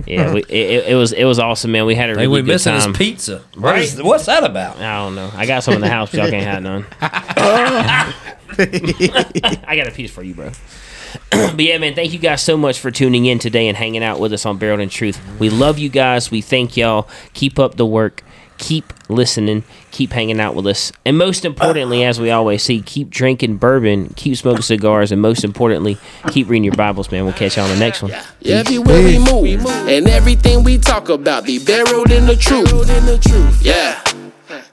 Yeah, 0.06 0.32
we, 0.32 0.40
it, 0.40 0.50
it- 0.50 0.86
it 0.88 0.94
was 0.94 1.12
it 1.12 1.24
was 1.24 1.38
awesome, 1.38 1.72
man. 1.72 1.84
We 1.86 1.94
had 1.94 2.08
a 2.10 2.14
Hey, 2.14 2.20
really 2.26 2.28
we 2.28 2.38
good 2.46 2.46
missing 2.54 2.72
time. 2.78 2.88
his 2.90 2.96
pizza. 2.96 3.42
Right? 3.56 3.82
is- 3.82 4.02
what's 4.02 4.24
that 4.26 4.42
about? 4.42 4.78
I 4.78 4.98
don't 5.04 5.14
know. 5.16 5.30
I 5.34 5.44
got 5.44 5.64
some 5.64 5.74
in 5.74 5.80
the 5.82 5.88
house, 5.88 6.10
but 6.12 6.20
y'all 6.20 6.30
can't 6.30 6.46
have 6.46 6.62
none. 6.62 6.86
I 9.66 9.76
got 9.76 9.88
a 9.88 9.90
piece 9.92 10.10
for 10.10 10.22
you, 10.22 10.34
bro. 10.34 10.50
but 11.30 11.60
yeah, 11.60 11.78
man, 11.78 11.94
thank 11.94 12.12
you 12.12 12.18
guys 12.18 12.42
so 12.42 12.56
much 12.56 12.78
for 12.78 12.90
tuning 12.90 13.26
in 13.26 13.38
today 13.38 13.68
and 13.68 13.76
hanging 13.76 14.02
out 14.02 14.20
with 14.20 14.32
us 14.32 14.46
on 14.46 14.58
Barreled 14.58 14.80
in 14.80 14.88
Truth. 14.88 15.20
We 15.38 15.50
love 15.50 15.78
you 15.78 15.88
guys. 15.88 16.30
We 16.30 16.40
thank 16.40 16.76
y'all. 16.76 17.08
Keep 17.32 17.58
up 17.58 17.76
the 17.76 17.86
work. 17.86 18.22
Keep 18.56 18.92
listening. 19.08 19.64
Keep 19.90 20.12
hanging 20.12 20.40
out 20.40 20.54
with 20.54 20.66
us. 20.66 20.92
And 21.04 21.18
most 21.18 21.44
importantly, 21.44 22.04
as 22.04 22.20
we 22.20 22.30
always 22.30 22.62
see, 22.62 22.80
keep 22.82 23.10
drinking 23.10 23.56
bourbon, 23.56 24.12
keep 24.14 24.36
smoking 24.36 24.62
cigars, 24.62 25.10
and 25.10 25.20
most 25.20 25.42
importantly, 25.44 25.98
keep 26.30 26.48
reading 26.48 26.64
your 26.64 26.74
Bibles, 26.76 27.10
man. 27.10 27.24
We'll 27.24 27.32
catch 27.34 27.56
y'all 27.56 27.66
on 27.66 27.72
the 27.72 27.80
next 27.80 28.02
one. 28.02 28.12
Everywhere 28.44 29.02
we 29.02 29.18
move, 29.18 29.66
and 29.66 30.08
everything 30.08 30.62
we 30.62 30.78
talk 30.78 31.08
about 31.08 31.44
be 31.44 31.58
buried 31.64 32.12
in 32.12 32.26
the 32.26 32.36
truth. 32.36 33.62
Yeah. 33.64 34.00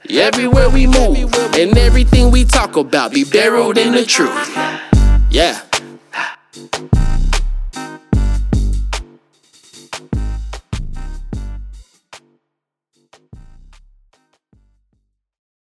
Everywhere 0.09 0.69
we 0.69 0.87
move, 0.87 1.33
and 1.53 1.77
everything 1.77 2.31
we 2.31 2.43
talk 2.43 2.75
about 2.75 3.13
be 3.13 3.23
buried 3.23 3.77
in 3.77 3.93
the 3.93 4.03
truth. 4.03 4.31
Yeah. 5.29 5.61